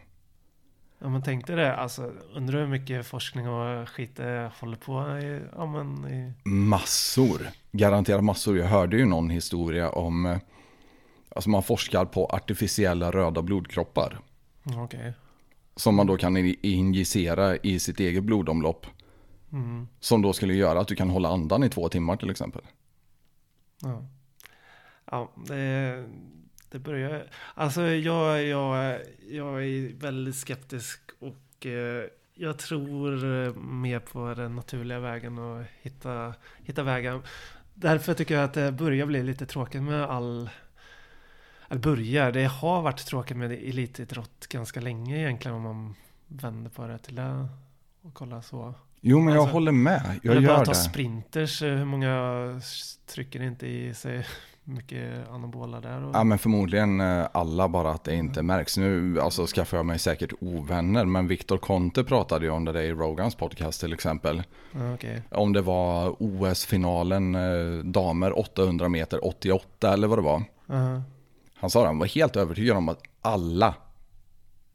Ja 0.99 1.09
men 1.09 1.23
tänk 1.23 1.47
dig 1.47 1.57
det, 1.57 1.77
alltså 1.77 2.13
undrar 2.35 2.61
hur 2.61 2.67
mycket 2.67 3.07
forskning 3.07 3.49
och 3.49 3.89
skit 3.89 4.17
det 4.17 4.51
håller 4.61 4.77
på 4.77 5.19
i, 5.19 5.41
ja 5.57 5.67
men 5.67 6.13
i, 6.13 6.49
Massor, 6.49 7.41
garanterat 7.73 8.25
massor. 8.25 8.59
Jag 8.59 8.67
hörde 8.67 8.97
ju 8.97 9.07
någon 9.07 9.31
historia 9.31 9.91
om, 9.91 10.39
alltså 11.29 11.51
man 11.51 11.63
forskar 11.63 12.05
på 12.05 12.27
artificiella 12.27 13.11
röda 13.11 13.43
blodkroppar. 13.43 14.19
okej. 14.77 15.13
Som 15.77 15.95
man 15.95 16.07
då 16.07 16.17
kan 16.17 16.37
injicera 16.63 17.57
i 17.57 17.79
sitt 17.79 18.01
eget 18.01 18.25
blodomlopp. 18.25 18.87
Mm. 19.53 19.89
Som 20.01 20.23
då 20.23 20.33
skulle 20.33 20.55
göra 20.55 20.81
att 20.81 20.89
du 20.89 20.95
kan 20.95 21.11
hålla 21.11 21.29
andan 21.29 21.65
i 21.65 21.69
två 21.69 21.89
timmar 21.89 22.17
till 22.17 22.31
exempel. 22.31 22.63
Ja, 23.83 24.05
ja 25.11 25.31
det, 25.49 26.05
det 26.75 26.81
börjar... 26.81 27.27
Alltså 27.55 27.83
jag, 27.83 28.45
jag, 28.45 28.99
jag 29.31 29.65
är 29.65 30.01
väldigt 30.01 30.37
skeptisk 30.37 31.01
och 31.19 31.67
eh, 31.67 32.05
jag 32.35 32.59
tror 32.59 33.25
eh, 33.25 33.55
mer 33.55 33.99
på 33.99 34.35
den 34.35 34.57
naturliga 34.57 35.01
vägen 35.01 35.39
och 35.39 35.65
hitta, 35.83 36.35
hitta 36.63 36.83
vägen. 36.83 37.23
Därför 37.75 38.15
tycker 38.15 38.35
jag 38.35 38.45
att 38.45 38.53
det 38.55 38.73
börjar 38.73 39.07
bli 39.07 39.23
lite 39.23 39.47
tråkigt 39.47 39.83
med 39.83 40.03
all... 40.05 40.51
Eller 41.69 41.81
börjar, 41.81 42.33
det 42.33 42.45
har 42.45 42.83
varit 42.83 43.07
tråkigt 43.07 43.37
med 43.37 43.53
elitidrott 43.53 44.47
ganska 44.47 44.81
länge 44.81 45.19
egentligen 45.19 45.57
om 45.57 45.63
man 45.63 45.95
vänder 46.27 46.71
på 46.71 46.87
det 46.87 46.99
till 46.99 47.15
det 47.15 47.49
och 48.03 48.15
kollar 48.15 48.41
så. 48.41 48.75
Jo 49.01 49.21
men 49.21 49.35
jag 49.35 49.41
Alltså, 49.41 49.53
håller 49.53 49.73
med, 49.73 50.21
jag 50.23 50.37
Eller 50.37 50.49
bara 50.49 50.59
gör 50.59 50.65
ta 50.65 50.71
det. 50.71 50.77
sprinters, 50.79 51.63
eh, 51.63 51.75
hur 51.77 51.85
många 51.85 52.61
trycker 53.07 53.43
inte 53.43 53.67
i 53.67 53.95
sig 53.95 54.27
mycket 54.65 55.29
anabola 55.31 55.81
där? 55.81 56.05
Och... 56.05 56.11
Ja 56.15 56.25
men 56.25 56.39
förmodligen 56.39 57.01
eh, 57.01 57.27
alla 57.33 57.69
bara 57.69 57.91
att 57.91 58.05
det 58.05 58.15
inte 58.15 58.43
märks. 58.43 58.77
Nu 58.79 59.21
alltså, 59.21 59.47
skaffar 59.47 59.77
jag 59.77 59.87
mig 59.87 59.99
säkert 59.99 60.33
ovänner 60.41 61.05
men 61.05 61.27
Viktor 61.29 61.59
Conte 61.59 62.05
pratade 62.05 62.45
ju 62.45 62.51
om 62.51 62.65
det 62.65 62.83
i 62.85 62.93
Rogans 62.93 63.35
podcast 63.35 63.81
till 63.81 63.93
exempel. 63.93 64.43
Okej. 64.95 65.23
Om 65.31 65.53
det 65.53 65.61
var 65.63 66.17
OS-finalen 66.19 67.35
eh, 67.35 67.85
damer 67.85 68.39
800 68.39 68.89
meter 68.89 69.27
88 69.27 69.93
eller 69.93 70.09
vad 70.09 70.19
det 70.19 70.23
var. 70.23 70.43
Ja. 70.67 71.03
Han 71.57 71.71
sa 71.71 71.81
att 71.81 71.87
han 71.87 71.99
var 71.99 72.07
helt 72.07 72.37
övertygad 72.37 72.77
om 72.77 72.89
att 72.89 73.03
alla 73.23 73.75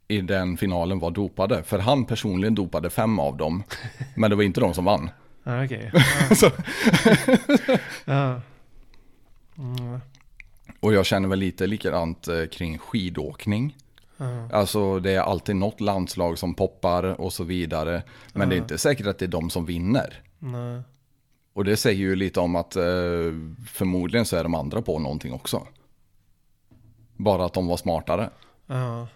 i 0.07 0.21
den 0.21 0.57
finalen 0.57 0.99
var 0.99 1.11
dopade. 1.11 1.63
För 1.63 1.79
han 1.79 2.05
personligen 2.05 2.55
dopade 2.55 2.89
fem 2.89 3.19
av 3.19 3.37
dem. 3.37 3.63
Men 4.15 4.29
det 4.29 4.35
var 4.35 4.43
inte 4.43 4.61
de 4.61 4.73
som 4.73 4.85
vann. 4.85 5.09
Ja, 5.43 5.65
okej. 5.65 5.91
Så- 6.35 6.51
Ja. 8.05 8.41
Mm. 9.59 9.99
Och 10.79 10.93
jag 10.93 11.05
känner 11.05 11.29
väl 11.29 11.39
lite 11.39 11.67
likadant 11.67 12.27
eh, 12.27 12.45
kring 12.45 12.77
skidåkning. 12.77 13.77
Ja. 14.17 14.49
Alltså 14.51 14.99
det 14.99 15.11
är 15.11 15.19
alltid 15.19 15.55
något 15.55 15.81
landslag 15.81 16.37
som 16.37 16.53
poppar 16.53 17.21
och 17.21 17.33
så 17.33 17.43
vidare. 17.43 18.03
Men 18.33 18.49
det 18.49 18.55
är 18.55 18.57
inte 18.57 18.77
säkert 18.77 19.07
att 19.07 19.19
det 19.19 19.25
är 19.25 19.29
de 19.29 19.49
som 19.49 19.65
vinner. 19.65 20.23
Nej. 20.39 20.81
Och 21.53 21.65
det 21.65 21.77
säger 21.77 21.99
ju 21.99 22.15
lite 22.15 22.39
om 22.39 22.55
att 22.55 22.75
eh, 22.75 22.83
förmodligen 23.67 24.25
så 24.25 24.35
är 24.35 24.43
de 24.43 24.55
andra 24.55 24.81
på 24.81 24.99
någonting 24.99 25.33
också. 25.33 25.67
Bara 27.17 27.45
att 27.45 27.53
de 27.53 27.67
var 27.67 27.77
smartare. 27.77 28.29
Ja. 28.67 29.07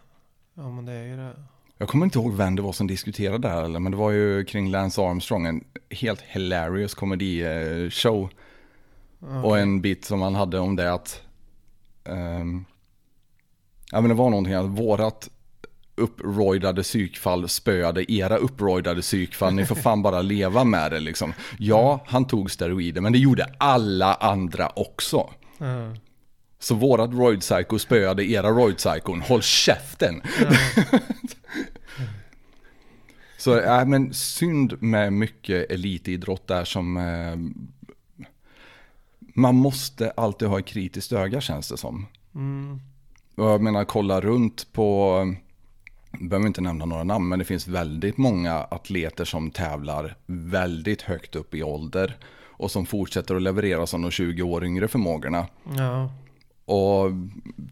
ja, 0.54 0.70
men 0.70 0.86
det 0.86 0.92
är 0.92 1.04
ju 1.04 1.18
det. 1.18 1.34
Jag 1.78 1.90
kommer 1.90 2.06
inte 2.06 2.20
ihåg 2.20 2.34
vem 2.34 2.56
det 2.56 2.62
var 2.62 2.72
som 2.72 2.88
diskuterade 2.88 3.38
det 3.38 3.50
här, 3.50 3.68
men 3.68 3.92
det 3.92 3.98
var 3.98 4.12
ju 4.12 4.46
kring 4.46 4.72
Lance 4.72 5.02
Armstrong, 5.02 5.46
en 5.46 5.64
helt 5.90 6.22
hilarious 6.22 6.94
komedishow. 6.94 8.30
Ja, 9.30 9.44
Och 9.44 9.60
en 9.60 9.82
bit 9.82 10.06
som 10.06 10.22
han 10.22 10.36
hade 10.36 10.60
om 10.60 10.76
det 10.76 10.94
att, 10.94 11.22
ehm, 12.04 12.66
ja 13.92 14.02
men 14.02 14.10
det 14.10 14.16
var 14.16 14.30
någonting 14.30 14.54
att 14.54 14.66
vårat 14.66 15.30
upproidade 15.96 16.84
psykfall 16.84 17.50
spöade 17.50 18.12
era 18.12 18.38
upproidade 18.38 19.02
psykfall, 19.02 19.54
ni 19.54 19.66
får 19.66 19.76
fan 19.76 20.02
bara 20.02 20.22
leva 20.22 20.64
med 20.64 20.92
det 20.92 21.00
liksom. 21.00 21.34
Ja, 21.60 22.04
han 22.06 22.26
tog 22.26 22.52
steroider, 22.52 23.02
men 23.02 23.14
det 23.14 23.20
gjorde 23.20 23.50
alla 23.58 24.14
andra 24.14 24.70
också. 24.76 25.30
Ja. 25.58 25.96
Så 26.60 26.76
vårat 26.76 27.14
roid 27.14 27.40
psycho 27.40 27.80
spöade 27.80 28.26
era 28.26 28.50
roid 28.50 28.78
psychon, 28.78 29.22
håll 29.22 29.42
käften! 29.42 30.22
Så 33.38 33.60
äh, 33.60 33.86
men 33.86 34.14
synd 34.14 34.82
med 34.82 35.14
mycket 35.14 35.72
elitidrott 35.72 36.48
där 36.48 36.66
som 36.66 36.98
eh, 36.98 37.36
man 39.34 39.56
måste 39.56 40.12
alltid 40.12 40.48
ha 40.48 40.60
ett 40.60 40.66
kritiskt 40.66 41.12
öga 41.12 41.42
känns 41.42 41.70
det 41.70 41.78
som. 41.78 42.06
Mm. 42.36 42.80
Jag 43.36 43.62
menar 43.62 43.86
kolla 43.86 44.22
runt 44.22 44.74
på, 44.74 45.18
jag 46.12 46.30
behöver 46.30 46.48
inte 46.48 46.62
nämna 46.62 46.86
några 46.86 47.04
namn, 47.04 47.28
men 47.28 47.40
det 47.40 47.46
finns 47.46 47.68
väldigt 47.68 48.18
många 48.18 48.54
atleter 48.54 49.26
som 49.26 49.52
tävlar 49.52 50.16
väldigt 50.26 51.02
högt 51.02 51.36
upp 51.36 51.56
i 51.56 51.64
ålder 51.64 52.18
och 52.42 52.72
som 52.72 52.86
fortsätter 52.86 53.36
att 53.36 53.42
leverera 53.42 53.88
som 53.88 54.02
de 54.02 54.12
20 54.12 54.44
år 54.44 54.66
yngre 54.66 54.88
förmågorna. 54.88 55.48
Ja. 55.78 56.10
Och 56.66 57.12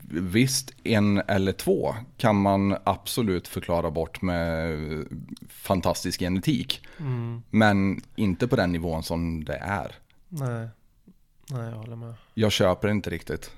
visst, 0.09 0.73
en 0.83 1.17
eller 1.17 1.51
två 1.51 1.95
kan 2.17 2.35
man 2.35 2.77
absolut 2.83 3.48
förklara 3.48 3.91
bort 3.91 4.22
med 4.22 4.77
fantastisk 5.49 6.19
genetik. 6.19 6.88
Mm. 6.99 7.41
Men 7.49 8.01
inte 8.15 8.48
på 8.48 8.56
den 8.56 8.72
nivån 8.72 9.03
som 9.03 9.43
det 9.43 9.57
är. 9.57 9.95
Nej. 10.30 10.67
Nej, 11.50 11.70
jag 11.70 11.78
håller 11.78 11.95
med. 11.95 12.14
Jag 12.34 12.52
köper 12.52 12.88
inte 12.88 13.10
riktigt. 13.10 13.52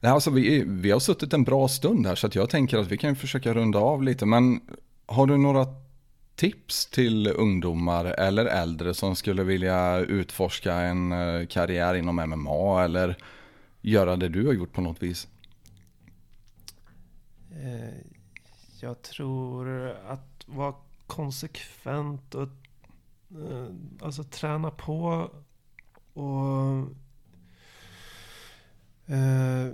Nej, 0.00 0.12
Alltså 0.12 0.30
vi, 0.30 0.64
vi 0.66 0.90
har 0.90 1.00
suttit 1.00 1.32
en 1.32 1.44
bra 1.44 1.68
stund 1.68 2.06
här 2.06 2.14
så 2.14 2.28
jag 2.32 2.50
tänker 2.50 2.78
att 2.78 2.86
vi 2.88 2.96
kan 2.98 3.16
försöka 3.16 3.54
runda 3.54 3.78
av 3.78 4.02
lite. 4.02 4.26
Men 4.26 4.60
har 5.06 5.26
du 5.26 5.36
några 5.36 5.66
tips 6.36 6.86
till 6.86 7.26
ungdomar 7.26 8.04
eller 8.04 8.46
äldre 8.46 8.94
som 8.94 9.16
skulle 9.16 9.42
vilja 9.42 9.98
utforska 9.98 10.74
en 10.74 11.12
eh, 11.12 11.46
karriär 11.46 11.94
inom 11.94 12.16
MMA 12.16 12.84
eller 12.84 13.16
göra 13.80 14.16
det 14.16 14.28
du 14.28 14.46
har 14.46 14.52
gjort 14.52 14.72
på 14.72 14.80
något 14.80 15.02
vis? 15.02 15.28
Eh, 17.50 17.94
Jag 18.80 19.02
tror 19.02 19.88
att 20.08 20.44
vara 20.46 20.74
konsekvent 21.06 22.34
och 22.34 22.48
alltså 24.02 24.24
träna 24.24 24.70
på 24.70 25.30
och 26.14 26.76
eh, 29.06 29.72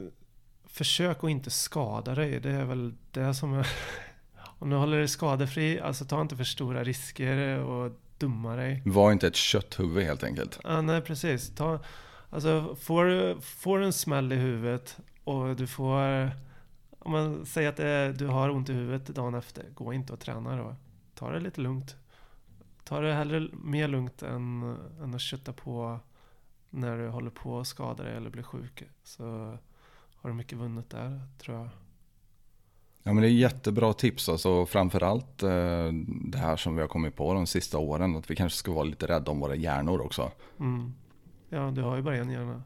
försök 0.64 1.24
att 1.24 1.30
inte 1.30 1.50
skada 1.50 2.14
dig. 2.14 2.40
Det 2.40 2.50
är 2.50 2.64
väl 2.64 2.94
det 3.10 3.34
som 3.34 3.54
är... 3.54 3.66
Om 4.58 4.70
du 4.70 4.76
håller 4.76 4.98
dig 4.98 5.08
skadefri, 5.08 5.80
alltså 5.80 6.04
ta 6.04 6.20
inte 6.20 6.36
för 6.36 6.44
stora 6.44 6.84
risker 6.84 7.58
och 7.58 7.92
dumma 8.18 8.56
dig. 8.56 8.82
Var 8.86 9.12
inte 9.12 9.26
ett 9.26 9.36
kötthuvud 9.36 10.04
helt 10.04 10.24
enkelt. 10.24 10.60
Ja, 10.64 10.80
nej, 10.82 11.00
precis. 11.00 11.54
Ta, 11.54 11.78
alltså, 12.30 12.76
får, 12.80 13.04
du- 13.04 13.40
får 13.40 13.78
du 13.78 13.84
en 13.84 13.92
smäll 13.92 14.32
i 14.32 14.36
huvudet 14.36 14.98
och 15.24 15.56
du 15.56 15.66
får... 15.66 16.30
Om 16.98 17.12
man 17.12 17.46
säger 17.46 17.68
att 17.68 17.76
det, 17.76 18.12
du 18.12 18.26
har 18.26 18.50
ont 18.50 18.68
i 18.68 18.72
huvudet 18.72 19.06
dagen 19.06 19.34
efter, 19.34 19.64
gå 19.74 19.92
inte 19.92 20.12
och 20.12 20.20
träna 20.20 20.56
då. 20.56 20.76
Ta 21.14 21.30
det 21.30 21.40
lite 21.40 21.60
lugnt. 21.60 21.96
Ta 22.90 23.00
det 23.00 23.14
hellre 23.14 23.48
mer 23.52 23.88
lugnt 23.88 24.22
än, 24.22 24.76
än 25.02 25.14
att 25.14 25.20
kötta 25.20 25.52
på 25.52 26.00
när 26.70 26.98
du 26.98 27.08
håller 27.08 27.30
på 27.30 27.60
att 27.60 27.66
skada 27.66 28.04
dig 28.04 28.16
eller 28.16 28.30
blir 28.30 28.42
sjuk. 28.42 28.82
Så 29.02 29.24
har 30.14 30.30
du 30.30 30.34
mycket 30.34 30.58
vunnet 30.58 30.90
där, 30.90 31.20
tror 31.38 31.56
jag. 31.56 31.68
Ja 33.02 33.12
men 33.12 33.22
det 33.22 33.28
är 33.28 33.32
jättebra 33.32 33.92
tips 33.92 34.28
alltså 34.28 34.66
framförallt 34.66 35.42
eh, 35.42 35.88
det 36.24 36.38
här 36.38 36.56
som 36.56 36.74
vi 36.74 36.80
har 36.80 36.88
kommit 36.88 37.16
på 37.16 37.34
de 37.34 37.46
sista 37.46 37.78
åren. 37.78 38.16
Att 38.16 38.30
vi 38.30 38.36
kanske 38.36 38.58
ska 38.58 38.72
vara 38.72 38.84
lite 38.84 39.06
rädda 39.06 39.30
om 39.30 39.40
våra 39.40 39.54
hjärnor 39.54 40.00
också. 40.00 40.30
Mm. 40.60 40.94
Ja, 41.48 41.70
du 41.70 41.82
har 41.82 41.96
ju 41.96 42.02
bara 42.02 42.16
en 42.16 42.30
hjärna. 42.30 42.62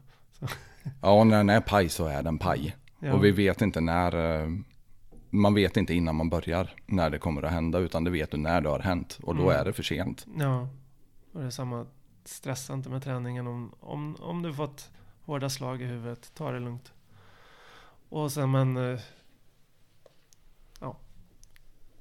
Ja 1.01 1.23
när 1.23 1.37
den 1.37 1.49
är 1.49 1.61
paj 1.61 1.89
så 1.89 2.05
är 2.05 2.23
den 2.23 2.37
paj. 2.37 2.75
Ja. 2.99 3.13
Och 3.13 3.25
vi 3.25 3.31
vet 3.31 3.61
inte 3.61 3.81
när, 3.81 4.41
eh, 4.41 4.49
man 5.41 5.53
vet 5.53 5.77
inte 5.77 5.93
innan 5.93 6.15
man 6.15 6.29
börjar 6.29 6.73
när 6.85 7.09
det 7.09 7.19
kommer 7.19 7.43
att 7.43 7.51
hända. 7.51 7.79
Utan 7.79 8.03
det 8.03 8.11
vet 8.11 8.31
du 8.31 8.37
när 8.37 8.61
det 8.61 8.69
har 8.69 8.79
hänt. 8.79 9.19
Och 9.23 9.35
då 9.35 9.43
Mm. 9.43 9.59
är 9.61 9.65
det 9.65 9.73
för 9.73 9.83
sent. 9.83 10.25
Ja, 10.39 10.67
och 11.31 11.39
det 11.39 11.45
är 11.45 11.49
samma. 11.49 11.85
Stressa 12.25 12.73
inte 12.73 12.89
med 12.89 13.03
träningen. 13.03 13.47
Om, 13.47 13.73
om, 13.79 14.15
om 14.15 14.41
du 14.41 14.53
fått 14.53 14.89
hårda 15.25 15.49
slag 15.49 15.81
i 15.81 15.85
huvudet, 15.85 16.31
ta 16.35 16.51
det 16.51 16.59
lugnt. 16.59 16.93
Och 18.09 18.31
sen 18.31 18.51
men... 18.51 18.77
eh, 18.77 18.99
Ja. 20.79 20.97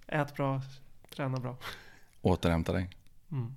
Ät 0.06 0.34
bra, 0.34 0.62
träna 1.16 1.40
bra. 1.40 1.56
Återhämta 2.22 2.72
dig. 2.72 2.90
Mm. 3.32 3.54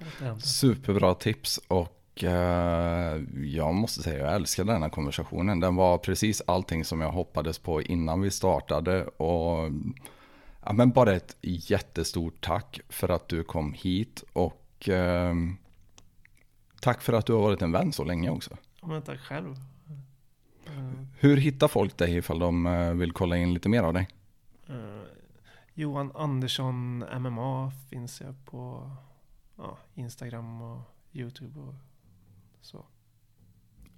Återhämta. 0.00 0.40
Superbra 0.46 1.14
tips 1.14 1.58
och 1.68 1.97
eh, 2.24 3.22
jag 3.44 3.74
måste 3.74 4.02
säga 4.02 4.24
jag 4.26 4.34
älskar 4.34 4.64
den 4.64 4.82
här 4.82 4.88
konversationen. 4.88 5.60
Den 5.60 5.76
var 5.76 5.98
precis 5.98 6.42
allting 6.46 6.84
som 6.84 7.00
jag 7.00 7.10
hoppades 7.12 7.58
på 7.58 7.82
innan 7.82 8.20
vi 8.20 8.30
startade. 8.30 9.04
Och 9.06 9.70
ja, 10.64 10.72
men 10.72 10.90
bara 10.90 11.12
ett 11.12 11.36
jättestort 11.40 12.40
tack 12.44 12.80
för 12.88 13.08
att 13.08 13.28
du 13.28 13.44
kom 13.44 13.72
hit 13.72 14.24
och 14.32 14.88
eh, 14.88 15.34
tack 16.80 17.02
för 17.02 17.12
att 17.12 17.26
du 17.26 17.32
har 17.32 17.40
varit 17.42 17.62
en 17.62 17.72
vän 17.72 17.92
så 17.92 18.04
länge 18.04 18.30
också. 18.30 18.56
Men 18.82 19.02
tack 19.02 19.20
själv. 19.20 19.56
Eh, 20.66 21.04
Hur 21.18 21.36
hittar 21.36 21.68
folk 21.68 21.96
dig 21.98 22.16
ifall 22.16 22.38
de 22.38 22.66
eh, 22.66 22.92
vill 22.92 23.12
kolla 23.12 23.36
in 23.36 23.54
lite 23.54 23.68
mer 23.68 23.82
av 23.82 23.94
dig? 23.94 24.08
eh, 24.68 24.74
Johan 25.74 26.12
Andersson 26.14 26.98
MMA 26.98 27.72
finns 27.90 28.20
jag 28.20 28.34
på 28.44 28.90
ja, 29.56 29.78
Instagram 29.94 30.62
och 30.62 30.80
YouTube 31.12 31.60
och 31.60 31.74
så. 32.68 32.86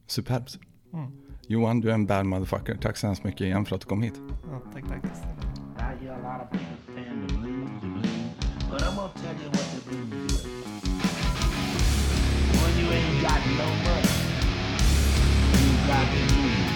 Superbt. 0.06 0.58
Mm. 0.92 1.10
Johan, 1.48 1.80
du 1.80 1.90
är 1.90 1.94
en 1.94 2.06
bad 2.06 2.26
motherfucker. 2.26 2.76
Tack 2.76 2.96
så 2.96 3.06
hemskt 3.06 3.24
mycket 3.24 3.40
igen 3.40 3.64
för 3.64 3.76
att 3.76 3.80
du 3.82 3.86
kom 3.86 4.02
hit. 4.02 4.20
Ja, 4.50 4.60
tack, 4.72 4.84
tack. 4.88 5.04
I 5.04 6.04
hear 6.04 6.12
a 6.12 6.18
lot 6.18 6.40
of 6.44 6.50
people 6.50 6.76
saying 6.94 7.26
the 7.26 7.34
blues, 7.34 7.70
the 7.80 7.86
blues. 7.86 8.06
But 8.70 8.82
I'm 8.82 8.96
gonna 8.96 9.12
tell 9.22 9.34
you 9.42 9.50
what 9.50 9.66
the 9.74 9.80
blues 9.88 10.32
is. 10.34 10.44
When 12.58 12.72
you 12.78 12.86
ain't 12.96 13.22
got 13.22 13.40
no 13.60 13.66
money, 13.86 14.14
you 15.62 15.72
got 15.86 16.06
the 16.12 16.20
blues. 16.34 16.70